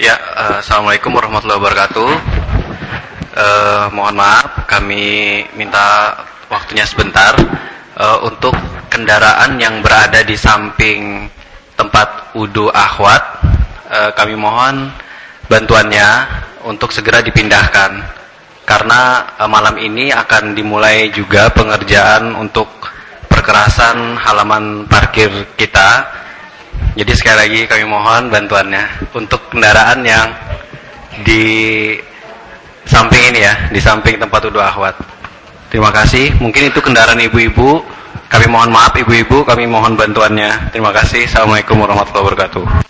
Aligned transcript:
Ya, 0.00 0.16
uh, 0.16 0.64
Assalamualaikum 0.64 1.12
warahmatullahi 1.12 1.60
wabarakatuh. 1.60 2.10
Uh, 3.36 3.84
mohon 3.92 4.16
maaf, 4.16 4.64
kami 4.64 5.44
minta 5.52 6.16
waktunya 6.48 6.88
sebentar 6.88 7.36
uh, 8.00 8.24
untuk 8.24 8.56
kendaraan 8.88 9.60
yang 9.60 9.84
berada 9.84 10.24
di 10.24 10.40
samping 10.40 11.28
tempat 11.76 12.32
wudhu 12.32 12.72
akhwat. 12.72 13.44
Uh, 13.92 14.08
kami 14.16 14.40
mohon 14.40 14.88
bantuannya 15.52 16.08
untuk 16.64 16.96
segera 16.96 17.20
dipindahkan 17.20 18.00
karena 18.64 19.28
uh, 19.36 19.52
malam 19.52 19.76
ini 19.76 20.16
akan 20.16 20.56
dimulai 20.56 21.12
juga 21.12 21.52
pengerjaan 21.52 22.40
untuk 22.40 22.72
perkerasan 23.28 24.16
halaman 24.16 24.88
parkir 24.88 25.28
kita 25.60 26.19
jadi 27.00 27.16
sekali 27.16 27.36
lagi 27.48 27.60
kami 27.64 27.88
mohon 27.88 28.28
bantuannya 28.28 29.08
untuk 29.16 29.48
kendaraan 29.48 30.04
yang 30.04 30.28
di 31.24 31.96
samping 32.84 33.32
ini 33.32 33.40
ya, 33.40 33.72
di 33.72 33.80
samping 33.80 34.20
tempat 34.20 34.44
wudhu 34.44 34.60
akhwat. 34.60 35.00
Terima 35.72 35.88
kasih. 35.88 36.36
Mungkin 36.36 36.68
itu 36.68 36.84
kendaraan 36.84 37.16
ibu-ibu. 37.24 37.80
Kami 38.28 38.46
mohon 38.52 38.68
maaf 38.68 38.92
ibu-ibu, 39.00 39.48
kami 39.48 39.64
mohon 39.64 39.96
bantuannya. 39.96 40.76
Terima 40.76 40.92
kasih. 40.92 41.24
Assalamualaikum 41.24 41.80
warahmatullahi 41.80 42.20
wabarakatuh. 42.20 42.89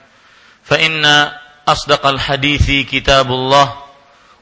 فإن 0.70 1.30
أصدق 1.68 2.06
الحديث 2.06 2.90
كتاب 2.90 3.28
الله 3.30 3.66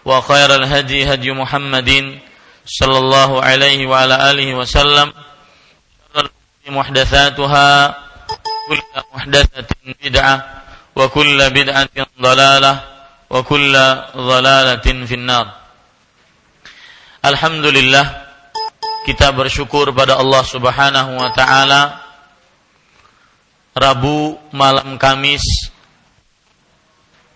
وخير 0.04 0.54
الهدي 0.54 1.14
هدي 1.14 1.32
محمد 1.32 2.18
صلى 2.66 2.98
الله 2.98 3.30
عليه 3.44 3.86
وعلى 3.86 4.30
آله 4.30 4.54
وسلم 4.54 5.12
محدثاتها 6.68 7.68
كل 8.68 8.80
محدثة 9.14 9.68
بدعة 10.04 10.36
وكل 10.96 11.38
بدعة 11.50 11.96
ضلالة 12.20 12.74
وكل 13.30 13.74
ضلالة 14.16 14.86
في 15.06 15.14
النار 15.14 15.46
Alhamdulillah 17.24 18.04
kita 19.08 19.32
bersyukur 19.32 19.96
pada 19.96 20.20
Allah 20.20 20.44
Subhanahu 20.44 21.16
wa 21.16 21.32
taala 21.32 22.04
Rabu 23.72 24.36
malam 24.52 25.00
Kamis 25.00 25.40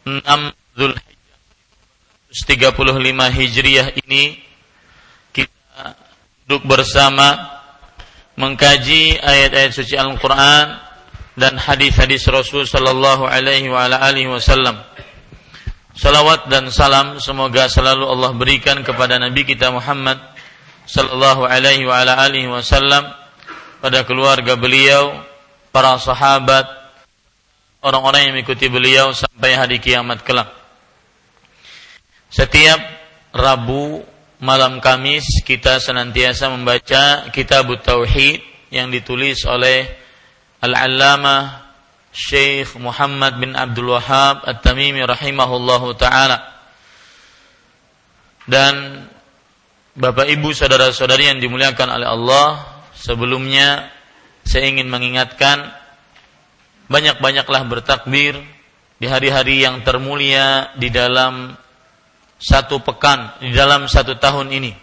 6 0.03 0.23
Zulhijjah 0.75 1.13
35 2.33 3.37
Hijriah 3.37 3.87
ini 4.03 4.41
kita 5.29 5.93
duduk 6.49 6.65
bersama 6.65 7.61
mengkaji 8.33 9.21
ayat-ayat 9.21 9.69
suci 9.69 9.93
Al-Quran 9.93 10.81
dan 11.37 11.61
hadis-hadis 11.61 12.25
Rasul 12.25 12.65
sallallahu 12.65 13.29
alaihi 13.29 13.69
wa 13.69 13.85
ala 13.85 14.01
alihi 14.01 14.33
wasallam. 14.33 14.81
Salawat 15.93 16.49
dan 16.49 16.73
salam 16.73 17.21
semoga 17.21 17.69
selalu 17.69 18.09
Allah 18.09 18.33
berikan 18.33 18.81
kepada 18.81 19.21
Nabi 19.21 19.45
kita 19.45 19.69
Muhammad 19.69 20.17
sallallahu 20.89 21.45
alaihi 21.45 21.85
wa 21.85 22.01
ala 22.01 22.17
alihi 22.17 22.49
wasallam 22.49 23.13
pada 23.77 24.01
keluarga 24.09 24.57
beliau, 24.57 25.21
para 25.69 26.01
sahabat, 26.01 26.65
orang-orang 27.83 28.31
yang 28.31 28.33
mengikuti 28.39 28.71
beliau 28.71 29.11
sampai 29.11 29.59
hari 29.59 29.77
kiamat 29.77 30.23
kelak. 30.23 30.49
Setiap 32.31 32.79
Rabu 33.35 34.01
malam 34.41 34.81
Kamis 34.81 35.43
kita 35.45 35.77
senantiasa 35.77 36.49
membaca 36.49 37.29
Kitab 37.29 37.69
Tauhid 37.83 38.41
yang 38.73 38.89
ditulis 38.89 39.45
oleh 39.45 39.85
Al-Allamah 40.63 41.63
Syekh 42.13 42.77
Muhammad 42.79 43.37
bin 43.37 43.53
Abdul 43.53 43.93
Wahab 43.93 44.45
At-Tamimi 44.47 45.01
rahimahullahu 45.03 45.97
taala. 45.99 46.41
Dan 48.45 49.05
Bapak 49.93 50.25
Ibu 50.25 50.53
saudara-saudari 50.57 51.29
yang 51.29 51.37
dimuliakan 51.37 51.89
oleh 51.89 52.07
Allah, 52.09 52.47
sebelumnya 52.97 53.93
saya 54.41 54.69
ingin 54.69 54.89
mengingatkan 54.89 55.82
banyak-banyaklah 56.93 57.65
bertakbir 57.65 58.37
di 59.01 59.09
hari-hari 59.09 59.65
yang 59.65 59.81
termulia 59.81 60.69
di 60.77 60.93
dalam 60.93 61.57
satu 62.37 62.85
pekan, 62.85 63.41
di 63.41 63.49
dalam 63.49 63.89
satu 63.89 64.13
tahun 64.21 64.53
ini. 64.53 64.77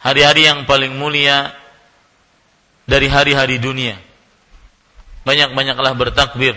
Hari-hari 0.00 0.48
yang 0.48 0.64
paling 0.64 0.96
mulia 0.96 1.52
dari 2.88 3.12
hari-hari 3.12 3.60
dunia 3.60 4.00
banyak-banyaklah 5.26 5.92
bertakbir. 5.98 6.54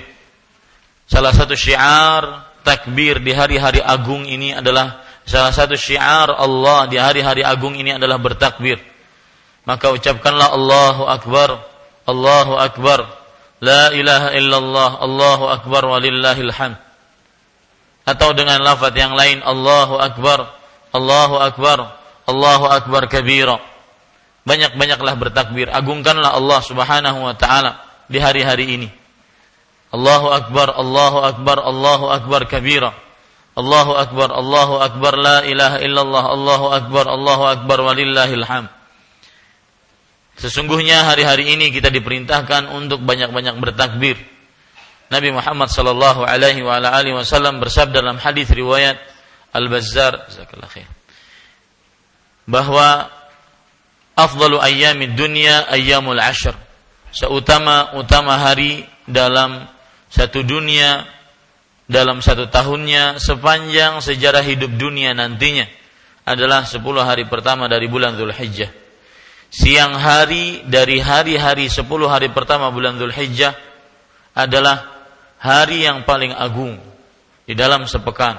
Salah 1.10 1.34
satu 1.34 1.58
syiar 1.58 2.46
takbir 2.62 3.18
di 3.18 3.34
hari-hari 3.34 3.82
agung 3.82 4.30
ini 4.30 4.54
adalah 4.54 5.02
salah 5.26 5.50
satu 5.50 5.74
syiar 5.74 6.30
Allah 6.30 6.86
di 6.86 7.02
hari-hari 7.02 7.42
agung 7.42 7.74
ini 7.74 7.98
adalah 7.98 8.22
bertakbir. 8.22 8.78
Maka 9.66 9.90
ucapkanlah 9.90 10.54
Allahu 10.54 11.10
Akbar, 11.10 11.66
Allahu 12.06 12.54
Akbar, 12.62 13.19
La 13.60 13.92
ilaha 13.92 14.32
illallah, 14.36 14.90
Allahu 15.04 15.44
Akbar 15.52 15.84
walillahil 15.84 16.52
hamd. 16.52 16.80
Atau 18.08 18.34
dengan 18.34 18.64
lafaz 18.64 18.96
yang 18.96 19.14
lain 19.14 19.44
Allahu 19.44 20.00
Akbar, 20.00 20.50
Allahu 20.96 21.36
Akbar, 21.44 22.00
Allahu 22.26 22.66
Akbar 22.66 23.06
kabira. 23.12 23.60
Banyak-banyaklah 24.48 25.14
bertakbir, 25.20 25.68
agungkanlah 25.70 26.34
Allah 26.34 26.60
Subhanahu 26.64 27.20
wa 27.22 27.36
taala 27.36 27.84
di 28.10 28.18
hari-hari 28.18 28.66
ini. 28.80 28.90
Allahu 29.92 30.32
Akbar, 30.34 30.74
Allahu 30.74 31.18
Akbar, 31.22 31.58
Allahu 31.62 32.06
Akbar 32.10 32.42
kabira. 32.48 32.96
Allahu 33.60 33.92
Akbar, 34.00 34.32
Allahu 34.32 34.80
Akbar, 34.80 35.14
la 35.20 35.44
ilaha 35.44 35.78
illallah, 35.84 36.24
Allahu 36.32 36.66
Akbar, 36.72 37.06
Allahu 37.12 37.44
Akbar, 37.44 37.78
walillahil 37.84 38.46
ham. 38.48 38.72
Sesungguhnya 40.40 41.04
hari-hari 41.04 41.52
ini 41.60 41.68
kita 41.68 41.92
diperintahkan 41.92 42.72
untuk 42.72 43.04
banyak-banyak 43.04 43.60
bertakbir. 43.60 44.16
Nabi 45.12 45.36
Muhammad 45.36 45.68
sallallahu 45.68 46.24
alaihi 46.24 46.64
wa 46.64 46.80
alihi 46.80 47.18
wasallam 47.18 47.60
bersabda 47.60 48.00
dalam 48.00 48.22
hadis 48.22 48.48
riwayat 48.48 48.96
Al-Bazzar 49.52 50.30
bahwa 52.46 53.10
afdalu 54.14 54.62
ayyamid 54.62 55.18
dunya 55.18 55.66
ayyamul 55.68 56.22
ashr 56.22 56.54
seutama-utama 57.10 58.38
hari 58.38 58.86
dalam 59.10 59.66
satu 60.14 60.46
dunia 60.46 61.10
dalam 61.90 62.22
satu 62.22 62.46
tahunnya 62.46 63.18
sepanjang 63.18 63.98
sejarah 64.06 64.46
hidup 64.46 64.78
dunia 64.78 65.18
nantinya 65.18 65.66
adalah 66.22 66.62
sepuluh 66.70 67.02
hari 67.02 67.26
pertama 67.26 67.66
dari 67.66 67.90
bulan 67.90 68.14
Zulhijjah. 68.14 68.70
Siang 69.50 69.98
hari 69.98 70.62
dari 70.70 71.02
hari-hari 71.02 71.74
sepuluh 71.74 72.06
hari 72.06 72.30
pertama 72.30 72.70
bulan 72.70 73.02
Zulhijjah 73.02 73.58
adalah 74.38 74.86
hari 75.42 75.90
yang 75.90 76.06
paling 76.06 76.30
agung 76.38 76.78
di 77.50 77.58
dalam 77.58 77.90
sepekan. 77.90 78.38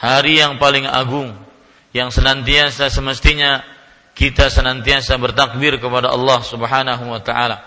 Hari 0.00 0.40
yang 0.40 0.56
paling 0.56 0.88
agung 0.88 1.36
yang 1.92 2.08
senantiasa 2.08 2.88
semestinya 2.88 3.60
kita 4.16 4.48
senantiasa 4.48 5.20
bertakbir 5.20 5.76
kepada 5.76 6.08
Allah 6.08 6.40
Subhanahu 6.40 7.12
wa 7.12 7.20
taala. 7.20 7.60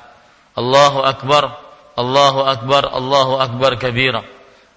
Allahu 0.57 1.05
akbar, 1.05 1.53
Allahu 1.93 2.41
akbar, 2.49 2.89
Allahu 2.89 3.37
akbar 3.37 3.77
kabira. 3.77 4.25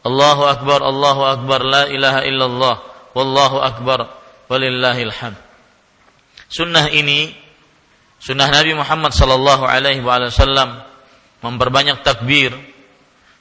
Allahu 0.05 0.45
akbar, 0.45 0.85
Allahu 0.85 1.23
akbar, 1.25 1.65
la 1.65 1.85
ilaha 1.89 2.21
illallah, 2.29 2.75
wallahu 3.17 3.65
akbar, 3.65 4.13
walillahil 4.53 5.15
hamd. 5.15 5.41
Sunnah 6.53 6.93
ini 6.93 7.42
sunnah 8.23 8.47
Nabi 8.47 8.79
Muhammad 8.79 9.11
sallallahu 9.11 9.67
alaihi 9.67 9.99
wasallam 9.99 10.87
memperbanyak 11.43 12.07
takbir 12.07 12.55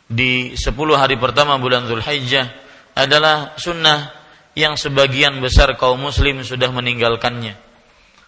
di 0.10 0.58
10 0.58 0.74
hari 0.98 1.22
pertama 1.22 1.62
bulan 1.62 1.86
Zulhijjah 1.86 2.50
adalah 2.98 3.54
sunnah 3.62 4.10
yang 4.58 4.76
sebagian 4.76 5.38
besar 5.40 5.78
kaum 5.78 6.02
muslim 6.02 6.42
sudah 6.42 6.74
meninggalkannya 6.74 7.72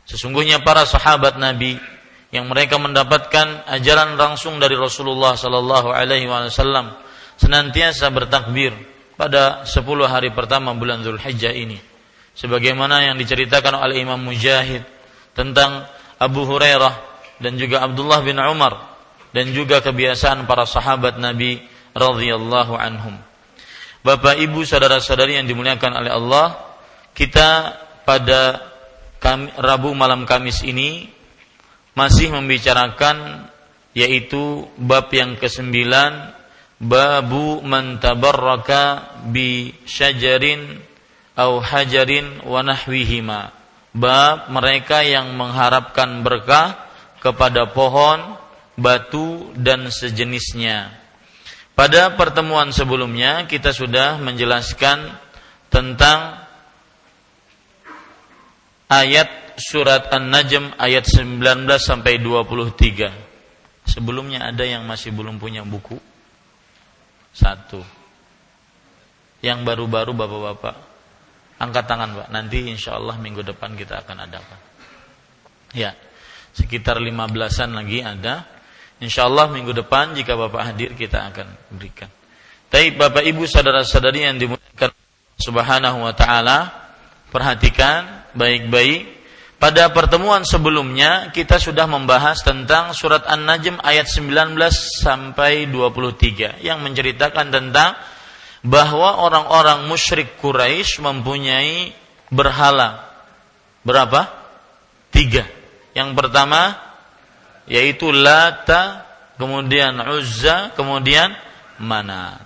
Sesungguhnya 0.03 0.59
para 0.59 0.83
sahabat 0.83 1.39
Nabi 1.39 1.79
yang 2.33 2.49
mereka 2.49 2.75
mendapatkan 2.75 3.67
ajaran 3.71 4.19
langsung 4.19 4.59
dari 4.59 4.75
Rasulullah 4.75 5.37
sallallahu 5.37 5.93
alaihi 5.93 6.27
wasallam 6.27 6.97
senantiasa 7.39 8.11
bertakbir 8.11 8.75
pada 9.15 9.63
10 9.63 9.79
hari 10.09 10.33
pertama 10.33 10.75
bulan 10.75 11.05
Zulhijjah 11.05 11.53
ini. 11.55 11.79
Sebagaimana 12.33 13.05
yang 13.05 13.15
diceritakan 13.15 13.77
oleh 13.77 14.01
Imam 14.01 14.17
Mujahid 14.17 14.81
tentang 15.37 15.85
Abu 16.23 16.47
Hurairah 16.47 16.93
dan 17.43 17.59
juga 17.59 17.83
Abdullah 17.83 18.23
bin 18.23 18.39
Umar 18.39 18.95
dan 19.35 19.51
juga 19.51 19.83
kebiasaan 19.83 20.47
para 20.47 20.63
sahabat 20.63 21.19
Nabi 21.19 21.59
radhiyallahu 21.91 22.73
anhum. 22.79 23.19
Bapak 24.03 24.39
Ibu 24.39 24.63
saudara-saudari 24.63 25.39
yang 25.39 25.47
dimuliakan 25.47 25.91
oleh 25.99 26.11
Allah, 26.11 26.47
kita 27.15 27.75
pada 28.03 28.71
Rabu 29.55 29.95
malam 29.95 30.27
Kamis 30.27 30.59
ini 30.67 31.07
masih 31.95 32.35
membicarakan 32.35 33.47
yaitu 33.95 34.67
bab 34.75 35.07
yang 35.15 35.39
kesembilan 35.39 36.35
babu 36.81 37.63
man 37.63 38.01
tabarraka 38.03 39.15
bi 39.31 39.71
syajarin 39.87 40.83
au 41.39 41.63
hajarin 41.63 42.43
wa 42.43 42.59
nahwihima 42.59 43.62
bab 43.93 44.49
mereka 44.49 45.05
yang 45.05 45.37
mengharapkan 45.37 46.25
berkah 46.25 46.89
kepada 47.21 47.69
pohon 47.69 48.35
batu 48.73 49.53
dan 49.53 49.87
sejenisnya 49.93 51.03
pada 51.73 52.13
pertemuan 52.13 52.69
sebelumnya 52.69 53.49
kita 53.49 53.73
sudah 53.73 54.21
menjelaskan 54.21 55.09
tentang 55.73 56.37
ayat 58.85 59.57
surat 59.57 60.13
An-Najm 60.13 60.77
ayat 60.77 61.09
19 61.09 61.41
sampai 61.81 62.21
23. 62.21 63.89
Sebelumnya 63.89 64.53
ada 64.53 64.61
yang 64.61 64.85
masih 64.85 65.09
belum 65.17 65.41
punya 65.41 65.65
buku? 65.65 65.97
Satu. 67.33 67.81
Yang 69.41 69.65
baru-baru 69.65 70.13
Bapak-bapak 70.13 70.92
angkat 71.63 71.87
tangan, 71.87 72.13
Pak. 72.13 72.27
Nanti 72.29 72.67
insya 72.67 72.99
Allah 72.99 73.15
minggu 73.15 73.41
depan 73.41 73.73
kita 73.73 74.03
akan 74.03 74.17
adakan. 74.27 74.59
Ya, 75.73 75.97
sekitar 76.53 77.01
15-an 77.01 77.69
lagi 77.73 78.03
ada. 78.05 78.45
Insya 79.01 79.25
Allah 79.27 79.49
minggu 79.49 79.73
depan 79.73 80.13
jika 80.15 80.37
Bapak 80.37 80.73
hadir 80.73 80.93
kita 80.93 81.33
akan 81.33 81.47
berikan. 81.73 82.07
Tapi 82.69 82.93
Bapak 82.95 83.25
Ibu 83.25 83.43
saudara-saudari 83.45 84.25
yang 84.25 84.37
dimuliakan 84.39 84.89
Subhanahu 85.37 86.07
wa 86.07 86.13
taala, 86.13 86.71
perhatikan 87.33 88.29
baik-baik. 88.37 89.25
Pada 89.57 89.87
pertemuan 89.95 90.43
sebelumnya 90.43 91.31
kita 91.31 91.55
sudah 91.55 91.87
membahas 91.87 92.43
tentang 92.43 92.91
surat 92.91 93.23
An-Najm 93.23 93.79
ayat 93.79 94.11
19 94.11 94.59
sampai 94.75 95.71
23 95.71 96.59
yang 96.59 96.83
menceritakan 96.83 97.47
tentang 97.47 97.95
bahwa 98.63 99.19
orang-orang 99.19 99.85
musyrik 99.91 100.39
Quraisy 100.39 101.03
mempunyai 101.03 101.91
berhala. 102.31 103.11
Berapa? 103.83 104.31
Tiga. 105.11 105.43
Yang 105.93 106.09
pertama 106.15 106.79
yaitu 107.67 108.11
Lata, 108.11 109.07
kemudian 109.35 109.99
Uzza, 110.09 110.71
kemudian 110.73 111.35
Mana. 111.79 112.39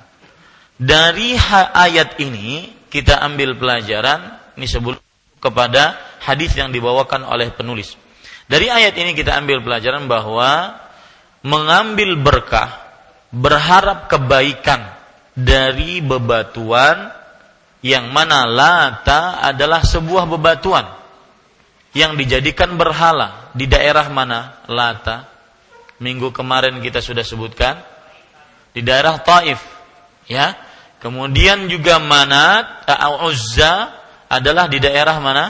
Dari 0.77 1.37
ayat 1.73 2.17
ini 2.21 2.73
kita 2.89 3.21
ambil 3.21 3.57
pelajaran 3.57 4.41
ini 4.57 4.65
sebelum 4.65 4.97
kepada 5.37 5.97
hadis 6.25 6.53
yang 6.57 6.73
dibawakan 6.73 7.25
oleh 7.25 7.53
penulis. 7.53 7.93
Dari 8.49 8.71
ayat 8.71 8.97
ini 8.97 9.13
kita 9.13 9.37
ambil 9.37 9.61
pelajaran 9.61 10.09
bahwa 10.09 10.79
mengambil 11.45 12.17
berkah 12.17 12.73
berharap 13.29 14.09
kebaikan 14.09 14.96
dari 15.37 16.01
bebatuan 16.01 17.13
yang 17.85 18.09
mana 18.09 18.49
lata 18.49 19.37
adalah 19.45 19.85
sebuah 19.85 20.25
bebatuan 20.25 20.89
yang 21.93 22.17
dijadikan 22.17 22.73
berhala 22.73 23.53
di 23.53 23.69
daerah 23.69 24.09
mana 24.09 24.65
lata 24.65 25.29
minggu 26.01 26.33
kemarin 26.33 26.81
kita 26.81 27.01
sudah 27.01 27.21
sebutkan 27.21 27.77
di 28.73 28.81
daerah 28.81 29.21
Taif 29.21 29.61
ya. 30.25 30.57
Kemudian 30.97 31.69
juga 31.69 32.01
manat 32.01 32.89
Uzza 33.21 33.93
adalah 34.25 34.65
di 34.65 34.81
daerah 34.81 35.21
mana? 35.21 35.45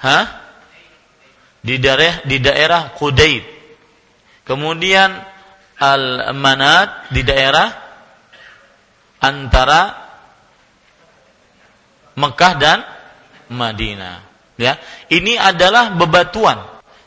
Hah? 0.00 0.48
di 1.68 1.76
daerah 1.76 2.22
di 2.22 2.38
daerah 2.38 2.94
Qudaid 2.94 3.44
kemudian 4.46 5.10
al 5.78 6.32
manat 6.34 7.10
di 7.10 7.22
daerah 7.26 7.87
antara 9.22 10.10
Mekah 12.18 12.54
dan 12.58 12.82
Madinah. 13.50 14.26
Ya 14.58 14.74
ini 15.10 15.38
adalah 15.38 15.94
bebatuan. 15.94 16.58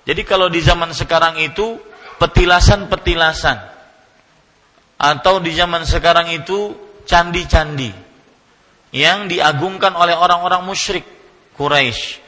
Jadi 0.07 0.23
kalau 0.23 0.47
di 0.47 0.63
zaman 0.63 0.95
sekarang 0.95 1.35
itu 1.43 1.77
petilasan-petilasan. 2.17 3.69
Atau 5.01 5.41
di 5.41 5.51
zaman 5.51 5.83
sekarang 5.83 6.31
itu 6.31 6.77
candi-candi. 7.03 7.91
Yang 8.95 9.35
diagungkan 9.35 9.95
oleh 9.95 10.15
orang-orang 10.15 10.63
musyrik 10.63 11.03
Quraisy. 11.59 12.19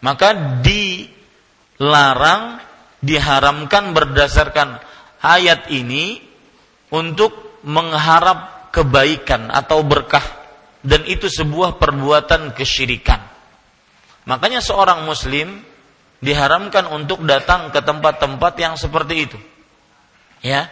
Maka 0.00 0.60
dilarang 0.64 2.60
diharamkan 3.00 3.92
berdasarkan 3.96 4.80
ayat 5.20 5.68
ini 5.72 6.20
untuk 6.92 7.60
mengharap 7.64 8.59
kebaikan 8.70 9.50
atau 9.50 9.82
berkah 9.82 10.22
dan 10.80 11.04
itu 11.04 11.28
sebuah 11.28 11.76
perbuatan 11.76 12.56
kesyirikan. 12.56 13.20
Makanya 14.24 14.62
seorang 14.62 15.04
muslim 15.04 15.60
diharamkan 16.20 16.88
untuk 16.88 17.24
datang 17.24 17.72
ke 17.74 17.80
tempat-tempat 17.82 18.52
yang 18.56 18.74
seperti 18.78 19.14
itu. 19.28 19.38
Ya. 20.40 20.70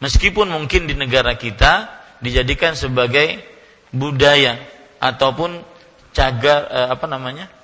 Meskipun 0.00 0.48
mungkin 0.48 0.88
di 0.88 0.96
negara 0.96 1.36
kita 1.36 1.92
dijadikan 2.24 2.72
sebagai 2.72 3.36
budaya 3.92 4.56
ataupun 4.96 5.60
cagar 6.16 6.60
eh, 6.72 6.88
apa 6.88 7.04
namanya? 7.04 7.60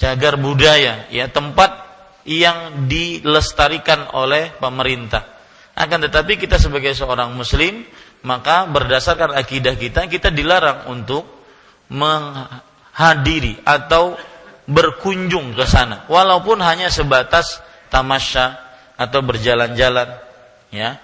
cagar 0.00 0.40
budaya, 0.40 1.12
ya 1.12 1.28
tempat 1.28 1.76
yang 2.24 2.88
dilestarikan 2.88 4.08
oleh 4.16 4.48
pemerintah. 4.56 5.28
Akan 5.76 6.00
tetapi 6.00 6.40
kita 6.40 6.56
sebagai 6.56 6.96
seorang 6.96 7.36
muslim, 7.36 7.84
maka 8.22 8.68
berdasarkan 8.68 9.32
akidah 9.32 9.74
kita, 9.76 10.04
kita 10.06 10.28
dilarang 10.28 10.92
untuk 10.92 11.24
menghadiri 11.90 13.64
atau 13.64 14.14
berkunjung 14.68 15.56
ke 15.56 15.64
sana, 15.66 16.06
walaupun 16.06 16.62
hanya 16.62 16.92
sebatas 16.92 17.58
tamasya 17.90 18.60
atau 18.94 19.20
berjalan-jalan, 19.24 20.08
ya. 20.70 21.00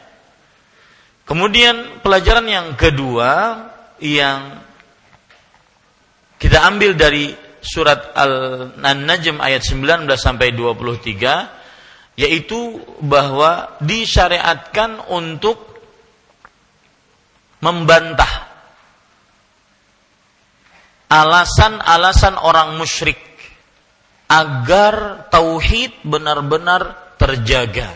Kemudian 1.26 1.98
pelajaran 2.06 2.46
yang 2.46 2.66
kedua 2.78 3.66
yang 3.98 4.62
kita 6.38 6.62
ambil 6.62 6.94
dari 6.94 7.34
surat 7.66 8.14
Al-Najm 8.14 9.42
ayat 9.42 9.66
19 9.66 10.06
sampai 10.14 10.54
23 10.54 12.14
yaitu 12.16 12.80
bahwa 13.02 13.76
disyariatkan 13.82 15.10
untuk 15.10 15.65
membantah 17.60 18.46
alasan-alasan 21.06 22.34
orang 22.40 22.74
musyrik 22.76 23.18
agar 24.26 25.26
tauhid 25.30 26.02
benar-benar 26.02 27.14
terjaga. 27.16 27.94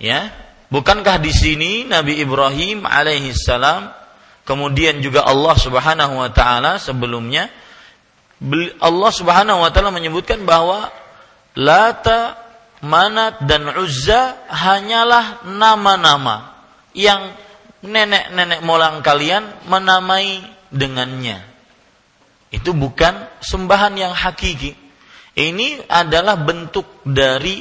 Ya, 0.00 0.32
bukankah 0.72 1.20
di 1.22 1.30
sini 1.30 1.72
Nabi 1.86 2.18
Ibrahim 2.18 2.88
alaihissalam 2.88 3.92
kemudian 4.42 4.98
juga 5.00 5.22
Allah 5.22 5.54
Subhanahu 5.54 6.14
wa 6.18 6.30
taala 6.34 6.82
sebelumnya 6.82 7.48
Allah 8.82 9.12
Subhanahu 9.14 9.62
wa 9.62 9.70
taala 9.70 9.94
menyebutkan 9.94 10.42
bahwa 10.42 10.90
Lata, 11.54 12.34
Manat 12.82 13.46
dan 13.46 13.70
Uzza 13.78 14.44
hanyalah 14.50 15.46
nama-nama 15.46 16.58
yang 16.92 17.32
nenek-nenek 17.84 18.64
molang 18.64 19.04
kalian 19.04 19.68
menamai 19.68 20.40
dengannya. 20.72 21.44
Itu 22.48 22.72
bukan 22.72 23.42
sembahan 23.44 23.94
yang 23.94 24.14
hakiki. 24.16 24.72
Ini 25.34 25.90
adalah 25.90 26.38
bentuk 26.38 27.02
dari 27.02 27.58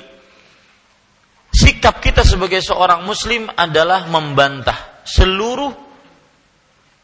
sikap 1.49 1.99
kita 2.01 2.21
sebagai 2.21 2.61
seorang 2.61 3.01
muslim 3.05 3.49
adalah 3.49 4.05
membantah 4.09 5.05
seluruh 5.05 5.73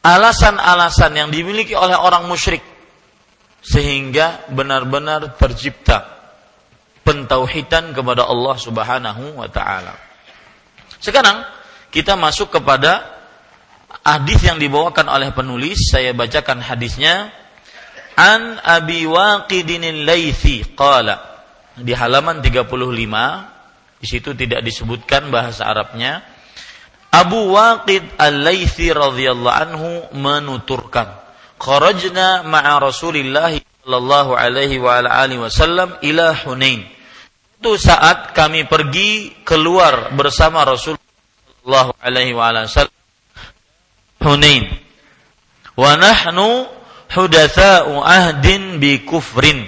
alasan-alasan 0.05 1.11
yang 1.17 1.29
dimiliki 1.33 1.73
oleh 1.73 1.97
orang 1.97 2.29
musyrik 2.29 2.61
sehingga 3.59 4.47
benar-benar 4.53 5.35
tercipta 5.35 6.05
pentauhidan 7.03 7.91
kepada 7.91 8.29
Allah 8.29 8.55
Subhanahu 8.55 9.41
wa 9.41 9.49
taala. 9.49 9.97
Sekarang 11.01 11.58
kita 11.89 12.13
masuk 12.13 12.53
kepada 12.53 13.17
hadis 14.05 14.45
yang 14.45 14.61
dibawakan 14.61 15.09
oleh 15.09 15.33
penulis, 15.33 15.89
saya 15.89 16.13
bacakan 16.13 16.61
hadisnya. 16.61 17.33
An 18.19 18.59
Abi 18.59 19.07
Waqidin 19.07 20.03
Laitsi 20.03 20.75
qala 20.75 21.39
di 21.79 21.95
halaman 21.95 22.43
35 22.43 22.67
di 23.99 24.07
situ 24.07 24.35
tidak 24.35 24.63
disebutkan 24.63 25.31
bahasa 25.31 25.67
Arabnya. 25.67 26.23
Abu 27.09 27.55
Waqid 27.57 28.05
Al-Laitsi 28.21 28.93
radhiyallahu 28.93 29.55
anhu 29.55 29.89
menuturkan 30.13 31.09
kharajna 31.57 32.45
ma'a 32.45 32.77
Rasulillah 32.77 33.57
sallallahu 33.57 34.37
alaihi 34.37 34.77
wa 34.77 35.01
alihi 35.01 35.41
wasallam 35.41 35.97
ila 36.05 36.37
Hunain. 36.45 36.85
Itu 37.59 37.75
saat 37.75 38.31
kami 38.31 38.69
pergi 38.69 39.41
keluar 39.43 40.15
bersama 40.15 40.63
Rasulullah 40.63 41.08
sallallahu 41.59 41.91
alaihi 41.99 42.33
wa 42.33 42.49
ala 42.49 42.65
wasallam 42.65 42.97
Hunain. 44.19 44.67
Wa 45.79 45.95
nahnu 45.95 46.67
hudatsa'u 47.15 48.03
ahdin 48.03 48.83
bi 48.83 49.07
kufrin. 49.07 49.63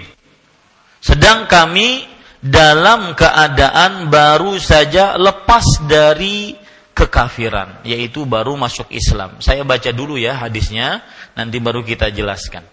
Sedang 1.00 1.48
kami 1.48 2.04
dalam 2.44 3.16
keadaan 3.16 4.12
baru 4.12 4.60
saja 4.60 5.16
lepas 5.16 5.64
dari 5.88 6.54
kekafiran, 6.92 7.82
yaitu 7.88 8.28
baru 8.28 8.60
masuk 8.60 8.92
Islam. 8.92 9.40
Saya 9.40 9.64
baca 9.64 9.90
dulu 9.96 10.20
ya 10.20 10.36
hadisnya 10.36 11.00
nanti 11.34 11.58
baru 11.64 11.82
kita 11.82 12.12
jelaskan. 12.12 12.68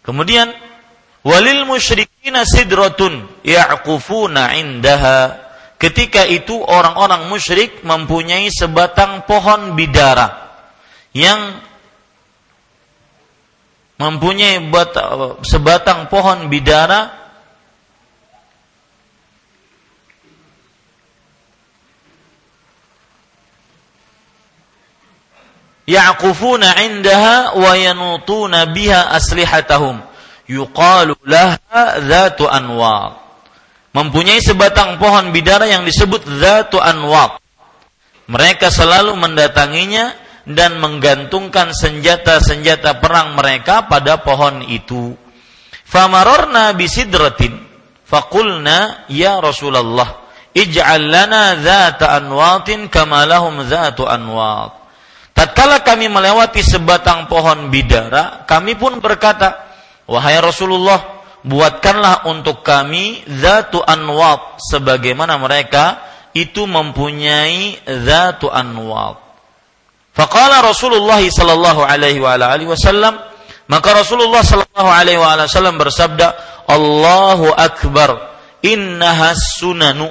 Kemudian 0.00 0.48
walil 1.20 1.68
musyrikina 1.68 2.48
sidratun 2.48 3.28
ya'kufuna 3.44 4.56
indaha. 4.56 5.47
Ketika 5.78 6.26
itu 6.26 6.58
orang-orang 6.58 7.30
musyrik 7.30 7.86
mempunyai 7.86 8.50
sebatang 8.50 9.22
pohon 9.30 9.78
bidara 9.78 10.50
yang 11.14 11.62
mempunyai 13.94 14.58
sebatang 15.46 16.10
pohon 16.10 16.50
bidara 16.50 17.14
ya'qufuna 25.86 26.74
'indaha 26.74 27.54
wa 27.54 27.72
yanutuna 27.78 28.66
biha 28.66 29.14
aslihatahum. 29.14 30.02
Yuqalu 30.50 31.14
laha 31.22 32.02
dzatu 32.02 32.50
anwar 32.50 33.27
mempunyai 33.98 34.38
sebatang 34.38 35.02
pohon 35.02 35.34
bidara 35.34 35.66
yang 35.66 35.82
disebut 35.82 36.22
dzatu 36.22 36.78
anwar 36.78 37.42
mereka 38.30 38.70
selalu 38.70 39.18
mendatanginya 39.18 40.14
dan 40.46 40.78
menggantungkan 40.78 41.74
senjata-senjata 41.74 43.02
perang 43.02 43.36
mereka 43.36 43.84
pada 43.84 44.20
pohon 44.20 44.64
itu. 44.64 45.12
Famarorna 45.84 46.76
bisidratin 46.76 47.56
faqulna 48.06 49.08
ya 49.10 49.40
Rasulullah 49.40 50.28
ij'al 50.52 51.04
lana 51.04 51.56
dzata 51.56 52.16
anwatin 52.16 52.92
kama 52.92 53.24
dzatu 53.64 54.04
anwat 54.04 54.78
Tatkala 55.32 55.86
kami 55.86 56.10
melewati 56.10 56.66
sebatang 56.66 57.30
pohon 57.30 57.70
bidara, 57.70 58.42
kami 58.42 58.74
pun 58.74 58.98
berkata, 58.98 59.70
"Wahai 60.10 60.34
Rasulullah, 60.42 61.17
buatkanlah 61.46 62.26
untuk 62.26 62.66
kami 62.66 63.22
zatu 63.26 63.82
anwat 63.82 64.58
sebagaimana 64.70 65.38
mereka 65.38 66.02
itu 66.34 66.66
mempunyai 66.66 67.78
zatu 67.86 68.50
anwat. 68.50 69.18
Faqala 70.14 70.62
Rasulullah 70.66 71.22
sallallahu 71.22 71.86
alaihi 71.86 72.18
wa 72.18 72.34
alihi 72.34 72.66
wasallam 72.66 73.14
maka 73.70 73.94
Rasulullah 73.94 74.42
sallallahu 74.42 74.90
alaihi 74.90 75.20
wasallam 75.20 75.78
bersabda 75.78 76.34
Allahu 76.66 77.54
akbar 77.54 78.34
innaha 78.64 79.38
sunanu 79.38 80.10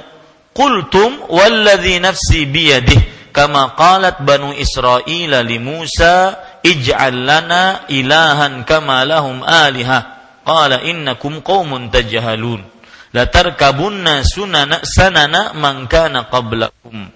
qultum 0.56 1.28
walladhi 1.28 2.00
nafsi 2.00 2.48
biyadihi 2.48 3.32
kama 3.36 3.78
qalat 3.78 4.24
banu 4.26 4.50
Israel 4.56 5.44
li 5.46 5.58
Musa 5.62 6.34
ij'al 6.64 7.14
lana 7.14 7.86
ilahan 7.86 8.66
kama 8.66 9.06
lahum 9.06 9.44
aliha 9.46 10.17
qala 10.48 10.80
innakum 10.88 11.44
qaumun 11.44 11.92
tajhalun 11.92 12.64
la 13.12 13.28
tarkabunna 13.28 14.24
sunana 14.24 14.80
sanana 14.80 15.52
man 15.52 15.84
kana 15.84 16.24
qablakum 16.32 17.12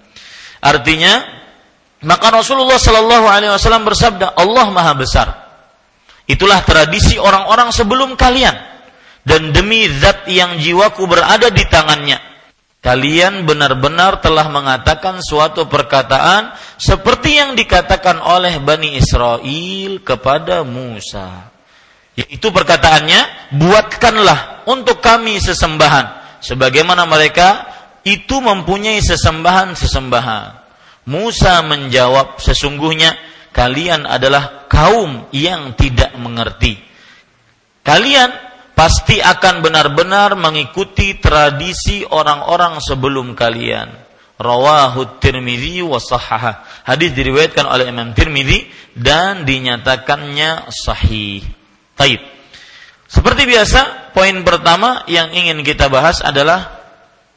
artinya 0.61 1.41
maka 2.03 2.35
Rasulullah 2.35 2.75
Shallallahu 2.75 3.27
Alaihi 3.31 3.51
Wasallam 3.55 3.87
bersabda, 3.87 4.35
Allah 4.35 4.67
Maha 4.75 4.93
Besar. 4.93 5.27
Itulah 6.27 6.63
tradisi 6.67 7.15
orang-orang 7.15 7.71
sebelum 7.71 8.19
kalian. 8.19 8.55
Dan 9.23 9.55
demi 9.55 9.87
zat 9.87 10.27
yang 10.27 10.59
jiwaku 10.59 11.07
berada 11.07 11.47
di 11.47 11.63
tangannya. 11.71 12.19
Kalian 12.83 13.47
benar-benar 13.47 14.19
telah 14.19 14.51
mengatakan 14.51 15.23
suatu 15.23 15.71
perkataan 15.71 16.51
seperti 16.75 17.39
yang 17.39 17.55
dikatakan 17.55 18.19
oleh 18.19 18.59
Bani 18.59 18.99
Israel 18.99 20.03
kepada 20.03 20.67
Musa. 20.67 21.52
Yaitu 22.13 22.53
perkataannya, 22.53 23.51
buatkanlah 23.57 24.69
untuk 24.69 25.01
kami 25.01 25.41
sesembahan. 25.41 26.37
Sebagaimana 26.43 27.09
mereka 27.09 27.65
itu 28.05 28.37
mempunyai 28.43 29.01
sesembahan-sesembahan. 29.01 30.61
Musa 31.09 31.65
menjawab, 31.65 32.37
sesungguhnya 32.37 33.17
kalian 33.51 34.05
adalah 34.05 34.69
kaum 34.69 35.27
yang 35.33 35.73
tidak 35.73 36.13
mengerti. 36.15 36.77
Kalian 37.83 38.31
pasti 38.77 39.19
akan 39.19 39.65
benar-benar 39.65 40.37
mengikuti 40.37 41.17
tradisi 41.17 42.05
orang-orang 42.05 42.79
sebelum 42.79 43.33
kalian. 43.33 43.89
Rawahu 44.37 45.21
Tirmidzi 45.21 45.81
wa. 45.85 45.99
Hadis 46.83 47.09
diriwayatkan 47.15 47.65
oleh 47.69 47.89
Imam 47.89 48.11
Tirmidzi 48.11 48.67
dan 48.97 49.45
dinyatakannya 49.45 50.67
sahih. 50.73 51.62
Taib. 51.93 52.21
Seperti 53.05 53.45
biasa, 53.45 54.11
poin 54.17 54.33
pertama 54.41 55.05
yang 55.05 55.29
ingin 55.29 55.61
kita 55.61 55.85
bahas 55.89 56.21
adalah 56.25 56.81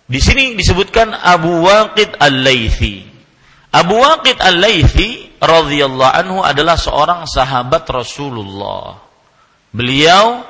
di 0.07 0.23
sini 0.23 0.55
disebutkan 0.57 1.13
Abu 1.13 1.67
Waqid 1.67 2.17
Al-Laitsi. 2.17 3.05
Abu 3.77 4.01
Waqid 4.01 4.41
Al-Laythi 4.41 5.37
radhiyallahu 5.37 6.13
anhu 6.17 6.39
adalah 6.41 6.81
seorang 6.81 7.29
sahabat 7.29 7.85
Rasulullah. 7.93 9.03
Beliau 9.75 10.47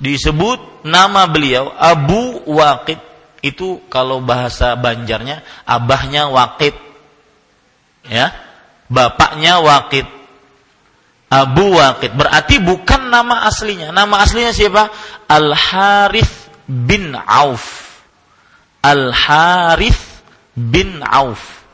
disebut 0.00 0.86
nama 0.88 1.28
beliau 1.28 1.68
Abu 1.76 2.40
Waqid 2.48 2.96
itu 3.44 3.84
kalau 3.92 4.24
bahasa 4.24 4.72
Banjarnya 4.74 5.44
abahnya 5.68 6.32
Waqid. 6.32 6.72
Ya. 8.08 8.32
Bapaknya 8.88 9.60
Waqid. 9.60 10.15
Abu 11.26 11.74
Waqid 11.74 12.14
berarti 12.14 12.62
bukan 12.62 13.10
nama 13.10 13.46
aslinya. 13.50 13.90
Nama 13.90 14.14
aslinya 14.22 14.54
siapa? 14.54 14.88
Al 15.26 15.50
Harith 15.54 16.50
bin 16.70 17.18
Auf. 17.18 17.86
Al 18.86 19.10
Harith 19.10 20.22
bin 20.54 21.02
Auf 21.02 21.66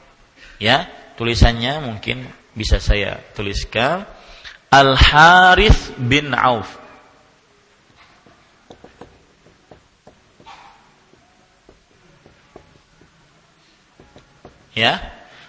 Ya, 0.63 0.87
tulisannya 1.19 1.83
mungkin 1.83 2.23
bisa 2.55 2.79
saya 2.79 3.19
tuliskan 3.35 4.07
Al 4.71 4.95
Harith 4.95 5.93
bin 5.99 6.31
Auf. 6.33 6.79
Ya, 14.73 15.03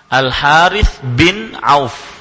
Al 0.10 0.34
Harith 0.34 1.00
bin 1.16 1.56
Auf. 1.62 2.13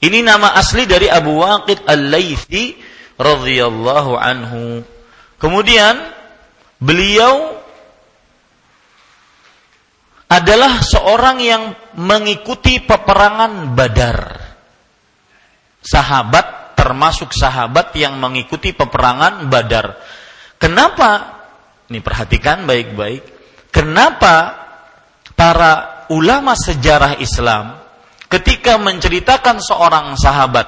Ini 0.00 0.24
nama 0.24 0.56
asli 0.56 0.88
dari 0.88 1.12
Abu 1.12 1.44
Waqid 1.44 1.84
Al-Laythi 1.84 2.72
radhiyallahu 3.20 4.16
anhu. 4.16 4.80
Kemudian 5.36 6.00
beliau 6.80 7.60
adalah 10.30 10.80
seorang 10.80 11.36
yang 11.44 11.62
mengikuti 12.00 12.80
peperangan 12.80 13.76
Badar. 13.76 14.18
Sahabat 15.84 16.76
termasuk 16.80 17.36
sahabat 17.36 17.92
yang 17.92 18.16
mengikuti 18.16 18.72
peperangan 18.72 19.52
Badar. 19.52 20.00
Kenapa? 20.56 21.40
Ini 21.92 22.00
perhatikan 22.00 22.64
baik-baik. 22.64 23.22
Kenapa 23.68 24.56
para 25.36 26.04
ulama 26.08 26.56
sejarah 26.56 27.20
Islam 27.20 27.79
ketika 28.30 28.78
menceritakan 28.78 29.58
seorang 29.58 30.14
sahabat 30.14 30.66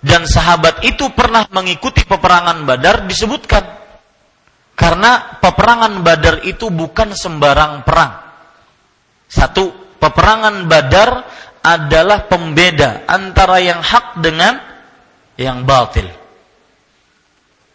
dan 0.00 0.24
sahabat 0.24 0.82
itu 0.82 1.12
pernah 1.12 1.46
mengikuti 1.52 2.02
peperangan 2.02 2.64
Badar 2.64 3.04
disebutkan 3.04 3.62
karena 4.72 5.38
peperangan 5.38 6.00
Badar 6.00 6.42
itu 6.42 6.72
bukan 6.72 7.12
sembarang 7.12 7.84
perang. 7.84 8.12
Satu, 9.28 9.96
peperangan 10.00 10.66
Badar 10.66 11.10
adalah 11.62 12.26
pembeda 12.26 13.06
antara 13.06 13.62
yang 13.62 13.78
hak 13.78 14.18
dengan 14.18 14.58
yang 15.38 15.62
batil. 15.62 16.10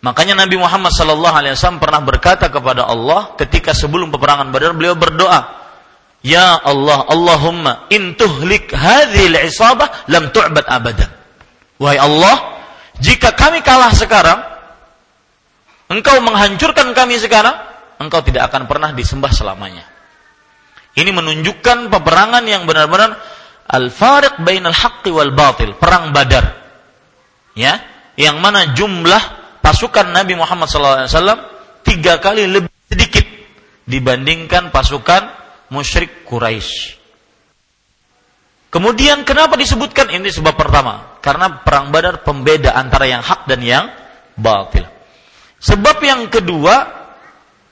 Makanya 0.03 0.45
Nabi 0.45 0.61
Muhammad 0.61 0.93
SAW 0.93 1.81
pernah 1.81 2.01
berkata 2.03 2.51
kepada 2.51 2.85
Allah 2.85 3.33
ketika 3.39 3.73
sebelum 3.73 4.13
peperangan 4.13 4.51
Badar 4.51 4.75
beliau 4.75 4.93
berdoa, 4.93 5.66
Ya 6.27 6.59
Allah, 6.59 7.07
Allahumma 7.07 7.87
intuhlik 7.87 8.75
hadhil 8.75 9.39
isabah 9.47 10.03
lam 10.11 10.27
tu'bad 10.35 10.67
abadan. 10.67 11.07
Wahai 11.79 12.03
Allah, 12.03 12.59
jika 12.99 13.31
kami 13.31 13.63
kalah 13.63 13.95
sekarang, 13.95 14.35
engkau 15.87 16.19
menghancurkan 16.19 16.91
kami 16.91 17.15
sekarang, 17.15 17.55
engkau 18.03 18.19
tidak 18.27 18.51
akan 18.51 18.67
pernah 18.67 18.91
disembah 18.91 19.31
selamanya. 19.31 19.87
Ini 20.99 21.15
menunjukkan 21.15 21.87
peperangan 21.95 22.43
yang 22.43 22.67
benar-benar 22.67 23.15
al-fariq 23.71 24.43
bainal 24.43 24.75
haqqi 24.75 25.13
wal 25.13 25.31
batil, 25.31 25.79
perang 25.79 26.11
Badar. 26.11 26.59
Ya, 27.55 27.79
yang 28.19 28.43
mana 28.43 28.75
jumlah 28.75 29.21
pasukan 29.63 30.11
Nabi 30.11 30.35
Muhammad 30.35 30.67
SAW 30.67 31.07
tiga 31.87 32.19
kali 32.19 32.51
lebih 32.51 32.73
sedikit 32.91 33.25
dibandingkan 33.87 34.75
pasukan 34.75 35.36
musyrik 35.73 36.27
Quraisy. 36.27 36.97
Kemudian 38.67 39.23
kenapa 39.23 39.55
disebutkan 39.55 40.11
ini 40.11 40.27
sebab 40.27 40.53
pertama? 40.59 41.17
Karena 41.23 41.63
perang 41.63 41.89
Badar 41.89 42.21
pembeda 42.21 42.75
antara 42.75 43.07
yang 43.07 43.23
hak 43.23 43.47
dan 43.47 43.63
yang 43.63 43.85
batil. 44.35 44.83
Sebab 45.57 45.97
yang 46.03 46.27
kedua 46.27 46.75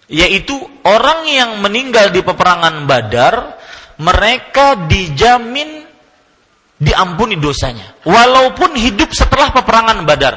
yaitu 0.07 0.55
orang 0.85 1.25
yang 1.27 1.51
meninggal 1.59 2.09
di 2.13 2.21
peperangan 2.23 2.85
Badar 2.87 3.59
mereka 4.01 4.87
dijamin 4.87 5.83
diampuni 6.75 7.39
dosanya 7.39 7.95
walaupun 8.03 8.75
hidup 8.75 9.11
setelah 9.11 9.51
peperangan 9.51 10.03
Badar. 10.07 10.35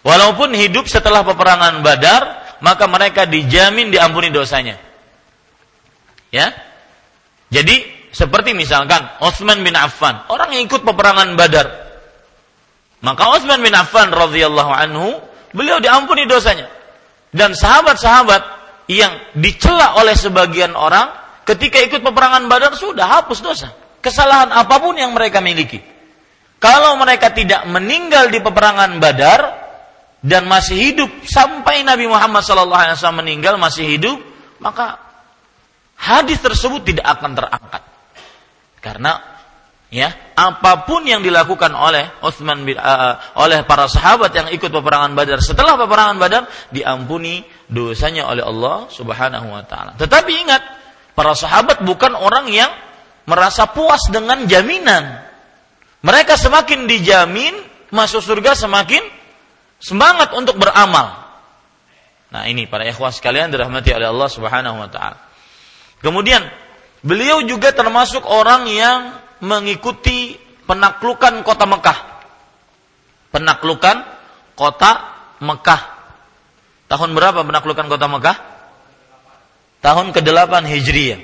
Walaupun 0.00 0.56
hidup 0.56 0.88
setelah 0.88 1.20
peperangan 1.20 1.84
Badar, 1.84 2.56
maka 2.64 2.88
mereka 2.88 3.28
dijamin 3.28 3.92
diampuni 3.92 4.32
dosanya. 4.32 4.80
Ya. 6.30 6.54
Jadi 7.50 7.82
seperti 8.10 8.54
misalkan 8.54 9.06
Utsman 9.22 9.62
bin 9.62 9.74
Affan, 9.74 10.26
orang 10.30 10.54
yang 10.54 10.66
ikut 10.66 10.82
peperangan 10.82 11.34
Badar. 11.38 11.66
Maka 13.02 13.22
Utsman 13.38 13.62
bin 13.62 13.74
Affan 13.74 14.10
radhiyallahu 14.10 14.72
anhu, 14.74 15.18
beliau 15.54 15.78
diampuni 15.82 16.26
dosanya. 16.26 16.70
Dan 17.30 17.54
sahabat-sahabat 17.54 18.42
yang 18.90 19.14
dicela 19.38 19.98
oleh 20.02 20.18
sebagian 20.18 20.74
orang 20.74 21.14
ketika 21.46 21.78
ikut 21.78 22.02
peperangan 22.02 22.50
Badar 22.50 22.74
sudah 22.74 23.06
hapus 23.06 23.38
dosa. 23.42 23.70
Kesalahan 24.02 24.50
apa 24.50 24.80
pun 24.82 24.98
yang 24.98 25.14
mereka 25.14 25.38
miliki. 25.38 25.78
Kalau 26.60 26.98
mereka 27.00 27.32
tidak 27.32 27.64
meninggal 27.70 28.28
di 28.28 28.42
peperangan 28.42 29.00
Badar 29.00 29.40
dan 30.20 30.44
masih 30.44 30.76
hidup 30.76 31.10
sampai 31.24 31.80
Nabi 31.80 32.04
Muhammad 32.04 32.44
SAW 32.44 33.16
meninggal 33.16 33.56
masih 33.56 33.96
hidup, 33.96 34.20
maka 34.60 35.09
hadis 36.00 36.40
tersebut 36.40 36.80
tidak 36.88 37.06
akan 37.06 37.36
terangkat. 37.36 37.82
Karena 38.80 39.20
ya 39.92 40.08
apa 40.32 40.88
pun 40.88 41.04
yang 41.04 41.20
dilakukan 41.20 41.74
oleh 41.76 42.22
Utsman 42.24 42.64
uh, 42.64 43.36
oleh 43.36 43.66
para 43.68 43.84
sahabat 43.90 44.32
yang 44.32 44.48
ikut 44.48 44.70
peperangan 44.72 45.12
Badar 45.12 45.44
setelah 45.44 45.76
peperangan 45.76 46.16
Badar 46.16 46.42
diampuni 46.72 47.44
dosanya 47.68 48.24
oleh 48.32 48.40
Allah 48.40 48.88
Subhanahu 48.88 49.52
wa 49.52 49.62
taala. 49.68 49.92
Tetapi 50.00 50.32
ingat, 50.48 50.62
para 51.12 51.36
sahabat 51.36 51.84
bukan 51.84 52.16
orang 52.16 52.48
yang 52.48 52.72
merasa 53.28 53.68
puas 53.68 54.08
dengan 54.08 54.48
jaminan. 54.48 55.28
Mereka 56.00 56.40
semakin 56.40 56.88
dijamin 56.88 57.52
masuk 57.92 58.24
surga 58.24 58.56
semakin 58.56 59.04
semangat 59.76 60.32
untuk 60.32 60.56
beramal. 60.56 61.28
Nah, 62.30 62.46
ini 62.46 62.64
para 62.70 62.86
ikhwah 62.86 63.10
sekalian 63.10 63.50
dirahmati 63.50 63.90
oleh 63.92 64.08
Allah 64.08 64.28
Subhanahu 64.30 64.76
wa 64.80 64.88
taala. 64.88 65.29
Kemudian 66.00 66.40
beliau 67.04 67.44
juga 67.44 67.72
termasuk 67.76 68.24
orang 68.24 68.68
yang 68.68 69.20
mengikuti 69.44 70.36
penaklukan 70.64 71.44
kota 71.44 71.64
Mekah. 71.68 71.98
Penaklukan 73.30 73.96
kota 74.56 74.90
Mekah. 75.40 75.82
Tahun 76.90 77.10
berapa 77.14 77.46
penaklukan 77.46 77.86
kota 77.86 78.06
Mekah? 78.10 78.36
Tahun 79.80 80.06
ke-8 80.12 80.54
Hijriah. 80.66 81.20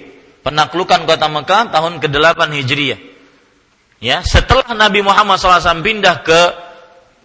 Penaklukan 0.46 1.04
kota 1.04 1.26
Mekah 1.26 1.74
tahun 1.74 1.98
ke-8 1.98 2.40
Hijriah. 2.54 3.00
Ya, 3.98 4.20
setelah 4.22 4.76
Nabi 4.76 5.00
Muhammad 5.00 5.40
SAW 5.40 5.80
pindah 5.80 6.20
ke 6.20 6.40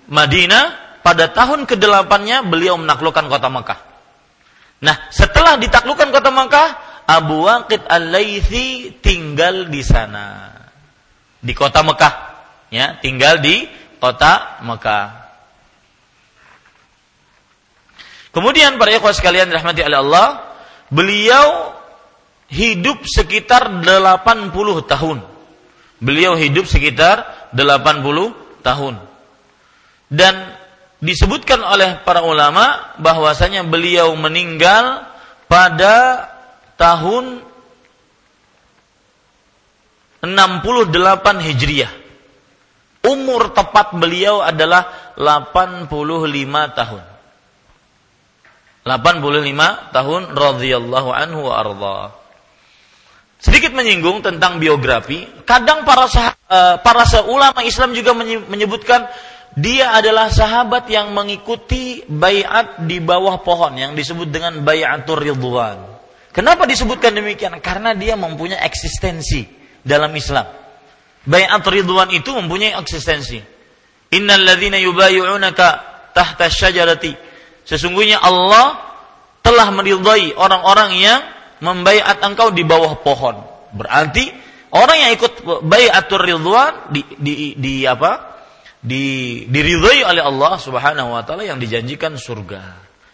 Madinah, 0.08 0.98
pada 1.02 1.30
tahun 1.30 1.66
ke-8-nya 1.66 2.46
beliau 2.48 2.78
menaklukkan 2.78 3.28
kota 3.28 3.48
Mekah. 3.50 3.80
Nah, 4.82 4.96
setelah 5.14 5.62
ditaklukkan 5.62 6.10
kota 6.10 6.30
Mekah, 6.34 6.68
Abu 7.08 7.46
Waqid 7.46 7.86
Al-Laythi 7.86 9.00
tinggal 9.02 9.68
di 9.68 9.82
sana 9.82 10.52
di 11.42 11.54
kota 11.58 11.82
Mekah, 11.82 12.14
ya, 12.70 13.02
tinggal 13.02 13.42
di 13.42 13.66
kota 13.98 14.62
Mekah. 14.62 15.22
Kemudian 18.32 18.80
para 18.80 18.96
ikhwas 18.96 19.20
sekalian 19.20 19.52
rahmati 19.52 19.84
oleh 19.84 20.00
Allah, 20.00 20.28
beliau 20.88 21.76
hidup 22.48 23.04
sekitar 23.04 23.68
80 23.84 24.54
tahun. 24.88 25.20
Beliau 26.02 26.34
hidup 26.40 26.66
sekitar 26.66 27.50
80 27.52 28.64
tahun. 28.64 28.96
Dan 30.08 30.34
disebutkan 31.04 31.60
oleh 31.66 32.00
para 32.06 32.24
ulama 32.24 32.96
bahwasanya 33.02 33.68
beliau 33.68 34.14
meninggal 34.16 35.08
pada 35.50 36.28
tahun 36.82 37.46
68 40.26 41.46
Hijriah. 41.46 41.94
Umur 43.02 43.54
tepat 43.54 43.98
beliau 43.98 44.42
adalah 44.42 45.14
85 45.18 45.90
tahun. 46.78 47.04
85 48.86 49.94
tahun 49.94 50.22
radhiyallahu 50.34 51.10
anhu 51.14 51.50
wa 51.50 51.54
arda. 51.58 51.98
Sedikit 53.42 53.74
menyinggung 53.74 54.22
tentang 54.22 54.62
biografi, 54.62 55.26
kadang 55.50 55.82
para 55.82 56.06
sah, 56.06 56.38
eh, 56.46 56.78
para 56.82 57.06
ulama 57.26 57.66
Islam 57.66 57.98
juga 57.98 58.14
menyebutkan 58.46 59.10
dia 59.58 59.98
adalah 59.98 60.30
sahabat 60.30 60.86
yang 60.94 61.10
mengikuti 61.10 62.06
bayat 62.06 62.86
di 62.86 63.02
bawah 63.02 63.42
pohon 63.42 63.74
yang 63.82 63.98
disebut 63.98 64.30
dengan 64.30 64.62
bayatur 64.62 65.26
ridwan. 65.26 65.91
Kenapa 66.32 66.64
disebutkan 66.64 67.12
demikian? 67.12 67.60
Karena 67.60 67.92
dia 67.92 68.16
mempunyai 68.16 68.64
eksistensi 68.64 69.44
dalam 69.84 70.16
Islam. 70.16 70.48
Bayat 71.28 71.62
ridwan 71.68 72.10
itu 72.10 72.32
mempunyai 72.32 72.74
eksistensi. 72.74 73.38
Innal 74.16 74.44
ladzina 74.44 74.80
yubayyi'unaka 74.80 75.68
tahta 76.16 76.48
syajarati. 76.48 77.14
Sesungguhnya 77.68 78.20
Allah 78.24 78.80
telah 79.44 79.70
meridhai 79.76 80.34
orang-orang 80.34 80.92
yang 80.98 81.20
membaiat 81.62 82.24
engkau 82.24 82.50
di 82.50 82.64
bawah 82.66 82.98
pohon. 83.04 83.38
Berarti 83.76 84.32
orang 84.74 84.98
yang 85.08 85.12
ikut 85.16 85.46
bayatul 85.68 86.24
ridwan 86.24 86.90
di, 86.90 87.02
di, 87.20 87.34
di 87.60 87.74
apa? 87.86 88.32
Di, 88.82 89.46
diridhai 89.46 90.02
oleh 90.10 90.24
Allah 90.26 90.58
Subhanahu 90.58 91.14
wa 91.14 91.22
taala 91.22 91.46
yang 91.46 91.62
dijanjikan 91.62 92.18
surga. 92.18 92.62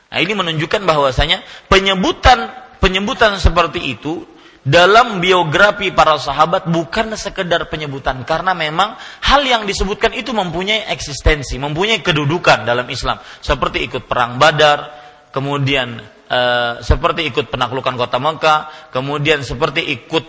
Nah, 0.08 0.20
ini 0.24 0.32
menunjukkan 0.32 0.88
bahwasanya 0.88 1.44
penyebutan 1.68 2.48
penyebutan 2.80 3.38
seperti 3.42 3.94
itu 3.94 4.26
dalam 4.68 5.24
biografi 5.24 5.96
para 5.96 6.20
sahabat 6.20 6.68
bukan 6.68 7.16
sekedar 7.16 7.72
penyebutan 7.72 8.28
karena 8.28 8.52
memang 8.52 9.00
hal 9.24 9.40
yang 9.48 9.64
disebutkan 9.64 10.12
itu 10.12 10.36
mempunyai 10.36 10.92
eksistensi, 10.92 11.56
mempunyai 11.56 12.04
kedudukan 12.04 12.68
dalam 12.68 12.84
Islam. 12.92 13.24
Seperti 13.40 13.88
ikut 13.88 14.12
perang 14.12 14.36
Badar, 14.36 14.92
kemudian 15.32 16.04
e, 16.28 16.42
seperti 16.84 17.32
ikut 17.32 17.48
penaklukan 17.48 17.96
kota 17.96 18.20
Mekah, 18.20 18.92
kemudian 18.92 19.40
seperti 19.40 19.88
ikut 19.88 20.26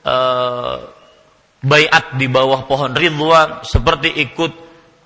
e, 0.00 0.16
bayat 1.60 2.16
di 2.16 2.24
bawah 2.24 2.64
pohon 2.64 2.96
Ridwan, 2.96 3.68
seperti 3.68 4.16
ikut 4.16 4.52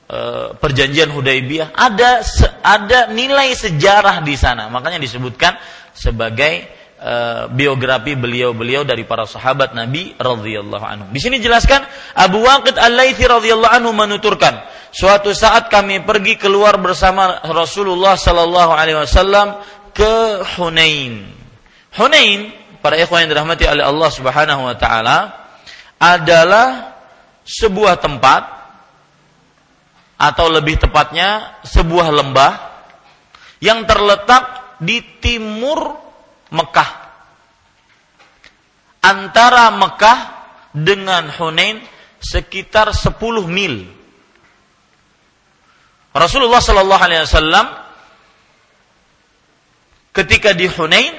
e, 0.07 0.21
perjanjian 0.55 1.11
Hudaybiyah, 1.11 1.75
ada 1.75 2.23
ada 2.63 3.11
nilai 3.11 3.51
sejarah 3.59 4.23
di 4.23 4.39
sana, 4.39 4.71
makanya 4.71 5.03
disebutkan 5.03 5.59
sebagai 5.99 6.78
Eh, 6.78 6.78
biografi 7.55 8.19
beliau-beliau 8.19 8.83
dari 8.83 9.07
para 9.07 9.23
sahabat 9.23 9.71
Nabi 9.71 10.19
radhiyallahu 10.19 10.83
anhu. 10.83 11.07
Di 11.15 11.23
sini 11.23 11.39
jelaskan 11.39 11.87
Abu 12.19 12.43
Waqid 12.43 12.75
Al-Laitsi 12.75 13.23
radhiyallahu 13.23 13.71
anhu 13.71 13.95
menuturkan, 13.95 14.59
suatu 14.91 15.31
saat 15.31 15.71
kami 15.71 16.03
pergi 16.03 16.35
keluar 16.35 16.75
bersama 16.83 17.39
Rasulullah 17.47 18.19
sallallahu 18.19 18.73
alaihi 18.75 18.99
wasallam 18.99 19.63
ke 19.95 20.43
Hunain. 20.59 21.31
Hunain, 21.95 22.51
para 22.83 22.99
ikhwan 22.99 23.27
yang 23.27 23.31
dirahmati 23.31 23.65
oleh 23.71 23.87
Allah 23.87 24.11
Subhanahu 24.11 24.67
wa 24.67 24.75
taala, 24.75 25.19
adalah 26.03 26.99
sebuah 27.47 27.99
tempat 28.03 28.43
atau 30.19 30.51
lebih 30.51 30.83
tepatnya 30.83 31.63
sebuah 31.63 32.11
lembah 32.11 32.53
yang 33.63 33.87
terletak 33.87 34.75
di 34.83 34.99
timur 35.23 36.08
Mekah. 36.51 36.91
Antara 39.05 39.73
Mekah 39.73 40.19
dengan 40.73 41.33
Hunain 41.33 41.81
sekitar 42.21 42.93
10 42.93 43.15
mil. 43.49 43.87
Rasulullah 46.13 46.59
Shallallahu 46.59 47.03
Alaihi 47.05 47.23
Wasallam 47.25 47.67
ketika 50.13 50.51
di 50.51 50.67
Hunain 50.67 51.15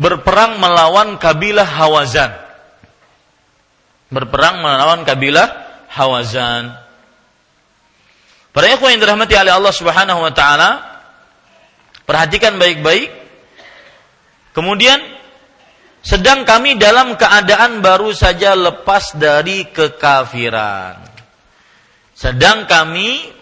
berperang 0.00 0.58
melawan 0.58 1.14
kabilah 1.20 1.68
Hawazan. 1.68 2.32
Berperang 4.10 4.60
melawan 4.60 5.06
kabilah 5.06 5.46
Hawazan. 5.94 6.74
Para 8.52 8.68
ikhwan 8.68 8.92
yang 8.92 9.00
dirahmati 9.00 9.32
oleh 9.32 9.52
Allah 9.56 9.72
Subhanahu 9.72 10.20
wa 10.20 10.32
taala, 10.34 10.70
perhatikan 12.04 12.60
baik-baik 12.60 13.21
Kemudian 14.52 15.00
sedang 16.04 16.44
kami 16.44 16.76
dalam 16.76 17.16
keadaan 17.16 17.80
baru 17.80 18.12
saja 18.12 18.52
lepas 18.52 19.16
dari 19.16 19.70
kekafiran. 19.72 21.00
Sedang 22.12 22.68
kami 22.68 23.32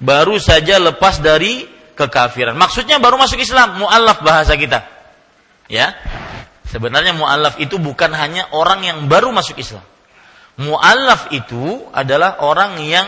baru 0.00 0.40
saja 0.40 0.80
lepas 0.80 1.20
dari 1.20 1.68
kekafiran. 1.92 2.56
Maksudnya 2.56 2.96
baru 3.02 3.20
masuk 3.20 3.36
Islam, 3.42 3.84
mu'allaf 3.84 4.24
bahasa 4.24 4.56
kita. 4.56 4.80
Ya. 5.68 5.92
Sebenarnya 6.66 7.14
mu'allaf 7.14 7.60
itu 7.60 7.76
bukan 7.76 8.10
hanya 8.16 8.48
orang 8.54 8.82
yang 8.82 8.98
baru 9.06 9.30
masuk 9.34 9.60
Islam. 9.60 9.84
Mu'allaf 10.56 11.34
itu 11.36 11.84
adalah 11.92 12.40
orang 12.40 12.80
yang 12.80 13.06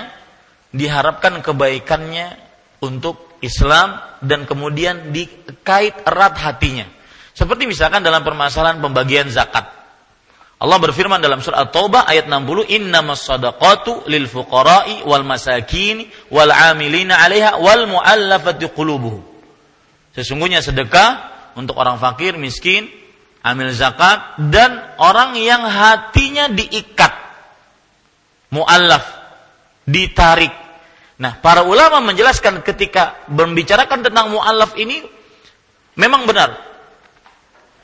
diharapkan 0.69 1.41
kebaikannya 1.41 2.37
untuk 2.85 3.41
Islam 3.41 4.21
dan 4.21 4.45
kemudian 4.45 5.15
dikait 5.15 5.97
erat 6.05 6.37
hatinya 6.37 6.98
seperti 7.39 7.71
misalkan 7.71 8.03
dalam 8.03 8.27
permasalahan 8.27 8.83
pembagian 8.83 9.31
zakat. 9.31 9.71
Allah 10.59 10.79
berfirman 10.83 11.23
dalam 11.23 11.39
surah 11.39 11.71
At-Taubah 11.71 12.11
ayat 12.11 12.27
60, 12.27 12.67
"Innamas 12.67 13.23
shadaqatu 13.23 14.11
lil 14.11 14.27
fuqara'i 14.27 15.07
wal 15.07 15.23
masakin 15.23 16.03
wal 16.35 16.51
'amilina 16.51 17.15
'alaiha 17.15 17.63
wal 17.63 17.87
mu'allafati 17.87 18.75
qulubuhum." 18.75 19.23
Sesungguhnya 20.19 20.67
sedekah 20.67 21.31
untuk 21.55 21.79
orang 21.79 22.03
fakir, 22.03 22.35
miskin, 22.35 22.91
amil 23.47 23.71
zakat 23.71 24.35
dan 24.51 24.99
orang 24.99 25.39
yang 25.39 25.63
hatinya 25.63 26.51
diikat. 26.51 27.15
Mu'allaf, 28.51 29.07
ditarik. 29.87 30.51
Nah, 31.23 31.39
para 31.39 31.63
ulama 31.63 32.03
menjelaskan 32.03 32.67
ketika 32.67 33.31
membicarakan 33.31 34.03
tentang 34.03 34.35
mu'allaf 34.35 34.75
ini 34.75 35.07
memang 35.95 36.27
benar 36.27 36.68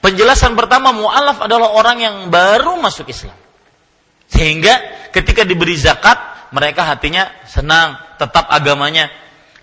Penjelasan 0.05 0.53
pertama 0.53 0.93
mu'alaf 0.93 1.49
adalah 1.49 1.73
orang 1.73 1.97
yang 1.97 2.17
baru 2.29 2.77
masuk 2.77 3.09
Islam. 3.09 3.33
Sehingga 4.29 5.09
ketika 5.09 5.49
diberi 5.49 5.81
zakat, 5.81 6.53
mereka 6.53 6.85
hatinya 6.85 7.25
senang, 7.49 7.97
tetap 8.21 8.53
agamanya. 8.53 9.09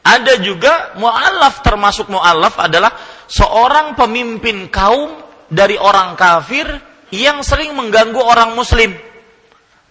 Ada 0.02 0.42
juga 0.42 0.98
mu'alaf, 0.98 1.62
termasuk 1.62 2.10
mu'alaf 2.10 2.58
adalah 2.58 2.90
seorang 3.30 3.94
pemimpin 3.94 4.66
kaum 4.74 5.22
dari 5.46 5.78
orang 5.78 6.18
kafir 6.18 6.66
yang 7.14 7.46
sering 7.46 7.78
mengganggu 7.78 8.18
orang 8.18 8.58
muslim. 8.58 8.98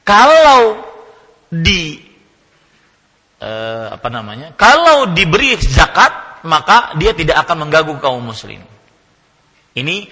Kalau 0.03 0.83
di 1.47 1.95
eh, 3.39 3.87
apa 3.87 4.09
namanya? 4.11 4.51
Kalau 4.59 5.15
diberi 5.15 5.55
zakat, 5.63 6.43
maka 6.43 6.99
dia 6.99 7.15
tidak 7.15 7.39
akan 7.47 7.71
mengganggu 7.71 8.03
kaum 8.03 8.19
muslim. 8.19 8.59
Ini 9.79 10.11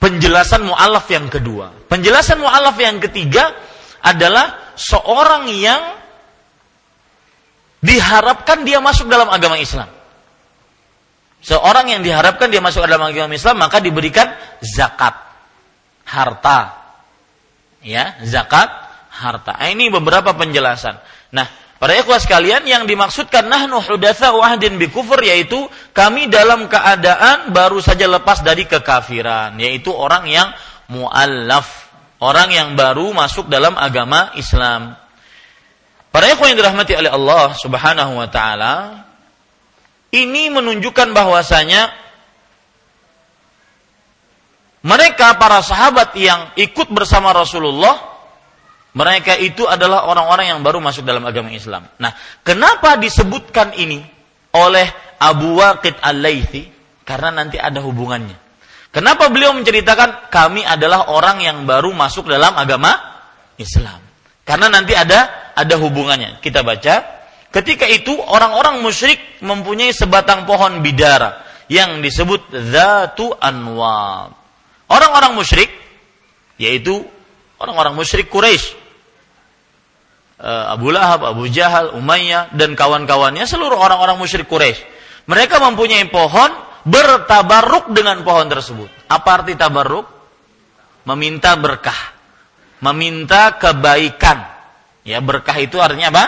penjelasan 0.00 0.66
mu'alaf 0.66 1.06
yang 1.08 1.26
kedua. 1.28 1.72
Penjelasan 1.90 2.40
mu'alaf 2.40 2.76
yang 2.80 3.00
ketiga 3.00 3.52
adalah 4.04 4.76
seorang 4.78 5.50
yang 5.50 5.82
diharapkan 7.82 8.62
dia 8.66 8.78
masuk 8.82 9.06
dalam 9.10 9.30
agama 9.30 9.56
Islam. 9.58 9.88
Seorang 11.46 11.92
yang 11.94 12.02
diharapkan 12.02 12.50
dia 12.50 12.58
masuk 12.58 12.82
dalam 12.82 13.06
agama 13.06 13.36
Islam 13.36 13.60
maka 13.60 13.78
diberikan 13.78 14.34
zakat 14.64 15.14
harta. 16.06 16.86
Ya, 17.86 18.18
zakat 18.26 18.66
harta. 19.14 19.54
Ini 19.62 19.92
beberapa 19.94 20.34
penjelasan. 20.34 20.98
Nah, 21.30 21.46
Para 21.76 21.92
ikhwas 21.92 22.24
sekalian 22.24 22.64
yang 22.64 22.88
dimaksudkan 22.88 23.52
nahnu 23.52 23.84
hudatsa 23.84 24.32
wahdin 24.32 24.80
bi 24.80 24.88
kufur 24.88 25.20
yaitu 25.20 25.60
kami 25.92 26.24
dalam 26.32 26.72
keadaan 26.72 27.52
baru 27.52 27.84
saja 27.84 28.08
lepas 28.08 28.40
dari 28.40 28.64
kekafiran 28.64 29.52
yaitu 29.60 29.92
orang 29.92 30.24
yang 30.24 30.48
muallaf, 30.88 31.92
orang 32.16 32.48
yang 32.48 32.68
baru 32.80 33.12
masuk 33.12 33.52
dalam 33.52 33.76
agama 33.76 34.32
Islam. 34.40 34.96
Para 36.08 36.32
ikhwan 36.32 36.56
yang 36.56 36.64
dirahmati 36.64 36.96
oleh 36.96 37.12
Allah 37.12 37.52
Subhanahu 37.60 38.24
wa 38.24 38.28
taala 38.32 39.04
ini 40.16 40.48
menunjukkan 40.48 41.12
bahwasanya 41.12 41.92
mereka 44.80 45.36
para 45.36 45.60
sahabat 45.60 46.16
yang 46.16 46.56
ikut 46.56 46.88
bersama 46.88 47.36
Rasulullah 47.36 48.15
mereka 48.96 49.36
itu 49.36 49.68
adalah 49.68 50.08
orang-orang 50.08 50.56
yang 50.56 50.64
baru 50.64 50.80
masuk 50.80 51.04
dalam 51.04 51.20
agama 51.28 51.52
Islam. 51.52 51.84
Nah, 52.00 52.16
kenapa 52.40 52.96
disebutkan 52.96 53.76
ini 53.76 54.00
oleh 54.56 54.88
Abu 55.20 55.60
Waqid 55.60 56.00
Al-Laythi? 56.00 56.72
Karena 57.04 57.28
nanti 57.28 57.60
ada 57.60 57.84
hubungannya. 57.84 58.40
Kenapa 58.88 59.28
beliau 59.28 59.52
menceritakan 59.52 60.32
kami 60.32 60.64
adalah 60.64 61.12
orang 61.12 61.44
yang 61.44 61.68
baru 61.68 61.92
masuk 61.92 62.24
dalam 62.24 62.56
agama 62.56 62.96
Islam? 63.60 64.00
Karena 64.48 64.72
nanti 64.72 64.96
ada 64.96 65.52
ada 65.52 65.74
hubungannya. 65.76 66.40
Kita 66.40 66.64
baca, 66.64 67.04
ketika 67.52 67.84
itu 67.84 68.16
orang-orang 68.16 68.80
musyrik 68.80 69.20
mempunyai 69.44 69.92
sebatang 69.92 70.48
pohon 70.48 70.80
bidara 70.80 71.44
yang 71.68 72.00
disebut 72.00 72.48
Zatu 72.72 73.36
Anwar. 73.44 74.32
Orang-orang 74.88 75.36
musyrik 75.36 75.68
yaitu 76.56 77.04
orang-orang 77.60 77.92
musyrik 77.92 78.32
Quraisy 78.32 78.85
Abu 80.36 80.92
Lahab, 80.92 81.24
Abu 81.24 81.48
Jahal, 81.48 81.96
Umayyah 81.96 82.52
dan 82.52 82.76
kawan-kawannya 82.76 83.48
seluruh 83.48 83.80
orang-orang 83.80 84.20
musyrik 84.20 84.44
Quraisy. 84.44 84.84
Mereka 85.26 85.56
mempunyai 85.58 86.06
pohon 86.12 86.52
bertabaruk 86.86 87.90
dengan 87.96 88.20
pohon 88.22 88.46
tersebut. 88.46 88.86
Apa 89.08 89.42
arti 89.42 89.56
tabaruk? 89.56 90.06
Meminta 91.08 91.56
berkah. 91.56 92.14
Meminta 92.84 93.56
kebaikan. 93.56 94.44
Ya, 95.02 95.24
berkah 95.24 95.56
itu 95.56 95.80
artinya 95.80 96.12
apa? 96.12 96.24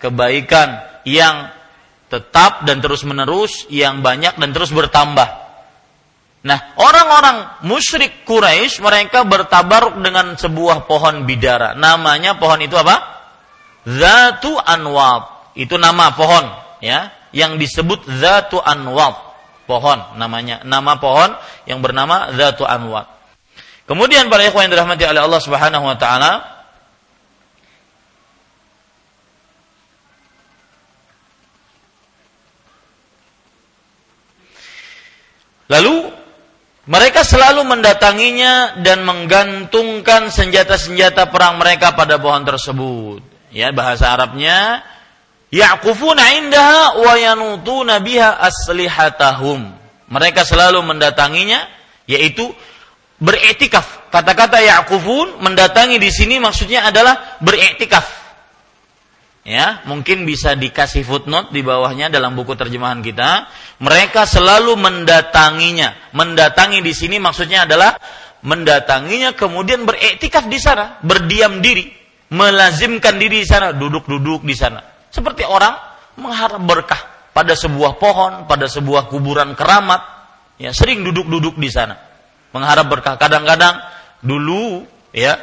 Kebaikan 0.00 0.68
yang 1.04 1.52
tetap 2.08 2.64
dan 2.64 2.80
terus-menerus, 2.80 3.68
yang 3.68 4.00
banyak 4.00 4.40
dan 4.40 4.50
terus 4.50 4.72
bertambah. 4.72 5.28
Nah, 6.42 6.58
orang-orang 6.74 7.62
musyrik 7.62 8.26
Quraisy 8.26 8.82
mereka 8.82 9.22
bertabaruk 9.22 9.94
dengan 10.02 10.34
sebuah 10.34 10.90
pohon 10.90 11.22
bidara. 11.22 11.78
Namanya 11.78 12.34
pohon 12.34 12.58
itu 12.58 12.74
apa? 12.74 13.21
Zatu 13.86 14.54
Anwab. 14.58 15.52
Itu 15.58 15.76
nama 15.76 16.14
pohon 16.14 16.44
ya 16.80 17.12
yang 17.34 17.58
disebut 17.58 18.06
Zatu 18.20 18.62
Anwab. 18.62 19.32
Pohon 19.62 20.18
namanya, 20.18 20.60
nama 20.66 20.98
pohon 20.98 21.32
yang 21.64 21.80
bernama 21.80 22.34
Zatu 22.34 22.66
Anwab. 22.66 23.08
Kemudian 23.86 24.30
para 24.30 24.46
ikhwan 24.46 24.66
yang 24.68 24.74
dirahmati 24.78 25.04
oleh 25.06 25.22
Allah 25.22 25.40
Subhanahu 25.42 25.84
wa 25.86 25.98
taala 25.98 26.32
Lalu 35.72 36.04
mereka 36.84 37.24
selalu 37.24 37.64
mendatanginya 37.64 38.84
dan 38.84 39.08
menggantungkan 39.08 40.28
senjata-senjata 40.28 41.32
perang 41.32 41.56
mereka 41.56 41.96
pada 41.96 42.20
pohon 42.20 42.44
tersebut 42.44 43.31
ya 43.52 43.70
bahasa 43.70 44.10
Arabnya 44.10 44.80
yaqufuna 45.52 46.24
indaha 46.40 46.98
wa 46.98 47.14
yanutuna 47.20 48.00
aslihatahum. 48.40 49.68
Mereka 50.08 50.42
selalu 50.42 50.80
mendatanginya 50.82 51.68
yaitu 52.08 52.50
beriktikaf. 53.20 54.10
Kata-kata 54.10 54.58
yaqufun 54.60 55.40
mendatangi 55.44 56.00
di 56.00 56.10
sini 56.10 56.40
maksudnya 56.42 56.88
adalah 56.88 57.38
beriktikaf. 57.38 58.24
Ya, 59.42 59.82
mungkin 59.90 60.22
bisa 60.22 60.54
dikasih 60.54 61.02
footnote 61.02 61.50
di 61.50 61.66
bawahnya 61.66 62.06
dalam 62.06 62.38
buku 62.38 62.54
terjemahan 62.54 63.02
kita. 63.02 63.50
Mereka 63.82 64.22
selalu 64.22 64.78
mendatanginya. 64.78 66.14
Mendatangi 66.14 66.78
di 66.78 66.94
sini 66.94 67.18
maksudnya 67.18 67.66
adalah 67.66 67.98
mendatanginya 68.46 69.34
kemudian 69.34 69.82
beriktikaf 69.82 70.46
di 70.46 70.62
sana, 70.62 71.02
berdiam 71.02 71.58
diri 71.58 72.01
melazimkan 72.32 73.20
diri 73.20 73.44
di 73.44 73.48
sana, 73.48 73.76
duduk-duduk 73.76 74.40
di 74.40 74.56
sana. 74.56 74.80
Seperti 75.12 75.44
orang 75.44 75.76
mengharap 76.16 76.64
berkah 76.64 77.00
pada 77.36 77.52
sebuah 77.52 78.00
pohon, 78.00 78.48
pada 78.48 78.64
sebuah 78.64 79.12
kuburan 79.12 79.52
keramat, 79.52 80.00
ya 80.56 80.72
sering 80.72 81.04
duduk-duduk 81.04 81.60
di 81.60 81.68
sana. 81.68 82.00
Mengharap 82.56 82.88
berkah. 82.88 83.20
Kadang-kadang 83.20 83.84
dulu 84.24 84.88
ya 85.12 85.36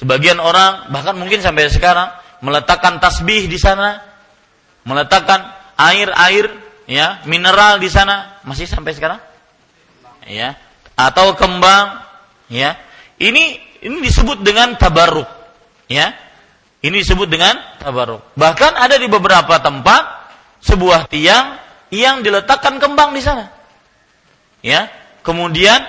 sebagian 0.00 0.40
orang 0.40 0.88
bahkan 0.88 1.12
mungkin 1.20 1.44
sampai 1.44 1.68
sekarang 1.68 2.08
meletakkan 2.40 2.96
tasbih 2.96 3.44
di 3.44 3.60
sana, 3.60 4.00
meletakkan 4.88 5.52
air-air 5.76 6.48
ya, 6.88 7.20
mineral 7.28 7.76
di 7.76 7.92
sana, 7.92 8.40
masih 8.48 8.64
sampai 8.64 8.96
sekarang? 8.96 9.20
Ya. 10.24 10.56
Atau 10.96 11.36
kembang 11.36 12.00
ya. 12.48 12.80
Ini 13.20 13.44
ini 13.84 13.96
disebut 14.00 14.40
dengan 14.40 14.80
tabarruk 14.80 15.39
Ya. 15.90 16.14
Ini 16.80 16.94
disebut 17.02 17.26
dengan 17.26 17.58
tabaruk. 17.82 18.22
Bahkan 18.38 18.72
ada 18.78 18.96
di 18.96 19.10
beberapa 19.10 19.58
tempat 19.58 20.30
sebuah 20.62 21.10
tiang 21.10 21.58
yang 21.90 22.22
diletakkan 22.22 22.78
kembang 22.78 23.12
di 23.12 23.20
sana. 23.20 23.50
Ya. 24.62 24.88
Kemudian 25.26 25.82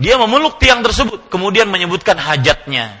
dia 0.00 0.18
memeluk 0.18 0.58
tiang 0.58 0.82
tersebut, 0.82 1.28
kemudian 1.30 1.68
menyebutkan 1.70 2.18
hajatnya. 2.18 2.98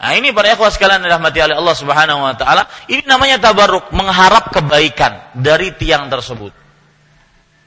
Nah, 0.00 0.16
ini 0.16 0.32
para 0.32 0.56
ikhwah 0.56 0.72
sekalian 0.72 1.04
rahmati 1.04 1.44
oleh 1.44 1.60
Allah 1.60 1.76
Subhanahu 1.76 2.24
wa 2.24 2.32
taala, 2.32 2.64
ini 2.88 3.04
namanya 3.04 3.36
tabaruk, 3.36 3.92
mengharap 3.92 4.48
kebaikan 4.48 5.20
dari 5.36 5.76
tiang 5.76 6.08
tersebut. 6.08 6.56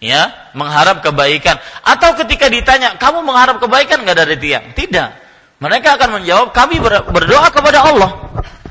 Ya, 0.04 0.52
mengharap 0.58 1.00
kebaikan. 1.00 1.62
Atau 1.86 2.18
ketika 2.20 2.52
ditanya, 2.52 3.00
"Kamu 3.00 3.24
mengharap 3.24 3.62
kebaikan 3.62 4.04
nggak 4.04 4.18
dari 4.18 4.36
tiang?" 4.36 4.76
Tidak. 4.76 5.23
Mereka 5.62 6.00
akan 6.00 6.22
menjawab, 6.22 6.56
kami 6.56 6.82
berdoa 6.84 7.48
kepada 7.54 7.86
Allah. 7.86 8.12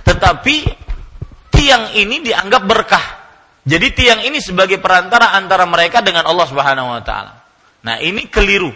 Tetapi 0.03 0.57
tiang 1.53 1.95
ini 1.95 2.25
dianggap 2.25 2.63
berkah. 2.67 3.07
Jadi 3.63 3.87
tiang 3.95 4.21
ini 4.27 4.43
sebagai 4.43 4.83
perantara 4.83 5.39
antara 5.39 5.63
mereka 5.71 6.03
dengan 6.03 6.27
Allah 6.27 6.47
Subhanahu 6.51 6.99
wa 6.99 7.03
taala. 7.07 7.33
Nah, 7.87 8.03
ini 8.03 8.27
keliru. 8.27 8.75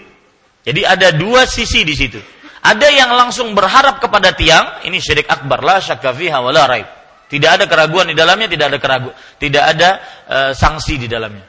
Jadi 0.63 0.83
ada 0.87 1.11
dua 1.15 1.47
sisi 1.47 1.83
di 1.83 1.95
situ. 1.95 2.19
Ada 2.67 2.91
yang 2.91 3.15
langsung 3.15 3.55
berharap 3.55 4.03
kepada 4.03 4.35
tiang, 4.35 4.83
ini 4.83 4.99
syirik 4.99 5.31
akbar, 5.31 5.63
la 5.63 5.79
syakka 5.79 6.11
fiha 6.11 6.39
raib. 6.43 6.87
Tidak 7.27 7.51
ada 7.59 7.65
keraguan 7.71 8.11
di 8.11 8.15
dalamnya, 8.19 8.51
tidak 8.51 8.75
ada 8.75 8.79
keraguan, 8.79 9.15
tidak 9.39 9.65
ada 9.75 9.89
e, 10.27 10.39
sanksi 10.55 10.99
di 10.99 11.07
dalamnya. 11.11 11.47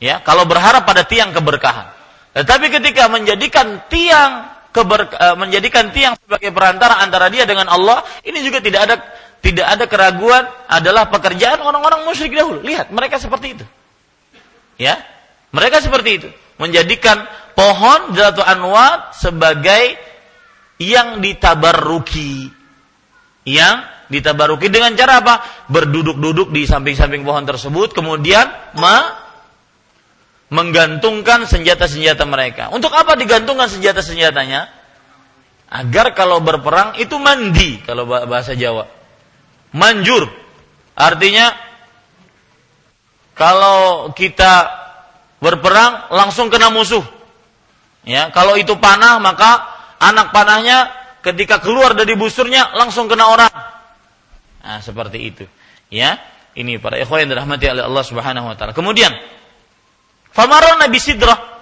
Ya, 0.00 0.20
kalau 0.20 0.44
berharap 0.44 0.84
pada 0.84 1.04
tiang 1.04 1.32
keberkahan. 1.32 1.92
Tetapi 2.36 2.66
ketika 2.68 3.08
menjadikan 3.08 3.84
tiang 3.88 4.52
keber, 4.74 5.06
uh, 5.14 5.38
menjadikan 5.38 5.94
tiang 5.94 6.18
sebagai 6.18 6.50
perantara 6.50 6.98
antara 6.98 7.30
dia 7.30 7.46
dengan 7.46 7.70
Allah, 7.70 8.02
ini 8.26 8.42
juga 8.42 8.58
tidak 8.58 8.80
ada 8.90 8.96
tidak 9.38 9.66
ada 9.70 9.84
keraguan 9.86 10.42
adalah 10.66 11.06
pekerjaan 11.06 11.62
orang-orang 11.62 12.02
musyrik 12.02 12.34
dahulu. 12.34 12.58
Lihat, 12.64 12.90
mereka 12.90 13.22
seperti 13.22 13.54
itu. 13.54 13.64
Ya. 14.80 14.98
Mereka 15.54 15.78
seperti 15.86 16.10
itu, 16.18 16.28
menjadikan 16.58 17.30
pohon 17.54 18.18
Zatu 18.18 18.42
Anwar 18.42 19.14
sebagai 19.14 19.94
yang 20.82 21.22
ditabarruki. 21.22 22.50
Yang 23.46 23.76
ditabarruki 24.10 24.66
dengan 24.66 24.98
cara 24.98 25.22
apa? 25.22 25.34
Berduduk-duduk 25.70 26.50
di 26.50 26.66
samping-samping 26.66 27.22
pohon 27.22 27.46
tersebut, 27.46 27.94
kemudian 27.94 28.50
ma 28.82 29.23
menggantungkan 30.54 31.50
senjata-senjata 31.50 32.22
mereka. 32.22 32.70
Untuk 32.70 32.94
apa 32.94 33.18
digantungkan 33.18 33.66
senjata-senjatanya? 33.66 34.70
Agar 35.74 36.14
kalau 36.14 36.38
berperang 36.38 36.94
itu 37.02 37.18
mandi 37.18 37.82
kalau 37.82 38.06
bahasa 38.06 38.54
Jawa. 38.54 38.86
Manjur. 39.74 40.30
Artinya 40.94 41.50
kalau 43.34 44.14
kita 44.14 44.70
berperang 45.42 46.14
langsung 46.14 46.46
kena 46.46 46.70
musuh. 46.70 47.02
Ya, 48.06 48.30
kalau 48.30 48.54
itu 48.54 48.78
panah 48.78 49.18
maka 49.18 49.66
anak 49.98 50.30
panahnya 50.30 50.86
ketika 51.26 51.58
keluar 51.58 51.98
dari 51.98 52.14
busurnya 52.14 52.78
langsung 52.78 53.10
kena 53.10 53.26
orang. 53.26 53.50
Nah, 54.62 54.78
seperti 54.78 55.18
itu. 55.18 55.44
Ya, 55.90 56.22
ini 56.54 56.78
para 56.78 56.94
ikhwan 57.02 57.26
yang 57.26 57.34
dirahmati 57.34 57.66
oleh 57.66 57.82
Allah 57.82 58.04
Subhanahu 58.06 58.46
wa 58.46 58.54
taala. 58.54 58.70
Kemudian 58.70 59.10
Famaron 60.34 60.82
Nabi 60.82 60.98
Sidrah. 60.98 61.54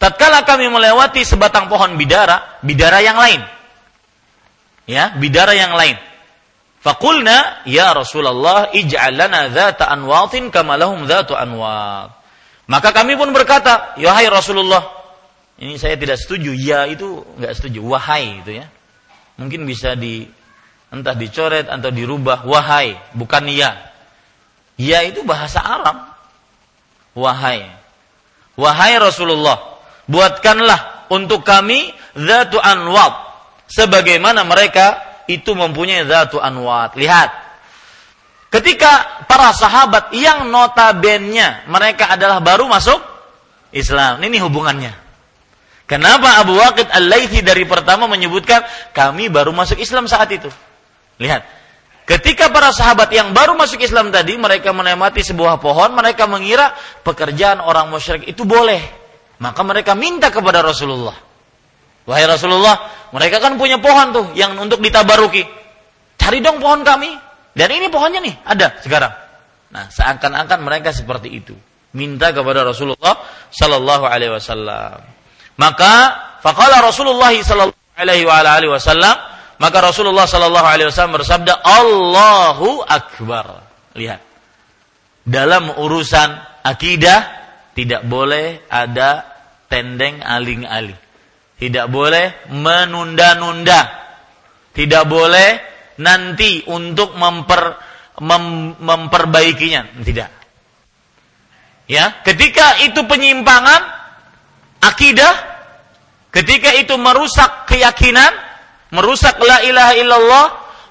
Tatkala 0.00 0.48
kami 0.48 0.70
melewati 0.72 1.20
sebatang 1.26 1.68
pohon 1.68 1.98
bidara, 2.00 2.62
bidara 2.64 3.04
yang 3.04 3.20
lain. 3.20 3.44
Ya, 4.88 5.12
bidara 5.18 5.52
yang 5.52 5.76
lain. 5.76 6.00
Fakulna, 6.80 7.60
ya 7.68 7.92
Rasulullah, 7.92 8.72
ij'al 8.72 9.12
lana 9.12 9.52
dhata 9.52 9.92
anwatin 9.92 10.48
kama 10.48 10.80
lahum 10.80 11.04
dhatu 11.04 11.36
anwat. 11.36 12.16
Maka 12.64 12.96
kami 12.96 13.18
pun 13.20 13.28
berkata, 13.36 13.92
ya 14.00 14.16
hai 14.16 14.30
Rasulullah, 14.32 14.80
ini 15.60 15.76
saya 15.76 16.00
tidak 16.00 16.16
setuju. 16.16 16.56
Ya 16.56 16.88
itu 16.88 17.20
nggak 17.36 17.52
setuju. 17.52 17.84
Wahai 17.84 18.40
itu 18.40 18.64
ya. 18.64 18.66
Mungkin 19.36 19.68
bisa 19.68 19.92
di 19.92 20.24
entah 20.88 21.12
dicoret 21.12 21.68
atau 21.68 21.92
dirubah. 21.92 22.48
Wahai, 22.48 22.96
bukan 23.12 23.44
ya. 23.52 23.76
Ya 24.80 25.04
itu 25.04 25.20
bahasa 25.28 25.60
Arab. 25.60 26.16
Wahai. 27.12 27.79
Wahai 28.58 28.98
Rasulullah, 28.98 29.80
buatkanlah 30.10 31.10
untuk 31.12 31.42
kami 31.46 31.90
zatu 32.14 32.58
anwat 32.58 33.12
sebagaimana 33.70 34.42
mereka 34.42 34.98
itu 35.30 35.54
mempunyai 35.54 36.06
zatu 36.06 36.42
anwat. 36.42 36.98
Lihat. 36.98 37.30
Ketika 38.50 39.22
para 39.30 39.54
sahabat 39.54 40.10
yang 40.10 40.50
notabene 40.50 41.70
mereka 41.70 42.10
adalah 42.10 42.42
baru 42.42 42.66
masuk 42.66 42.98
Islam. 43.70 44.18
Ini 44.18 44.42
hubungannya. 44.42 44.90
Kenapa 45.86 46.38
Abu 46.38 46.54
Waqid 46.58 46.86
Al-Laythi 46.90 47.42
dari 47.42 47.66
pertama 47.66 48.06
menyebutkan 48.06 48.62
kami 48.94 49.26
baru 49.26 49.50
masuk 49.50 49.78
Islam 49.78 50.06
saat 50.06 50.30
itu? 50.30 50.50
Lihat. 51.18 51.42
Ketika 52.10 52.50
para 52.50 52.74
sahabat 52.74 53.14
yang 53.14 53.30
baru 53.30 53.54
masuk 53.54 53.78
Islam 53.86 54.10
tadi, 54.10 54.34
mereka 54.34 54.74
menemati 54.74 55.22
sebuah 55.22 55.62
pohon, 55.62 55.94
mereka 55.94 56.26
mengira 56.26 56.74
pekerjaan 57.06 57.62
orang 57.62 57.86
musyrik 57.86 58.26
itu 58.26 58.42
boleh. 58.42 58.82
Maka 59.38 59.62
mereka 59.62 59.94
minta 59.94 60.26
kepada 60.34 60.58
Rasulullah. 60.58 61.14
Wahai 62.10 62.26
Rasulullah, 62.26 63.06
mereka 63.14 63.38
kan 63.38 63.54
punya 63.54 63.78
pohon 63.78 64.10
tuh 64.10 64.26
yang 64.34 64.58
untuk 64.58 64.82
ditabaruki. 64.82 65.46
Cari 66.18 66.42
dong 66.42 66.58
pohon 66.58 66.82
kami. 66.82 67.14
Dan 67.54 67.70
ini 67.70 67.86
pohonnya 67.86 68.18
nih, 68.18 68.34
ada 68.42 68.74
sekarang. 68.82 69.14
Nah, 69.70 69.86
seakan-akan 69.86 70.66
mereka 70.66 70.90
seperti 70.90 71.30
itu. 71.30 71.54
Minta 71.94 72.34
kepada 72.34 72.66
Rasulullah 72.66 73.22
sallallahu 73.54 74.10
alaihi 74.10 74.34
wasallam. 74.34 74.98
Maka 75.54 75.94
faqala 76.42 76.82
Rasulullah 76.82 77.30
sallallahu 77.30 77.94
alaihi 77.94 78.66
wasallam 78.66 79.14
maka 79.60 79.78
Rasulullah 79.84 80.24
Shallallahu 80.24 80.64
Alaihi 80.66 80.88
Wasallam 80.88 81.20
bersabda, 81.20 81.60
Allahu 81.60 82.80
Akbar. 82.80 83.60
Lihat, 83.92 84.24
dalam 85.20 85.76
urusan 85.76 86.32
akidah 86.64 87.20
tidak 87.76 88.08
boleh 88.08 88.64
ada 88.72 89.28
tendeng 89.68 90.24
aling-aling. 90.24 90.96
Tidak 91.60 91.86
boleh 91.92 92.48
menunda-nunda. 92.56 94.00
Tidak 94.72 95.04
boleh 95.04 95.60
nanti 96.00 96.64
untuk 96.64 97.12
memper, 97.20 97.76
mem, 98.24 98.80
memperbaikinya. 98.80 99.92
Tidak. 100.00 100.30
Ya, 101.84 102.16
ketika 102.24 102.80
itu 102.80 103.04
penyimpangan 103.04 103.82
akidah, 104.80 105.34
ketika 106.32 106.72
itu 106.80 106.96
merusak 106.96 107.68
keyakinan, 107.68 108.49
merusak 108.94 109.38
la 109.42 109.62
ilaha 109.66 109.92
illallah, 109.96 110.46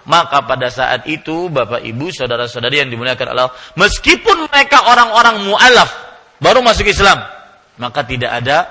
maka 0.10 0.42
pada 0.44 0.68
saat 0.74 1.06
itu 1.06 1.52
Bapak 1.54 1.86
Ibu, 1.86 2.10
saudara-saudari 2.10 2.82
yang 2.82 2.90
dimuliakan 2.90 3.36
Allah, 3.36 3.54
meskipun 3.78 4.50
mereka 4.50 4.88
orang-orang 4.90 5.46
mualaf 5.46 5.90
baru 6.42 6.64
masuk 6.66 6.88
Islam, 6.90 7.22
maka 7.78 8.02
tidak 8.08 8.32
ada 8.34 8.68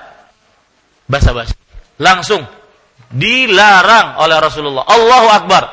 basa-basi. 1.07 1.55
Langsung 2.01 2.43
dilarang 3.09 4.21
oleh 4.21 4.37
Rasulullah. 4.37 4.85
Allahu 4.85 5.27
Akbar. 5.33 5.63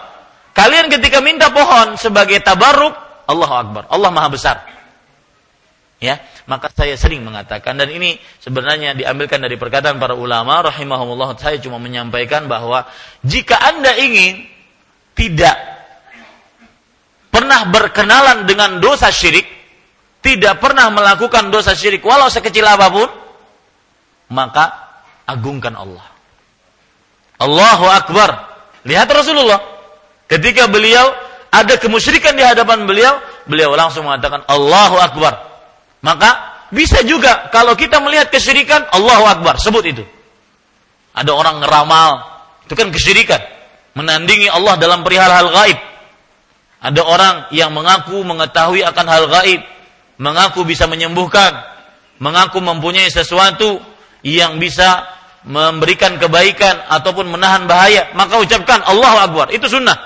Kalian 0.56 0.88
ketika 0.88 1.20
minta 1.20 1.52
pohon 1.52 2.00
sebagai 2.00 2.40
tabarruk, 2.40 2.96
Allahu 3.28 3.54
Akbar. 3.54 3.82
Allah 3.92 4.10
Maha 4.14 4.28
Besar. 4.32 4.56
Ya, 6.00 6.20
maka 6.46 6.70
saya 6.70 6.94
sering 6.94 7.26
mengatakan 7.26 7.74
dan 7.74 7.90
ini 7.90 8.18
sebenarnya 8.38 8.94
diambilkan 8.94 9.42
dari 9.42 9.58
perkataan 9.58 9.98
para 9.98 10.14
ulama 10.14 10.62
rahimahumullah 10.70 11.34
saya 11.38 11.58
cuma 11.58 11.82
menyampaikan 11.82 12.46
bahwa 12.46 12.86
jika 13.26 13.58
Anda 13.58 13.98
ingin 13.98 14.46
tidak 15.16 15.76
pernah 17.36 17.68
berkenalan 17.68 18.48
dengan 18.48 18.80
dosa 18.80 19.12
syirik, 19.12 19.44
tidak 20.24 20.56
pernah 20.56 20.88
melakukan 20.88 21.52
dosa 21.52 21.76
syirik 21.76 22.00
walau 22.00 22.32
sekecil 22.32 22.64
apa 22.64 22.88
pun, 22.88 23.08
maka 24.32 24.72
agungkan 25.28 25.76
Allah. 25.76 26.06
Allahu 27.36 27.86
Akbar. 27.90 28.30
Lihat 28.86 29.08
Rasulullah. 29.12 29.60
Ketika 30.26 30.66
beliau 30.66 31.12
ada 31.52 31.76
kemusyrikan 31.78 32.34
di 32.34 32.42
hadapan 32.42 32.88
beliau, 32.88 33.20
beliau 33.44 33.76
langsung 33.76 34.08
mengatakan 34.08 34.42
Allahu 34.48 34.96
Akbar. 34.96 35.55
Maka 36.04 36.56
bisa 36.74 37.00
juga 37.06 37.48
kalau 37.54 37.78
kita 37.78 38.02
melihat 38.02 38.28
kesyirikan, 38.28 38.90
Allahu 38.90 39.24
Akbar, 39.24 39.56
sebut 39.62 39.84
itu. 39.86 40.04
Ada 41.16 41.32
orang 41.32 41.62
ngeramal, 41.62 42.10
itu 42.66 42.74
kan 42.74 42.90
kesyirikan. 42.90 43.40
Menandingi 43.96 44.50
Allah 44.52 44.76
dalam 44.76 45.00
perihal 45.00 45.30
hal 45.30 45.48
gaib. 45.48 45.78
Ada 46.82 47.00
orang 47.00 47.36
yang 47.54 47.72
mengaku 47.72 48.20
mengetahui 48.20 48.84
akan 48.84 49.06
hal 49.08 49.24
gaib, 49.30 49.64
mengaku 50.20 50.68
bisa 50.68 50.84
menyembuhkan, 50.84 51.56
mengaku 52.20 52.60
mempunyai 52.60 53.08
sesuatu 53.08 53.80
yang 54.20 54.60
bisa 54.60 55.06
memberikan 55.46 56.18
kebaikan 56.18 56.90
ataupun 56.90 57.30
menahan 57.30 57.70
bahaya, 57.70 58.10
maka 58.18 58.42
ucapkan 58.42 58.82
Allahu 58.82 59.16
Akbar. 59.22 59.46
Itu 59.54 59.70
sunnah. 59.70 59.96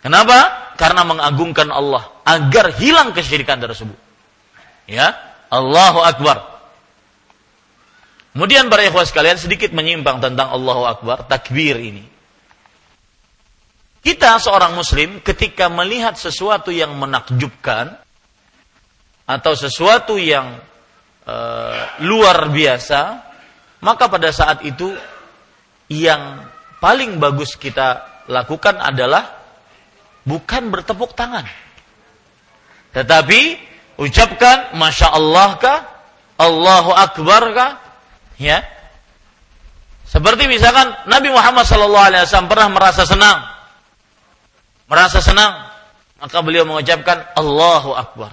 Kenapa? 0.00 0.70
Karena 0.78 1.02
mengagungkan 1.02 1.66
Allah 1.74 2.06
agar 2.22 2.70
hilang 2.78 3.10
kesyirikan 3.10 3.58
tersebut. 3.58 4.05
Ya, 4.86 5.18
Allahu 5.50 6.02
Akbar. 6.02 6.56
Kemudian 8.36 8.68
para 8.68 8.84
ikhwas 8.84 9.10
sekalian 9.10 9.40
sedikit 9.40 9.72
menyimpang 9.72 10.20
tentang 10.20 10.52
Allahu 10.52 10.84
Akbar, 10.86 11.24
takbir 11.26 11.80
ini. 11.80 12.04
Kita 14.06 14.38
seorang 14.38 14.78
muslim 14.78 15.18
ketika 15.18 15.66
melihat 15.66 16.14
sesuatu 16.14 16.70
yang 16.70 16.94
menakjubkan 16.94 17.98
atau 19.26 19.52
sesuatu 19.58 20.14
yang 20.14 20.62
uh, 21.26 21.80
luar 22.06 22.46
biasa, 22.54 23.26
maka 23.82 24.06
pada 24.06 24.30
saat 24.30 24.62
itu 24.62 24.94
yang 25.90 26.46
paling 26.78 27.18
bagus 27.18 27.58
kita 27.58 28.22
lakukan 28.30 28.78
adalah 28.78 29.42
bukan 30.22 30.70
bertepuk 30.70 31.18
tangan. 31.18 31.46
Tetapi 32.94 33.40
ucapkan 34.00 34.76
masya 34.76 35.08
Allah 35.12 35.56
kah? 35.60 35.78
Allahu 36.36 36.92
Akbar 36.92 37.42
kah? 37.56 37.72
Ya. 38.36 38.64
Seperti 40.06 40.46
misalkan 40.46 40.92
Nabi 41.08 41.32
Muhammad 41.32 41.66
SAW 41.66 42.46
pernah 42.46 42.68
merasa 42.70 43.02
senang. 43.08 43.42
Merasa 44.86 45.18
senang. 45.18 45.66
Maka 46.20 46.38
beliau 46.44 46.68
mengucapkan 46.68 47.24
Allahu 47.34 47.96
Akbar. 47.96 48.32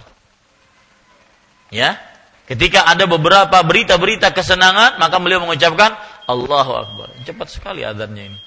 Ya. 1.72 1.98
Ketika 2.44 2.84
ada 2.84 3.08
beberapa 3.08 3.56
berita-berita 3.64 4.36
kesenangan 4.36 5.00
maka 5.00 5.16
beliau 5.18 5.42
mengucapkan 5.42 5.96
Allahu 6.28 6.72
Akbar. 6.76 7.08
Cepat 7.24 7.48
sekali 7.50 7.88
adanya 7.88 8.36
ini. 8.36 8.40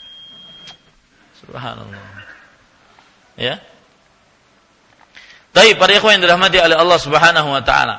Subhanallah. 1.41 2.05
Ya 3.41 3.61
tapi 5.57 5.73
para 5.81 5.97
ikhwan 5.97 6.21
yang 6.21 6.29
dirahmati 6.29 6.61
oleh 6.61 6.77
Allah 6.77 6.99
Subhanahu 7.01 7.49
wa 7.49 7.65
taala. 7.65 7.97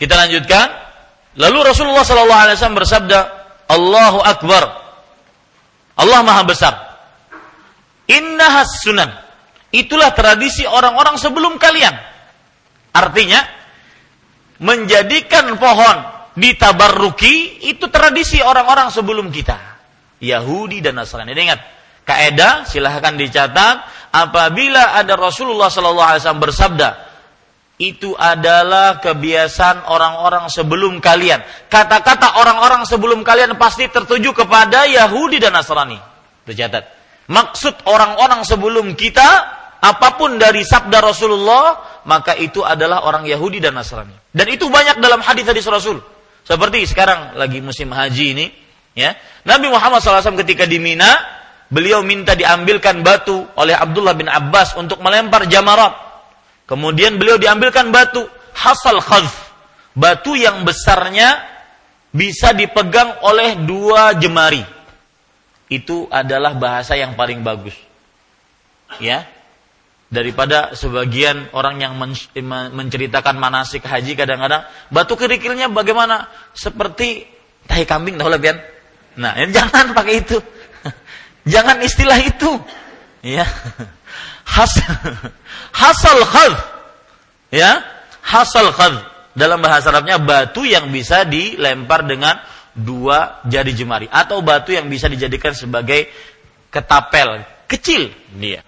Kita 0.00 0.16
lanjutkan. 0.16 0.88
Lalu 1.36 1.68
Rasulullah 1.68 2.00
sallallahu 2.00 2.42
alaihi 2.48 2.56
wasallam 2.56 2.80
bersabda, 2.80 3.18
"Allahu 3.68 4.24
akbar." 4.24 4.64
Allah 6.00 6.20
Maha 6.24 6.42
besar. 6.48 6.74
Innahas 8.08 8.80
sunan. 8.80 9.12
Itulah 9.68 10.16
tradisi 10.16 10.64
orang-orang 10.64 11.20
sebelum 11.20 11.60
kalian. 11.60 11.92
Artinya 12.96 13.44
menjadikan 14.64 15.60
pohon 15.60 15.96
ditabarruki 16.40 17.68
itu 17.68 17.84
tradisi 17.92 18.40
orang-orang 18.40 18.88
sebelum 18.88 19.28
kita. 19.28 19.76
Yahudi 20.24 20.80
dan 20.80 20.96
Nasrani. 20.96 21.36
Ingat, 21.36 21.77
kaidah 22.08 22.64
silahkan 22.64 23.12
dicatat 23.12 23.84
apabila 24.08 24.96
ada 24.96 25.12
Rasulullah 25.20 25.68
Sallallahu 25.68 26.08
Alaihi 26.08 26.22
Wasallam 26.24 26.44
bersabda 26.48 26.88
itu 27.78 28.10
adalah 28.18 28.98
kebiasaan 28.98 29.86
orang-orang 29.86 30.50
sebelum 30.50 30.98
kalian. 30.98 31.38
Kata-kata 31.70 32.42
orang-orang 32.42 32.82
sebelum 32.82 33.22
kalian 33.22 33.54
pasti 33.54 33.86
tertuju 33.86 34.34
kepada 34.34 34.82
Yahudi 34.90 35.38
dan 35.38 35.54
Nasrani. 35.54 35.94
Tercatat. 36.42 36.90
Maksud 37.30 37.86
orang-orang 37.86 38.42
sebelum 38.42 38.98
kita, 38.98 39.28
apa 39.78 40.18
pun 40.18 40.42
dari 40.42 40.66
sabda 40.66 40.98
Rasulullah, 40.98 42.02
maka 42.02 42.34
itu 42.34 42.66
adalah 42.66 43.06
orang 43.06 43.22
Yahudi 43.30 43.62
dan 43.62 43.78
Nasrani. 43.78 44.16
Dan 44.34 44.50
itu 44.50 44.66
banyak 44.66 44.98
dalam 44.98 45.22
hadis-hadis 45.22 45.62
Rasul. 45.70 46.02
Seperti 46.42 46.82
sekarang 46.82 47.38
lagi 47.38 47.62
musim 47.62 47.94
haji 47.94 48.26
ini, 48.34 48.46
ya. 48.98 49.14
Nabi 49.46 49.70
Muhammad 49.70 50.02
SAW 50.02 50.40
ketika 50.42 50.66
di 50.66 50.82
Mina, 50.82 51.37
beliau 51.68 52.00
minta 52.04 52.32
diambilkan 52.32 53.04
batu 53.04 53.44
oleh 53.56 53.76
Abdullah 53.76 54.16
bin 54.16 54.28
Abbas 54.28 54.76
untuk 54.76 55.00
melempar 55.04 55.44
jamarat 55.48 56.08
Kemudian 56.68 57.16
beliau 57.16 57.40
diambilkan 57.40 57.88
batu 57.88 58.28
hasal 58.52 59.00
khadf. 59.00 59.32
Batu 59.96 60.36
yang 60.36 60.68
besarnya 60.68 61.40
bisa 62.12 62.52
dipegang 62.52 63.24
oleh 63.24 63.56
dua 63.64 64.12
jemari. 64.20 64.60
Itu 65.72 66.04
adalah 66.12 66.52
bahasa 66.60 66.92
yang 66.92 67.16
paling 67.16 67.40
bagus. 67.40 67.72
Ya. 69.00 69.24
Daripada 70.12 70.76
sebagian 70.76 71.52
orang 71.56 71.80
yang 71.80 71.96
menceritakan 72.72 73.36
manasik 73.36 73.84
haji 73.84 74.16
kadang-kadang 74.16 74.64
batu 74.92 75.16
kerikilnya 75.16 75.72
bagaimana? 75.72 76.28
Seperti 76.52 77.24
tahi 77.64 77.84
kambing 77.88 78.20
tahu 78.20 78.28
lebihan. 78.28 78.60
Nah, 79.16 79.36
ya 79.40 79.48
jangan 79.56 79.96
pakai 79.96 80.20
itu. 80.20 80.36
Jangan 81.44 81.78
istilah 81.84 82.18
itu. 82.22 82.52
Ya. 83.22 83.46
Has 84.48 84.74
hasal 85.74 86.24
khad 86.24 86.54
ya. 87.52 87.84
Hasal 88.24 88.72
khad 88.72 88.94
dalam 89.36 89.62
bahasa 89.62 89.92
Arabnya 89.92 90.18
batu 90.18 90.64
yang 90.64 90.90
bisa 90.90 91.22
dilempar 91.28 92.08
dengan 92.08 92.40
dua 92.74 93.44
jari 93.46 93.76
jemari. 93.76 94.06
Atau 94.08 94.40
batu 94.40 94.72
yang 94.72 94.88
bisa 94.88 95.06
dijadikan 95.06 95.52
sebagai 95.52 96.08
ketapel. 96.72 97.44
Kecil. 97.68 98.08
Dia 98.38 98.64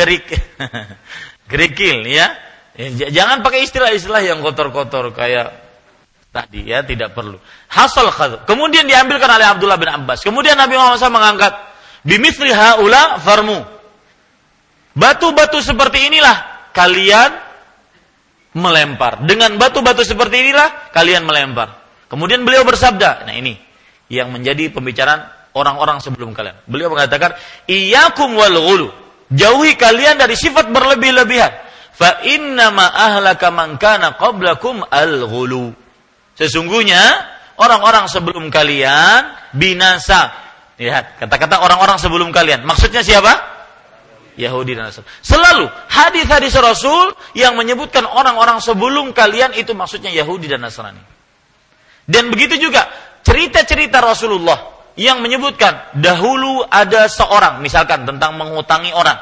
kerik 0.00 0.24
kerikil. 1.50 2.06
Ya. 2.08 2.32
ya 2.78 3.12
jangan 3.12 3.44
pakai 3.44 3.66
istilah-istilah 3.68 4.22
yang 4.24 4.40
kotor-kotor 4.40 5.12
kayak 5.12 5.52
tadi 6.30 6.70
ya 6.70 6.86
tidak 6.86 7.10
perlu 7.12 7.36
hasal 7.70 8.10
kemudian 8.46 8.86
diambilkan 8.86 9.26
oleh 9.26 9.46
Abdullah 9.50 9.78
bin 9.78 9.90
Abbas 9.90 10.22
kemudian 10.22 10.54
Nabi 10.54 10.78
Muhammad 10.78 11.02
SAW 11.02 11.14
mengangkat 11.14 11.52
Bimithli 12.00 12.48
haula 12.52 13.20
farmu. 13.20 13.60
Batu-batu 14.96 15.60
seperti 15.60 16.08
inilah 16.10 16.68
kalian 16.72 17.30
melempar. 18.56 19.22
Dengan 19.28 19.54
batu-batu 19.60 20.02
seperti 20.02 20.48
inilah 20.48 20.90
kalian 20.90 21.28
melempar. 21.28 21.76
Kemudian 22.10 22.42
beliau 22.42 22.66
bersabda, 22.66 23.28
nah 23.28 23.34
ini 23.36 23.54
yang 24.10 24.34
menjadi 24.34 24.74
pembicaraan 24.74 25.30
orang-orang 25.54 26.02
sebelum 26.02 26.34
kalian. 26.34 26.58
Beliau 26.66 26.90
mengatakan, 26.90 27.38
"Iyyakum 27.70 28.34
wal 28.34 28.58
ghulu." 28.58 28.88
Jauhi 29.30 29.78
kalian 29.78 30.18
dari 30.18 30.34
sifat 30.34 30.74
berlebih-lebihan. 30.74 31.54
Fa 31.94 32.18
inna 32.26 32.74
ma 32.74 32.90
ahlaka 32.90 33.54
man 33.54 33.78
kana 33.78 34.18
qablakum 34.18 34.82
al 34.90 35.22
ghulu. 35.30 35.70
Sesungguhnya 36.40 37.00
orang-orang 37.60 38.08
sebelum 38.08 38.48
kalian 38.48 39.52
binasa 39.52 40.50
Lihat, 40.80 41.20
kata-kata 41.20 41.60
orang-orang 41.60 42.00
sebelum 42.00 42.32
kalian. 42.32 42.64
Maksudnya 42.64 43.04
siapa? 43.04 43.36
Yahudi 44.40 44.72
dan 44.72 44.88
Nasrani. 44.88 45.04
Selalu 45.20 45.68
hadis-hadis 45.92 46.56
Rasul 46.56 47.12
yang 47.36 47.52
menyebutkan 47.52 48.08
orang-orang 48.08 48.64
sebelum 48.64 49.12
kalian 49.12 49.52
itu 49.60 49.76
maksudnya 49.76 50.08
Yahudi 50.08 50.48
dan 50.48 50.64
Nasrani. 50.64 51.04
Dan 52.08 52.32
begitu 52.32 52.56
juga 52.56 52.88
cerita-cerita 53.20 54.00
Rasulullah 54.00 54.88
yang 54.96 55.20
menyebutkan 55.20 55.92
dahulu 56.00 56.64
ada 56.64 57.04
seorang 57.12 57.60
misalkan 57.60 58.08
tentang 58.08 58.40
mengutangi 58.40 58.96
orang. 58.96 59.20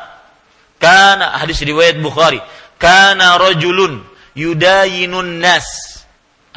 Karena 0.79 1.43
hadis 1.43 1.59
riwayat 1.59 1.99
Bukhari, 1.99 2.39
karena 2.79 3.35
rojulun 3.35 4.07
yudayinun 4.39 5.43
nas 5.43 5.67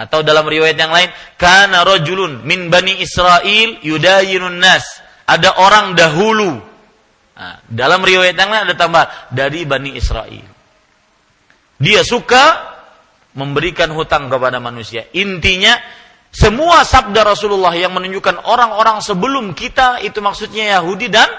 atau 0.02 0.26
dalam 0.26 0.50
riwayat 0.50 0.78
yang 0.82 0.90
lain, 0.90 1.14
kana 1.38 1.86
rajulun 1.86 2.42
min 2.42 2.74
bani 2.74 2.98
Israel 2.98 3.78
yudayinun 3.86 4.58
nas. 4.58 4.84
Ada 5.30 5.62
orang 5.62 5.94
dahulu. 5.94 6.58
Nah, 7.38 7.62
dalam 7.70 8.02
riwayat 8.02 8.34
yang 8.34 8.50
lain 8.50 8.64
ada 8.66 8.76
tambah 8.76 9.06
dari 9.30 9.62
bani 9.70 9.94
Israel. 9.94 10.48
Dia 11.78 12.02
suka 12.02 12.74
memberikan 13.38 13.94
hutang 13.94 14.28
kepada 14.28 14.58
manusia. 14.58 15.06
Intinya 15.14 15.78
semua 16.34 16.82
sabda 16.88 17.22
Rasulullah 17.28 17.74
yang 17.76 17.94
menunjukkan 17.94 18.48
orang-orang 18.48 19.04
sebelum 19.04 19.54
kita 19.54 20.02
itu 20.02 20.18
maksudnya 20.24 20.80
Yahudi 20.80 21.08
dan 21.12 21.30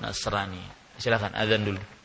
Nasrani. 0.00 0.62
Silakan 0.96 1.34
azan 1.36 1.64
dulu. 1.64 1.95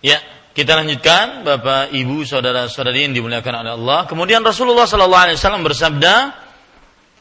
Ya, 0.00 0.16
kita 0.56 0.80
lanjutkan 0.80 1.44
Bapak, 1.44 1.92
Ibu, 1.92 2.24
saudara-saudari 2.24 3.04
yang 3.04 3.12
dimuliakan 3.12 3.64
oleh 3.64 3.72
Allah. 3.76 4.00
Kemudian 4.08 4.40
Rasulullah 4.40 4.88
sallallahu 4.88 5.24
alaihi 5.28 5.38
wasallam 5.38 5.62
bersabda, 5.62 6.14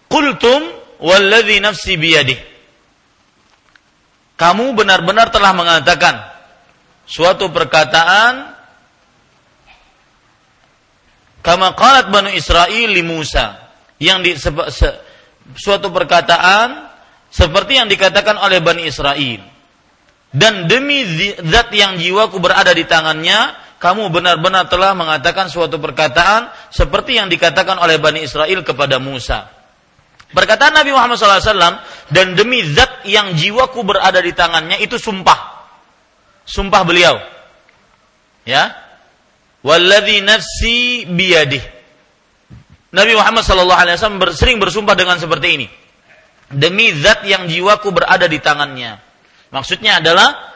"Qultum 0.07 0.63
walladzi 1.03 1.59
nafsi 1.59 1.99
biyadih." 1.99 2.39
Kamu 4.39 4.71
benar-benar 4.71 5.27
telah 5.35 5.51
mengatakan 5.51 6.15
suatu 7.03 7.51
perkataan 7.51 8.55
kama 11.43 11.75
qalat 11.75 12.07
Banu 12.07 12.31
Israel 12.31 12.87
li 12.87 13.03
Musa 13.03 13.59
yang 13.99 14.23
di 14.23 14.39
se, 14.39 14.49
suatu 15.59 15.91
perkataan 15.91 16.87
seperti 17.27 17.83
yang 17.83 17.91
dikatakan 17.91 18.39
oleh 18.39 18.63
Bani 18.63 18.87
Israel 18.87 19.58
dan 20.29 20.69
demi 20.69 21.01
zat 21.41 21.73
yang 21.73 21.97
jiwaku 21.97 22.37
berada 22.37 22.69
di 22.69 22.85
tangannya, 22.85 23.57
kamu 23.81 24.13
benar-benar 24.13 24.69
telah 24.69 24.93
mengatakan 24.93 25.49
suatu 25.49 25.81
perkataan 25.81 26.53
seperti 26.69 27.17
yang 27.17 27.33
dikatakan 27.33 27.81
oleh 27.81 27.97
Bani 27.97 28.21
Israel 28.21 28.61
kepada 28.61 29.01
Musa. 29.01 29.49
Perkataan 30.29 30.77
Nabi 30.77 30.93
Muhammad 30.93 31.17
SAW, 31.17 31.81
dan 32.13 32.37
demi 32.37 32.61
zat 32.61 33.01
yang 33.09 33.33
jiwaku 33.33 33.81
berada 33.81 34.21
di 34.21 34.29
tangannya 34.29 34.77
itu 34.77 35.01
sumpah. 35.01 35.65
Sumpah 36.45 36.81
beliau. 36.85 37.17
Ya. 38.45 38.77
Walladhi 39.65 40.21
nafsi 40.21 41.09
biyadih. 41.09 41.61
Nabi 42.93 43.17
Muhammad 43.17 43.41
SAW 43.41 44.29
sering 44.37 44.61
bersumpah 44.61 44.93
dengan 44.93 45.17
seperti 45.17 45.47
ini. 45.57 45.67
Demi 46.53 46.93
zat 46.93 47.25
yang 47.25 47.49
jiwaku 47.49 47.89
berada 47.89 48.29
di 48.29 48.37
tangannya 48.37 49.08
Maksudnya 49.49 49.97
adalah 50.01 50.53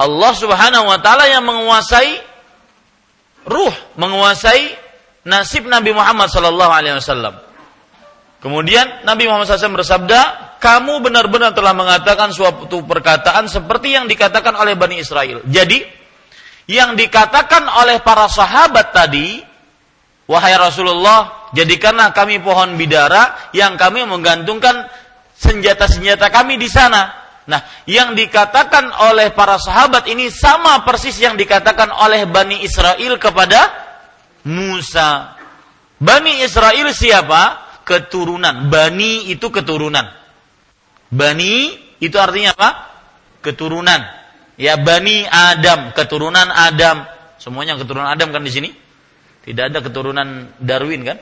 Allah 0.00 0.32
Subhanahu 0.32 0.86
wa 0.86 0.98
taala 1.02 1.28
yang 1.28 1.44
menguasai 1.44 2.12
ruh, 3.44 3.74
menguasai 3.98 4.72
nasib 5.26 5.68
Nabi 5.68 5.92
Muhammad 5.92 6.32
sallallahu 6.32 6.72
alaihi 6.72 6.96
wasallam. 6.96 7.50
Kemudian 8.40 9.04
Nabi 9.04 9.28
Muhammad 9.28 9.52
SAW 9.52 9.76
bersabda, 9.76 10.20
kamu 10.64 11.04
benar-benar 11.04 11.52
telah 11.52 11.76
mengatakan 11.76 12.32
suatu 12.32 12.80
perkataan 12.88 13.52
seperti 13.52 13.92
yang 13.92 14.08
dikatakan 14.08 14.56
oleh 14.56 14.80
Bani 14.80 14.96
Israel. 14.96 15.44
Jadi, 15.44 15.84
yang 16.64 16.96
dikatakan 16.96 17.68
oleh 17.68 18.00
para 18.00 18.32
sahabat 18.32 18.96
tadi, 18.96 19.44
wahai 20.24 20.56
Rasulullah, 20.56 21.52
jadikanlah 21.52 22.16
kami 22.16 22.40
pohon 22.40 22.80
bidara 22.80 23.52
yang 23.52 23.76
kami 23.76 24.08
menggantungkan 24.08 24.88
senjata-senjata 25.36 26.32
kami 26.32 26.56
di 26.56 26.68
sana. 26.72 27.12
Nah, 27.50 27.66
yang 27.82 28.14
dikatakan 28.14 28.94
oleh 29.10 29.34
para 29.34 29.58
sahabat 29.58 30.06
ini 30.06 30.30
sama 30.30 30.86
persis 30.86 31.18
yang 31.18 31.34
dikatakan 31.34 31.90
oleh 31.90 32.30
Bani 32.30 32.62
Israel 32.62 33.18
kepada 33.18 33.58
Musa. 34.46 35.34
Bani 35.98 36.46
Israel 36.46 36.94
siapa? 36.94 37.42
Keturunan. 37.82 38.70
Bani 38.70 39.26
itu 39.34 39.50
keturunan. 39.50 40.06
Bani 41.10 41.74
itu 41.98 42.14
artinya 42.22 42.54
apa? 42.54 42.70
Keturunan. 43.42 43.98
Ya, 44.54 44.78
Bani 44.78 45.26
Adam, 45.26 45.90
keturunan 45.90 46.46
Adam. 46.54 47.02
Semuanya 47.42 47.74
keturunan 47.74 48.06
Adam 48.06 48.30
kan 48.30 48.46
di 48.46 48.52
sini? 48.54 48.70
Tidak 49.42 49.74
ada 49.74 49.82
keturunan 49.82 50.54
Darwin 50.62 51.02
kan? 51.02 51.18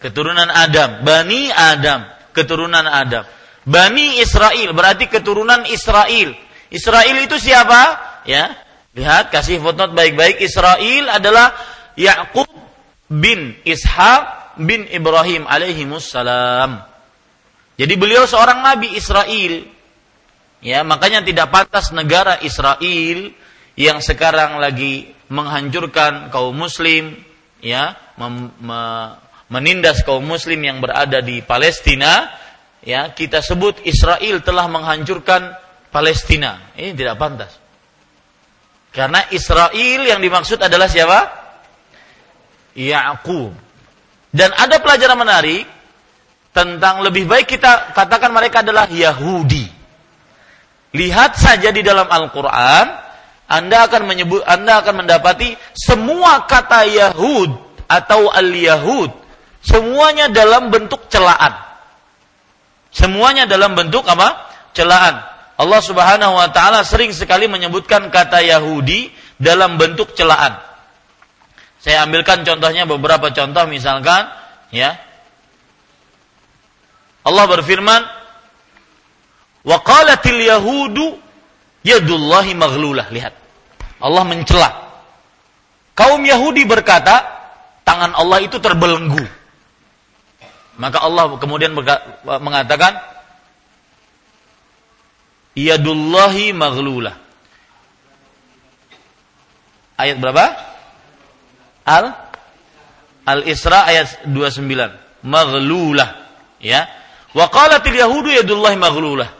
Keturunan 0.00 0.48
Adam, 0.48 1.04
Bani 1.04 1.52
Adam, 1.52 2.08
keturunan 2.32 2.88
Adam. 2.88 3.28
Bani 3.62 4.18
Israel 4.18 4.74
berarti 4.74 5.06
keturunan 5.06 5.62
Israel. 5.70 6.34
Israel 6.72 7.16
itu 7.22 7.38
siapa? 7.38 8.00
Ya, 8.26 8.58
lihat 8.96 9.30
kasih 9.30 9.62
footnote 9.62 9.94
baik-baik. 9.94 10.42
Israel 10.42 11.14
adalah 11.14 11.54
Yakub 11.94 12.48
bin 13.06 13.54
Ishak 13.62 14.56
bin 14.58 14.88
Ibrahim 14.90 15.46
alaihi 15.46 15.84
salam. 16.02 16.82
Jadi 17.78 17.94
beliau 17.96 18.24
seorang 18.28 18.60
nabi 18.60 18.92
Israel. 18.96 19.68
Ya, 20.62 20.86
makanya 20.86 21.26
tidak 21.26 21.50
pantas 21.50 21.90
negara 21.90 22.38
Israel 22.46 23.34
yang 23.74 23.98
sekarang 23.98 24.62
lagi 24.62 25.10
menghancurkan 25.26 26.30
kaum 26.30 26.54
muslim, 26.54 27.18
ya, 27.58 27.98
mem, 28.14 28.54
me, 28.62 28.80
menindas 29.50 30.06
kaum 30.06 30.22
muslim 30.22 30.62
yang 30.62 30.78
berada 30.78 31.18
di 31.18 31.42
Palestina, 31.42 32.30
ya 32.82 33.10
kita 33.14 33.40
sebut 33.40 33.82
Israel 33.86 34.42
telah 34.42 34.66
menghancurkan 34.68 35.54
Palestina. 35.88 36.74
Ini 36.74 36.92
tidak 36.94 37.16
pantas. 37.16 37.52
Karena 38.92 39.24
Israel 39.32 40.00
yang 40.04 40.20
dimaksud 40.20 40.60
adalah 40.60 40.84
siapa? 40.84 41.20
Yakub. 42.76 43.56
Dan 44.32 44.52
ada 44.52 44.80
pelajaran 44.80 45.16
menarik 45.16 45.64
tentang 46.52 47.00
lebih 47.00 47.24
baik 47.24 47.48
kita 47.48 47.96
katakan 47.96 48.32
mereka 48.32 48.60
adalah 48.60 48.88
Yahudi. 48.88 49.64
Lihat 50.92 51.40
saja 51.40 51.72
di 51.72 51.80
dalam 51.80 52.04
Al-Qur'an, 52.04 52.86
Anda 53.48 53.88
akan 53.88 54.04
menyebut 54.04 54.44
Anda 54.44 54.84
akan 54.84 55.04
mendapati 55.04 55.56
semua 55.72 56.44
kata 56.44 56.84
Yahud 56.84 57.56
atau 57.88 58.28
Al-Yahud 58.28 59.08
semuanya 59.64 60.28
dalam 60.28 60.68
bentuk 60.68 61.08
celaan. 61.08 61.71
Semuanya 62.92 63.48
dalam 63.48 63.72
bentuk 63.72 64.04
apa? 64.04 64.52
Celaan. 64.76 65.24
Allah 65.56 65.80
Subhanahu 65.80 66.36
wa 66.36 66.48
taala 66.52 66.84
sering 66.84 67.12
sekali 67.16 67.48
menyebutkan 67.48 68.12
kata 68.12 68.44
Yahudi 68.44 69.08
dalam 69.40 69.80
bentuk 69.80 70.12
celaan. 70.12 70.60
Saya 71.80 72.04
ambilkan 72.06 72.44
contohnya 72.46 72.86
beberapa 72.86 73.32
contoh 73.32 73.64
misalkan 73.66 74.28
ya. 74.70 74.94
Allah 77.22 77.44
berfirman, 77.48 78.00
"Wa 79.66 79.78
qalatil 79.82 80.40
yahudu 80.42 81.18
yadullahi 81.82 82.52
maghlulah." 82.54 83.08
Lihat. 83.10 83.34
Allah 84.02 84.24
mencela. 84.26 84.70
Kaum 85.94 86.24
Yahudi 86.24 86.66
berkata, 86.66 87.22
tangan 87.86 88.16
Allah 88.18 88.42
itu 88.42 88.58
terbelenggu. 88.58 89.22
Maka 90.82 90.98
Allah 90.98 91.30
kemudian 91.38 91.78
mengatakan 92.26 92.98
Yadullahi 95.54 96.50
maghlulah. 96.50 97.14
Ayat 100.00 100.18
berapa? 100.18 100.44
Al 101.86 102.06
Al-Isra 103.22 103.86
ayat 103.86 104.26
29. 104.26 105.22
Maghlulah, 105.22 106.26
ya. 106.58 106.90
Wa 107.30 107.46
qalatil 107.46 107.94
yahudu 107.94 108.34
yadullahi 108.34 108.74
maghlulah. 108.74 109.30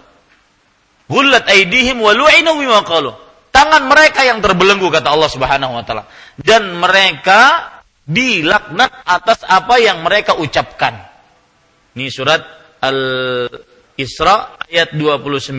Ghullat 1.11 1.51
aydihim 1.51 1.99
wa 1.99 2.15
lu'inu 2.15 2.63
bima 2.63 2.87
qalu. 2.87 3.11
Tangan 3.51 3.91
mereka 3.91 4.23
yang 4.23 4.39
terbelenggu 4.39 4.87
kata 4.89 5.13
Allah 5.13 5.29
Subhanahu 5.29 5.77
wa 5.77 5.83
taala. 5.83 6.07
Dan 6.39 6.79
mereka 6.79 7.69
dilaknat 8.07 9.03
atas 9.03 9.43
apa 9.45 9.83
yang 9.83 10.07
mereka 10.07 10.39
ucapkan. 10.39 11.12
Ini 11.93 12.09
surat 12.09 12.41
Al-Isra 12.81 14.57
ayat 14.65 14.97
29. 14.97 15.53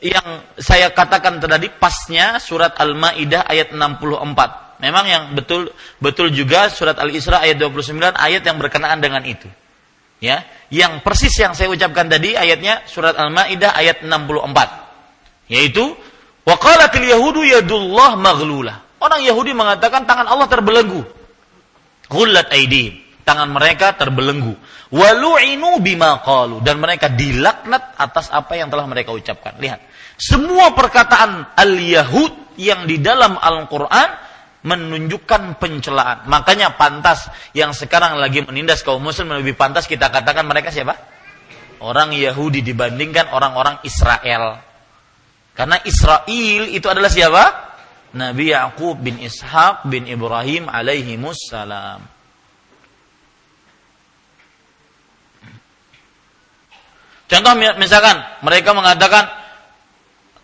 Yang 0.00 0.28
saya 0.56 0.88
katakan 0.94 1.42
tadi 1.42 1.68
pasnya 1.68 2.38
surat 2.38 2.78
Al-Maidah 2.78 3.44
ayat 3.50 3.74
64. 3.74 4.80
Memang 4.80 5.04
yang 5.04 5.22
betul 5.34 5.74
betul 5.98 6.30
juga 6.30 6.70
surat 6.70 6.96
Al-Isra 7.02 7.42
ayat 7.42 7.58
29 7.58 8.14
ayat 8.14 8.42
yang 8.46 8.56
berkenaan 8.62 9.02
dengan 9.02 9.26
itu. 9.26 9.50
Ya, 10.22 10.46
yang 10.70 11.02
persis 11.02 11.34
yang 11.34 11.50
saya 11.58 11.66
ucapkan 11.66 12.06
tadi 12.06 12.38
ayatnya 12.38 12.86
surat 12.86 13.18
Al-Maidah 13.18 13.74
ayat 13.74 14.06
64. 14.06 15.50
Yaitu 15.50 15.98
waqalatil 16.46 17.10
yahudu 17.10 17.42
yadullah 17.42 18.14
maghlulah. 18.14 18.86
Orang 19.02 19.26
Yahudi 19.26 19.50
mengatakan 19.50 20.06
tangan 20.06 20.30
Allah 20.30 20.46
terbelenggu. 20.46 21.02
Ghullat 22.06 22.54
aidihim. 22.54 23.02
Tangan 23.26 23.50
mereka 23.50 23.98
terbelenggu 23.98 24.54
walu'inu 24.92 25.80
bima 25.80 26.20
qalu 26.20 26.60
dan 26.60 26.78
mereka 26.78 27.08
dilaknat 27.08 27.96
atas 27.96 28.28
apa 28.28 28.54
yang 28.54 28.68
telah 28.68 28.84
mereka 28.84 29.10
ucapkan. 29.10 29.56
Lihat, 29.56 29.80
semua 30.20 30.76
perkataan 30.76 31.56
al-yahud 31.56 32.54
yang 32.60 32.84
di 32.84 33.00
dalam 33.00 33.40
Al-Qur'an 33.40 34.30
menunjukkan 34.62 35.58
pencelaan. 35.58 36.28
Makanya 36.30 36.78
pantas 36.78 37.26
yang 37.56 37.74
sekarang 37.74 38.20
lagi 38.20 38.46
menindas 38.46 38.86
kaum 38.86 39.02
muslim 39.02 39.34
lebih 39.34 39.58
pantas 39.58 39.90
kita 39.90 40.12
katakan 40.12 40.46
mereka 40.46 40.70
siapa? 40.70 40.94
Orang 41.82 42.14
Yahudi 42.14 42.62
dibandingkan 42.62 43.34
orang-orang 43.34 43.82
Israel. 43.82 44.62
Karena 45.52 45.82
Israel 45.82 46.62
itu 46.70 46.86
adalah 46.86 47.10
siapa? 47.10 47.44
Nabi 48.12 48.52
Yakub 48.54 49.00
bin 49.02 49.18
Ishaq 49.18 49.88
bin 49.90 50.06
Ibrahim 50.06 50.70
alaihi 50.70 51.18
salam. 51.34 52.21
Contoh 57.32 57.56
misalkan 57.80 58.20
mereka 58.44 58.76
mengatakan 58.76 59.24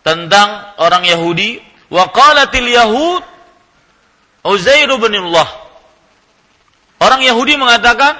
tentang 0.01 0.73
orang 0.81 1.05
Yahudi 1.05 1.61
wa 1.93 2.09
qalatil 2.09 2.65
yahud 2.65 3.21
Uzair 4.41 4.89
bin 4.97 5.13
Allah. 5.13 5.49
Orang 6.97 7.21
Yahudi 7.21 7.61
mengatakan 7.61 8.17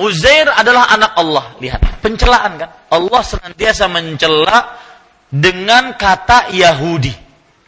Uzair 0.00 0.48
adalah 0.48 0.88
anak 0.88 1.12
Allah. 1.20 1.44
Lihat, 1.60 2.00
pencelaan 2.00 2.56
kan? 2.56 2.70
Allah 2.88 3.20
senantiasa 3.20 3.84
mencela 3.92 4.80
dengan 5.28 5.92
kata 6.00 6.56
Yahudi. 6.56 7.12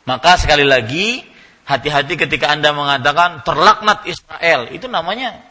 Maka 0.08 0.40
sekali 0.40 0.64
lagi, 0.64 1.20
hati-hati 1.68 2.16
ketika 2.16 2.48
Anda 2.48 2.72
mengatakan 2.72 3.44
terlaknat 3.44 4.08
Israel. 4.08 4.72
Itu 4.72 4.88
namanya 4.88 5.44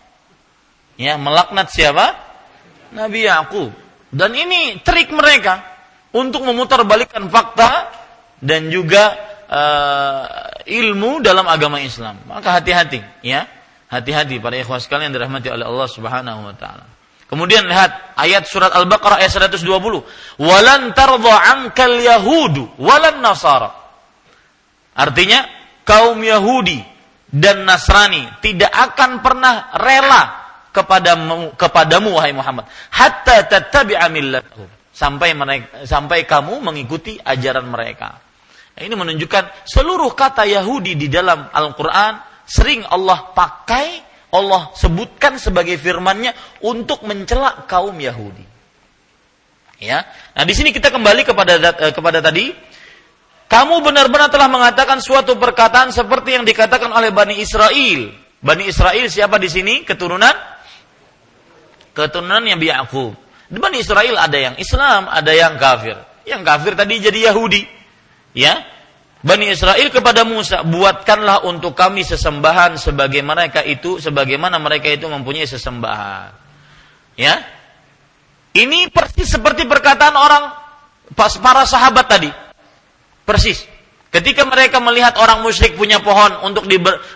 ya 0.98 1.22
melaknat 1.22 1.70
siapa? 1.70 2.18
Nabi 2.98 3.30
Yakub. 3.30 3.81
Dan 4.12 4.36
ini 4.36 4.84
trik 4.84 5.10
mereka 5.16 5.64
untuk 6.12 6.44
memutarbalikkan 6.44 7.32
fakta 7.32 7.88
dan 8.44 8.68
juga 8.68 9.16
uh, 9.48 10.24
ilmu 10.68 11.24
dalam 11.24 11.48
agama 11.48 11.80
Islam. 11.80 12.20
Maka 12.28 12.60
hati-hati, 12.60 13.00
ya 13.24 13.48
Hati-hati 13.92 14.40
para 14.40 14.56
ikhwah 14.56 14.80
sekalian 14.80 15.12
yang 15.12 15.20
dirahmati 15.20 15.52
oleh 15.52 15.68
Allah 15.68 15.88
Subhanahu 15.92 16.48
wa 16.48 16.56
taala. 16.56 16.88
Kemudian 17.28 17.68
lihat 17.68 18.16
ayat 18.16 18.48
surat 18.48 18.72
Al-Baqarah 18.72 19.20
ayat 19.20 19.36
120. 19.52 19.68
Walan 20.40 20.96
tardha 20.96 21.36
ankal 21.52 22.00
yahudu 22.00 22.72
walan 22.80 23.20
nasara. 23.20 23.68
Artinya 24.96 25.44
kaum 25.84 26.24
Yahudi 26.24 26.80
dan 27.28 27.68
Nasrani 27.68 28.28
tidak 28.40 28.72
akan 28.72 29.20
pernah 29.20 29.76
rela 29.76 30.24
kepadamu 30.72 31.56
kepadamu 31.60 32.16
wahai 32.16 32.32
Muhammad 32.32 32.68
hatta 32.92 33.44
tattabi'a 33.48 34.08
millatahum 34.08 34.68
sampai 34.92 35.32
mereka 35.34 35.88
sampai 35.88 36.28
kamu 36.28 36.60
mengikuti 36.60 37.18
ajaran 37.18 37.66
mereka. 37.66 38.20
Ini 38.76 38.96
menunjukkan 38.96 39.68
seluruh 39.68 40.16
kata 40.16 40.48
Yahudi 40.48 40.96
di 40.96 41.12
dalam 41.12 41.52
Al-Qur'an 41.52 42.46
sering 42.48 42.82
Allah 42.88 43.30
pakai, 43.36 44.00
Allah 44.32 44.72
sebutkan 44.74 45.38
sebagai 45.38 45.76
firmannya 45.76 46.34
untuk 46.66 47.04
mencela 47.04 47.68
kaum 47.68 47.94
Yahudi. 48.00 48.48
Ya. 49.82 50.06
Nah, 50.38 50.46
di 50.46 50.54
sini 50.54 50.70
kita 50.70 50.94
kembali 50.94 51.26
kepada 51.26 51.58
eh, 51.58 51.94
kepada 51.94 52.22
tadi 52.22 52.54
kamu 53.52 53.84
benar-benar 53.84 54.32
telah 54.32 54.48
mengatakan 54.48 55.04
suatu 55.04 55.36
perkataan 55.36 55.92
seperti 55.92 56.40
yang 56.40 56.48
dikatakan 56.48 56.88
oleh 56.94 57.12
Bani 57.12 57.36
Israel. 57.44 58.16
Bani 58.40 58.64
Israel 58.72 59.06
siapa 59.12 59.36
di 59.36 59.52
sini? 59.52 59.84
Keturunan 59.84 60.32
keturunan 61.92 62.44
yang 62.44 62.60
Yakub. 62.60 63.16
Di 63.52 63.60
Bani 63.60 63.84
Israel 63.84 64.16
ada 64.16 64.38
yang 64.40 64.56
Islam, 64.56 65.12
ada 65.12 65.32
yang 65.36 65.60
kafir. 65.60 66.00
Yang 66.24 66.42
kafir 66.48 66.74
tadi 66.80 67.04
jadi 67.04 67.32
Yahudi. 67.32 67.64
Ya, 68.32 68.64
Bani 69.22 69.54
Israel 69.54 69.92
kepada 69.94 70.26
Musa, 70.26 70.66
buatkanlah 70.66 71.46
untuk 71.46 71.78
kami 71.78 72.02
sesembahan 72.02 72.80
sebagaimana 72.80 73.46
mereka 73.46 73.62
itu, 73.62 74.02
sebagaimana 74.02 74.58
mereka 74.58 74.90
itu 74.90 75.06
mempunyai 75.06 75.46
sesembahan. 75.46 76.32
Ya, 77.20 77.44
ini 78.58 78.90
persis 78.90 79.30
seperti 79.30 79.70
perkataan 79.70 80.16
orang 80.18 80.44
para 81.16 81.70
sahabat 81.70 82.06
tadi. 82.08 82.32
Persis. 83.28 83.68
Ketika 84.12 84.44
mereka 84.44 84.82
melihat 84.84 85.16
orang 85.22 85.40
musyrik 85.40 85.78
punya 85.80 86.04
pohon 86.04 86.42
untuk 86.44 86.68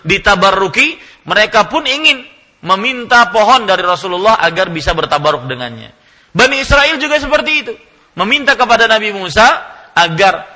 ditabarruki, 0.06 0.96
mereka 1.28 1.68
pun 1.68 1.84
ingin 1.84 2.24
meminta 2.64 3.28
pohon 3.28 3.68
dari 3.68 3.84
Rasulullah 3.84 4.40
agar 4.40 4.72
bisa 4.72 4.96
bertabaruk 4.96 5.44
dengannya. 5.44 5.92
Bani 6.32 6.60
Israel 6.60 6.96
juga 7.00 7.16
seperti 7.20 7.52
itu. 7.52 7.72
Meminta 8.16 8.56
kepada 8.56 8.88
Nabi 8.88 9.12
Musa 9.12 9.44
agar 9.92 10.48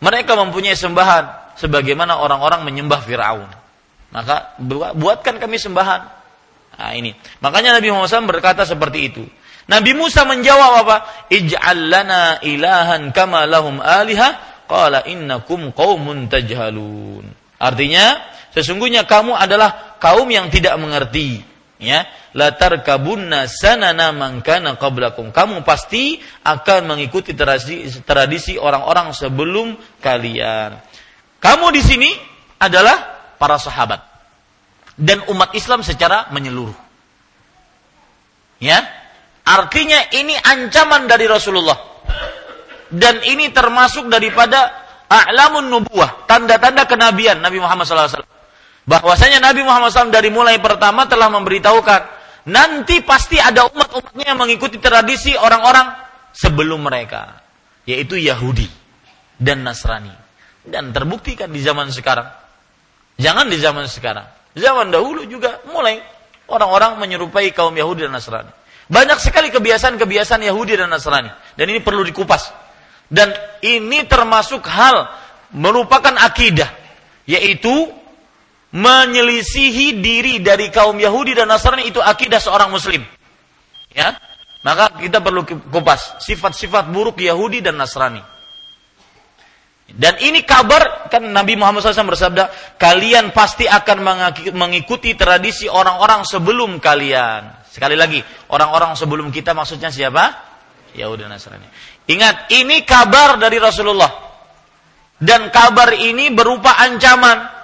mereka 0.00 0.36
mempunyai 0.36 0.76
sembahan 0.76 1.56
sebagaimana 1.56 2.20
orang-orang 2.20 2.64
menyembah 2.64 3.00
Firaun. 3.00 3.48
Maka 4.12 4.56
buatkan 4.96 5.40
kami 5.40 5.56
sembahan. 5.56 6.00
Nah, 6.76 6.92
ini. 6.92 7.16
Makanya 7.40 7.80
Nabi 7.80 7.88
SAW 7.88 8.28
berkata 8.28 8.68
seperti 8.68 8.98
itu. 9.12 9.24
Nabi 9.66 9.96
Musa 9.98 10.22
menjawab 10.22 10.72
apa? 10.86 10.96
Ij'al 11.32 11.90
lana 11.90 12.38
ilahan 12.44 13.10
kama 13.10 13.48
lahum 13.48 13.82
aliha 13.82 14.62
qala 14.68 15.02
innakum 15.10 15.74
qaumun 15.74 16.30
tajhalun. 16.30 17.26
Artinya, 17.56 18.20
sesungguhnya 18.56 19.04
kamu 19.04 19.36
adalah 19.36 20.00
kaum 20.00 20.24
yang 20.32 20.48
tidak 20.48 20.80
mengerti 20.80 21.44
ya. 21.76 22.08
Latar 22.36 22.84
kabunna 22.84 23.48
sanana 23.48 24.12
mangkana 24.12 24.76
qablakum. 24.76 25.32
Kamu 25.32 25.64
pasti 25.64 26.20
akan 26.44 26.96
mengikuti 26.96 27.32
tradisi 27.32 27.88
tradisi 28.04 28.60
orang-orang 28.60 29.12
sebelum 29.16 29.76
kalian. 30.04 30.76
Kamu 31.40 31.66
di 31.72 31.80
sini 31.80 32.10
adalah 32.60 33.32
para 33.40 33.56
sahabat. 33.56 34.00
Dan 34.96 35.24
umat 35.28 35.52
Islam 35.52 35.84
secara 35.84 36.28
menyeluruh. 36.32 36.76
Ya. 38.60 38.80
Artinya 39.46 40.10
ini 40.12 40.36
ancaman 40.36 41.08
dari 41.08 41.28
Rasulullah. 41.28 41.76
Dan 42.88 43.20
ini 43.24 43.52
termasuk 43.52 44.08
daripada 44.12 44.72
a'lamun 45.08 45.72
nubuah 45.72 46.28
tanda-tanda 46.28 46.84
kenabian 46.84 47.38
Nabi 47.38 47.62
Muhammad 47.62 47.86
SAW 47.86 48.35
bahwasanya 48.86 49.42
Nabi 49.42 49.66
Muhammad 49.66 49.90
SAW 49.92 50.14
dari 50.14 50.30
mulai 50.30 50.62
pertama 50.62 51.04
telah 51.10 51.28
memberitahukan 51.28 52.00
nanti 52.46 53.02
pasti 53.02 53.36
ada 53.36 53.66
umat-umatnya 53.66 54.24
yang 54.32 54.38
mengikuti 54.38 54.78
tradisi 54.78 55.34
orang-orang 55.34 55.90
sebelum 56.32 56.86
mereka 56.86 57.42
yaitu 57.86 58.18
Yahudi 58.18 58.66
dan 59.38 59.62
Nasrani. 59.62 60.12
Dan 60.66 60.90
terbuktikan 60.90 61.46
di 61.46 61.62
zaman 61.62 61.94
sekarang. 61.94 62.26
Jangan 63.16 63.46
di 63.46 63.56
zaman 63.62 63.86
sekarang. 63.86 64.26
Zaman 64.58 64.90
dahulu 64.90 65.22
juga 65.30 65.62
mulai 65.70 66.02
orang-orang 66.50 66.98
menyerupai 66.98 67.54
kaum 67.54 67.70
Yahudi 67.70 68.10
dan 68.10 68.18
Nasrani. 68.18 68.50
Banyak 68.90 69.18
sekali 69.22 69.54
kebiasaan-kebiasaan 69.54 70.42
Yahudi 70.42 70.74
dan 70.74 70.90
Nasrani. 70.90 71.30
Dan 71.54 71.70
ini 71.70 71.78
perlu 71.78 72.02
dikupas. 72.02 72.50
Dan 73.06 73.30
ini 73.62 74.02
termasuk 74.10 74.66
hal 74.66 75.06
merupakan 75.54 76.10
akidah 76.18 76.66
yaitu 77.26 77.86
menyelisihi 78.74 80.02
diri 80.02 80.42
dari 80.42 80.72
kaum 80.74 80.98
Yahudi 80.98 81.36
dan 81.38 81.46
Nasrani 81.46 81.86
itu 81.86 82.02
akidah 82.02 82.42
seorang 82.42 82.72
muslim. 82.72 83.04
Ya. 83.94 84.18
Maka 84.66 84.98
kita 84.98 85.22
perlu 85.22 85.46
kupas 85.46 86.18
sifat-sifat 86.26 86.90
buruk 86.90 87.22
Yahudi 87.22 87.62
dan 87.62 87.78
Nasrani. 87.78 88.18
Dan 89.86 90.18
ini 90.18 90.42
kabar 90.42 91.06
kan 91.06 91.22
Nabi 91.22 91.54
Muhammad 91.54 91.86
SAW 91.86 92.10
bersabda, 92.10 92.74
kalian 92.74 93.30
pasti 93.30 93.70
akan 93.70 94.02
mengikuti 94.58 95.14
tradisi 95.14 95.70
orang-orang 95.70 96.26
sebelum 96.26 96.82
kalian. 96.82 97.62
Sekali 97.70 97.94
lagi, 97.94 98.18
orang-orang 98.50 98.98
sebelum 98.98 99.30
kita 99.30 99.54
maksudnya 99.54 99.94
siapa? 99.94 100.34
Yahudi 100.98 101.30
dan 101.30 101.38
Nasrani. 101.38 101.70
Ingat, 102.10 102.50
ini 102.50 102.82
kabar 102.82 103.38
dari 103.38 103.62
Rasulullah. 103.62 104.10
Dan 105.16 105.54
kabar 105.54 105.94
ini 105.94 106.34
berupa 106.34 106.74
ancaman 106.82 107.55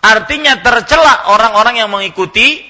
Artinya 0.00 0.56
tercela 0.64 1.28
orang-orang 1.28 1.84
yang 1.84 1.92
mengikuti 1.92 2.64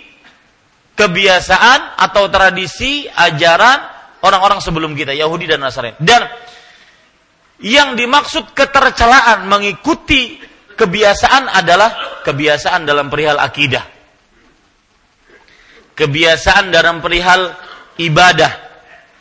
kebiasaan 0.99 1.97
atau 1.97 2.26
tradisi 2.26 3.07
ajaran 3.07 3.78
orang-orang 4.26 4.59
sebelum 4.59 4.93
kita 4.99 5.14
Yahudi 5.14 5.47
dan 5.47 5.62
Nasrani. 5.62 5.95
Dan 6.03 6.26
yang 7.61 7.95
dimaksud 7.95 8.51
ketercelaan 8.51 9.47
mengikuti 9.47 10.43
kebiasaan 10.74 11.49
adalah 11.49 12.20
kebiasaan 12.26 12.83
dalam 12.89 13.07
perihal 13.12 13.39
akidah. 13.39 13.85
Kebiasaan 15.95 16.72
dalam 16.72 17.05
perihal 17.05 17.53
ibadah. 18.01 18.72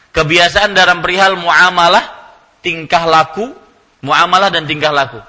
Kebiasaan 0.09 0.73
dalam 0.73 1.03
perihal 1.05 1.37
muamalah, 1.37 2.01
tingkah 2.65 3.05
laku, 3.05 3.51
muamalah 4.01 4.49
dan 4.49 4.65
tingkah 4.65 4.89
laku. 4.89 5.19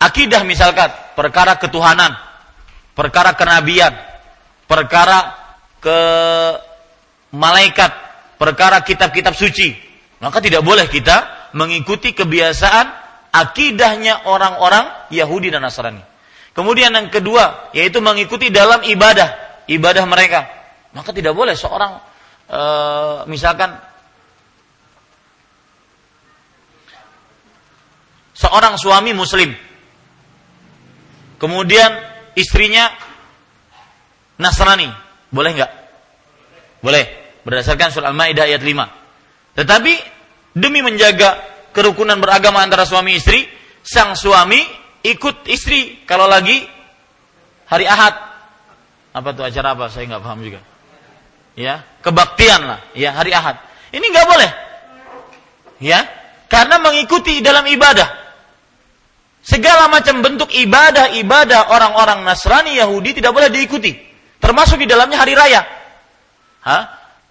Akidah 0.00 0.46
misalkan, 0.46 0.88
perkara 1.14 1.56
ketuhanan, 1.56 2.14
perkara 2.92 3.34
kenabian, 3.34 3.94
perkara 4.66 5.34
ke 5.82 5.98
malaikat, 7.34 7.90
perkara 8.38 8.82
kitab-kitab 8.82 9.34
suci. 9.34 9.74
Maka 10.22 10.38
tidak 10.38 10.62
boleh 10.62 10.86
kita 10.86 11.50
mengikuti 11.54 12.14
kebiasaan 12.14 12.86
akidahnya 13.34 14.30
orang-orang 14.30 15.10
Yahudi 15.10 15.50
dan 15.50 15.66
Nasrani. 15.66 16.02
Kemudian 16.54 16.94
yang 16.94 17.10
kedua, 17.10 17.74
yaitu 17.74 17.98
mengikuti 17.98 18.46
dalam 18.54 18.86
ibadah, 18.86 19.62
ibadah 19.66 20.04
mereka. 20.06 20.46
Maka 20.94 21.10
tidak 21.10 21.34
boleh 21.34 21.58
seorang 21.58 21.98
e, 22.46 22.62
misalkan 23.26 23.74
seorang 28.38 28.78
suami 28.78 29.10
muslim 29.10 29.50
Kemudian 31.44 31.92
istrinya 32.32 32.88
Nasrani. 34.40 34.88
Boleh 35.28 35.50
nggak? 35.60 35.72
Boleh. 36.80 37.04
Berdasarkan 37.44 37.92
surah 37.92 38.08
Al-Maidah 38.08 38.48
ayat 38.48 38.64
5. 38.64 39.60
Tetapi 39.60 39.92
demi 40.56 40.80
menjaga 40.80 41.44
kerukunan 41.76 42.16
beragama 42.16 42.64
antara 42.64 42.88
suami 42.88 43.20
istri, 43.20 43.44
sang 43.84 44.16
suami 44.16 44.64
ikut 45.04 45.44
istri 45.52 46.08
kalau 46.08 46.24
lagi 46.24 46.64
hari 47.68 47.84
Ahad. 47.84 48.16
Apa 49.12 49.36
tuh 49.36 49.44
acara 49.44 49.76
apa? 49.76 49.92
Saya 49.92 50.08
nggak 50.16 50.24
paham 50.24 50.40
juga. 50.40 50.64
Ya, 51.60 51.84
kebaktian 52.00 52.64
lah. 52.64 52.80
Ya, 52.96 53.12
hari 53.12 53.36
Ahad. 53.36 53.60
Ini 53.92 54.00
nggak 54.00 54.26
boleh. 54.32 54.50
Ya, 55.84 56.08
karena 56.48 56.80
mengikuti 56.80 57.44
dalam 57.44 57.68
ibadah. 57.68 58.23
Segala 59.44 59.92
macam 59.92 60.24
bentuk 60.24 60.48
ibadah-ibadah 60.48 61.68
orang-orang 61.68 62.24
Nasrani 62.24 62.80
Yahudi 62.80 63.20
tidak 63.20 63.36
boleh 63.36 63.52
diikuti. 63.52 63.92
Termasuk 64.40 64.80
di 64.80 64.88
dalamnya 64.88 65.20
hari 65.20 65.36
raya. 65.36 65.60
Hah? 66.64 66.82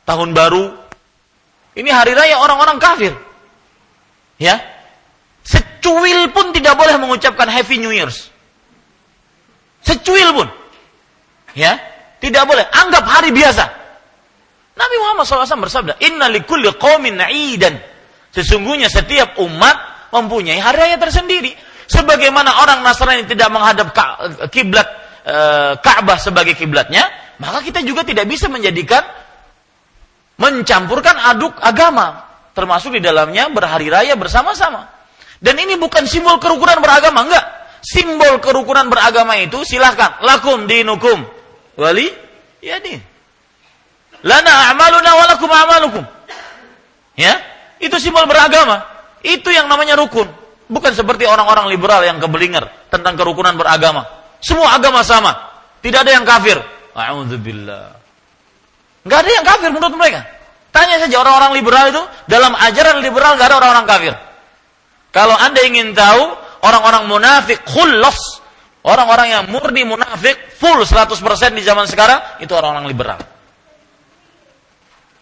Tahun 0.05 0.29
baru. 0.29 0.77
Ini 1.73 1.89
hari 1.89 2.13
raya 2.13 2.37
orang-orang 2.37 2.77
kafir. 2.77 3.17
Ya. 4.37 4.61
Secuil 5.41 6.29
pun 6.29 6.53
tidak 6.53 6.77
boleh 6.77 7.01
mengucapkan 7.01 7.49
Happy 7.49 7.81
New 7.81 7.89
Year's. 7.89 8.29
Secuil 9.81 10.37
pun. 10.37 10.47
Ya. 11.57 11.81
Tidak 12.21 12.45
boleh. 12.45 12.61
Anggap 12.77 13.09
hari 13.09 13.33
biasa. 13.33 13.65
Nabi 14.77 14.95
Muhammad 15.01 15.25
SAW 15.25 15.65
bersabda, 15.65 15.97
Inna 16.05 16.29
likulli 16.29 16.69
qawmin 16.77 17.17
na'idan. 17.17 17.73
Sesungguhnya 18.29 18.89
setiap 18.89 19.37
umat 19.41 20.09
mempunyai 20.13 20.61
hari 20.61 20.77
raya 20.77 20.97
tersendiri. 21.01 21.72
Sebagaimana 21.87 22.63
orang 22.63 22.79
Nasrani 22.83 23.27
tidak 23.27 23.49
menghadap 23.51 23.91
kiblat 24.49 24.87
e, 25.23 25.37
Ka'bah 25.83 26.19
sebagai 26.19 26.55
kiblatnya, 26.55 27.03
maka 27.39 27.59
kita 27.59 27.83
juga 27.83 28.07
tidak 28.07 28.27
bisa 28.27 28.47
menjadikan 28.47 29.03
mencampurkan 30.39 31.15
aduk 31.35 31.53
agama, 31.59 32.23
termasuk 32.55 32.95
di 32.97 33.01
dalamnya 33.03 33.51
berhari 33.51 33.91
raya 33.91 34.15
bersama-sama. 34.15 34.89
Dan 35.43 35.59
ini 35.59 35.75
bukan 35.75 36.07
simbol 36.07 36.39
kerukunan 36.39 36.79
beragama, 36.79 37.27
enggak. 37.27 37.45
Simbol 37.83 38.39
kerukunan 38.39 38.87
beragama 38.87 39.35
itu 39.43 39.59
silahkan 39.67 40.23
lakum 40.23 40.71
dinukum 40.71 41.19
wali 41.75 42.07
ya 42.63 42.79
nih 42.79 42.95
Lana 44.23 44.71
a'maluna 44.71 45.11
walakum 45.19 45.51
a'malukum. 45.51 46.03
Ya, 47.19 47.43
itu 47.83 47.91
simbol 47.99 48.23
beragama. 48.23 48.87
Itu 49.19 49.51
yang 49.51 49.67
namanya 49.67 49.99
rukun. 49.99 50.31
Bukan 50.73 50.89
seperti 50.97 51.29
orang-orang 51.29 51.69
liberal 51.69 52.01
yang 52.01 52.17
keblinger 52.17 52.89
tentang 52.89 53.13
kerukunan 53.13 53.53
beragama. 53.53 54.09
Semua 54.41 54.73
agama 54.73 55.05
sama. 55.05 55.53
Tidak 55.85 56.01
ada 56.01 56.11
yang 56.17 56.25
kafir. 56.25 56.57
A'udzubillah. 56.97 57.93
Enggak 59.05 59.19
ada 59.21 59.29
yang 59.29 59.45
kafir 59.45 59.69
menurut 59.69 59.93
mereka. 59.93 60.25
Tanya 60.73 60.97
saja 60.97 61.21
orang-orang 61.21 61.51
liberal 61.53 61.85
itu, 61.93 62.01
dalam 62.25 62.57
ajaran 62.57 63.05
liberal 63.05 63.37
gak 63.37 63.45
ada 63.53 63.61
orang-orang 63.61 63.85
kafir. 63.85 64.13
Kalau 65.13 65.37
Anda 65.37 65.61
ingin 65.61 65.93
tahu, 65.93 66.33
orang-orang 66.65 67.05
munafik 67.05 67.61
khullas, 67.69 68.17
orang-orang 68.81 69.37
yang 69.37 69.43
murni 69.53 69.85
munafik 69.85 70.57
full 70.57 70.81
100% 70.81 71.13
di 71.53 71.61
zaman 71.61 71.85
sekarang, 71.85 72.41
itu 72.41 72.49
orang-orang 72.57 72.89
liberal. 72.89 73.21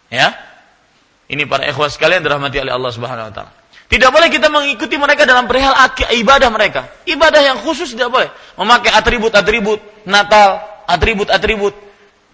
Ya. 0.08 0.40
Ini 1.28 1.44
para 1.52 1.68
ikhwah 1.68 1.92
sekalian 1.92 2.24
dirahmati 2.24 2.64
oleh 2.64 2.72
Allah 2.72 2.92
Subhanahu 2.96 3.28
wa 3.28 3.34
taala. 3.36 3.61
Tidak 3.92 4.08
boleh 4.08 4.32
kita 4.32 4.48
mengikuti 4.48 4.96
mereka 4.96 5.28
dalam 5.28 5.52
perihal 5.52 5.76
ibadah 6.16 6.48
mereka. 6.48 6.88
Ibadah 7.04 7.44
yang 7.44 7.58
khusus 7.60 7.92
tidak 7.92 8.08
boleh. 8.08 8.32
Memakai 8.56 8.88
atribut-atribut 8.96 10.08
Natal, 10.08 10.64
atribut-atribut. 10.88 11.76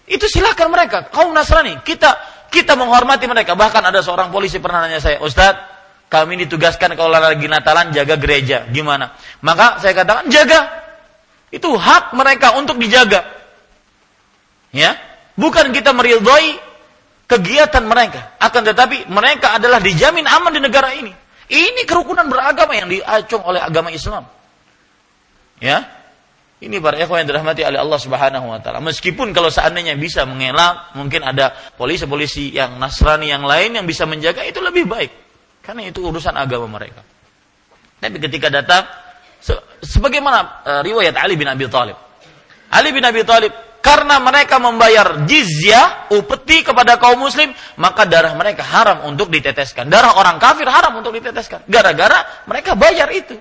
Itu 0.05 0.29
silahkan 0.29 0.69
mereka. 0.69 1.09
Kaum 1.09 1.33
Nasrani, 1.33 1.81
kita 1.81 2.13
kita 2.53 2.77
menghormati 2.77 3.25
mereka. 3.25 3.57
Bahkan 3.57 3.89
ada 3.89 4.05
seorang 4.05 4.29
polisi 4.29 4.61
pernah 4.61 4.85
nanya 4.85 5.01
saya, 5.01 5.17
Ustadz, 5.17 5.65
kami 6.13 6.45
ditugaskan 6.45 6.93
kalau 6.93 7.09
lagi 7.09 7.49
Natalan 7.49 7.89
jaga 7.89 8.21
gereja. 8.21 8.69
Gimana? 8.69 9.17
Maka 9.41 9.81
saya 9.81 9.97
katakan, 9.97 10.29
jaga. 10.29 10.85
Itu 11.49 11.73
hak 11.73 12.13
mereka 12.13 12.53
untuk 12.53 12.77
dijaga. 12.77 13.25
Ya, 14.69 14.93
bukan 15.33 15.73
kita 15.73 15.89
meridhoi 15.89 16.61
kegiatan 17.25 17.81
mereka. 17.81 18.37
Akan 18.37 18.61
tetapi 18.61 19.09
mereka 19.09 19.57
adalah 19.57 19.81
dijamin 19.81 20.29
aman 20.29 20.53
di 20.53 20.61
negara 20.61 20.93
ini. 20.93 21.25
Ini 21.47 21.87
kerukunan 21.87 22.27
beragama 22.27 22.75
yang 22.75 22.91
diacung 22.91 23.39
oleh 23.47 23.63
agama 23.63 23.87
Islam. 23.87 24.27
Ya. 25.63 25.87
Ini 26.57 26.81
para 26.81 26.97
ikhwan 26.97 27.21
yang 27.21 27.29
dirahmati 27.29 27.61
oleh 27.61 27.77
Allah 27.77 27.99
Subhanahu 28.01 28.49
wa 28.49 28.57
taala. 28.57 28.81
Meskipun 28.81 29.29
kalau 29.29 29.53
seandainya 29.53 29.93
bisa 29.93 30.25
mengelak, 30.25 30.97
mungkin 30.97 31.21
ada 31.21 31.53
polisi-polisi 31.77 32.49
yang 32.49 32.81
Nasrani 32.81 33.29
yang 33.29 33.45
lain 33.45 33.77
yang 33.77 33.85
bisa 33.85 34.09
menjaga 34.09 34.41
itu 34.41 34.57
lebih 34.57 34.89
baik. 34.89 35.11
Karena 35.61 35.85
itu 35.85 36.01
urusan 36.01 36.33
agama 36.33 36.65
mereka. 36.65 37.05
Tapi 38.01 38.17
ketika 38.17 38.49
datang 38.49 38.89
se 39.37 39.53
sebagaimana 39.85 40.39
uh, 40.65 40.81
riwayat 40.81 41.13
Ali 41.21 41.37
bin 41.37 41.45
Abi 41.45 41.69
Thalib. 41.69 41.97
Ali 42.73 42.89
bin 42.89 43.05
Abi 43.05 43.21
Thalib 43.21 43.53
karena 43.87 44.19
mereka 44.19 44.59
membayar 44.59 45.23
jizyah 45.23 46.11
upeti 46.11 46.59
kepada 46.59 46.99
kaum 46.99 47.23
muslim 47.23 47.55
maka 47.79 48.03
darah 48.03 48.35
mereka 48.35 48.59
haram 48.59 49.07
untuk 49.07 49.31
diteteskan. 49.31 49.87
Darah 49.87 50.19
orang 50.19 50.35
kafir 50.43 50.67
haram 50.67 50.99
untuk 50.99 51.15
diteteskan. 51.15 51.63
Gara-gara 51.71 52.43
mereka 52.51 52.75
bayar 52.75 53.07
itu. 53.15 53.39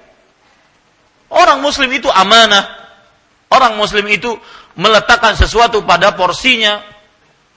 Orang 1.35 1.59
muslim 1.67 1.91
itu 1.91 2.07
amanah. 2.07 2.63
Orang 3.51 3.75
muslim 3.75 4.07
itu 4.07 4.39
meletakkan 4.79 5.35
sesuatu 5.35 5.83
pada 5.83 6.15
porsinya. 6.15 6.79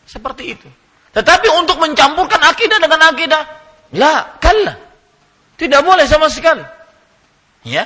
Seperti 0.09 0.57
itu. 0.57 0.65
Tetapi 1.13 1.45
untuk 1.61 1.77
mencampurkan 1.77 2.41
akidah 2.41 2.81
dengan 2.81 3.05
akidah 3.05 3.43
ya 3.93 4.33
kalah 4.41 4.81
tidak 5.61 5.85
boleh 5.85 6.09
sama 6.09 6.25
sekali. 6.33 6.65
Ya. 7.69 7.85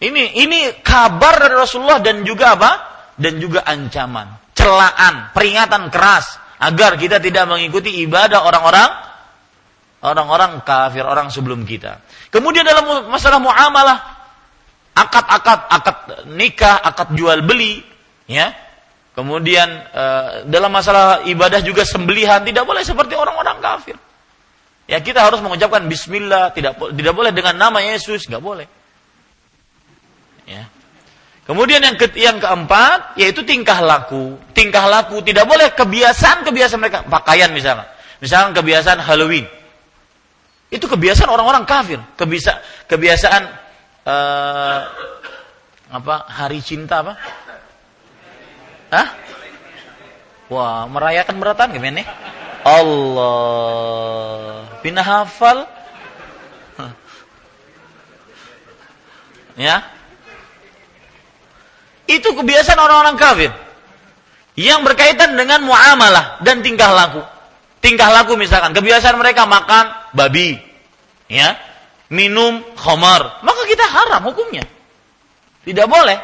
Ini 0.00 0.40
ini 0.40 0.72
kabar 0.80 1.36
dari 1.36 1.52
Rasulullah 1.52 2.00
dan 2.00 2.24
juga 2.24 2.56
apa 2.56 2.93
dan 3.14 3.38
juga 3.38 3.62
ancaman, 3.62 4.38
celaan, 4.54 5.30
peringatan 5.34 5.90
keras 5.90 6.38
agar 6.58 6.96
kita 6.96 7.18
tidak 7.18 7.44
mengikuti 7.46 8.02
ibadah 8.02 8.42
orang-orang 8.46 8.90
orang-orang 10.04 10.60
kafir, 10.62 11.02
orang 11.02 11.32
sebelum 11.32 11.64
kita. 11.64 12.04
Kemudian 12.28 12.62
dalam 12.62 13.08
masalah 13.08 13.40
muamalah, 13.40 13.98
akad-akad, 14.92 15.60
akad 15.72 15.96
nikah, 16.36 16.76
akad 16.84 17.16
jual 17.16 17.40
beli, 17.40 17.80
ya. 18.28 18.52
Kemudian 19.14 19.68
uh, 19.94 20.42
dalam 20.50 20.74
masalah 20.74 21.22
ibadah 21.24 21.62
juga 21.62 21.86
sembelihan 21.86 22.42
tidak 22.42 22.66
boleh 22.66 22.82
seperti 22.82 23.14
orang-orang 23.14 23.62
kafir. 23.62 23.96
Ya 24.84 25.00
kita 25.00 25.24
harus 25.24 25.40
mengucapkan 25.40 25.86
Bismillah, 25.86 26.52
tidak 26.52 26.76
tidak 26.92 27.14
boleh 27.14 27.30
dengan 27.30 27.56
nama 27.56 27.78
Yesus, 27.80 28.26
nggak 28.26 28.42
boleh. 28.42 28.66
Ya. 30.44 30.68
Kemudian 31.44 31.84
yang 31.84 31.96
ke, 32.00 32.08
yang 32.16 32.40
keempat 32.40 33.20
yaitu 33.20 33.44
tingkah 33.44 33.84
laku. 33.84 34.40
Tingkah 34.56 34.88
laku 34.88 35.20
tidak 35.20 35.44
boleh 35.44 35.68
kebiasaan-kebiasaan 35.76 36.80
mereka, 36.80 37.04
pakaian 37.04 37.52
misalnya. 37.52 37.84
Misalnya 38.24 38.56
kebiasaan 38.56 39.04
Halloween. 39.04 39.44
Itu 40.72 40.88
kebiasaan 40.88 41.28
orang-orang 41.28 41.68
kafir. 41.68 42.00
Kebiasa, 42.16 42.64
kebiasaan 42.88 43.42
uh, 44.08 44.78
apa? 45.92 46.14
Hari 46.32 46.64
cinta 46.64 47.04
apa? 47.04 47.12
Hah? 48.88 49.08
Wah, 50.48 50.88
merayakan 50.88 51.36
beratan 51.36 51.76
gimana 51.76 52.00
nih? 52.00 52.08
Allah. 52.64 54.64
Bina 54.80 55.04
hafal. 55.04 55.68
Ya, 59.54 59.86
itu 62.10 62.28
kebiasaan 62.36 62.78
orang-orang 62.80 63.16
kafir 63.16 63.50
yang 64.54 64.86
berkaitan 64.86 65.34
dengan 65.34 65.64
muamalah 65.66 66.38
dan 66.44 66.62
tingkah 66.62 66.90
laku. 66.94 67.22
Tingkah 67.82 68.08
laku 68.08 68.40
misalkan 68.40 68.72
kebiasaan 68.72 69.18
mereka 69.20 69.44
makan 69.44 69.92
babi, 70.16 70.56
ya, 71.28 71.58
minum 72.08 72.64
khamar, 72.78 73.44
maka 73.44 73.62
kita 73.68 73.84
haram 73.84 74.24
hukumnya. 74.24 74.64
Tidak 75.64 75.84
boleh 75.88 76.16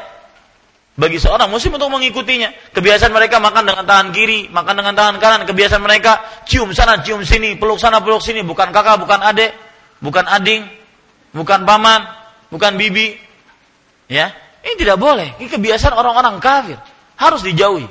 bagi 1.01 1.17
seorang 1.17 1.49
muslim 1.49 1.81
untuk 1.81 1.89
mengikutinya. 1.89 2.77
Kebiasaan 2.77 3.13
mereka 3.13 3.41
makan 3.41 3.65
dengan 3.65 3.85
tangan 3.89 4.09
kiri, 4.13 4.53
makan 4.53 4.75
dengan 4.77 4.93
tangan 4.93 5.17
kanan. 5.17 5.41
Kebiasaan 5.49 5.81
mereka 5.81 6.45
cium 6.45 6.77
sana, 6.77 7.01
cium 7.01 7.25
sini, 7.25 7.57
peluk 7.57 7.81
sana, 7.81 8.05
peluk 8.05 8.21
sini. 8.21 8.45
Bukan 8.45 8.69
kakak, 8.69 9.01
bukan 9.01 9.21
adik, 9.25 9.53
bukan 10.05 10.29
ading, 10.29 10.69
bukan 11.33 11.65
paman, 11.65 12.05
bukan 12.53 12.77
bibi. 12.77 13.17
Ya, 14.13 14.37
ini 14.61 14.75
tidak 14.77 14.97
boleh. 15.01 15.41
Ini 15.41 15.49
kebiasaan 15.49 15.97
orang-orang 15.97 16.37
kafir. 16.39 16.77
Harus 17.17 17.41
dijauhi. 17.45 17.89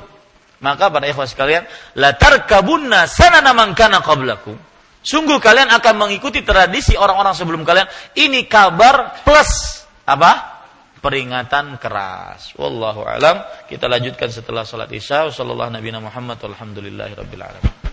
Maka 0.60 0.92
pada 0.92 1.08
ikhwas 1.08 1.32
sekalian, 1.32 1.64
la 1.96 2.14
tarkabunna 2.14 3.08
sanana 3.08 3.56
man 3.56 3.72
kana 3.74 4.04
qablakum. 4.04 4.60
Sungguh 5.00 5.40
kalian 5.40 5.72
akan 5.72 5.96
mengikuti 5.96 6.44
tradisi 6.44 7.00
orang-orang 7.00 7.32
sebelum 7.32 7.64
kalian. 7.64 7.88
Ini 8.14 8.46
kabar 8.52 9.24
plus 9.24 9.82
apa? 10.04 10.60
Peringatan 11.00 11.80
keras. 11.80 12.52
Wallahu 12.60 13.08
alam. 13.08 13.40
Kita 13.72 13.88
lanjutkan 13.88 14.28
setelah 14.28 14.68
salat 14.68 14.92
Isya. 14.92 15.32
Sallallahu 15.32 15.80
Nabi 15.80 15.96
Muhammad 15.96 16.44
walhamdulillahi 16.44 17.16
rabbil 17.16 17.44
alamin. 17.48 17.89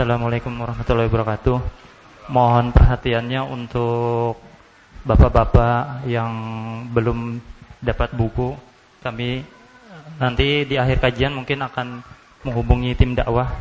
Assalamualaikum 0.00 0.64
warahmatullahi 0.64 1.12
wabarakatuh. 1.12 1.60
Mohon 2.32 2.72
perhatiannya 2.72 3.44
untuk 3.44 4.40
bapak-bapak 5.04 6.08
yang 6.08 6.32
belum 6.88 7.36
dapat 7.84 8.08
buku. 8.16 8.56
Kami 9.04 9.44
nanti 10.16 10.64
di 10.64 10.80
akhir 10.80 11.04
kajian 11.04 11.36
mungkin 11.36 11.60
akan 11.60 12.00
menghubungi 12.48 12.96
tim 12.96 13.12
dakwah. 13.12 13.52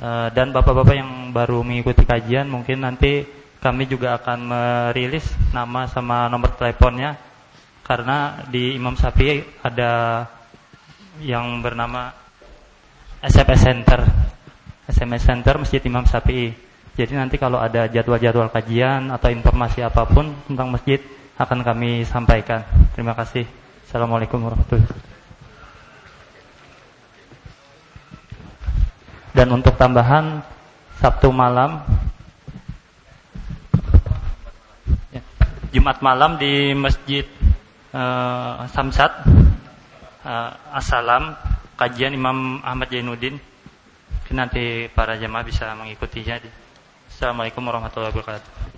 Eh, 0.00 0.28
dan 0.32 0.56
bapak-bapak 0.56 0.96
yang 0.96 1.28
baru 1.28 1.60
mengikuti 1.60 2.08
kajian 2.08 2.48
mungkin 2.48 2.80
nanti 2.80 3.28
kami 3.60 3.84
juga 3.84 4.16
akan 4.16 4.40
merilis 4.40 5.28
nama 5.52 5.84
sama 5.84 6.32
nomor 6.32 6.56
teleponnya 6.56 7.20
karena 7.84 8.40
di 8.48 8.72
Imam 8.72 8.96
Sapi 8.96 9.44
ada 9.60 10.24
yang 11.20 11.60
bernama 11.60 12.23
SMS 13.24 13.60
Center. 13.64 14.00
SMS 14.84 15.22
Center 15.24 15.54
Masjid 15.56 15.80
Imam 15.88 16.04
Syafi'i. 16.04 16.52
Jadi 16.94 17.16
nanti 17.16 17.40
kalau 17.40 17.56
ada 17.56 17.88
jadwal-jadwal 17.88 18.52
kajian 18.52 19.08
atau 19.08 19.32
informasi 19.32 19.80
apa 19.80 20.04
pun 20.04 20.30
tentang 20.46 20.68
masjid 20.68 21.00
akan 21.40 21.64
kami 21.64 22.04
sampaikan. 22.04 22.62
Terima 22.92 23.16
kasih. 23.16 23.48
Assalamualaikum 23.88 24.38
warahmatullahi 24.44 24.86
wabarakatuh. 24.86 25.12
Dan 29.34 29.48
untuk 29.50 29.74
tambahan 29.74 30.46
Sabtu 31.02 31.34
malam 31.34 31.82
ya, 35.10 35.22
Jumat 35.74 35.98
malam 35.98 36.38
di 36.38 36.70
Masjid 36.78 37.26
uh, 37.90 38.62
Samsat 38.70 39.26
uh, 40.22 40.50
Assalam 40.70 41.34
kajian 41.74 42.14
Imam 42.14 42.62
Ahmad 42.62 42.90
Jainuddin. 42.90 43.38
Nanti 44.34 44.88
para 44.90 45.14
jemaah 45.20 45.44
bisa 45.46 45.70
mengikutinya. 45.78 46.40
Assalamualaikum 47.06 47.62
warahmatullahi 47.62 48.10
wabarakatuh. 48.10 48.73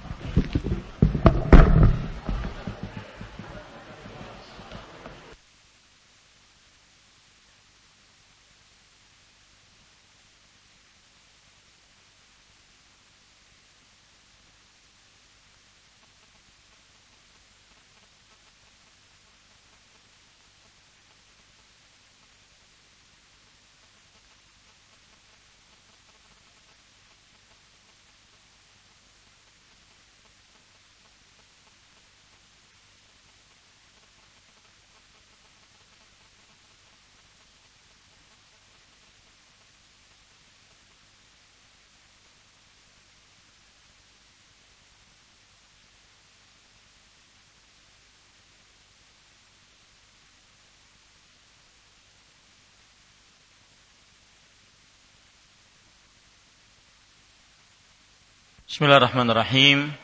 Bismillahirrahmanirrahim. 58.66 59.94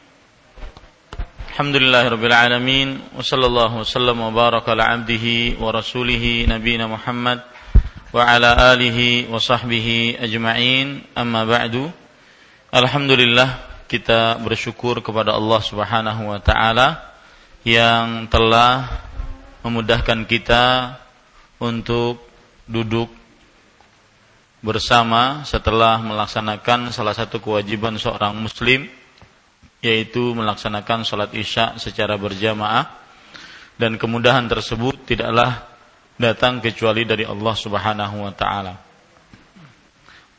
Alhamdulillahirabbil 1.50 2.30
alamin 2.30 3.02
wa 3.10 3.18
sallallahu 3.18 3.82
wasallam 3.82 4.22
wa 4.22 4.30
baraka 4.30 4.70
ala 4.70 4.86
abdihi 4.94 5.58
wa 5.58 5.74
rasulih 5.74 6.46
nabiyina 6.46 6.86
Muhammad 6.86 7.42
wa 8.14 8.22
ala 8.22 8.70
alihi 8.70 9.26
wa 9.26 9.42
sahbihi 9.42 10.14
ajma'in. 10.14 11.02
Amma 11.18 11.42
ba'du. 11.42 11.90
Alhamdulillah 12.70 13.82
kita 13.90 14.38
bersyukur 14.38 15.02
kepada 15.02 15.34
Allah 15.34 15.58
Subhanahu 15.58 16.30
wa 16.30 16.38
taala 16.38 17.18
yang 17.66 18.30
telah 18.30 18.86
memudahkan 19.66 20.22
kita 20.30 21.02
untuk 21.58 22.22
duduk 22.70 23.10
bersama 24.62 25.42
setelah 25.42 25.98
melaksanakan 25.98 26.94
salah 26.94 27.12
satu 27.18 27.42
kewajiban 27.42 27.98
seorang 27.98 28.38
muslim 28.38 28.86
yaitu 29.82 30.30
melaksanakan 30.38 31.02
sholat 31.02 31.34
isya 31.34 31.74
secara 31.82 32.14
berjamaah 32.14 32.86
dan 33.74 33.98
kemudahan 33.98 34.46
tersebut 34.46 34.94
tidaklah 35.02 35.66
datang 36.14 36.62
kecuali 36.62 37.02
dari 37.02 37.26
Allah 37.26 37.54
Subhanahu 37.58 38.16
wa 38.22 38.30
taala. 38.30 38.78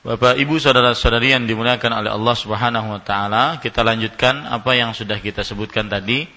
Bapak 0.04 0.36
Ibu 0.36 0.60
saudara-saudari 0.60 1.36
yang 1.36 1.44
dimuliakan 1.44 2.04
oleh 2.04 2.12
Allah 2.12 2.36
Subhanahu 2.36 2.88
wa 2.96 3.02
taala, 3.04 3.60
kita 3.60 3.84
lanjutkan 3.84 4.48
apa 4.48 4.72
yang 4.76 4.96
sudah 4.96 5.20
kita 5.20 5.44
sebutkan 5.44 5.92
tadi. 5.92 6.28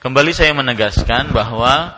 Kembali 0.00 0.32
saya 0.32 0.52
menegaskan 0.56 1.32
bahwa 1.32 1.92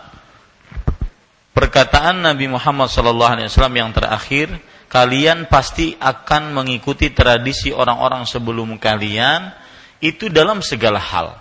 perkataan 1.55 2.23
Nabi 2.27 2.47
Muhammad 2.51 2.91
SAW 2.91 3.43
yang 3.75 3.91
terakhir 3.91 4.55
kalian 4.87 5.51
pasti 5.51 5.95
akan 5.99 6.55
mengikuti 6.55 7.11
tradisi 7.11 7.75
orang-orang 7.75 8.23
sebelum 8.25 8.79
kalian 8.79 9.51
itu 9.99 10.31
dalam 10.31 10.63
segala 10.63 11.03
hal. 11.03 11.39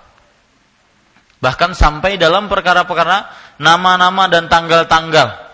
Bahkan 1.44 1.78
sampai 1.78 2.18
dalam 2.18 2.50
perkara-perkara 2.50 3.30
nama-nama 3.62 4.26
dan 4.26 4.50
tanggal-tanggal. 4.50 5.46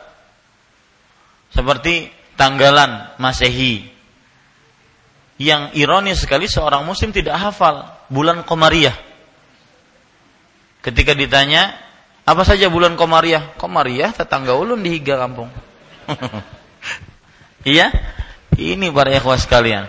Seperti 1.51 2.07
tanggalan 2.39 3.19
Masehi. 3.19 3.91
Yang 5.41 5.73
ironis 5.73 6.21
sekali 6.21 6.45
seorang 6.45 6.85
muslim 6.85 7.11
tidak 7.11 7.35
hafal 7.41 7.89
bulan 8.07 8.45
Komariah. 8.45 8.93
Ketika 10.85 11.17
ditanya, 11.17 11.75
apa 12.23 12.45
saja 12.45 12.69
bulan 12.69 12.93
Komariah? 12.93 13.57
Komariah 13.57 14.13
tetangga 14.13 14.53
ulun 14.53 14.85
di 14.85 14.95
Higa 14.95 15.17
kampung. 15.17 15.49
Iya? 17.63 17.93
Ini 18.57 18.91
para 18.91 19.13
ikhwas 19.13 19.45
sekalian. 19.47 19.87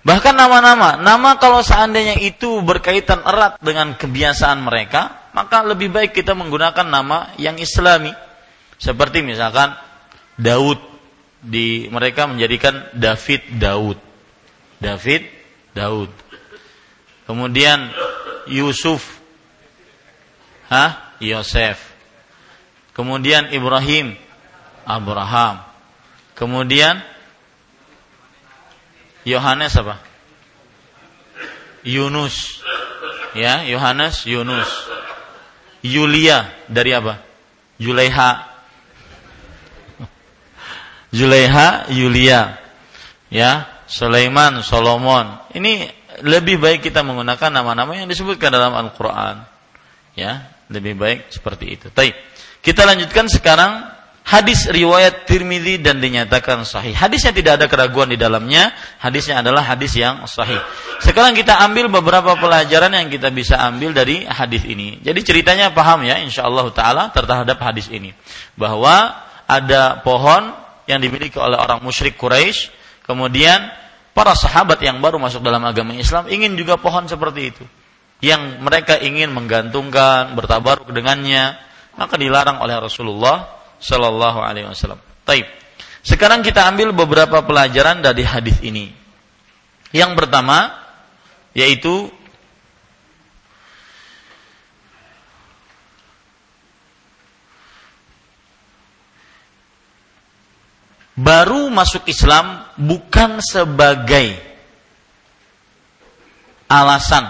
Bahkan 0.00 0.32
nama-nama, 0.32 0.96
nama 0.96 1.36
kalau 1.36 1.60
seandainya 1.60 2.16
itu 2.20 2.64
berkaitan 2.64 3.20
erat 3.20 3.60
dengan 3.60 3.92
kebiasaan 3.92 4.64
mereka, 4.64 5.28
maka 5.36 5.60
lebih 5.60 5.92
baik 5.92 6.16
kita 6.16 6.32
menggunakan 6.32 6.88
nama 6.88 7.36
yang 7.36 7.60
islami. 7.60 8.10
Seperti 8.80 9.20
misalkan 9.20 9.76
Daud 10.40 10.80
di 11.44 11.88
mereka 11.92 12.24
menjadikan 12.24 12.88
David 12.96 13.60
Daud. 13.60 14.00
David 14.80 15.28
Daud. 15.76 16.08
Kemudian 17.28 17.92
Yusuf 18.48 19.20
Hah? 20.70 21.18
Yosef. 21.18 21.82
Kemudian 22.94 23.50
Ibrahim 23.50 24.14
Abraham. 24.86 25.66
Kemudian 26.38 27.02
Yohanes 29.24 29.72
apa? 29.76 30.00
Yunus. 31.84 32.64
Ya, 33.36 33.64
Yohanes 33.64 34.26
Yunus. 34.26 34.68
Yulia 35.80 36.48
dari 36.68 36.92
apa? 36.92 37.24
Julaiha. 37.80 38.30
Julaiha 41.16 41.88
Yulia. 41.92 42.60
Ya, 43.30 43.80
Sulaiman, 43.86 44.60
Solomon. 44.66 45.38
Ini 45.54 45.88
lebih 46.26 46.60
baik 46.60 46.84
kita 46.84 47.00
menggunakan 47.06 47.50
nama-nama 47.50 47.94
yang 47.96 48.10
disebutkan 48.10 48.52
dalam 48.52 48.74
Al-Qur'an. 48.74 49.46
Ya, 50.18 50.50
lebih 50.68 50.98
baik 50.98 51.30
seperti 51.30 51.78
itu. 51.78 51.86
Baik. 51.94 52.18
Kita 52.60 52.84
lanjutkan 52.84 53.30
sekarang 53.30 53.99
hadis 54.30 54.70
riwayat 54.70 55.26
Tirmidzi 55.26 55.82
dan 55.82 55.98
dinyatakan 55.98 56.62
sahih. 56.62 56.94
Hadisnya 56.94 57.34
tidak 57.34 57.52
ada 57.58 57.66
keraguan 57.66 58.14
di 58.14 58.14
dalamnya, 58.14 58.70
hadisnya 59.02 59.42
adalah 59.42 59.66
hadis 59.66 59.98
yang 59.98 60.22
sahih. 60.30 60.62
Sekarang 61.02 61.34
kita 61.34 61.58
ambil 61.66 61.90
beberapa 61.90 62.38
pelajaran 62.38 62.94
yang 62.94 63.10
kita 63.10 63.34
bisa 63.34 63.58
ambil 63.58 63.90
dari 63.90 64.22
hadis 64.22 64.62
ini. 64.62 65.02
Jadi 65.02 65.20
ceritanya 65.26 65.74
paham 65.74 66.06
ya 66.06 66.22
insyaallah 66.22 66.70
taala 66.70 67.10
terhadap 67.10 67.58
hadis 67.58 67.90
ini. 67.90 68.14
Bahwa 68.54 69.18
ada 69.50 69.98
pohon 70.06 70.54
yang 70.86 71.02
dimiliki 71.02 71.34
oleh 71.42 71.58
orang 71.58 71.82
musyrik 71.82 72.14
Quraisy, 72.14 72.70
kemudian 73.02 73.66
para 74.14 74.38
sahabat 74.38 74.78
yang 74.78 75.02
baru 75.02 75.18
masuk 75.18 75.42
dalam 75.42 75.66
agama 75.66 75.90
Islam 75.98 76.30
ingin 76.30 76.54
juga 76.54 76.78
pohon 76.78 77.10
seperti 77.10 77.50
itu. 77.50 77.64
Yang 78.20 78.60
mereka 78.60 79.00
ingin 79.00 79.32
menggantungkan, 79.32 80.36
bertabaruk 80.36 80.92
dengannya, 80.92 81.56
maka 81.96 82.20
dilarang 82.20 82.60
oleh 82.60 82.76
Rasulullah 82.76 83.59
Shallallahu 83.80 84.38
Alaihi 84.44 84.68
Wasallam. 84.68 85.00
Taib. 85.24 85.48
Sekarang 86.00 86.40
kita 86.40 86.64
ambil 86.68 86.92
beberapa 86.96 87.44
pelajaran 87.44 88.00
dari 88.00 88.24
hadis 88.24 88.60
ini. 88.64 88.92
Yang 89.92 90.12
pertama 90.16 90.72
yaitu 91.52 92.08
baru 101.20 101.68
masuk 101.68 102.08
Islam 102.08 102.64
bukan 102.80 103.44
sebagai 103.44 104.40
alasan 106.70 107.26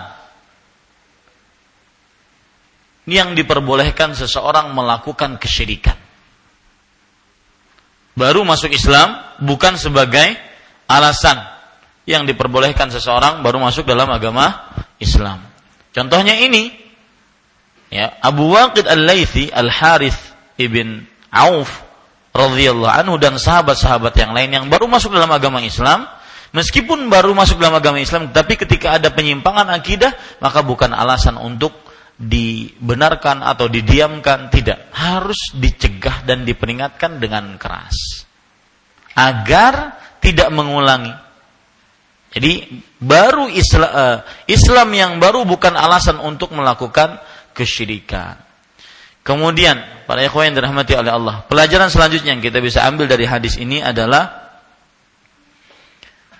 yang 3.10 3.34
diperbolehkan 3.34 4.14
seseorang 4.14 4.70
melakukan 4.70 5.36
kesyirikan. 5.36 5.99
Baru 8.18 8.42
masuk 8.42 8.74
Islam 8.74 9.16
bukan 9.40 9.78
sebagai 9.78 10.36
alasan 10.90 11.38
yang 12.08 12.26
diperbolehkan 12.26 12.90
seseorang 12.90 13.46
baru 13.46 13.62
masuk 13.62 13.86
dalam 13.86 14.10
agama 14.10 14.72
Islam. 14.98 15.46
Contohnya 15.94 16.34
ini 16.38 16.74
ya 17.90 18.18
Abu 18.18 18.50
Waqid 18.50 18.86
Al-Laitsi 18.86 19.50
Al-Harith 19.50 20.18
ibn 20.58 21.06
Auf 21.30 21.86
radhiyallahu 22.34 22.90
anhu 22.90 23.14
dan 23.18 23.38
sahabat-sahabat 23.38 24.14
yang 24.18 24.30
lain 24.34 24.50
yang 24.50 24.64
baru 24.70 24.86
masuk 24.86 25.14
dalam 25.14 25.30
agama 25.30 25.58
Islam, 25.62 26.06
meskipun 26.54 27.10
baru 27.10 27.34
masuk 27.34 27.58
dalam 27.58 27.78
agama 27.78 27.98
Islam, 27.98 28.30
tapi 28.30 28.54
ketika 28.54 28.98
ada 28.98 29.10
penyimpangan 29.10 29.66
akidah, 29.70 30.14
maka 30.38 30.62
bukan 30.62 30.94
alasan 30.94 31.38
untuk 31.38 31.74
dibenarkan 32.20 33.40
atau 33.40 33.72
didiamkan, 33.72 34.52
tidak. 34.52 34.92
Harus 34.92 35.56
dicegah 35.56 36.20
dan 36.28 36.44
diperingatkan 36.44 37.16
dengan 37.16 37.56
keras. 37.56 38.28
Agar 39.16 39.96
tidak 40.20 40.52
mengulangi. 40.52 41.16
Jadi 42.30 42.78
baru 43.00 43.50
Islam, 43.50 43.90
uh, 43.90 44.18
Islam 44.46 44.88
yang 44.94 45.12
baru 45.18 45.42
bukan 45.48 45.74
alasan 45.74 46.20
untuk 46.22 46.54
melakukan 46.54 47.18
kesyirikan. 47.56 48.38
Kemudian, 49.26 50.06
para 50.06 50.22
ikhwan 50.22 50.52
yang 50.52 50.62
dirahmati 50.62 50.94
oleh 50.94 51.10
Allah, 51.10 51.42
pelajaran 51.50 51.90
selanjutnya 51.90 52.38
yang 52.38 52.44
kita 52.44 52.62
bisa 52.62 52.86
ambil 52.86 53.10
dari 53.10 53.26
hadis 53.26 53.58
ini 53.58 53.82
adalah 53.82 54.52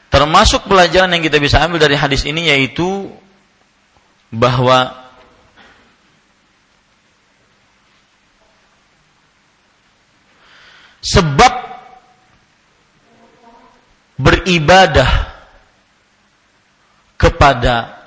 termasuk 0.08 0.64
pelajaran 0.70 1.10
yang 1.10 1.22
kita 1.22 1.42
bisa 1.42 1.58
ambil 1.62 1.82
dari 1.82 1.98
hadis 1.98 2.22
ini 2.26 2.50
yaitu 2.50 3.10
bahwa 4.30 4.99
sebab 11.00 11.52
beribadah 14.20 15.10
kepada 17.20 18.00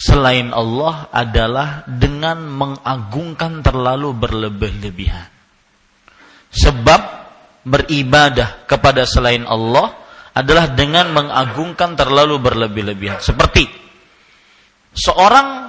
selain 0.00 0.48
Allah 0.56 1.12
adalah 1.12 1.84
dengan 1.84 2.48
mengagungkan 2.48 3.60
terlalu 3.60 4.16
berlebih-lebihan. 4.16 5.28
Sebab 6.50 7.02
beribadah 7.68 8.64
kepada 8.64 9.04
selain 9.04 9.44
Allah 9.44 9.92
adalah 10.32 10.72
dengan 10.72 11.12
mengagungkan 11.12 11.92
terlalu 12.00 12.40
berlebih-lebihan. 12.40 13.20
Seperti 13.20 13.68
seorang 14.96 15.68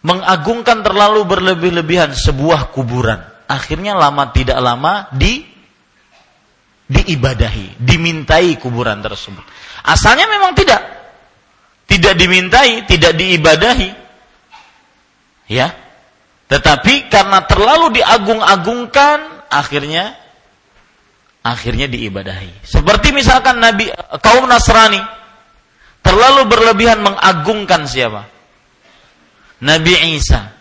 mengagungkan 0.00 0.80
terlalu 0.80 1.28
berlebih-lebihan 1.28 2.16
sebuah 2.16 2.72
kuburan. 2.72 3.35
Akhirnya 3.46 3.94
lama 3.94 4.34
tidak 4.34 4.58
lama 4.58 5.06
di 5.14 5.46
diibadahi, 6.86 7.82
dimintai 7.82 8.58
kuburan 8.62 9.02
tersebut. 9.02 9.42
Asalnya 9.86 10.30
memang 10.30 10.54
tidak, 10.54 10.82
tidak 11.86 12.14
dimintai, 12.14 12.86
tidak 12.86 13.12
diibadahi. 13.14 13.90
Ya. 15.50 15.74
Tetapi 16.46 17.10
karena 17.10 17.42
terlalu 17.46 17.98
diagung-agungkan, 17.98 19.50
akhirnya 19.50 20.14
akhirnya 21.42 21.86
diibadahi. 21.90 22.66
Seperti 22.66 23.10
misalkan 23.14 23.58
Nabi 23.62 23.90
kaum 24.22 24.46
Nasrani 24.46 24.98
terlalu 26.02 26.46
berlebihan 26.50 27.02
mengagungkan 27.02 27.86
siapa? 27.86 28.26
Nabi 29.62 30.18
Isa. 30.18 30.54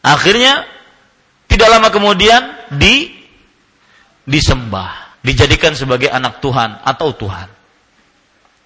Akhirnya 0.00 0.64
tidak 1.50 1.66
lama 1.66 1.90
kemudian 1.90 2.70
di 2.70 3.10
disembah, 4.22 5.18
dijadikan 5.18 5.74
sebagai 5.74 6.06
anak 6.06 6.38
Tuhan 6.38 6.78
atau 6.86 7.10
Tuhan. 7.10 7.50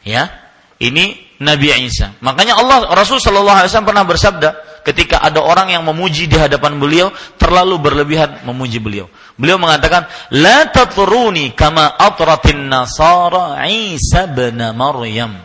Ya, 0.04 0.28
ini 0.76 1.16
Nabi 1.40 1.72
Isa. 1.88 2.12
Makanya 2.20 2.60
Allah 2.60 2.92
Rasul 2.92 3.16
Shallallahu 3.16 3.56
Alaihi 3.64 3.72
Wasallam 3.72 3.88
pernah 3.88 4.04
bersabda 4.04 4.48
ketika 4.84 5.24
ada 5.24 5.40
orang 5.40 5.72
yang 5.72 5.80
memuji 5.80 6.28
di 6.28 6.36
hadapan 6.36 6.76
beliau 6.76 7.08
terlalu 7.40 7.80
berlebihan 7.80 8.44
memuji 8.44 8.76
beliau. 8.84 9.08
Beliau 9.40 9.56
mengatakan, 9.56 10.04
"La 10.36 10.68
tatruni 10.68 11.56
kama 11.56 11.88
atratin 11.96 12.68
nasara 12.68 13.64
Isa 13.64 14.28
bin 14.28 14.60
Maryam." 14.76 15.40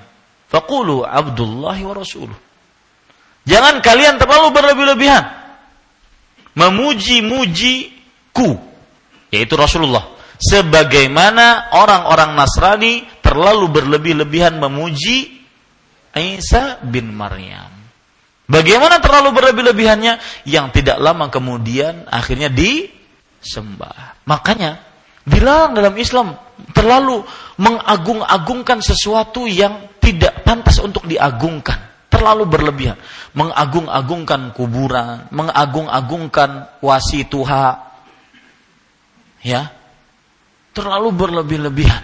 Faqulu 0.52 1.08
Abdullah 1.08 1.78
wa 1.80 1.94
Rasuluh. 1.96 2.36
Jangan 3.48 3.80
kalian 3.80 4.20
terlalu 4.20 4.52
berlebih-lebihan 4.52 5.40
memuji-mujiku 6.58 8.50
yaitu 9.30 9.54
Rasulullah 9.54 10.18
sebagaimana 10.40 11.76
orang-orang 11.76 12.34
Nasrani 12.34 13.04
terlalu 13.20 13.68
berlebih-lebihan 13.70 14.56
memuji 14.58 15.44
Isa 16.16 16.82
bin 16.82 17.14
Maryam. 17.14 17.70
Bagaimana 18.50 18.98
terlalu 18.98 19.30
berlebih-lebihannya 19.38 20.18
yang 20.50 20.74
tidak 20.74 20.98
lama 20.98 21.30
kemudian 21.30 22.10
akhirnya 22.10 22.50
disembah. 22.50 24.26
Makanya 24.26 24.82
dilarang 25.22 25.78
dalam 25.78 25.94
Islam 25.94 26.34
terlalu 26.74 27.22
mengagung-agungkan 27.62 28.82
sesuatu 28.82 29.46
yang 29.46 29.94
tidak 30.02 30.42
pantas 30.42 30.82
untuk 30.82 31.06
diagungkan. 31.06 31.89
Terlalu 32.10 32.44
berlebihan. 32.50 32.98
Mengagung-agungkan 33.38 34.52
kuburan, 34.58 35.30
mengagung-agungkan 35.30 36.82
wasi 36.82 37.26
Tuhan. 37.30 37.78
Ya. 39.46 39.70
Terlalu 40.74 41.10
berlebih-lebihan. 41.14 42.04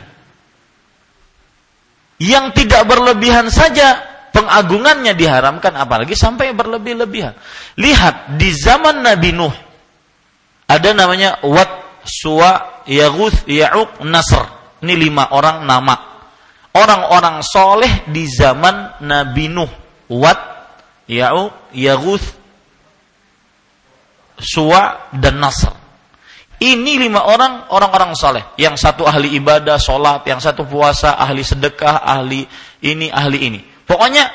Yang 2.21 2.45
tidak 2.63 2.87
berlebihan 2.87 3.51
saja 3.51 3.99
pengagungannya 4.31 5.15
diharamkan 5.17 5.75
apalagi 5.75 6.15
sampai 6.15 6.55
berlebih-lebihan. 6.55 7.35
Lihat 7.75 8.39
di 8.39 8.55
zaman 8.55 9.03
Nabi 9.03 9.35
Nuh 9.35 9.55
ada 10.65 10.89
namanya 10.97 11.45
Wat, 11.45 12.01
Suwa, 12.05 12.83
Yaguth, 12.89 13.45
Ya'uq, 13.45 14.01
Nasr. 14.05 14.43
Ini 14.81 14.93
lima 14.97 15.29
orang 15.33 15.65
nama. 15.65 15.95
Orang-orang 16.75 17.39
soleh 17.45 18.09
di 18.09 18.27
zaman 18.27 18.99
Nabi 19.05 19.45
Nuh. 19.47 19.84
Wat, 20.11 20.39
Ya'uq, 21.09 21.73
Yaguth, 21.73 22.27
Suwa, 24.37 25.09
dan 25.15 25.39
Nasr. 25.41 25.85
Ini 26.55 26.97
lima 26.97 27.27
orang 27.27 27.67
orang-orang 27.67 28.15
soleh. 28.15 28.55
Yang 28.55 28.79
satu 28.79 29.03
ahli 29.03 29.35
ibadah, 29.35 29.75
sholat, 29.75 30.23
yang 30.23 30.39
satu 30.39 30.63
puasa, 30.63 31.19
ahli 31.19 31.43
sedekah, 31.43 31.99
ahli 31.99 32.47
ini, 32.79 33.11
ahli 33.11 33.37
ini. 33.43 33.59
Pokoknya 33.83 34.31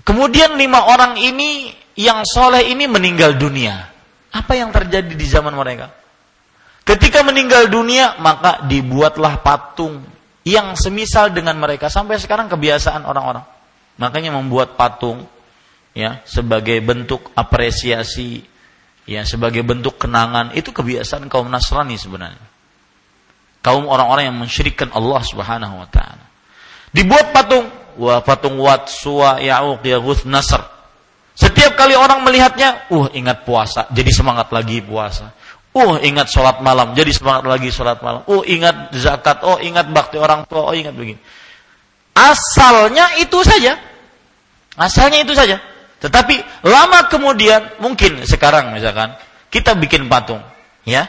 kemudian 0.00 0.56
lima 0.56 0.88
orang 0.88 1.20
ini 1.20 1.70
yang 2.00 2.24
soleh 2.24 2.66
ini 2.66 2.88
meninggal 2.88 3.36
dunia. 3.36 3.92
Apa 4.34 4.58
yang 4.58 4.72
terjadi 4.72 5.12
di 5.12 5.26
zaman 5.28 5.52
mereka? 5.54 5.92
Ketika 6.84 7.20
meninggal 7.24 7.68
dunia 7.68 8.16
maka 8.18 8.64
dibuatlah 8.66 9.40
patung 9.44 10.04
yang 10.44 10.76
semisal 10.76 11.32
dengan 11.32 11.56
mereka 11.56 11.88
sampai 11.88 12.20
sekarang 12.20 12.48
kebiasaan 12.48 13.04
orang-orang. 13.04 13.53
Makanya 14.00 14.34
membuat 14.34 14.74
patung 14.74 15.26
ya 15.94 16.20
sebagai 16.26 16.82
bentuk 16.82 17.30
apresiasi 17.38 18.42
ya 19.04 19.22
sebagai 19.22 19.62
bentuk 19.62 20.00
kenangan 20.00 20.56
itu 20.56 20.72
kebiasaan 20.72 21.28
kaum 21.28 21.46
Nasrani 21.48 21.94
sebenarnya. 21.94 22.42
Kaum 23.64 23.88
orang-orang 23.88 24.28
yang 24.28 24.36
mensyirikkan 24.36 24.92
Allah 24.92 25.24
Subhanahu 25.24 25.80
wa 25.80 25.88
taala. 25.88 26.24
Dibuat 26.92 27.32
patung, 27.32 27.66
wah 27.96 28.20
patung 28.20 28.60
Wat, 28.60 28.92
Suwa, 28.92 29.40
Ya'uq, 29.40 29.82
Nasr. 30.28 30.62
Setiap 31.34 31.74
kali 31.74 31.98
orang 31.98 32.22
melihatnya, 32.22 32.86
uh 32.94 33.10
ingat 33.10 33.42
puasa, 33.42 33.90
jadi 33.90 34.06
semangat 34.14 34.54
lagi 34.54 34.78
puasa. 34.78 35.34
Uh 35.74 35.98
ingat 35.98 36.30
sholat 36.30 36.62
malam, 36.62 36.94
jadi 36.94 37.10
semangat 37.10 37.50
lagi 37.50 37.74
sholat 37.74 37.98
malam. 37.98 38.22
Uh 38.30 38.46
ingat 38.46 38.94
zakat, 38.94 39.42
oh 39.42 39.58
ingat 39.58 39.90
bakti 39.90 40.20
orang 40.20 40.46
tua, 40.46 40.70
oh 40.70 40.74
ingat 40.76 40.94
begini. 40.94 41.18
Asalnya 42.14 43.18
itu 43.18 43.42
saja. 43.42 43.74
Asalnya 44.78 45.26
itu 45.26 45.34
saja. 45.34 45.58
Tetapi 45.98 46.66
lama 46.66 47.10
kemudian 47.10 47.78
mungkin 47.82 48.22
sekarang 48.22 48.70
misalkan 48.74 49.14
kita 49.50 49.74
bikin 49.78 50.06
patung, 50.06 50.42
ya. 50.86 51.06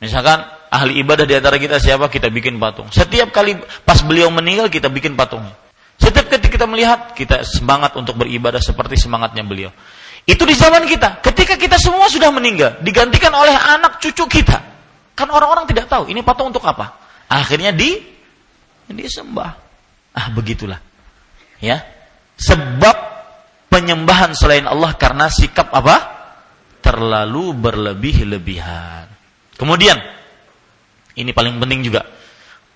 Misalkan 0.00 0.44
ahli 0.72 1.04
ibadah 1.04 1.28
di 1.28 1.36
antara 1.36 1.60
kita 1.60 1.76
siapa 1.76 2.08
kita 2.08 2.32
bikin 2.32 2.56
patung. 2.56 2.88
Setiap 2.88 3.28
kali 3.28 3.60
pas 3.84 4.00
beliau 4.00 4.32
meninggal 4.32 4.72
kita 4.72 4.88
bikin 4.88 5.14
patungnya. 5.14 5.52
Setiap 6.00 6.32
ketika 6.32 6.58
kita 6.58 6.66
melihat 6.66 7.12
kita 7.14 7.46
semangat 7.46 7.94
untuk 7.94 8.18
beribadah 8.18 8.58
seperti 8.58 8.98
semangatnya 8.98 9.44
beliau. 9.46 9.70
Itu 10.22 10.46
di 10.46 10.54
zaman 10.54 10.86
kita. 10.86 11.22
Ketika 11.22 11.58
kita 11.58 11.78
semua 11.82 12.06
sudah 12.06 12.30
meninggal, 12.30 12.78
digantikan 12.82 13.34
oleh 13.34 13.54
anak 13.54 13.98
cucu 13.98 14.26
kita. 14.26 14.58
Kan 15.18 15.28
orang-orang 15.28 15.66
tidak 15.66 15.90
tahu 15.90 16.08
ini 16.10 16.22
patung 16.22 16.54
untuk 16.54 16.62
apa. 16.62 16.94
Akhirnya 17.26 17.74
di 17.74 17.98
disembah. 18.90 19.71
Ah, 20.12 20.28
begitulah. 20.32 20.80
Ya. 21.58 21.84
Sebab 22.36 22.96
penyembahan 23.72 24.36
selain 24.36 24.68
Allah 24.68 24.92
karena 24.96 25.32
sikap 25.32 25.72
apa? 25.72 25.96
Terlalu 26.84 27.56
berlebih-lebihan. 27.56 29.08
Kemudian 29.56 29.96
ini 31.16 31.30
paling 31.30 31.56
penting 31.60 31.80
juga. 31.86 32.02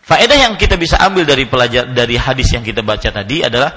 Faedah 0.06 0.38
yang 0.38 0.54
kita 0.54 0.78
bisa 0.78 1.02
ambil 1.02 1.26
dari 1.26 1.50
pelajar 1.50 1.90
dari 1.90 2.14
hadis 2.14 2.54
yang 2.54 2.62
kita 2.62 2.86
baca 2.86 3.10
tadi 3.10 3.42
adalah 3.42 3.74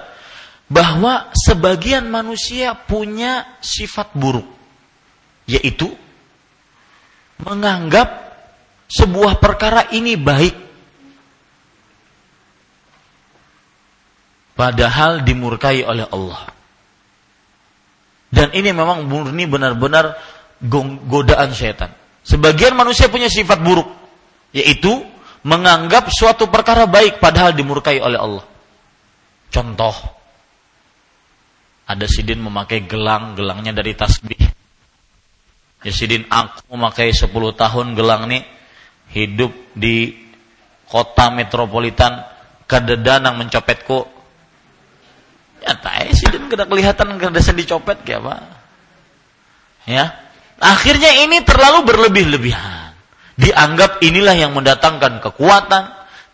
bahwa 0.70 1.34
sebagian 1.34 2.06
manusia 2.06 2.78
punya 2.78 3.58
sifat 3.58 4.14
buruk 4.14 4.46
yaitu 5.50 5.90
menganggap 7.42 8.30
sebuah 8.86 9.42
perkara 9.42 9.90
ini 9.90 10.14
baik 10.14 10.69
padahal 14.60 15.24
dimurkai 15.24 15.88
oleh 15.88 16.04
Allah. 16.12 16.52
Dan 18.28 18.52
ini 18.52 18.76
memang 18.76 19.08
murni 19.08 19.48
benar-benar 19.48 20.20
godaan 21.08 21.56
setan. 21.56 21.96
Sebagian 22.28 22.76
manusia 22.76 23.08
punya 23.08 23.32
sifat 23.32 23.64
buruk, 23.64 23.88
yaitu 24.52 24.92
menganggap 25.48 26.12
suatu 26.12 26.52
perkara 26.52 26.84
baik 26.84 27.24
padahal 27.24 27.56
dimurkai 27.56 28.04
oleh 28.04 28.20
Allah. 28.20 28.44
Contoh, 29.48 29.96
ada 31.88 32.06
sidin 32.06 32.44
memakai 32.44 32.84
gelang, 32.84 33.40
gelangnya 33.40 33.72
dari 33.72 33.96
tasbih. 33.96 34.44
Ya 35.80 35.96
sidin 35.96 36.28
aku 36.28 36.76
memakai 36.76 37.16
10 37.16 37.32
tahun 37.32 37.96
gelang 37.96 38.28
nih 38.28 38.44
hidup 39.16 39.56
di 39.72 40.12
kota 40.92 41.32
metropolitan 41.32 42.28
kadedanang 42.68 43.40
mencopetku 43.40 44.19
Ya 45.60 45.76
tak 45.76 46.16
sih 46.16 46.28
dan 46.32 46.48
kada 46.48 46.64
kelihatan 46.66 47.20
kada 47.20 47.40
dicopet 47.40 48.04
kayak 48.08 48.24
apa. 48.24 48.36
Ya. 49.88 50.06
Akhirnya 50.60 51.24
ini 51.24 51.44
terlalu 51.44 51.88
berlebih-lebihan. 51.88 52.92
Dianggap 53.40 54.04
inilah 54.04 54.36
yang 54.36 54.52
mendatangkan 54.52 55.24
kekuatan, 55.24 55.84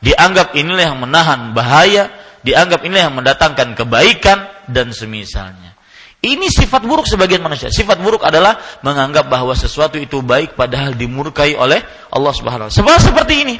dianggap 0.01 0.57
inilah 0.57 0.93
yang 0.93 0.97
menahan 0.97 1.53
bahaya, 1.53 2.09
dianggap 2.41 2.81
inilah 2.81 3.09
yang 3.09 3.17
mendatangkan 3.17 3.77
kebaikan 3.77 4.49
dan 4.65 4.89
semisalnya. 4.89 5.77
Ini 6.25 6.49
sifat 6.49 6.81
buruk 6.89 7.05
sebagian 7.05 7.45
manusia. 7.45 7.69
Sifat 7.69 8.01
buruk 8.01 8.25
adalah 8.25 8.57
menganggap 8.81 9.29
bahwa 9.29 9.53
sesuatu 9.53 10.01
itu 10.01 10.25
baik 10.25 10.57
padahal 10.57 10.97
dimurkai 10.97 11.53
oleh 11.53 11.85
Allah 12.09 12.33
Subhanahu 12.33 12.65
wa 12.65 12.73
taala. 12.73 12.97
seperti 12.97 13.45
ini. 13.45 13.55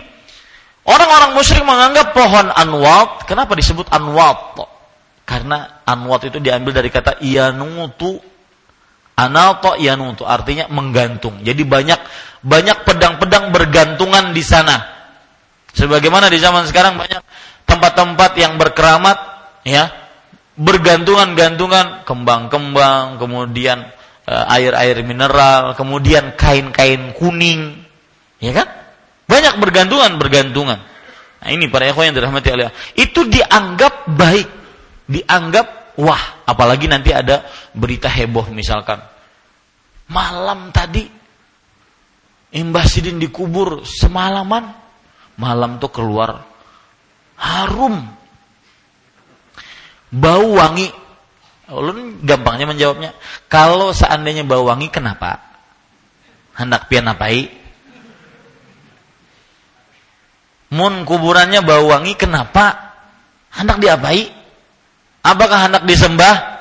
Orang-orang 0.85 1.37
musyrik 1.37 1.61
menganggap 1.65 2.13
pohon 2.13 2.49
anwat, 2.53 3.29
kenapa 3.29 3.53
disebut 3.53 3.89
anwat? 3.93 4.57
Karena 5.25 5.81
anwat 5.81 6.29
itu 6.29 6.37
diambil 6.37 6.77
dari 6.77 6.93
kata 6.93 7.17
ianutu 7.25 8.21
analto 9.15 9.73
ianutu 9.79 10.27
artinya 10.27 10.69
menggantung. 10.69 11.41
Jadi 11.41 11.63
banyak 11.65 11.99
banyak 12.45 12.77
pedang-pedang 12.85 13.49
bergantungan 13.49 14.35
di 14.35 14.43
sana. 14.45 14.77
Sebagaimana 15.75 16.29
di 16.29 16.39
zaman 16.39 16.69
sekarang 16.69 16.95
banyak 16.95 17.19
tempat-tempat 17.65 18.31
yang 18.37 18.55
berkeramat 18.61 19.17
ya, 19.65 19.91
bergantungan-gantungan 20.55 22.05
kembang-kembang, 22.07 23.17
kemudian 23.19 23.91
eh, 24.29 24.45
air-air 24.55 25.01
mineral, 25.03 25.73
kemudian 25.73 26.37
kain-kain 26.37 27.11
kuning. 27.17 27.81
Ya 28.39 28.51
kan? 28.55 28.67
Banyak 29.25 29.57
bergantungan-bergantungan. 29.57 30.79
Nah, 31.41 31.49
ini 31.49 31.65
para 31.67 31.89
ikhwan 31.89 32.13
yang 32.13 32.15
dirahmati 32.21 32.47
Allah. 32.53 32.73
Itu 32.93 33.25
dianggap 33.25 34.05
baik 34.15 34.64
dianggap 35.05 35.97
wah, 36.01 36.45
apalagi 36.45 36.89
nanti 36.89 37.13
ada 37.15 37.45
berita 37.71 38.09
heboh 38.11 38.49
misalkan. 38.51 39.01
Malam 40.05 40.69
tadi 40.69 41.01
Mbah 42.55 42.87
Sidin 42.87 43.19
dikubur 43.19 43.83
semalaman, 43.83 44.71
malam 45.35 45.75
tuh 45.75 45.91
keluar 45.91 46.39
harum, 47.35 47.99
bau 50.13 50.47
wangi. 50.55 50.87
Ulun 51.65 52.21
gampangnya 52.21 52.69
menjawabnya, 52.69 53.11
kalau 53.49 53.89
seandainya 53.89 54.45
bau 54.45 54.69
wangi 54.69 54.87
kenapa? 54.93 55.41
Hendak 56.53 56.87
pian 56.87 57.09
apai? 57.09 57.49
Mun 60.71 61.03
kuburannya 61.03 61.65
bau 61.65 61.89
wangi 61.89 62.13
kenapa? 62.13 62.95
Hendak 63.49 63.81
diapai? 63.81 64.29
Apakah 65.25 65.65
hendak 65.65 65.89
disembah? 65.89 66.55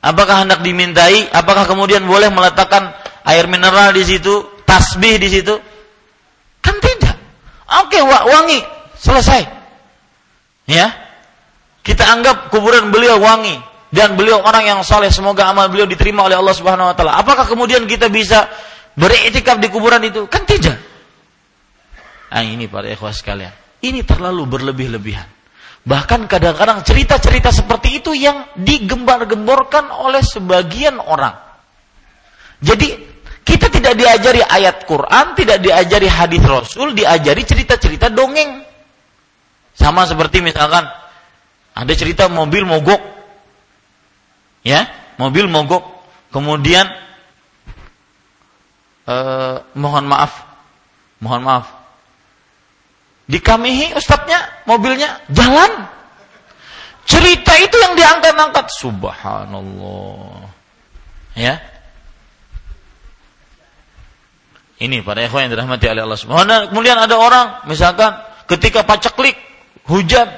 Apakah 0.00 0.48
hendak 0.48 0.64
dimintai? 0.64 1.28
Apakah 1.28 1.68
kemudian 1.68 2.08
boleh 2.08 2.32
meletakkan 2.32 2.96
air 3.28 3.44
mineral 3.44 3.92
di 3.92 4.00
situ, 4.00 4.64
tasbih 4.64 5.20
di 5.20 5.28
situ? 5.28 5.54
Kan 6.64 6.80
tidak. 6.80 7.20
Oke, 7.84 8.00
wangi, 8.00 8.64
selesai. 8.96 9.44
Ya. 10.64 10.88
Kita 11.84 12.02
anggap 12.02 12.48
kuburan 12.48 12.88
beliau 12.88 13.20
wangi 13.20 13.54
dan 13.92 14.16
beliau 14.18 14.42
orang 14.42 14.66
yang 14.66 14.80
soleh, 14.82 15.12
semoga 15.12 15.46
amal 15.46 15.70
beliau 15.70 15.86
diterima 15.86 16.26
oleh 16.26 16.34
Allah 16.34 16.56
Subhanahu 16.56 16.90
wa 16.90 16.94
taala. 16.96 17.14
Apakah 17.20 17.46
kemudian 17.46 17.84
kita 17.86 18.10
bisa 18.10 18.50
beriktikaf 18.96 19.60
di 19.60 19.68
kuburan 19.70 20.02
itu? 20.02 20.26
Kan 20.26 20.48
tidak. 20.48 20.80
Nah, 22.32 22.42
ini 22.42 22.66
para 22.66 22.90
ikhwah 22.90 23.14
sekalian. 23.14 23.54
Ini 23.84 24.02
terlalu 24.02 24.42
berlebih-lebihan. 24.50 25.35
Bahkan 25.86 26.26
kadang-kadang 26.26 26.82
cerita-cerita 26.82 27.54
seperti 27.54 28.02
itu 28.02 28.10
yang 28.10 28.50
digembar-gemborkan 28.58 29.86
oleh 29.94 30.18
sebagian 30.18 30.98
orang. 30.98 31.38
Jadi 32.58 32.98
kita 33.46 33.70
tidak 33.70 33.94
diajari 33.94 34.42
ayat 34.42 34.82
Quran, 34.82 35.38
tidak 35.38 35.62
diajari 35.62 36.10
hadis 36.10 36.42
Rasul, 36.42 36.90
diajari 36.90 37.46
cerita-cerita 37.46 38.10
dongeng. 38.10 38.66
Sama 39.78 40.10
seperti 40.10 40.42
misalkan 40.42 40.82
ada 41.70 41.92
cerita 41.94 42.26
mobil 42.26 42.66
mogok. 42.66 42.98
Ya, 44.66 44.90
mobil 45.22 45.46
mogok. 45.46 45.86
Kemudian 46.34 46.90
eh, 49.06 49.56
mohon 49.78 50.04
maaf, 50.10 50.42
mohon 51.22 51.46
maaf, 51.46 51.76
Dikamihi 53.26 53.98
ustadznya, 53.98 54.38
mobilnya 54.66 55.22
jalan. 55.30 55.88
Cerita 57.06 57.54
itu 57.62 57.76
yang 57.78 57.94
diangkat-angkat. 57.94 58.66
Subhanallah. 58.82 60.50
Ya. 61.38 61.62
Ini 64.76 65.00
para 65.06 65.24
ikhwan 65.24 65.48
yang 65.48 65.56
dirahmati 65.56 65.88
oleh 65.88 66.04
Allah 66.04 66.20
Subhanahu 66.20 66.68
Kemudian 66.68 67.00
ada 67.00 67.16
orang 67.16 67.64
misalkan 67.64 68.12
ketika 68.44 68.84
paceklik 68.84 69.38
hujan, 69.88 70.28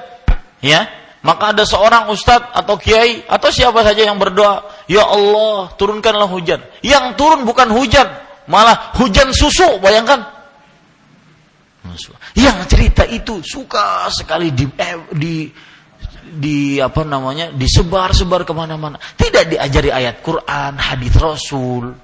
ya, 0.63 0.87
maka 1.27 1.51
ada 1.51 1.67
seorang 1.67 2.07
ustadz 2.13 2.55
atau 2.55 2.79
kiai 2.79 3.27
atau 3.27 3.51
siapa 3.51 3.83
saja 3.83 4.07
yang 4.07 4.21
berdoa, 4.21 4.63
"Ya 4.87 5.03
Allah, 5.03 5.75
turunkanlah 5.75 6.31
hujan." 6.31 6.63
Yang 6.87 7.19
turun 7.19 7.43
bukan 7.43 7.67
hujan, 7.75 8.07
malah 8.47 8.95
hujan 8.95 9.35
susu, 9.35 9.83
bayangkan 9.83 10.38
yang 12.37 12.59
cerita 12.67 13.07
itu 13.07 13.41
suka 13.45 14.09
sekali 14.11 14.51
di, 14.53 14.67
eh, 14.67 14.99
di 15.15 15.35
di 16.29 16.77
apa 16.77 17.09
namanya 17.09 17.49
disebar-sebar 17.57 18.45
ke 18.45 18.53
mana-mana. 18.53 19.01
Tidak 19.01 19.49
diajari 19.49 19.89
ayat 19.89 20.21
Quran 20.21 20.77
hadis 20.77 21.15
Rasul. 21.17 21.97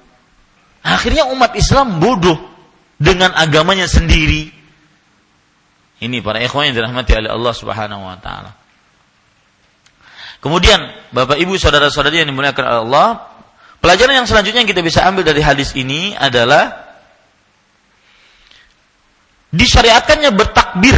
Akhirnya 0.85 1.29
umat 1.29 1.53
Islam 1.57 2.01
bodoh 2.01 2.37
dengan 2.97 3.33
agamanya 3.33 3.85
sendiri. 3.85 4.49
Ini 6.01 6.17
para 6.21 6.43
ikhwan 6.43 6.69
yang 6.69 6.75
dirahmati 6.75 7.11
oleh 7.15 7.31
Allah 7.31 7.53
Subhanahu 7.55 8.03
wa 8.03 8.17
taala. 8.19 8.51
Kemudian 10.43 10.77
Bapak 11.09 11.41
Ibu 11.41 11.57
saudara-saudari 11.57 12.21
yang 12.21 12.29
dimuliakan 12.29 12.65
Allah 12.85 13.33
pelajaran 13.81 14.21
yang 14.21 14.27
selanjutnya 14.29 14.61
yang 14.61 14.69
kita 14.69 14.85
bisa 14.85 15.01
ambil 15.01 15.25
dari 15.25 15.41
hadis 15.41 15.73
ini 15.73 16.13
adalah 16.13 16.85
disyariatkannya 19.55 20.31
bertakbir 20.35 20.97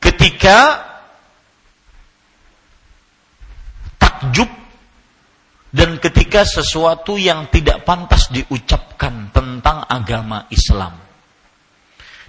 ketika 0.00 0.80
takjub 4.00 4.48
dan 5.70 6.00
ketika 6.02 6.42
sesuatu 6.42 7.20
yang 7.20 7.46
tidak 7.52 7.84
pantas 7.84 8.26
diucapkan 8.32 9.30
tentang 9.30 9.86
agama 9.86 10.48
Islam. 10.50 10.98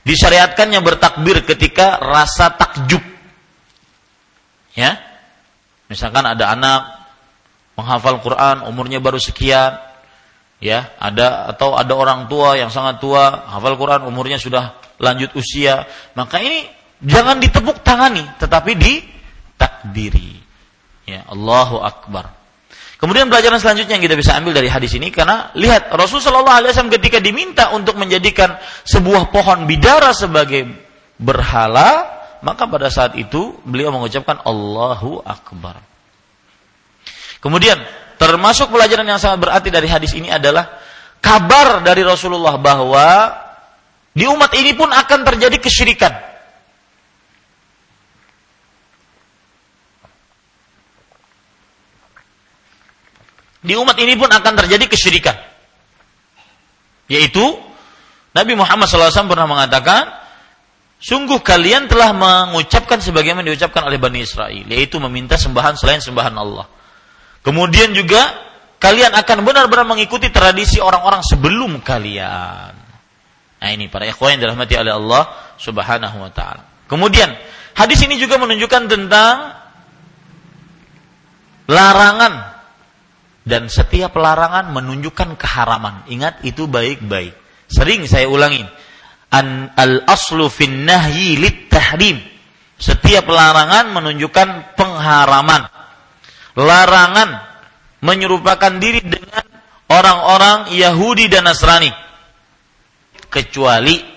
Disyariatkannya 0.01 0.81
bertakbir 0.81 1.45
ketika 1.45 1.97
rasa 2.01 2.53
takjub. 2.53 3.01
Ya. 4.77 4.97
Misalkan 5.89 6.23
ada 6.25 6.53
anak 6.55 6.81
menghafal 7.75 8.23
Quran 8.23 8.63
umurnya 8.65 9.03
baru 9.03 9.19
sekian, 9.19 9.90
ya, 10.61 10.93
ada 11.01 11.49
atau 11.51 11.73
ada 11.73 11.91
orang 11.97 12.29
tua 12.29 12.55
yang 12.55 12.69
sangat 12.69 13.01
tua 13.01 13.49
hafal 13.49 13.75
Quran 13.75 14.05
umurnya 14.05 14.37
sudah 14.37 14.77
lanjut 15.01 15.33
usia, 15.33 15.89
maka 16.13 16.37
ini 16.37 16.69
jangan 17.01 17.41
ditepuk 17.41 17.81
tangani 17.81 18.23
tetapi 18.37 18.77
ditakdiri. 18.77 20.37
Ya, 21.09 21.25
Allahu 21.27 21.81
akbar. 21.81 22.37
Kemudian 23.01 23.33
pelajaran 23.33 23.57
selanjutnya 23.57 23.97
yang 23.97 24.05
kita 24.05 24.13
bisa 24.13 24.37
ambil 24.37 24.53
dari 24.53 24.69
hadis 24.69 24.93
ini 24.93 25.09
karena 25.09 25.49
lihat 25.57 25.89
Rasulullah 25.89 26.61
SAW 26.61 26.93
ketika 27.01 27.17
diminta 27.17 27.73
untuk 27.73 27.97
menjadikan 27.97 28.61
sebuah 28.85 29.33
pohon 29.33 29.65
bidara 29.65 30.13
sebagai 30.13 30.69
berhala, 31.17 32.21
maka 32.45 32.69
pada 32.69 32.93
saat 32.93 33.17
itu 33.17 33.57
beliau 33.65 33.89
mengucapkan 33.89 34.45
Allahu 34.45 35.17
Akbar. 35.25 35.81
Kemudian 37.41 37.81
termasuk 38.21 38.69
pelajaran 38.69 39.09
yang 39.09 39.17
sangat 39.17 39.41
berarti 39.41 39.73
dari 39.73 39.89
hadis 39.89 40.13
ini 40.13 40.29
adalah 40.29 40.77
kabar 41.17 41.81
dari 41.81 42.05
Rasulullah 42.05 42.53
bahwa 42.61 43.33
di 44.13 44.29
umat 44.29 44.53
ini 44.53 44.77
pun 44.77 44.93
akan 44.93 45.19
terjadi 45.25 45.57
kesyirikan. 45.57 46.31
di 53.61 53.77
umat 53.77 53.93
ini 54.01 54.17
pun 54.17 54.27
akan 54.27 54.53
terjadi 54.65 54.89
kesyirikan. 54.89 55.37
Yaitu 57.07 57.43
Nabi 58.33 58.57
Muhammad 58.57 58.89
SAW 58.89 59.29
pernah 59.29 59.45
mengatakan, 59.45 60.09
sungguh 60.97 61.39
kalian 61.45 61.85
telah 61.85 62.11
mengucapkan 62.15 62.97
sebagaimana 62.97 63.45
diucapkan 63.45 63.85
oleh 63.85 64.01
Bani 64.01 64.25
Israel, 64.25 64.65
yaitu 64.65 64.97
meminta 64.97 65.37
sembahan 65.37 65.77
selain 65.77 66.01
sembahan 66.01 66.33
Allah. 66.33 66.65
Kemudian 67.41 67.97
juga 67.97 68.21
kalian 68.77 69.13
akan 69.17 69.37
benar-benar 69.45 69.85
mengikuti 69.85 70.29
tradisi 70.29 70.77
orang-orang 70.77 71.21
sebelum 71.25 71.81
kalian. 71.81 72.73
Nah 73.61 73.69
ini 73.69 73.89
para 73.89 74.09
ikhwan 74.09 74.37
yang 74.37 74.49
dirahmati 74.49 74.73
oleh 74.77 74.93
Allah 74.93 75.23
Subhanahu 75.61 76.17
wa 76.17 76.31
taala. 76.33 76.65
Kemudian 76.89 77.29
hadis 77.77 78.01
ini 78.01 78.17
juga 78.17 78.41
menunjukkan 78.41 78.89
tentang 78.89 79.35
larangan 81.69 82.33
dan 83.41 83.69
setiap 83.69 84.13
larangan 84.17 84.69
menunjukkan 84.73 85.37
keharaman. 85.37 86.05
Ingat 86.09 86.45
itu 86.45 86.65
baik-baik. 86.69 87.33
Sering 87.69 88.05
saya 88.05 88.29
ulangi. 88.29 88.61
An 89.31 89.71
al 89.77 90.05
aslu 90.05 90.45
fin 90.51 90.85
nahyi 90.85 91.37
lit 91.41 91.69
tahrim. 91.71 92.21
Setiap 92.81 93.29
larangan 93.29 93.93
menunjukkan 93.93 94.77
pengharaman. 94.77 95.80
Larangan 96.57 97.29
menyerupakan 98.01 98.73
diri 98.81 98.99
dengan 99.05 99.45
orang-orang 99.87 100.73
Yahudi 100.75 101.31
dan 101.31 101.47
Nasrani. 101.47 101.91
Kecuali 103.31 104.11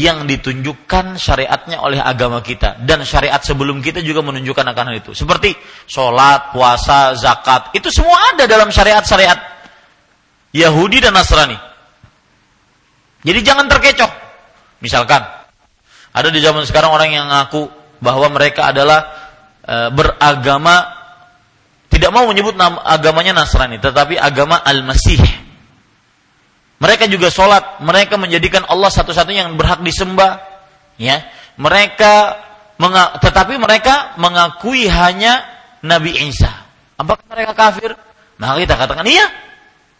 yang 0.00 0.24
ditunjukkan 0.24 1.20
syariatnya 1.20 1.84
oleh 1.84 2.00
agama 2.00 2.40
kita. 2.40 2.80
Dan 2.82 3.04
syariat 3.04 3.38
sebelum 3.38 3.84
kita 3.84 4.00
juga 4.00 4.24
menunjukkan 4.24 4.64
akan 4.72 4.84
hal 4.90 4.96
itu. 4.96 5.12
Seperti 5.12 5.52
sholat, 5.84 6.56
puasa, 6.56 7.12
zakat. 7.14 7.70
Itu 7.76 7.92
semua 7.92 8.34
ada 8.34 8.48
dalam 8.48 8.72
syariat-syariat 8.72 9.38
Yahudi 10.56 10.98
dan 11.04 11.14
Nasrani. 11.14 11.54
Jadi 13.20 13.40
jangan 13.44 13.68
terkecoh. 13.68 14.08
Misalkan 14.80 15.20
ada 16.10 16.28
di 16.32 16.40
zaman 16.40 16.64
sekarang 16.64 16.90
orang 16.90 17.12
yang 17.12 17.28
ngaku 17.28 17.68
bahwa 18.00 18.32
mereka 18.32 18.72
adalah 18.72 19.12
e, 19.60 19.76
beragama 19.92 20.99
tidak 22.00 22.16
mau 22.16 22.24
menyebut 22.24 22.56
nama, 22.56 22.80
agamanya 22.88 23.44
Nasrani 23.44 23.76
tetapi 23.76 24.16
agama 24.16 24.56
Al-Masih 24.64 25.20
mereka 26.80 27.04
juga 27.12 27.28
sholat, 27.28 27.84
mereka 27.84 28.16
menjadikan 28.16 28.64
Allah 28.64 28.88
satu-satunya 28.88 29.44
yang 29.44 29.60
berhak 29.60 29.84
disembah. 29.84 30.40
Ya, 30.96 31.28
mereka 31.60 32.40
tetapi 33.20 33.60
mereka 33.60 34.16
mengakui 34.16 34.88
hanya 34.88 35.44
Nabi 35.84 36.16
Isa. 36.16 36.48
Apakah 36.96 37.24
mereka 37.28 37.52
kafir? 37.52 37.92
Maka 38.40 38.64
kita 38.64 38.74
katakan 38.80 39.04
iya, 39.04 39.28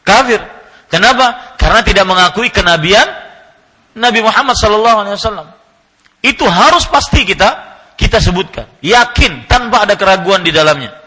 kafir. 0.00 0.40
Kenapa? 0.88 1.52
Karena 1.60 1.84
tidak 1.84 2.08
mengakui 2.08 2.48
kenabian 2.48 3.04
Nabi 4.00 4.24
Muhammad 4.24 4.56
SAW. 4.56 5.52
Itu 6.24 6.48
harus 6.48 6.88
pasti 6.88 7.28
kita 7.28 7.68
kita 8.00 8.16
sebutkan, 8.24 8.80
yakin 8.80 9.44
tanpa 9.44 9.84
ada 9.84 10.00
keraguan 10.00 10.40
di 10.40 10.48
dalamnya. 10.48 10.99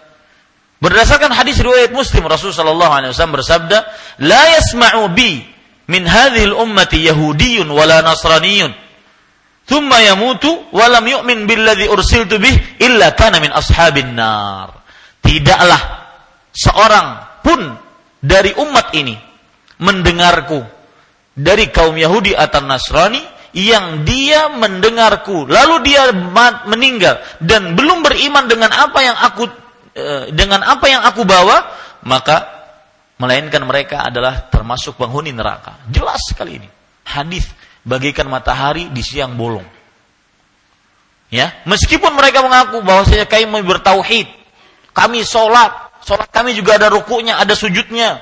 Berdasarkan 0.83 1.31
hadis 1.31 1.63
riwayat 1.63 1.95
Muslim 1.95 2.27
Rasulullah 2.27 2.99
SAW 3.07 3.39
bersabda, 3.39 3.77
"La 4.19 4.59
yasma'u 4.59 5.07
bi 5.15 5.39
min 5.87 6.03
hadhil 6.03 6.51
ummati 6.51 7.07
yahudiyyun 7.07 7.71
wala 7.71 8.03
nasraniyyun 8.03 8.75
thumma 9.63 10.03
yamutu 10.03 10.51
wa 10.75 10.91
lam 10.91 11.07
yu'min 11.07 11.47
billadhi 11.47 11.87
ursiltu 11.87 12.35
bih 12.39 12.83
illa 12.83 13.15
kana 13.15 13.39
min 13.39 13.55
ashabin 13.55 14.11
nar. 14.11 14.83
Tidaklah 15.23 15.81
seorang 16.51 17.39
pun 17.39 17.59
dari 18.19 18.51
umat 18.59 18.91
ini 18.95 19.15
mendengarku 19.79 20.63
dari 21.31 21.71
kaum 21.71 21.95
Yahudi 21.95 22.35
atau 22.35 22.59
Nasrani 22.63 23.23
yang 23.55 24.03
dia 24.03 24.51
mendengarku 24.51 25.47
lalu 25.47 25.75
dia 25.87 26.11
meninggal 26.67 27.23
dan 27.39 27.73
belum 27.77 28.03
beriman 28.03 28.51
dengan 28.51 28.71
apa 28.73 28.99
yang 28.99 29.15
aku 29.17 29.62
dengan 30.33 30.65
apa 30.65 30.85
yang 30.89 31.05
aku 31.05 31.21
bawa 31.21 31.69
maka 32.03 32.63
melainkan 33.21 33.63
mereka 33.63 34.03
adalah 34.03 34.49
termasuk 34.51 34.99
penghuni 34.99 35.31
neraka. 35.31 35.79
Jelas 35.87 36.19
sekali 36.27 36.59
ini. 36.59 36.69
Hadis 37.07 37.47
bagikan 37.83 38.27
matahari 38.27 38.89
di 38.91 39.03
siang 39.03 39.35
bolong. 39.35 39.65
Ya, 41.33 41.49
meskipun 41.65 42.13
mereka 42.13 42.45
mengaku 42.45 42.85
bahwa 42.85 43.09
saya 43.09 43.25
kami 43.25 43.65
bertauhid, 43.65 44.29
kami 44.93 45.25
sholat, 45.25 45.73
sholat 46.05 46.29
kami 46.29 46.53
juga 46.53 46.77
ada 46.77 46.93
rukunya, 46.93 47.41
ada 47.41 47.57
sujudnya. 47.57 48.21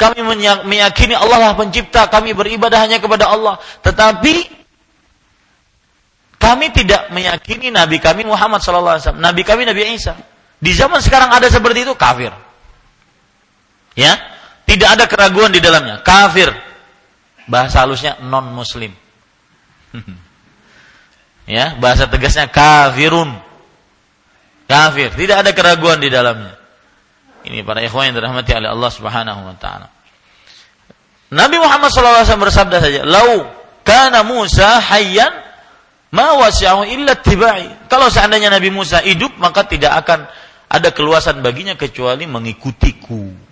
Kami 0.00 0.24
meyakini 0.64 1.12
Allah 1.12 1.52
lah 1.52 1.52
pencipta, 1.52 2.08
kami 2.08 2.32
beribadah 2.32 2.88
hanya 2.88 3.04
kepada 3.04 3.28
Allah. 3.28 3.60
Tetapi 3.84 4.34
kami 6.40 6.66
tidak 6.72 7.12
meyakini 7.12 7.68
Nabi 7.68 8.00
kami 8.00 8.24
Muhammad 8.24 8.64
SAW, 8.64 9.20
Nabi 9.20 9.44
kami 9.44 9.68
Nabi 9.68 9.92
Isa. 9.92 10.16
Di 10.60 10.76
zaman 10.76 11.00
sekarang 11.00 11.32
ada 11.32 11.48
seperti 11.48 11.88
itu 11.88 11.96
kafir. 11.96 12.30
Ya, 13.96 14.16
tidak 14.68 14.88
ada 15.00 15.04
keraguan 15.08 15.50
di 15.50 15.58
dalamnya. 15.58 16.04
Kafir. 16.04 16.52
Bahasa 17.48 17.82
halusnya 17.82 18.20
non 18.22 18.52
muslim. 18.54 18.94
ya, 21.56 21.74
bahasa 21.80 22.06
tegasnya 22.06 22.46
kafirun. 22.52 23.34
Kafir, 24.70 25.10
tidak 25.18 25.42
ada 25.42 25.50
keraguan 25.50 25.98
di 25.98 26.06
dalamnya. 26.06 26.54
Ini 27.42 27.64
para 27.64 27.80
ikhwan 27.80 28.12
yang 28.12 28.20
dirahmati 28.20 28.52
oleh 28.52 28.70
Allah 28.70 28.90
Subhanahu 28.92 29.40
wa 29.48 29.56
taala. 29.56 29.88
Nabi 31.30 31.56
Muhammad 31.58 31.88
SAW 31.90 32.38
bersabda 32.42 32.76
saja, 32.78 33.00
"Lau 33.02 33.48
kana 33.86 34.22
Musa 34.22 34.78
hayyan 34.78 35.30
ma 36.12 36.36
wasi'ahu 36.36 36.86
illa 36.90 37.18
tibai." 37.18 37.90
Kalau 37.90 38.12
seandainya 38.12 38.50
Nabi 38.52 38.70
Musa 38.70 39.02
hidup, 39.02 39.34
maka 39.40 39.66
tidak 39.66 39.94
akan 40.04 40.26
ada 40.70 40.94
keluasan 40.94 41.42
baginya 41.42 41.74
kecuali 41.74 42.30
mengikutiku. 42.30 43.50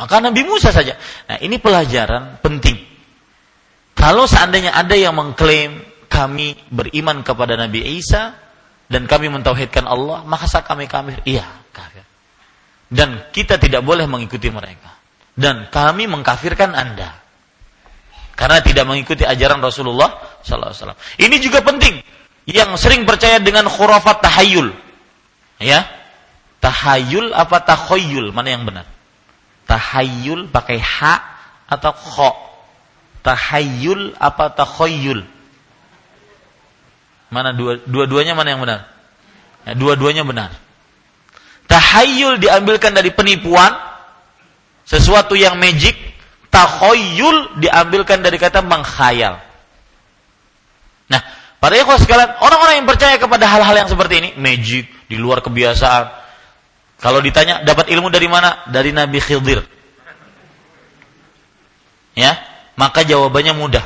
Maka 0.00 0.16
Nabi 0.24 0.42
Musa 0.48 0.72
saja. 0.72 0.96
Nah 1.28 1.36
ini 1.44 1.60
pelajaran 1.60 2.40
penting. 2.40 2.80
Kalau 3.92 4.24
seandainya 4.24 4.72
ada 4.72 4.94
yang 4.96 5.12
mengklaim 5.12 5.84
kami 6.08 6.56
beriman 6.72 7.20
kepada 7.20 7.58
Nabi 7.58 8.00
Isa 8.00 8.32
dan 8.88 9.04
kami 9.04 9.28
mentauhidkan 9.28 9.84
Allah, 9.84 10.24
maka 10.24 10.48
kami 10.64 10.88
kafir. 10.88 11.20
Iya, 11.28 11.44
kafir. 11.74 12.06
Dan 12.88 13.28
kita 13.28 13.60
tidak 13.60 13.84
boleh 13.84 14.08
mengikuti 14.08 14.48
mereka. 14.48 14.96
Dan 15.36 15.68
kami 15.68 16.08
mengkafirkan 16.08 16.72
Anda. 16.72 17.12
Karena 18.38 18.62
tidak 18.62 18.86
mengikuti 18.88 19.26
ajaran 19.26 19.58
Rasulullah 19.60 20.40
SAW. 20.40 20.94
Ini 21.18 21.36
juga 21.42 21.60
penting. 21.60 22.00
Yang 22.48 22.80
sering 22.80 23.02
percaya 23.04 23.42
dengan 23.42 23.68
khurafat 23.68 24.24
tahayul. 24.24 24.87
Ya, 25.58 25.90
tahayul 26.62 27.34
apa 27.34 27.62
tahoyul? 27.66 28.30
Mana 28.30 28.54
yang 28.54 28.62
benar? 28.62 28.86
Tahayyul 29.66 30.48
pakai 30.48 30.78
ha 30.78 31.14
atau 31.66 31.92
kho? 31.92 32.30
Tahayyul 33.26 34.16
apa 34.16 34.54
takhoyul? 34.54 35.26
Mana 37.28 37.52
dua, 37.52 37.76
dua-duanya 37.84 38.32
mana 38.32 38.48
yang 38.56 38.62
benar? 38.64 38.88
Ya, 39.68 39.76
dua-duanya 39.76 40.24
benar. 40.24 40.54
Tahayul 41.68 42.40
diambilkan 42.40 42.96
dari 42.96 43.12
penipuan, 43.12 43.76
sesuatu 44.88 45.36
yang 45.36 45.60
magic. 45.60 45.92
Takhoyul 46.48 47.60
diambilkan 47.60 48.24
dari 48.24 48.40
kata 48.40 48.64
mengkhayal. 48.64 49.36
Nah, 51.12 51.20
pada 51.60 51.74
ikhwas 51.76 52.08
sekalian, 52.08 52.40
orang-orang 52.40 52.80
yang 52.80 52.88
percaya 52.88 53.20
kepada 53.20 53.44
hal-hal 53.44 53.76
yang 53.84 53.90
seperti 53.92 54.14
ini, 54.24 54.30
magic, 54.40 54.88
di 55.08 55.16
luar 55.16 55.40
kebiasaan. 55.40 56.04
Kalau 57.00 57.18
ditanya, 57.24 57.64
dapat 57.64 57.88
ilmu 57.90 58.12
dari 58.12 58.28
mana? 58.28 58.68
Dari 58.68 58.92
Nabi 58.92 59.18
Khidir. 59.18 59.64
Ya, 62.18 62.36
maka 62.76 63.02
jawabannya 63.06 63.54
mudah. 63.56 63.84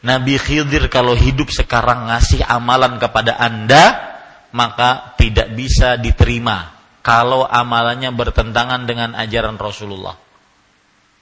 Nabi 0.00 0.40
Khidir 0.40 0.88
kalau 0.88 1.12
hidup 1.12 1.52
sekarang 1.52 2.08
ngasih 2.08 2.40
amalan 2.44 2.96
kepada 2.96 3.36
Anda, 3.36 4.16
maka 4.52 5.16
tidak 5.20 5.52
bisa 5.52 6.00
diterima 6.00 6.72
kalau 7.00 7.44
amalannya 7.44 8.12
bertentangan 8.12 8.84
dengan 8.84 9.16
ajaran 9.16 9.56
Rasulullah. 9.56 10.16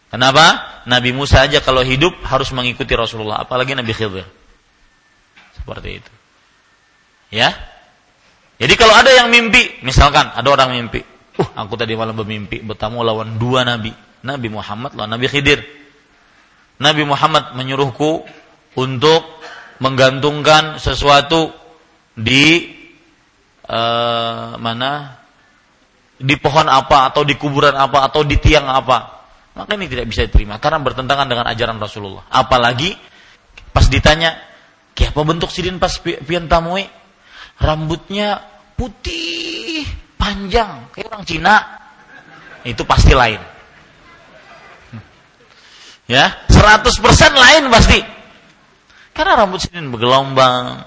Kenapa? 0.09 0.81
Nabi 0.89 1.13
Musa 1.13 1.45
aja 1.45 1.61
kalau 1.61 1.85
hidup 1.85 2.17
harus 2.25 2.49
mengikuti 2.51 2.97
Rasulullah, 2.97 3.45
apalagi 3.45 3.77
Nabi 3.77 3.93
Khidir. 3.93 4.27
Seperti 5.55 6.01
itu. 6.03 6.13
Ya. 7.29 7.53
Jadi 8.59 8.75
kalau 8.75 8.91
ada 8.91 9.15
yang 9.15 9.31
mimpi, 9.31 9.79
misalkan 9.87 10.35
ada 10.35 10.49
orang 10.51 10.75
mimpi, 10.75 10.99
uh 11.39 11.49
aku 11.55 11.79
tadi 11.79 11.95
malam 11.95 12.19
bermimpi 12.19 12.59
bertemu 12.67 12.99
lawan 13.07 13.39
dua 13.39 13.63
nabi, 13.63 13.95
Nabi 14.27 14.49
Muhammad 14.51 14.99
lawan 14.99 15.15
Nabi 15.15 15.31
Khidir. 15.31 15.63
Nabi 16.79 17.03
Muhammad 17.07 17.55
menyuruhku 17.55 18.27
untuk 18.79 19.23
menggantungkan 19.79 20.83
sesuatu 20.83 21.55
di 22.19 22.75
uh, 23.67 24.59
mana? 24.59 25.23
Di 26.19 26.35
pohon 26.35 26.67
apa 26.67 27.15
atau 27.15 27.23
di 27.23 27.39
kuburan 27.39 27.79
apa 27.79 28.11
atau 28.11 28.27
di 28.27 28.43
tiang 28.43 28.67
apa. 28.67 29.23
Maka 29.55 29.79
ini 29.79 29.87
tidak 29.87 30.11
bisa 30.11 30.27
diterima 30.27 30.59
karena 30.59 30.83
bertentangan 30.83 31.31
dengan 31.31 31.47
ajaran 31.47 31.79
Rasulullah. 31.79 32.27
Apalagi 32.27 32.95
pas 33.71 33.87
ditanya 33.87 34.35
kayak 34.99 35.15
apa 35.15 35.23
bentuk 35.23 35.51
sidin 35.55 35.79
pas 35.79 35.95
pian 36.03 36.51
tamui 36.51 36.91
rambutnya 37.59 38.43
putih 38.79 39.87
panjang 40.19 40.91
kayak 40.95 41.11
orang 41.11 41.25
Cina. 41.27 41.57
Itu 42.67 42.83
pasti 42.87 43.15
lain. 43.15 43.41
Ya 46.09 46.41
100% 46.49 46.89
lain 47.37 47.63
pasti. 47.69 48.01
Karena 49.13 49.35
rambut 49.35 49.61
sidin 49.61 49.91
bergelombang 49.91 50.83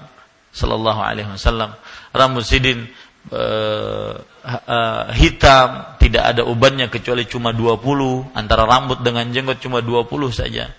sallallahu 0.52 1.00
alaihi 1.00 1.28
wasallam. 1.30 1.76
Rambut 2.12 2.44
sidin 2.44 2.88
uh, 3.30 4.18
uh, 4.44 5.04
hitam, 5.14 5.96
tidak 6.02 6.34
ada 6.34 6.42
ubannya 6.42 6.90
kecuali 6.90 7.28
cuma 7.28 7.54
20, 7.54 8.34
antara 8.34 8.66
rambut 8.66 9.04
dengan 9.04 9.28
jenggot 9.30 9.60
cuma 9.62 9.84
20 9.84 10.10
saja. 10.32 10.72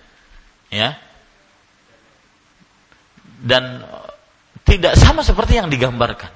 Ya. 0.68 0.88
Dan 3.44 3.84
tidak 4.64 4.96
sama 4.96 5.20
seperti 5.20 5.60
yang 5.60 5.68
digambarkan. 5.68 6.32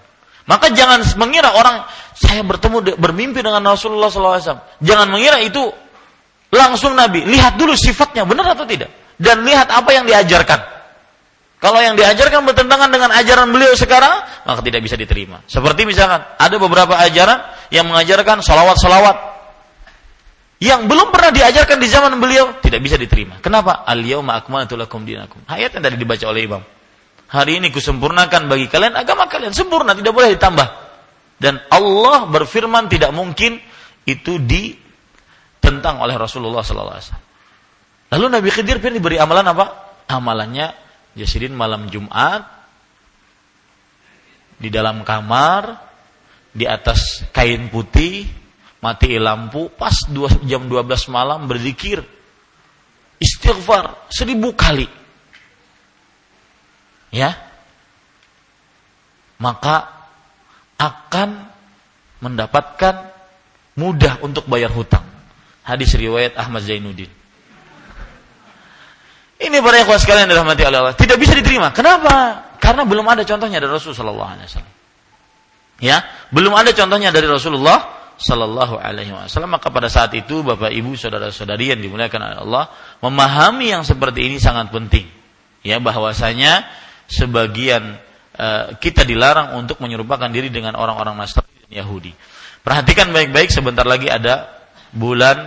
Maka 0.49 0.73
jangan 0.73 1.05
mengira 1.21 1.53
orang 1.53 1.85
saya 2.17 2.41
bertemu 2.41 2.97
bermimpi 2.97 3.45
dengan 3.45 3.61
Rasulullah 3.61 4.09
SAW. 4.09 4.81
Jangan 4.81 5.07
mengira 5.13 5.41
itu 5.45 5.61
langsung 6.49 6.97
Nabi. 6.97 7.29
Lihat 7.29 7.61
dulu 7.61 7.77
sifatnya 7.77 8.25
benar 8.25 8.57
atau 8.57 8.65
tidak. 8.65 8.89
Dan 9.21 9.45
lihat 9.45 9.69
apa 9.69 9.91
yang 9.93 10.09
diajarkan. 10.09 10.79
Kalau 11.59 11.83
yang 11.83 11.99
diajarkan 11.99 12.47
bertentangan 12.47 12.87
dengan 12.89 13.11
ajaran 13.11 13.51
beliau 13.51 13.75
sekarang, 13.75 14.25
maka 14.47 14.63
tidak 14.63 14.79
bisa 14.79 14.95
diterima. 14.95 15.43
Seperti 15.51 15.85
misalkan, 15.91 16.23
ada 16.23 16.57
beberapa 16.57 16.95
ajaran 16.95 17.43
yang 17.75 17.91
mengajarkan 17.91 18.47
salawat-salawat. 18.47 19.37
Yang 20.63 20.87
belum 20.87 21.11
pernah 21.11 21.35
diajarkan 21.35 21.83
di 21.83 21.89
zaman 21.91 22.15
beliau, 22.23 22.63
tidak 22.63 22.79
bisa 22.79 22.95
diterima. 22.95 23.43
Kenapa? 23.43 23.83
Al-yawma 23.83 24.39
akmaltu 24.39 24.79
lakum 24.79 25.03
dinakum. 25.03 25.43
Ayat 25.51 25.75
yang 25.75 25.83
tadi 25.83 25.99
dibaca 25.99 26.25
oleh 26.31 26.47
imam. 26.47 26.63
Hari 27.29 27.61
ini 27.61 27.69
kusempurnakan 27.69 28.49
bagi 28.49 28.73
kalian 28.73 28.97
agama 28.97 29.29
kalian. 29.29 29.53
Sempurna, 29.53 29.93
tidak 29.93 30.17
boleh 30.17 30.33
ditambah. 30.33 30.69
Dan 31.37 31.61
Allah 31.69 32.25
berfirman 32.27 32.89
tidak 32.89 33.13
mungkin 33.13 33.61
itu 34.09 34.41
ditentang 34.41 36.01
oleh 36.01 36.17
Rasulullah 36.17 36.65
SAW. 36.65 37.21
Lalu 38.09 38.27
Nabi 38.33 38.49
Khidir 38.49 38.81
pun 38.81 38.97
diberi 38.97 39.21
amalan 39.21 39.45
apa? 39.53 39.67
Amalannya 40.09 40.73
Yasirin 41.13 41.53
malam 41.53 41.93
Jumat 41.93 42.59
di 44.59 44.69
dalam 44.73 45.07
kamar 45.07 45.77
di 46.51 46.67
atas 46.67 47.29
kain 47.31 47.71
putih 47.71 48.27
mati 48.83 49.19
lampu 49.19 49.71
pas 49.75 49.95
dua, 50.11 50.31
jam 50.47 50.67
12 50.67 51.11
malam 51.11 51.47
berzikir 51.47 52.03
istighfar 53.19 54.11
seribu 54.11 54.55
kali 54.55 54.87
ya 57.15 57.35
maka 59.39 59.89
akan 60.79 61.47
mendapatkan 62.19 62.95
mudah 63.79 64.19
untuk 64.27 64.47
bayar 64.51 64.75
hutang 64.75 65.07
hadis 65.63 65.95
riwayat 65.95 66.35
Ahmad 66.35 66.67
Zainuddin 66.67 67.19
ini 69.39 69.63
para 69.63 69.79
ikhwas 69.79 70.03
sekalian 70.03 70.27
dirahmati 70.27 70.67
Allah. 70.67 70.99
Tidak 70.99 71.15
bisa 71.15 71.31
diterima. 71.39 71.71
Kenapa? 71.71 72.43
Karena 72.59 72.83
belum 72.83 73.07
ada 73.07 73.23
contohnya 73.23 73.63
dari 73.63 73.71
Rasulullah 73.71 74.35
SAW. 74.35 74.67
Ya, 75.79 76.03
belum 76.35 76.59
ada 76.59 76.75
contohnya 76.75 77.15
dari 77.15 77.31
Rasulullah 77.31 77.87
Sallallahu 78.19 78.83
Alaihi 78.83 79.15
Wasallam. 79.15 79.55
Maka 79.55 79.71
pada 79.71 79.87
saat 79.87 80.11
itu 80.19 80.43
bapak 80.43 80.75
ibu 80.75 80.99
saudara 80.99 81.31
saudari 81.31 81.71
yang 81.71 81.79
dimuliakan 81.79 82.19
oleh 82.19 82.39
Allah 82.43 82.65
memahami 82.99 83.71
yang 83.71 83.87
seperti 83.87 84.27
ini 84.27 84.43
sangat 84.43 84.75
penting. 84.75 85.07
Ya, 85.63 85.79
bahwasanya 85.79 86.67
sebagian 87.09 87.97
uh, 88.37 88.77
kita 88.77 89.03
dilarang 89.03 89.57
untuk 89.57 89.81
menyerupakan 89.81 90.29
diri 90.29 90.53
dengan 90.53 90.77
orang-orang 90.77 91.17
Nasrani 91.17 91.67
dan 91.67 91.73
Yahudi. 91.83 92.13
Perhatikan 92.61 93.11
baik-baik 93.11 93.49
sebentar 93.49 93.89
lagi 93.89 94.13
ada 94.13 94.45
bulan 94.93 95.41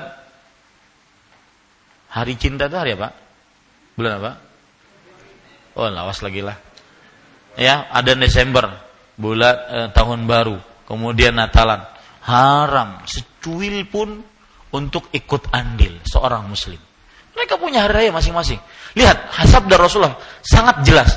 hari 2.09 2.33
cinta 2.35 2.65
itu 2.65 2.75
hari 2.75 2.97
apa? 2.97 3.13
Bulan 3.93 4.13
apa? 4.17 4.31
Oh, 5.77 5.87
lawas 5.87 6.19
lagi 6.25 6.41
lah. 6.43 6.57
Ya, 7.55 7.87
ada 7.91 8.15
Desember, 8.15 8.67
bulan 9.15 9.55
eh, 9.69 9.87
tahun 9.93 10.27
baru, 10.27 10.57
kemudian 10.87 11.35
Natalan. 11.35 11.83
Haram 12.21 13.01
secuil 13.07 13.87
pun 13.87 14.21
untuk 14.71 15.11
ikut 15.11 15.51
andil 15.51 15.99
seorang 16.07 16.47
muslim. 16.47 16.79
Mereka 17.35 17.57
punya 17.57 17.87
hari 17.87 18.07
raya 18.07 18.11
masing-masing. 18.11 18.59
Lihat, 18.93 19.31
hasab 19.31 19.67
dari 19.67 19.79
Rasulullah 19.79 20.19
sangat 20.43 20.83
jelas. 20.83 21.11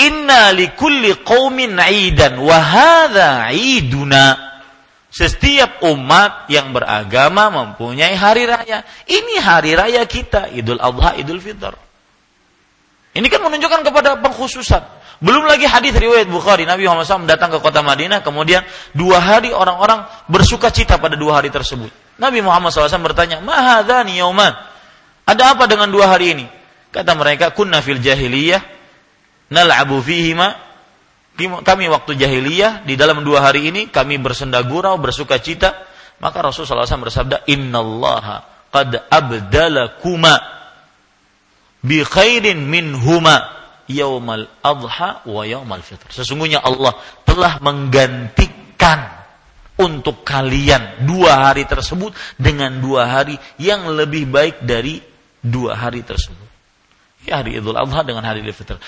Inna 0.00 0.56
likulli 0.56 1.12
qaumin 1.20 1.76
aidan 1.76 2.40
wa 2.40 2.56
hadha 2.56 3.52
iduna. 3.52 4.52
Setiap 5.12 5.84
umat 5.84 6.48
yang 6.48 6.72
beragama 6.72 7.52
mempunyai 7.52 8.16
hari 8.16 8.48
raya. 8.48 8.80
Ini 9.04 9.44
hari 9.44 9.76
raya 9.76 10.08
kita, 10.08 10.48
Idul 10.48 10.80
Adha, 10.80 11.20
Idul 11.20 11.36
Fitr. 11.36 11.76
Ini 13.12 13.26
kan 13.28 13.44
menunjukkan 13.44 13.84
kepada 13.84 14.16
pengkhususan. 14.24 14.80
Belum 15.20 15.44
lagi 15.44 15.68
hadis 15.68 15.92
riwayat 15.92 16.32
Bukhari, 16.32 16.64
Nabi 16.64 16.88
Muhammad 16.88 17.04
SAW 17.04 17.28
datang 17.28 17.52
ke 17.52 17.60
kota 17.60 17.84
Madinah, 17.84 18.24
kemudian 18.24 18.64
dua 18.96 19.20
hari 19.20 19.52
orang-orang 19.52 20.08
bersuka 20.32 20.72
cita 20.72 20.96
pada 20.96 21.14
dua 21.14 21.38
hari 21.38 21.52
tersebut. 21.52 21.92
Nabi 22.16 22.40
Muhammad 22.40 22.72
SAW 22.72 23.04
bertanya, 23.04 23.44
Mahadhani 23.44 24.16
yauman. 24.16 24.56
Ada 25.28 25.54
apa 25.54 25.68
dengan 25.68 25.92
dua 25.92 26.08
hari 26.08 26.40
ini? 26.40 26.46
Kata 26.88 27.12
mereka, 27.12 27.52
kunna 27.52 27.84
fil 27.84 28.00
jahiliyah, 28.00 28.81
nal'abu 29.50 29.98
fihima. 30.04 30.70
Kami 31.40 31.88
waktu 31.88 32.12
jahiliyah, 32.20 32.84
di 32.84 32.94
dalam 32.94 33.24
dua 33.24 33.40
hari 33.40 33.72
ini, 33.72 33.88
kami 33.88 34.20
bersenda 34.20 34.60
gurau, 34.62 35.00
bersuka 35.00 35.40
cita. 35.40 35.88
Maka 36.20 36.44
Rasulullah 36.44 36.86
SAW 36.86 37.08
bersabda, 37.08 37.48
Innallaha 37.50 38.68
qad 38.70 39.08
abdalakuma 39.10 40.38
bi 41.82 42.04
khairin 42.06 42.68
huma 42.94 43.48
yaumal 43.90 44.46
adha 44.62 45.24
wa 45.26 45.42
yaumal 45.42 45.82
fitr. 45.82 46.08
Sesungguhnya 46.14 46.62
Allah 46.62 46.94
telah 47.26 47.58
menggantikan 47.58 49.22
untuk 49.76 50.22
kalian 50.22 51.04
dua 51.08 51.50
hari 51.50 51.66
tersebut 51.66 52.14
dengan 52.38 52.78
dua 52.78 53.08
hari 53.08 53.34
yang 53.58 53.88
lebih 53.92 54.30
baik 54.30 54.62
dari 54.62 55.02
dua 55.42 55.74
hari 55.74 56.06
tersebut. 56.06 56.48
Ya, 57.22 57.38
hari 57.38 57.54
Idul 57.54 57.78
Adha 57.78 58.02
dengan 58.02 58.26
hari 58.26 58.42
Idul 58.42 58.54
Fitr. 58.54 58.78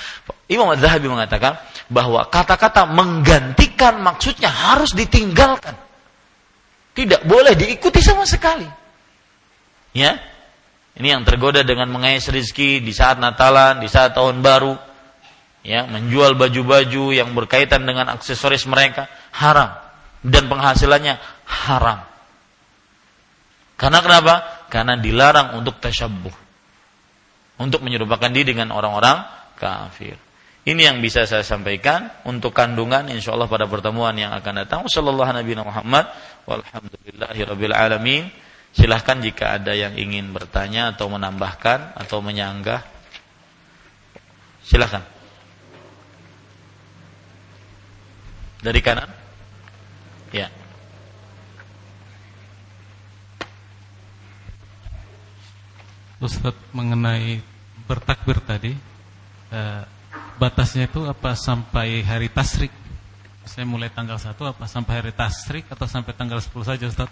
Imam 0.49 0.69
Az-Zahabi 0.73 1.09
mengatakan 1.09 1.57
bahwa 1.89 2.29
kata-kata 2.29 2.85
menggantikan 2.85 4.01
maksudnya 4.01 4.53
harus 4.53 4.93
ditinggalkan. 4.93 5.77
Tidak 6.95 7.27
boleh 7.27 7.57
diikuti 7.57 7.99
sama 8.05 8.29
sekali. 8.29 8.69
Ya, 9.95 10.21
ini 10.95 11.11
yang 11.11 11.27
tergoda 11.27 11.67
dengan 11.67 11.91
mengais 11.91 12.27
rezeki 12.31 12.85
di 12.85 12.93
saat 12.95 13.19
Natalan, 13.19 13.83
di 13.83 13.91
saat 13.91 14.15
tahun 14.15 14.45
baru, 14.45 14.79
ya, 15.67 15.89
menjual 15.91 16.39
baju-baju 16.39 17.11
yang 17.11 17.35
berkaitan 17.35 17.83
dengan 17.83 18.15
aksesoris 18.15 18.69
mereka 18.71 19.11
haram 19.35 19.75
dan 20.23 20.47
penghasilannya 20.47 21.19
haram. 21.47 22.05
Karena 23.75 23.99
kenapa? 24.05 24.35
Karena 24.71 24.95
dilarang 24.95 25.59
untuk 25.59 25.83
tasyabbuh. 25.83 26.35
Untuk 27.59 27.83
menyerupakan 27.83 28.31
diri 28.31 28.55
dengan 28.55 28.71
orang-orang 28.75 29.27
kafir. 29.59 30.15
Ini 30.65 30.81
yang 30.81 31.05
bisa 31.05 31.29
saya 31.29 31.45
sampaikan 31.45 32.09
untuk 32.25 32.57
kandungan 32.57 33.13
insya 33.13 33.37
Allah 33.37 33.53
pada 33.53 33.69
pertemuan 33.69 34.17
yang 34.17 34.33
akan 34.33 34.65
datang. 34.65 34.81
Sallallahu 34.89 35.37
Nabi 35.37 35.53
Muhammad 35.61 36.09
walhamdulillahirabbil 36.49 37.77
alamin. 37.77 38.33
Silahkan 38.73 39.21
jika 39.21 39.61
ada 39.61 39.77
yang 39.77 39.93
ingin 39.93 40.33
bertanya 40.33 40.97
atau 40.97 41.13
menambahkan 41.13 42.01
atau 42.01 42.25
menyanggah. 42.25 42.81
Silahkan. 44.65 45.05
Dari 48.65 48.81
kanan? 48.81 49.13
Ya. 50.33 50.49
Ustaz 56.25 56.57
mengenai 56.73 57.45
bertakbir 57.85 58.41
tadi 58.41 58.73
eh, 59.53 59.83
batasnya 60.39 60.91
itu 60.91 61.05
apa 61.07 61.35
sampai 61.39 62.03
hari 62.03 62.29
tasrik? 62.31 62.73
Saya 63.45 63.69
mulai 63.69 63.93
tanggal 63.93 64.17
1 64.17 64.33
apa 64.35 64.65
sampai 64.65 65.05
hari 65.05 65.13
tasrik 65.13 65.69
atau 65.69 65.85
sampai 65.85 66.17
tanggal 66.17 66.41
10 66.41 66.51
saja 66.65 66.85
Ustaz? 66.89 67.11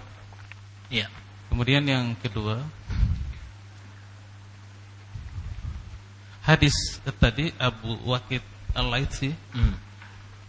Iya. 0.89 1.07
Kemudian 1.53 1.85
yang 1.85 2.17
kedua 2.17 2.65
hadis 6.43 6.75
tadi 7.23 7.55
Abu 7.61 7.95
Waqid 8.09 8.43
Al-Laitsi 8.75 9.31
hmm. 9.31 9.75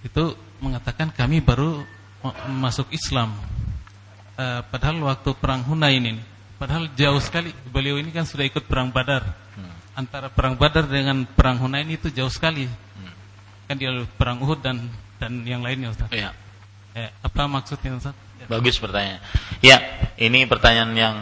itu 0.07 0.33
mengatakan 0.63 1.11
kami 1.11 1.43
baru 1.43 1.83
masuk 2.47 2.87
Islam. 2.95 3.35
Uh, 4.33 4.65
padahal 4.71 4.97
waktu 5.05 5.29
perang 5.37 5.61
Hunain 5.61 6.01
ini, 6.01 6.23
padahal 6.57 6.89
jauh 6.95 7.19
sekali. 7.19 7.53
Beliau 7.69 7.99
ini 7.99 8.09
kan 8.09 8.25
sudah 8.25 8.47
ikut 8.47 8.65
perang 8.65 8.89
Badar. 8.89 9.43
Antara 9.94 10.28
perang 10.34 10.57
Badar 10.57 10.90
dengan 10.90 11.26
perang 11.30 11.61
Hunain 11.61 11.86
itu 11.86 12.10
jauh 12.10 12.32
sekali. 12.32 12.65
Hmm. 12.65 13.14
Kan 13.70 13.76
dia 13.78 13.94
perang 14.18 14.41
Uhud 14.41 14.60
dan 14.60 14.90
dan 15.22 15.45
yang 15.45 15.61
lainnya 15.61 15.94
Ustaz. 15.94 16.10
Iya. 16.10 16.34
Eh, 16.94 17.10
apa 17.22 17.45
maksudnya 17.45 17.98
Ustaz? 17.98 18.18
Bagus 18.49 18.76
pertanyaan. 18.82 19.24
Ya, 19.64 19.80
ini 20.20 20.44
pertanyaan 20.44 20.91
yang 20.98 21.15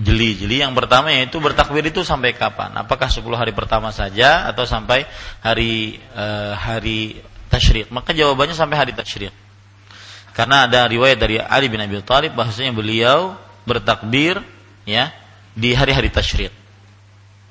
jeli-jeli. 0.00 0.64
Yang 0.64 0.74
pertama 0.74 1.12
yaitu 1.12 1.38
bertakbir 1.38 1.86
itu 1.86 2.02
sampai 2.02 2.34
kapan? 2.34 2.74
Apakah 2.74 3.06
10 3.06 3.22
hari 3.36 3.52
pertama 3.54 3.94
saja 3.94 4.48
atau 4.48 4.66
sampai 4.66 5.06
hari 5.44 6.02
uh, 6.16 6.56
hari 6.56 7.20
tasyrik? 7.52 7.92
Maka 7.94 8.10
jawabannya 8.16 8.56
sampai 8.56 8.76
hari 8.78 8.92
tasyrik. 8.96 9.34
Karena 10.34 10.66
ada 10.66 10.90
riwayat 10.90 11.18
dari 11.20 11.38
Ali 11.38 11.70
bin 11.70 11.78
Abi 11.78 12.02
Thalib 12.02 12.34
bahwasanya 12.34 12.74
beliau 12.74 13.38
bertakbir 13.62 14.42
ya 14.82 15.14
di 15.54 15.70
hari-hari 15.70 16.10
tasyrik. 16.10 16.50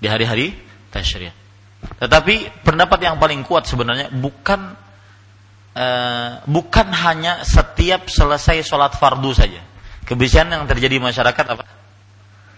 Di 0.03 0.11
hari-hari 0.11 0.51
tasyrik. 0.91 1.31
Tetapi 1.99 2.63
pendapat 2.67 2.99
yang 3.07 3.15
paling 3.15 3.43
kuat 3.47 3.63
sebenarnya 3.63 4.11
bukan 4.11 4.75
uh, 5.75 6.31
bukan 6.43 6.88
hanya 6.91 7.43
setiap 7.47 8.11
selesai 8.11 8.63
sholat 8.67 8.99
fardu 8.99 9.31
saja. 9.31 9.63
Kebiasaan 10.03 10.51
yang 10.51 10.67
terjadi 10.67 10.99
di 10.99 11.03
masyarakat 11.03 11.45
apa? 11.47 11.63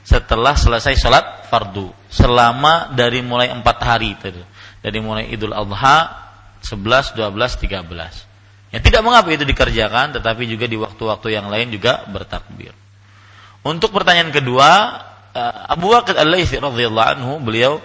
Setelah 0.06 0.54
selesai 0.58 0.94
sholat 0.98 1.26
fardu, 1.50 1.90
selama 2.10 2.94
dari 2.94 3.22
mulai 3.22 3.50
empat 3.54 3.78
hari 3.82 4.18
tadi, 4.18 4.42
dari 4.82 5.00
mulai 5.02 5.30
Idul 5.30 5.54
Adha 5.54 6.26
11, 6.62 7.18
12, 7.18 7.30
13. 7.62 8.74
Ya, 8.74 8.82
tidak 8.82 9.02
mengapa 9.06 9.30
itu 9.30 9.46
dikerjakan, 9.46 10.18
tetapi 10.18 10.50
juga 10.50 10.66
di 10.66 10.78
waktu-waktu 10.78 11.38
yang 11.38 11.48
lain 11.50 11.70
juga 11.70 12.06
bertakbir. 12.10 12.74
Untuk 13.66 13.94
pertanyaan 13.94 14.30
kedua, 14.30 15.00
Abu 15.68 15.92
Waqid 15.92 16.16
Al-Laitsi 16.16 16.56
radhiyallahu 16.56 17.10
anhu, 17.20 17.44
beliau 17.44 17.84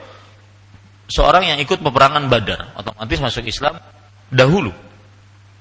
seorang 1.10 1.50
yang 1.50 1.58
ikut 1.58 1.82
peperangan 1.82 2.30
Badar, 2.30 2.70
otomatis 2.78 3.18
masuk 3.18 3.50
Islam 3.50 3.82
dahulu. 4.30 4.70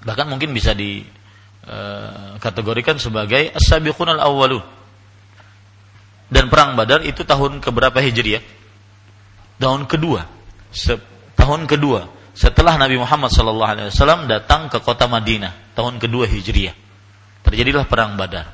Bahkan 0.05 0.29
mungkin 0.29 0.53
bisa 0.53 0.77
dikategorikan 0.77 2.95
eh, 2.95 3.01
sebagai 3.01 3.49
as-sabiqun 3.57 4.13
al-awwalun. 4.13 4.61
Dan 6.29 6.53
perang 6.53 6.77
Badar 6.77 7.01
itu 7.01 7.25
tahun 7.25 7.57
keberapa 7.57 7.97
Hijriah? 7.97 8.45
Tahun 9.57 9.89
kedua. 9.89 10.29
Tahun 11.33 11.65
kedua 11.65 12.05
setelah 12.37 12.77
Nabi 12.79 12.95
Muhammad 12.95 13.27
SAW 13.33 14.29
datang 14.29 14.69
ke 14.71 14.79
kota 14.79 15.11
Madinah 15.11 15.75
tahun 15.75 15.99
kedua 15.99 16.23
Hijriah. 16.29 16.71
Terjadilah 17.43 17.83
perang 17.89 18.15
Badar. 18.15 18.47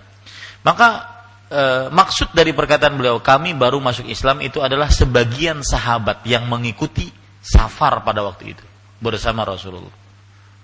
Maka 0.65 1.14
e, 1.55 1.63
maksud 1.95 2.35
dari 2.35 2.51
perkataan 2.51 2.99
beliau 2.99 3.23
kami 3.23 3.55
baru 3.55 3.79
masuk 3.79 4.11
Islam 4.11 4.43
itu 4.43 4.59
adalah 4.59 4.91
sebagian 4.91 5.63
sahabat 5.63 6.27
yang 6.27 6.43
mengikuti 6.51 7.07
safar 7.39 8.03
pada 8.03 8.19
waktu 8.27 8.51
itu 8.51 8.65
bersama 8.99 9.47
Rasulullah 9.47 10.03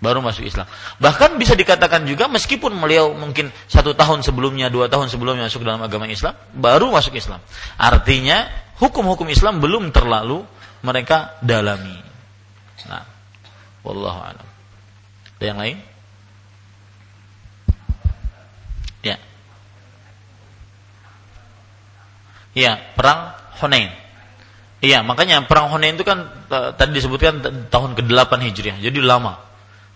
baru 0.01 0.19
masuk 0.19 0.43
Islam. 0.43 0.65
Bahkan 0.97 1.37
bisa 1.37 1.53
dikatakan 1.53 2.03
juga 2.09 2.25
meskipun 2.25 2.73
beliau 2.81 3.13
mungkin 3.13 3.53
satu 3.69 3.93
tahun 3.93 4.25
sebelumnya, 4.25 4.73
dua 4.73 4.89
tahun 4.89 5.07
sebelumnya 5.13 5.45
masuk 5.45 5.61
dalam 5.61 5.79
agama 5.85 6.09
Islam, 6.09 6.33
baru 6.57 6.89
masuk 6.89 7.13
Islam. 7.13 7.37
Artinya 7.77 8.49
hukum-hukum 8.81 9.29
Islam 9.29 9.61
belum 9.61 9.93
terlalu 9.93 10.41
mereka 10.81 11.37
dalami. 11.45 12.01
Nah, 12.89 13.05
wallahu 13.85 14.19
a'lam. 14.25 14.47
Ada 15.37 15.45
yang 15.45 15.59
lain? 15.61 15.77
Ya. 19.05 19.17
Ya, 22.51 22.79
perang 22.97 23.35
Hunain. 23.63 23.93
Iya, 24.81 25.05
makanya 25.05 25.45
perang 25.45 25.69
Hunain 25.69 25.93
itu 25.93 26.01
kan 26.01 26.25
tadi 26.49 26.91
disebutkan 26.97 27.69
tahun 27.69 27.93
ke-8 27.95 28.31
Hijriah. 28.49 28.77
Jadi 28.81 28.99
lama. 28.99 29.37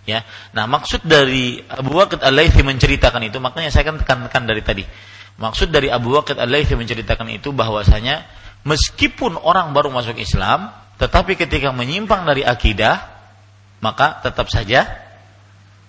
Ya. 0.06 0.22
Nah, 0.54 0.70
maksud 0.70 1.02
dari 1.02 1.58
Abu 1.66 1.98
Waqid 1.98 2.22
Al-Laitsi 2.22 2.62
menceritakan 2.62 3.26
itu, 3.26 3.42
makanya 3.42 3.74
saya 3.74 3.90
kan 3.90 3.98
tekankan 3.98 4.46
dari 4.46 4.62
tadi. 4.62 4.86
Maksud 5.36 5.74
dari 5.74 5.90
Abu 5.90 6.14
Waqid 6.14 6.38
Al-Laitsi 6.38 6.78
menceritakan 6.78 7.26
itu 7.34 7.50
bahwasanya 7.50 8.22
meskipun 8.62 9.34
orang 9.42 9.74
baru 9.74 9.90
masuk 9.90 10.14
Islam, 10.16 10.70
tetapi 11.02 11.34
ketika 11.34 11.74
menyimpang 11.74 12.22
dari 12.22 12.46
akidah, 12.46 13.02
maka 13.82 14.22
tetap 14.22 14.46
saja 14.46 14.86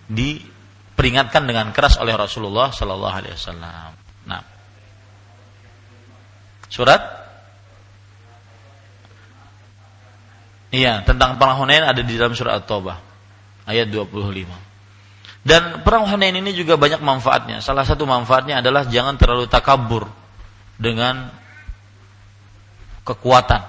diperingatkan 0.10 1.46
dengan 1.46 1.70
keras 1.70 2.02
oleh 2.02 2.18
Rasulullah 2.18 2.74
Sallallahu 2.74 3.14
Alaihi 3.14 3.38
Wasallam. 3.38 4.07
Surat, 6.68 7.00
iya 10.72 11.02
tentang 11.08 11.40
perang 11.40 11.64
Hunain 11.64 11.84
ada 11.84 12.04
di 12.04 12.14
dalam 12.20 12.36
surat 12.36 12.60
At-Taubah 12.60 12.98
ayat 13.68 13.88
25. 13.92 14.68
Dan 15.48 15.80
perang 15.80 16.04
Hunain 16.12 16.36
ini 16.36 16.52
juga 16.52 16.76
banyak 16.76 17.00
manfaatnya. 17.00 17.64
Salah 17.64 17.88
satu 17.88 18.04
manfaatnya 18.04 18.60
adalah 18.60 18.84
jangan 18.84 19.16
terlalu 19.16 19.48
takabur 19.48 20.04
dengan 20.76 21.32
kekuatan 23.08 23.64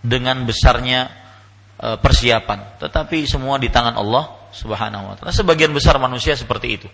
dengan 0.00 0.48
besarnya 0.48 1.12
e, 1.76 1.88
persiapan, 2.00 2.80
tetapi 2.80 3.28
semua 3.28 3.60
di 3.60 3.68
tangan 3.68 4.00
Allah 4.00 4.48
Subhanahu 4.56 5.12
wa 5.12 5.14
taala. 5.20 5.36
Sebagian 5.36 5.76
besar 5.76 6.00
manusia 6.00 6.32
seperti 6.32 6.68
itu. 6.80 6.88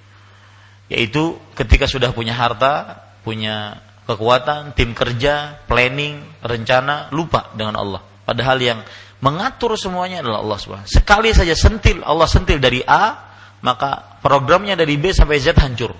Yaitu 0.90 1.39
ketika 1.55 1.86
sudah 1.86 2.10
punya 2.10 2.35
harta, 2.35 2.98
punya 3.23 3.78
kekuatan, 4.07 4.73
tim 4.78 4.95
kerja, 4.95 5.66
planning, 5.66 6.23
rencana, 6.41 7.11
lupa 7.11 7.51
dengan 7.59 7.74
Allah. 7.83 8.01
Padahal 8.23 8.59
yang 8.62 8.81
mengatur 9.19 9.74
semuanya 9.74 10.23
adalah 10.23 10.47
Allah 10.47 10.59
Subhanahu 10.62 10.89
Sekali 10.89 11.35
saja 11.35 11.59
sentil 11.59 12.07
Allah 12.07 12.31
sentil 12.31 12.62
dari 12.62 12.81
A, 12.87 13.19
maka 13.66 14.19
programnya 14.23 14.78
dari 14.78 14.95
B 14.95 15.11
sampai 15.11 15.43
Z 15.43 15.59
hancur. 15.59 15.93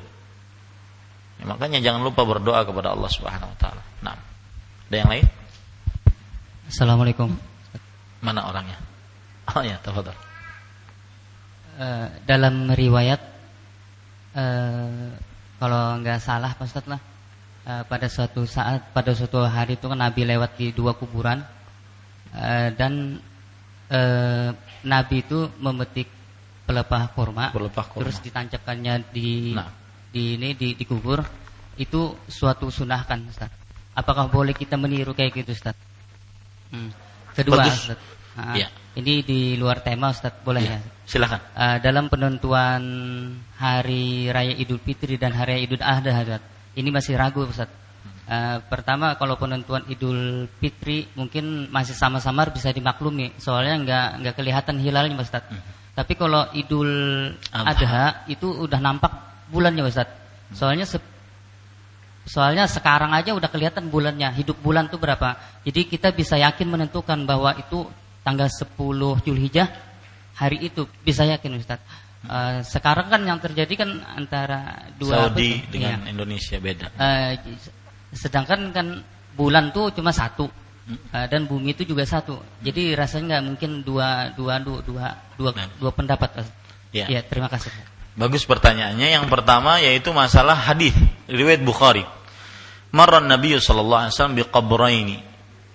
Ya, 1.37 1.45
makanya 1.45 1.83
jangan 1.83 2.01
lupa 2.07 2.23
berdoa 2.23 2.63
kepada 2.63 2.95
Allah 2.95 3.11
Subhanahu 3.11 3.51
wa 3.51 3.59
taala. 3.59 3.83
Nah, 4.01 4.17
ada 4.89 4.97
yang 4.97 5.11
lain? 5.11 5.27
Assalamualaikum. 6.71 7.29
Mana 8.23 8.47
orangnya? 8.47 8.79
Oh 9.55 9.63
ya, 9.63 9.79
tafadhol. 9.79 10.11
Uh, 11.79 12.11
dalam 12.27 12.67
riwayat 12.75 13.23
uh, 14.35 15.15
kalau 15.63 16.03
nggak 16.03 16.19
salah 16.19 16.51
Pak 16.59 16.67
Ustadz 16.67 16.91
lah 16.91 16.99
uh, 17.67 17.83
pada 17.85 18.07
suatu 18.07 18.47
saat 18.47 18.95
pada 18.95 19.13
suatu 19.13 19.43
hari 19.43 19.77
itu 19.77 19.91
kan 19.91 19.99
Nabi 19.99 20.23
lewat 20.23 20.57
di 20.57 20.71
dua 20.71 20.95
kuburan 20.95 21.43
uh, 22.33 22.69
dan 22.73 23.19
uh, 23.91 24.51
Nabi 24.87 25.17
itu 25.27 25.51
memetik 25.59 26.09
pelepah 26.67 27.11
kurma, 27.15 27.51
pelepah 27.51 27.87
kurma. 27.91 28.03
terus 28.07 28.19
ditancapkannya 28.23 28.95
di 29.11 29.55
nah. 29.55 29.71
di 30.11 30.39
ini 30.39 30.55
di, 30.55 30.75
di 30.75 30.85
kubur 30.87 31.23
itu 31.77 32.17
suatu 32.27 32.73
sunah 32.73 33.03
kan 33.05 33.21
Ustaz. 33.29 33.53
Apakah 33.97 34.29
boleh 34.29 34.53
kita 34.53 34.77
meniru 34.77 35.13
kayak 35.13 35.33
gitu 35.45 35.53
Ustaz? 35.53 35.77
Hmm. 36.73 36.93
Kedua, 37.37 37.65
Bagus. 37.65 37.89
Ustaz. 37.89 38.01
Nah, 38.37 38.57
ya. 38.57 38.69
Ini 38.97 39.25
di 39.25 39.61
luar 39.61 39.85
tema 39.85 40.09
Ustaz, 40.13 40.33
boleh 40.41 40.65
ya? 40.65 40.77
ya? 40.77 40.79
Silakan. 41.05 41.41
Uh, 41.53 41.77
dalam 41.85 42.09
penentuan 42.09 42.83
hari 43.61 44.33
raya 44.33 44.57
Idul 44.57 44.81
Fitri 44.81 45.21
dan 45.21 45.37
hari 45.37 45.61
raya 45.61 45.63
Idul 45.65 45.85
Adha, 45.85 46.13
Ustaz. 46.25 46.56
Ini 46.77 46.89
masih 46.93 47.17
ragu, 47.17 47.49
Ustaz. 47.49 47.73
Uh, 48.27 48.59
pertama 48.67 49.15
kalau 49.17 49.39
penentuan 49.39 49.87
Idul 49.87 50.51
Fitri 50.59 51.07
mungkin 51.15 51.71
masih 51.71 51.95
sama-sama 51.95 52.45
bisa 52.51 52.75
dimaklumi, 52.75 53.33
soalnya 53.39 53.75
nggak 53.81 54.09
nggak 54.21 54.35
kelihatan 54.37 54.77
hilalnya, 54.77 55.17
Ustaz. 55.17 55.47
Hmm. 55.49 55.63
Tapi 55.97 56.13
kalau 56.21 56.45
Idul 56.53 56.93
Adha 57.49 58.29
itu 58.29 58.69
udah 58.69 58.77
nampak 58.77 59.09
bulannya, 59.49 59.89
Ustaz. 59.89 60.11
Soalnya 60.53 60.85
se 60.85 61.01
soalnya 62.27 62.67
sekarang 62.69 63.15
aja 63.15 63.33
udah 63.33 63.49
kelihatan 63.49 63.89
bulannya, 63.89 64.29
hidup 64.37 64.61
bulan 64.61 64.93
tuh 64.93 65.01
berapa. 65.01 65.63
Jadi 65.65 65.89
kita 65.89 66.13
bisa 66.13 66.37
yakin 66.37 66.67
menentukan 66.69 67.23
bahwa 67.25 67.55
itu 67.57 67.87
tanggal 68.27 68.51
10 68.51 69.23
Julhijjah 69.23 69.71
hari 70.37 70.69
itu 70.69 70.85
bisa 71.07 71.25
yakin 71.25 71.57
Ustaz. 71.57 71.81
Uh, 72.27 72.59
sekarang 72.65 73.07
kan 73.13 73.23
yang 73.23 73.39
terjadi 73.39 73.87
kan 73.87 73.91
antara 74.17 74.89
dua 74.99 75.29
Saudi 75.31 75.63
dengan 75.69 76.03
ya. 76.03 76.11
Indonesia 76.11 76.57
beda. 76.59 76.87
Uh, 76.97 77.37
sedangkan 78.11 78.73
kan 78.73 78.87
bulan 79.37 79.71
tuh 79.71 79.93
cuma 79.95 80.11
satu 80.11 80.49
uh, 80.89 81.27
dan 81.31 81.47
bumi 81.47 81.77
itu 81.77 81.87
juga 81.87 82.03
satu. 82.03 82.41
Jadi 82.65 82.97
rasanya 82.99 83.39
nggak 83.39 83.45
mungkin 83.47 83.71
dua 83.87 84.35
dua 84.35 84.59
dua 84.59 84.81
dua 84.83 85.07
dua, 85.39 85.51
nah. 85.55 85.71
dua 85.79 85.91
pendapat. 85.95 86.43
Ya. 86.91 87.07
ya, 87.07 87.21
terima 87.23 87.47
kasih. 87.47 87.71
Bagus 88.17 88.49
pertanyaannya. 88.49 89.13
Yang 89.13 89.27
pertama 89.29 89.79
yaitu 89.79 90.11
masalah 90.11 90.57
hadis 90.57 90.97
riwayat 91.29 91.61
Bukhari. 91.63 92.03
Marran 92.91 93.29
Nabi 93.29 93.61
sallallahu 93.61 94.09
alaihi 94.09 94.15
wasallam 94.17 94.37
biqabraini. 94.41 95.19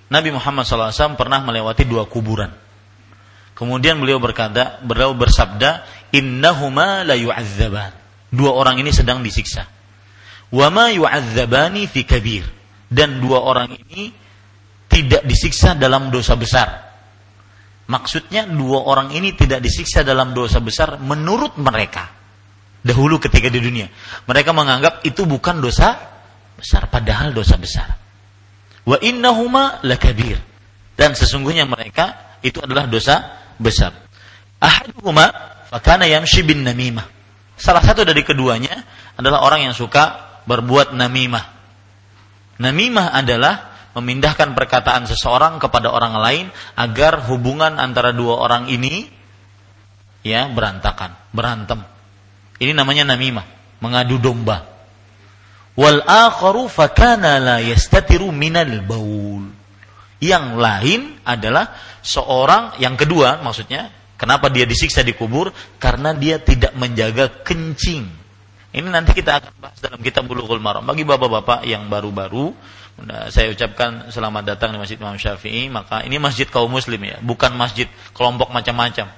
Nabi 0.09 0.29
Muhammad 0.33 0.65
sallallahu 0.65 0.89
alaihi 0.89 0.99
wasallam 0.99 1.19
pernah 1.21 1.39
melewati 1.45 1.83
dua 1.85 2.09
kuburan. 2.09 2.51
Kemudian 3.53 4.01
beliau 4.01 4.17
berkata, 4.17 4.81
beliau 4.81 5.13
bersabda, 5.13 5.85
"Innahuma 6.11 7.03
la 7.07 7.15
yu'adzaban." 7.15 7.91
Dua 8.31 8.51
orang 8.55 8.79
ini 8.79 8.95
sedang 8.95 9.19
disiksa 9.19 9.81
wama 10.51 10.91
yu'adzabani 10.91 11.87
fi 11.87 12.03
kabir 12.03 12.43
dan 12.91 13.23
dua 13.23 13.39
orang 13.39 13.71
ini 13.71 14.11
tidak 14.91 15.23
disiksa 15.23 15.73
dalam 15.79 16.11
dosa 16.11 16.35
besar. 16.35 16.91
Maksudnya 17.87 18.43
dua 18.47 18.83
orang 18.83 19.15
ini 19.15 19.31
tidak 19.35 19.63
disiksa 19.63 20.03
dalam 20.03 20.35
dosa 20.35 20.59
besar 20.59 20.99
menurut 20.99 21.55
mereka. 21.55 22.11
Dahulu 22.83 23.15
ketika 23.19 23.47
di 23.47 23.63
dunia. 23.63 23.87
Mereka 24.27 24.51
menganggap 24.51 25.07
itu 25.07 25.23
bukan 25.23 25.63
dosa 25.63 25.95
besar. 26.59 26.91
Padahal 26.91 27.31
dosa 27.31 27.55
besar. 27.55 27.87
Wa 28.83 28.99
innahuma 28.99 29.79
lakabir. 29.87 30.35
Dan 30.99 31.15
sesungguhnya 31.15 31.63
mereka 31.63 32.35
itu 32.43 32.59
adalah 32.59 32.87
dosa 32.87 33.31
besar. 33.55 33.95
Ahaduhuma 34.59 35.31
fakana 35.71 36.05
yamshi 36.05 36.43
bin 36.43 36.67
namimah. 36.67 37.07
Salah 37.55 37.79
satu 37.79 38.03
dari 38.03 38.27
keduanya 38.27 38.83
adalah 39.15 39.47
orang 39.47 39.71
yang 39.71 39.75
suka 39.77 40.19
berbuat 40.43 40.91
namimah. 40.91 41.45
Namimah 42.59 43.15
adalah 43.15 43.71
memindahkan 43.95 44.55
perkataan 44.55 45.07
seseorang 45.07 45.59
kepada 45.59 45.91
orang 45.91 46.15
lain 46.19 46.45
agar 46.75 47.23
hubungan 47.27 47.79
antara 47.79 48.11
dua 48.11 48.39
orang 48.43 48.67
ini 48.67 49.07
ya 50.21 50.47
berantakan, 50.51 51.15
berantem. 51.31 51.79
Ini 52.61 52.77
namanya 52.77 53.15
namimah, 53.15 53.45
mengadu 53.81 54.21
domba. 54.21 54.69
Wal 55.73 56.03
akharu 56.03 56.67
fakana 56.69 57.41
la 57.41 57.57
yastatiru 57.63 58.29
minal 58.29 58.83
baul. 58.85 59.49
Yang 60.21 60.45
lain 60.53 61.01
adalah 61.25 61.73
seorang 62.05 62.77
yang 62.77 62.93
kedua 62.93 63.41
maksudnya 63.41 63.89
kenapa 64.21 64.53
dia 64.53 64.69
disiksa 64.69 65.01
di 65.01 65.17
kubur 65.17 65.49
karena 65.81 66.13
dia 66.13 66.37
tidak 66.37 66.77
menjaga 66.77 67.41
kencing 67.41 68.21
ini 68.71 68.87
nanti 68.87 69.11
kita 69.11 69.43
akan 69.43 69.53
bahas 69.59 69.79
dalam 69.83 69.99
kitab 69.99 70.31
Bulughul 70.31 70.63
Maram. 70.63 70.87
Bagi 70.87 71.03
bapak-bapak 71.03 71.67
yang 71.67 71.91
baru-baru, 71.91 72.55
saya 73.27 73.51
ucapkan 73.51 74.07
selamat 74.07 74.55
datang 74.55 74.71
di 74.71 74.79
Masjid 74.79 74.95
Imam 74.95 75.19
Syafi'i. 75.19 75.67
Maka 75.67 76.07
ini 76.07 76.15
masjid 76.23 76.47
kaum 76.47 76.71
muslim 76.71 77.03
ya, 77.03 77.19
bukan 77.19 77.51
masjid 77.51 77.91
kelompok 78.15 78.47
macam-macam. 78.55 79.11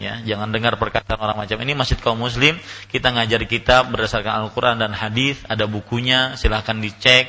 Ya, 0.00 0.16
jangan 0.24 0.48
dengar 0.48 0.80
perkataan 0.80 1.20
orang 1.20 1.36
macam 1.44 1.56
ini 1.64 1.72
masjid 1.72 1.96
kaum 1.96 2.20
muslim. 2.20 2.60
Kita 2.92 3.12
ngajar 3.12 3.40
kitab 3.48 3.88
berdasarkan 3.88 4.48
Al-Qur'an 4.48 4.76
dan 4.76 4.92
hadis, 4.92 5.40
ada 5.48 5.64
bukunya, 5.64 6.36
silahkan 6.36 6.76
dicek 6.76 7.24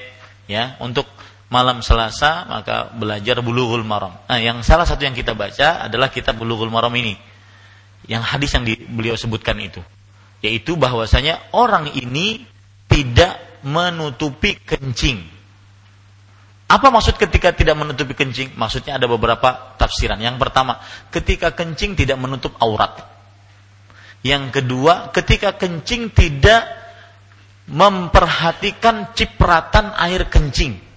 ya. 0.52 0.76
Untuk 0.84 1.08
malam 1.52 1.84
Selasa 1.84 2.48
maka 2.48 2.90
belajar 2.96 3.44
Bulughul 3.44 3.84
Maram. 3.84 4.16
Nah, 4.26 4.40
yang 4.40 4.64
salah 4.64 4.88
satu 4.88 5.04
yang 5.04 5.14
kita 5.14 5.36
baca 5.36 5.86
adalah 5.86 6.08
kitab 6.08 6.40
Bulughul 6.40 6.72
Maram 6.72 6.96
ini. 6.96 7.14
Yang 8.10 8.24
hadis 8.34 8.50
yang 8.58 8.66
di, 8.66 8.74
beliau 8.80 9.14
sebutkan 9.14 9.60
itu 9.62 9.84
yaitu 10.42 10.74
bahwasanya 10.74 11.54
orang 11.54 11.94
ini 11.94 12.44
tidak 12.90 13.62
menutupi 13.62 14.58
kencing. 14.58 15.22
Apa 16.68 16.90
maksud 16.90 17.16
ketika 17.22 17.54
tidak 17.54 17.78
menutupi 17.78 18.18
kencing? 18.18 18.58
Maksudnya 18.58 18.98
ada 18.98 19.06
beberapa 19.06 19.78
tafsiran. 19.78 20.18
Yang 20.18 20.42
pertama, 20.42 20.82
ketika 21.14 21.54
kencing 21.54 21.94
tidak 21.94 22.18
menutup 22.18 22.58
aurat. 22.58 23.06
Yang 24.26 24.62
kedua, 24.62 25.14
ketika 25.14 25.56
kencing 25.56 26.10
tidak 26.10 26.66
memperhatikan 27.70 29.14
cipratan 29.14 29.94
air 29.94 30.26
kencing. 30.26 30.91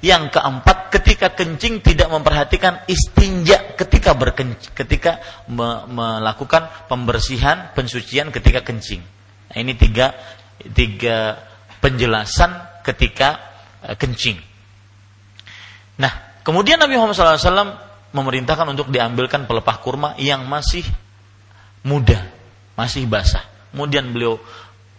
Yang 0.00 0.32
keempat, 0.32 0.88
ketika 0.88 1.36
kencing 1.36 1.84
tidak 1.84 2.08
memperhatikan 2.08 2.88
istinja 2.88 3.76
ketika 3.76 4.16
berkencing, 4.16 4.72
ketika 4.72 5.20
me 5.44 5.84
melakukan 5.92 6.72
pembersihan, 6.88 7.68
pensucian 7.76 8.32
ketika 8.32 8.64
kencing. 8.64 9.04
Nah, 9.52 9.56
ini 9.60 9.76
tiga 9.76 10.16
tiga 10.72 11.36
penjelasan 11.84 12.80
ketika 12.80 13.40
uh, 13.84 13.96
kencing. 13.96 14.40
Nah, 16.00 16.40
kemudian 16.48 16.80
Nabi 16.80 16.96
Muhammad 16.96 17.16
SAW 17.16 17.76
memerintahkan 18.16 18.72
untuk 18.72 18.88
diambilkan 18.88 19.44
pelepah 19.44 19.76
kurma 19.84 20.10
yang 20.16 20.48
masih 20.48 20.84
muda, 21.84 22.24
masih 22.72 23.04
basah. 23.04 23.44
Kemudian 23.70 24.10
beliau 24.10 24.40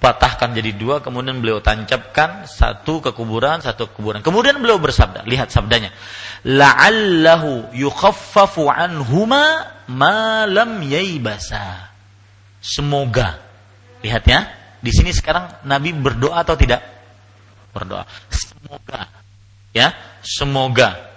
patahkan 0.02 0.58
jadi 0.58 0.74
dua, 0.74 1.06
kemudian 1.06 1.38
beliau 1.38 1.62
tancapkan 1.62 2.50
satu 2.50 3.06
ke 3.06 3.14
kuburan, 3.14 3.62
satu 3.62 3.86
ke 3.86 4.02
kuburan. 4.02 4.26
Kemudian 4.26 4.58
beliau 4.58 4.82
bersabda, 4.82 5.22
lihat 5.30 5.54
sabdanya, 5.54 5.94
la'allahu 6.42 7.70
yukhaffafu 7.78 8.66
anhuma 8.66 9.70
ma 9.94 10.50
lam 10.50 10.82
yaibasa. 10.82 11.94
Semoga, 12.58 13.38
lihat 14.02 14.26
ya, 14.26 14.42
di 14.82 14.90
sini 14.90 15.14
sekarang 15.14 15.62
Nabi 15.70 15.94
berdoa 15.94 16.42
atau 16.42 16.58
tidak? 16.58 16.82
Berdoa. 17.70 18.02
Semoga, 18.34 19.06
ya, 19.70 19.94
semoga 20.26 21.14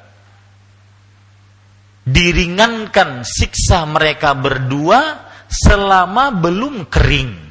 diringankan 2.05 3.24
siksa 3.24 3.89
mereka 3.89 4.36
berdua 4.36 5.24
selama 5.48 6.28
belum 6.36 6.85
kering 6.93 7.44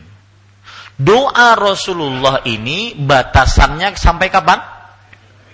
Doa 0.93 1.57
Rasulullah 1.57 2.45
ini 2.45 2.93
batasannya 2.93 3.97
sampai 3.97 4.27
kapan? 4.29 4.59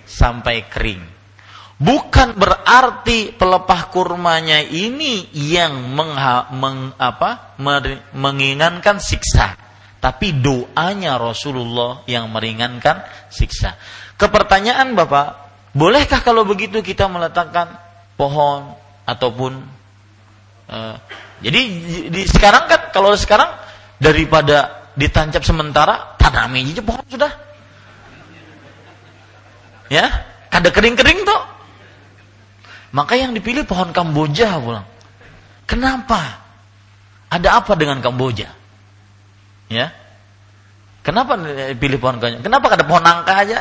Sampai 0.03 0.67
kering. 0.67 1.19
Bukan 1.79 2.35
berarti 2.35 3.31
pelepah 3.31 3.87
kurmanya 3.87 4.59
ini 4.59 5.31
yang 5.31 5.95
mengha, 5.95 6.51
meng, 6.51 6.91
apa, 6.99 7.55
menginginkan 8.11 8.99
siksa. 8.99 9.55
Tapi 9.99 10.35
doanya 10.43 11.15
Rasulullah 11.15 12.03
yang 12.03 12.27
meringankan 12.31 13.03
siksa. 13.31 13.79
Kepertanyaan 14.19 14.91
Bapak, 14.91 15.27
bolehkah 15.71 16.19
kalau 16.19 16.43
begitu 16.43 16.83
kita 16.83 17.07
meletakkan 17.07 17.79
pohon 18.19 18.75
ataupun 19.07 19.63
uh, 20.67 20.95
jadi 21.39 21.61
di, 22.11 22.21
sekarang 22.27 22.67
kan 22.67 22.81
kalau 22.91 23.15
sekarang 23.15 23.47
daripada 23.95 24.78
ditancap 24.99 25.41
sementara 25.47 26.19
tanami 26.19 26.67
aja 26.67 26.83
pohon 26.83 27.05
sudah. 27.07 27.31
Ya 29.89 30.05
kada 30.51 30.69
kering-kering 30.69 31.23
tuh 31.23 31.41
maka 32.89 33.13
yang 33.17 33.37
dipilih 33.37 33.69
pohon 33.69 33.93
Kamboja 33.93 34.57
pulang. 34.57 34.85
Kenapa? 35.69 36.41
Ada 37.29 37.61
apa 37.61 37.77
dengan 37.77 38.01
Kamboja? 38.01 38.49
Ya. 39.69 39.93
Kenapa 41.05 41.37
pilih 41.77 42.01
pohon 42.01 42.17
Kamboja? 42.17 42.41
Kenapa 42.41 42.65
ada 42.73 42.85
pohon 42.85 43.05
nangka 43.05 43.33
aja? 43.45 43.59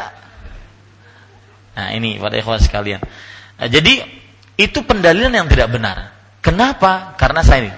Nah 1.77 1.89
ini 1.93 2.17
pada 2.17 2.41
ikhwan 2.41 2.59
sekalian. 2.59 3.05
Nah, 3.61 3.69
jadi 3.69 4.03
itu 4.57 4.81
pendalilan 4.83 5.31
yang 5.31 5.47
tidak 5.47 5.69
benar. 5.71 6.17
Kenapa? 6.41 7.15
Karena 7.21 7.45
saya 7.45 7.69
ini. 7.69 7.73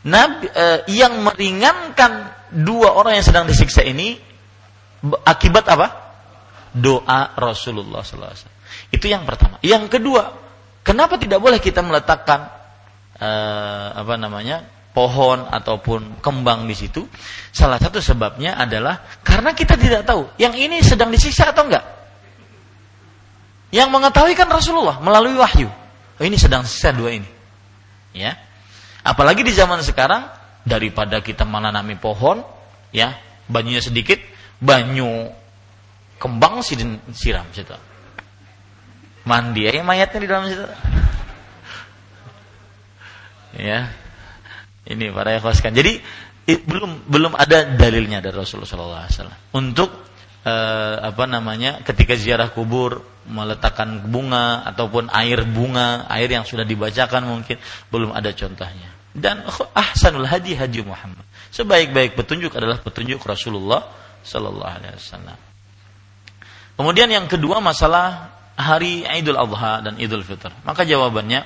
Nabi, 0.00 0.46
eh, 0.52 0.78
yang 0.92 1.24
meringankan 1.24 2.39
dua 2.50 2.94
orang 2.94 3.18
yang 3.18 3.26
sedang 3.26 3.44
disiksa 3.46 3.86
ini 3.86 4.18
akibat 5.24 5.64
apa? 5.70 5.86
Doa 6.70 7.34
Rasulullah 7.34 8.04
SAW. 8.04 8.30
Itu 8.94 9.06
yang 9.10 9.26
pertama. 9.26 9.58
Yang 9.62 9.98
kedua, 9.98 10.34
kenapa 10.86 11.18
tidak 11.18 11.42
boleh 11.42 11.58
kita 11.58 11.82
meletakkan 11.82 12.46
uh, 13.18 13.86
apa 13.96 14.14
namanya 14.14 14.62
pohon 14.90 15.46
ataupun 15.46 16.18
kembang 16.18 16.66
di 16.66 16.74
situ, 16.74 17.06
salah 17.54 17.78
satu 17.78 18.02
sebabnya 18.02 18.58
adalah 18.58 19.22
karena 19.22 19.54
kita 19.54 19.78
tidak 19.78 20.02
tahu 20.06 20.26
yang 20.38 20.54
ini 20.54 20.82
sedang 20.82 21.10
disiksa 21.10 21.54
atau 21.54 21.66
enggak. 21.66 21.86
Yang 23.70 23.88
mengetahui 23.94 24.34
kan 24.34 24.50
Rasulullah 24.50 24.98
melalui 24.98 25.38
wahyu. 25.38 25.70
Oh, 26.20 26.24
ini 26.26 26.34
sedang 26.34 26.66
siksa 26.66 26.90
dua 26.90 27.14
ini. 27.14 27.30
Ya. 28.10 28.34
Apalagi 29.06 29.46
di 29.46 29.54
zaman 29.54 29.78
sekarang 29.80 30.39
daripada 30.64 31.20
kita 31.24 31.48
menanami 31.48 31.96
pohon, 31.96 32.44
ya, 32.92 33.16
banyunya 33.48 33.82
sedikit, 33.82 34.20
banyu 34.60 35.30
kembang 36.20 36.60
siram 37.14 37.48
situ. 37.50 37.76
Mandi 39.24 39.68
ya 39.68 39.84
mayatnya 39.84 40.18
di 40.20 40.28
dalam 40.28 40.44
situ. 40.48 40.64
Ya, 43.60 43.90
ini 44.86 45.10
para 45.10 45.36
ikhwaskan. 45.40 45.74
Jadi 45.74 46.00
belum 46.46 47.06
belum 47.06 47.32
ada 47.38 47.66
dalilnya 47.78 48.18
dari 48.18 48.34
Rasulullah 48.34 49.06
SAW 49.06 49.54
untuk 49.54 49.90
eh, 50.42 50.96
apa 50.98 51.24
namanya 51.30 51.84
ketika 51.86 52.18
ziarah 52.18 52.50
kubur 52.50 53.04
meletakkan 53.28 54.10
bunga 54.10 54.66
ataupun 54.66 55.12
air 55.14 55.46
bunga 55.46 56.10
air 56.10 56.26
yang 56.26 56.42
sudah 56.42 56.66
dibacakan 56.66 57.28
mungkin 57.28 57.60
belum 57.92 58.10
ada 58.10 58.34
contohnya 58.34 58.90
dan 59.10 59.42
ahsanul 59.74 60.26
hadi 60.26 60.54
hadi 60.54 60.86
Muhammad. 60.86 61.26
Sebaik-baik 61.50 62.14
petunjuk 62.14 62.54
adalah 62.54 62.78
petunjuk 62.78 63.18
Rasulullah 63.26 63.90
Sallallahu 64.22 64.70
Alaihi 64.70 64.94
Wasallam. 64.94 65.38
Kemudian 66.78 67.10
yang 67.10 67.26
kedua 67.26 67.58
masalah 67.58 68.30
hari 68.54 69.02
Idul 69.02 69.36
Adha 69.36 69.82
dan 69.82 69.98
Idul 69.98 70.22
Fitr. 70.22 70.54
Maka 70.62 70.86
jawabannya 70.86 71.42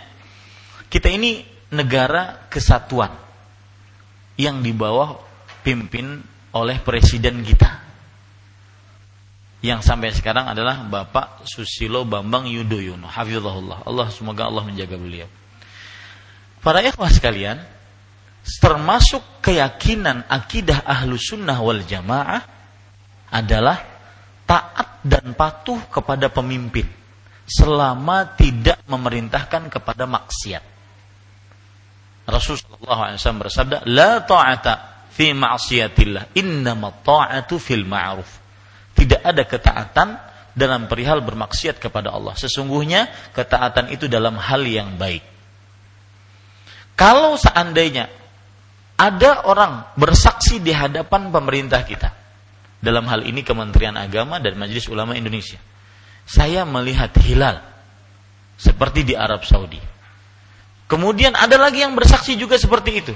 kita 0.93 1.09
ini 1.09 1.43
negara 1.73 2.47
kesatuan 2.53 3.11
yang 4.37 4.61
di 4.61 4.71
bawah 4.77 5.19
pimpin 5.65 6.21
oleh 6.55 6.77
presiden 6.85 7.43
kita. 7.43 7.83
Yang 9.65 9.81
sampai 9.89 10.13
sekarang 10.13 10.53
adalah 10.53 10.85
Bapak 10.85 11.49
Susilo 11.49 12.05
Bambang 12.05 12.45
Yudhoyono. 12.45 13.09
Hafizahullah. 13.09 13.89
Allah 13.89 14.13
semoga 14.13 14.45
Allah 14.45 14.61
menjaga 14.69 15.01
beliau 15.01 15.25
para 16.65 16.81
ikhwah 16.81 17.13
sekalian 17.13 17.61
termasuk 18.59 19.21
keyakinan 19.45 20.25
akidah 20.27 20.83
ahlu 20.89 21.21
sunnah 21.21 21.61
wal 21.61 21.85
jamaah 21.85 22.41
adalah 23.29 23.79
taat 24.49 25.05
dan 25.05 25.37
patuh 25.37 25.85
kepada 25.93 26.33
pemimpin 26.33 26.89
selama 27.45 28.33
tidak 28.41 28.81
memerintahkan 28.89 29.69
kepada 29.69 30.09
maksiat 30.09 30.75
Rasulullah 32.25 33.13
SAW 33.17 33.45
bersabda, 33.45 33.85
La 33.93 34.25
ta'ata 34.25 35.07
fi 35.13 35.37
ma'asiyatillah, 35.37 36.33
innama 36.41 36.89
ta'atu 37.05 37.61
fil 37.61 37.85
ma'ruf. 37.85 38.41
Tidak 38.97 39.21
ada 39.21 39.43
ketaatan 39.45 40.09
dalam 40.57 40.89
perihal 40.89 41.21
bermaksiat 41.21 41.77
kepada 41.77 42.15
Allah. 42.15 42.33
Sesungguhnya 42.39 43.11
ketaatan 43.37 43.93
itu 43.93 44.09
dalam 44.09 44.41
hal 44.41 44.65
yang 44.65 44.97
baik. 44.97 45.34
Kalau 46.95 47.35
seandainya 47.35 48.07
ada 48.95 49.45
orang 49.51 49.95
bersaksi 49.99 50.63
di 50.63 50.71
hadapan 50.71 51.35
pemerintah 51.35 51.83
kita, 51.83 52.15
dalam 52.79 53.11
hal 53.11 53.27
ini 53.27 53.43
Kementerian 53.43 53.99
Agama 53.99 54.39
dan 54.39 54.55
Majelis 54.55 54.87
Ulama 54.87 55.19
Indonesia, 55.19 55.59
saya 56.23 56.63
melihat 56.63 57.11
hilal 57.23 57.59
seperti 58.55 59.03
di 59.03 59.15
Arab 59.19 59.43
Saudi 59.43 59.95
Kemudian 60.85 61.33
ada 61.33 61.57
lagi 61.57 61.81
yang 61.81 61.97
bersaksi 61.97 62.37
juga 62.37 62.61
seperti 62.61 62.91
itu. 63.01 63.15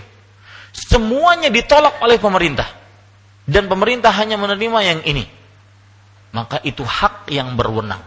Semuanya 0.72 1.52
ditolak 1.52 2.00
oleh 2.00 2.16
pemerintah. 2.16 2.68
Dan 3.48 3.68
pemerintah 3.68 4.12
hanya 4.12 4.40
menerima 4.40 4.78
yang 4.84 5.00
ini. 5.04 5.24
Maka 6.32 6.60
itu 6.64 6.84
hak 6.84 7.28
yang 7.32 7.56
berwenang. 7.56 8.00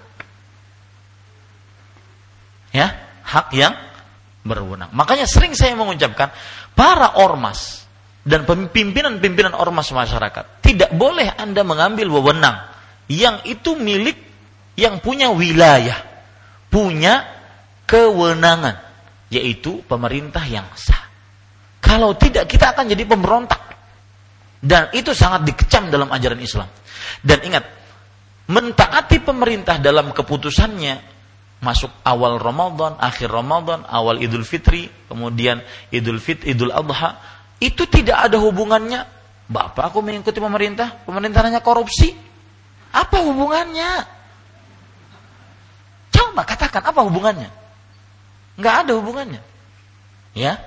Ya, 2.73 2.93
hak 3.25 3.51
yang 3.53 3.73
berwenang. 4.41 4.89
Makanya 4.93 5.29
sering 5.29 5.53
saya 5.53 5.77
mengucapkan, 5.77 6.33
para 6.73 7.17
ormas 7.21 7.85
dan 8.21 8.45
pimpinan-pimpinan 8.45 9.53
ormas 9.57 9.89
masyarakat, 9.93 10.61
tidak 10.65 10.91
boleh 10.93 11.29
Anda 11.37 11.61
mengambil 11.65 12.09
wewenang 12.09 12.57
yang 13.11 13.43
itu 13.45 13.75
milik 13.75 14.17
yang 14.79 15.03
punya 15.03 15.29
wilayah, 15.33 15.99
punya 16.71 17.27
kewenangan 17.85 18.79
yaitu 19.31 19.83
pemerintah 19.87 20.43
yang 20.47 20.67
sah. 20.75 21.07
Kalau 21.81 22.13
tidak 22.15 22.47
kita 22.47 22.71
akan 22.75 22.87
jadi 22.87 23.03
pemberontak. 23.07 23.59
Dan 24.61 24.93
itu 24.93 25.17
sangat 25.17 25.41
dikecam 25.49 25.89
dalam 25.89 26.05
ajaran 26.13 26.37
Islam. 26.37 26.69
Dan 27.25 27.41
ingat, 27.41 27.65
mentaati 28.45 29.17
pemerintah 29.25 29.81
dalam 29.81 30.13
keputusannya 30.13 31.01
masuk 31.61 31.93
awal 32.01 32.41
Ramadan, 32.41 32.97
akhir 32.97 33.29
Ramadan, 33.29 33.85
awal 33.85 34.17
Idul 34.17 34.43
Fitri, 34.43 34.89
kemudian 35.05 35.61
Idul 35.93 36.17
Fit, 36.17 36.41
Idul 36.43 36.73
Adha, 36.73 37.21
itu 37.61 37.85
tidak 37.85 38.27
ada 38.27 38.41
hubungannya. 38.41 39.05
Bapak 39.45 39.93
aku 39.93 40.01
mengikuti 40.01 40.41
pemerintah, 40.41 41.05
pemerintah 41.05 41.45
hanya 41.45 41.61
korupsi. 41.61 42.17
Apa 42.91 43.21
hubungannya? 43.23 44.03
Coba 46.11 46.43
katakan 46.43 46.81
apa 46.81 46.99
hubungannya? 47.05 47.49
Nggak 48.57 48.75
ada 48.83 48.91
hubungannya. 48.97 49.41
Ya. 50.33 50.59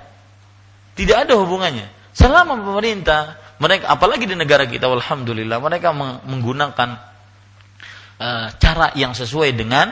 Tidak 0.95 1.27
ada 1.27 1.35
hubungannya. 1.35 1.91
Selama 2.15 2.55
pemerintah, 2.55 3.35
mereka 3.59 3.91
apalagi 3.91 4.23
di 4.23 4.35
negara 4.39 4.63
kita 4.63 4.87
alhamdulillah 4.87 5.59
mereka 5.59 5.91
menggunakan 6.23 6.89
uh, 8.19 8.47
cara 8.55 8.95
yang 8.95 9.11
sesuai 9.11 9.51
dengan 9.55 9.91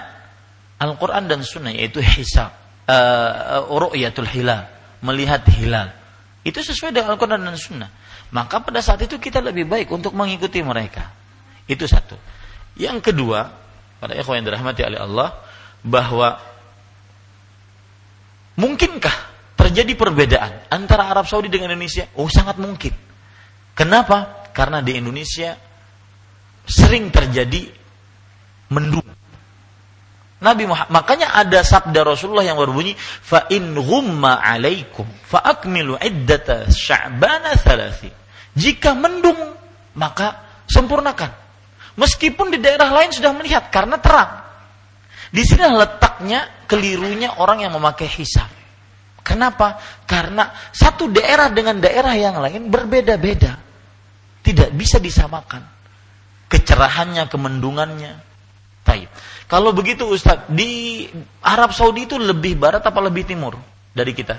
Al-Qur'an 0.82 1.30
dan 1.30 1.46
Sunnah 1.46 1.72
yaitu 1.74 2.02
hisab 2.02 2.54
uh, 2.90 3.66
ru'yatul 3.70 4.28
hilal, 4.30 4.68
melihat 5.06 5.46
hilal. 5.54 5.94
Itu 6.44 6.60
sesuai 6.60 6.92
dengan 6.92 7.16
Al-Qur'an 7.16 7.40
dan 7.40 7.56
Sunnah. 7.56 7.90
Maka 8.34 8.66
pada 8.66 8.82
saat 8.82 9.02
itu 9.06 9.22
kita 9.22 9.40
lebih 9.40 9.70
baik 9.70 9.94
untuk 9.94 10.12
mengikuti 10.18 10.60
mereka. 10.66 11.14
Itu 11.70 11.86
satu. 11.86 12.18
Yang 12.76 13.14
kedua, 13.14 13.46
pada 14.02 14.18
ikhwan 14.18 14.42
yang 14.42 14.50
dirahmati 14.50 14.82
oleh 14.82 15.00
Allah, 15.00 15.30
bahwa 15.86 16.42
Mungkinkah 18.54 19.18
terjadi 19.58 19.98
perbedaan 19.98 20.70
antara 20.70 21.10
Arab 21.10 21.26
Saudi 21.26 21.50
dengan 21.50 21.74
Indonesia? 21.74 22.06
Oh, 22.14 22.30
sangat 22.30 22.62
mungkin. 22.62 22.94
Kenapa? 23.74 24.46
Karena 24.54 24.86
di 24.86 24.94
Indonesia 24.94 25.58
sering 26.62 27.10
terjadi 27.10 27.74
mendung. 28.70 29.03
Nabi 30.44 30.68
Muhammad, 30.68 30.92
makanya 30.92 31.32
ada 31.32 31.64
sabda 31.64 32.04
Rasulullah 32.04 32.44
yang 32.44 32.60
berbunyi, 32.60 33.00
fa 33.00 33.48
in 33.48 33.72
ghumma 33.80 34.44
alaikum 34.44 35.08
fa 35.24 35.40
akmilu 35.40 35.96
iddata 35.96 36.68
sya'bana 36.68 37.56
thalathi. 37.56 38.12
Jika 38.52 38.92
mendung, 38.92 39.40
maka 39.96 40.44
sempurnakan. 40.68 41.32
Meskipun 41.96 42.52
di 42.52 42.60
daerah 42.60 42.92
lain 42.92 43.16
sudah 43.16 43.32
melihat 43.32 43.72
karena 43.72 43.98
terang. 44.04 44.44
Di 45.34 45.42
sini 45.42 45.66
letaknya 45.66 46.68
kelirunya 46.70 47.40
orang 47.42 47.66
yang 47.66 47.74
memakai 47.74 48.06
hisab. 48.06 48.50
Kenapa? 49.24 49.80
Karena 50.04 50.52
satu 50.76 51.08
daerah 51.10 51.50
dengan 51.50 51.80
daerah 51.80 52.14
yang 52.14 52.38
lain 52.38 52.68
berbeda-beda. 52.68 53.56
Tidak 54.44 54.70
bisa 54.76 55.00
disamakan. 55.00 55.64
Kecerahannya, 56.52 57.32
kemendungannya. 57.32 58.14
Taib. 58.84 59.08
Kalau 59.54 59.70
begitu 59.70 60.10
Ustadz, 60.10 60.50
di 60.50 61.06
Arab 61.46 61.78
Saudi 61.78 62.10
itu 62.10 62.18
lebih 62.18 62.58
barat 62.58 62.82
apa 62.82 62.98
lebih 62.98 63.22
timur 63.22 63.54
dari 63.94 64.10
kita? 64.10 64.34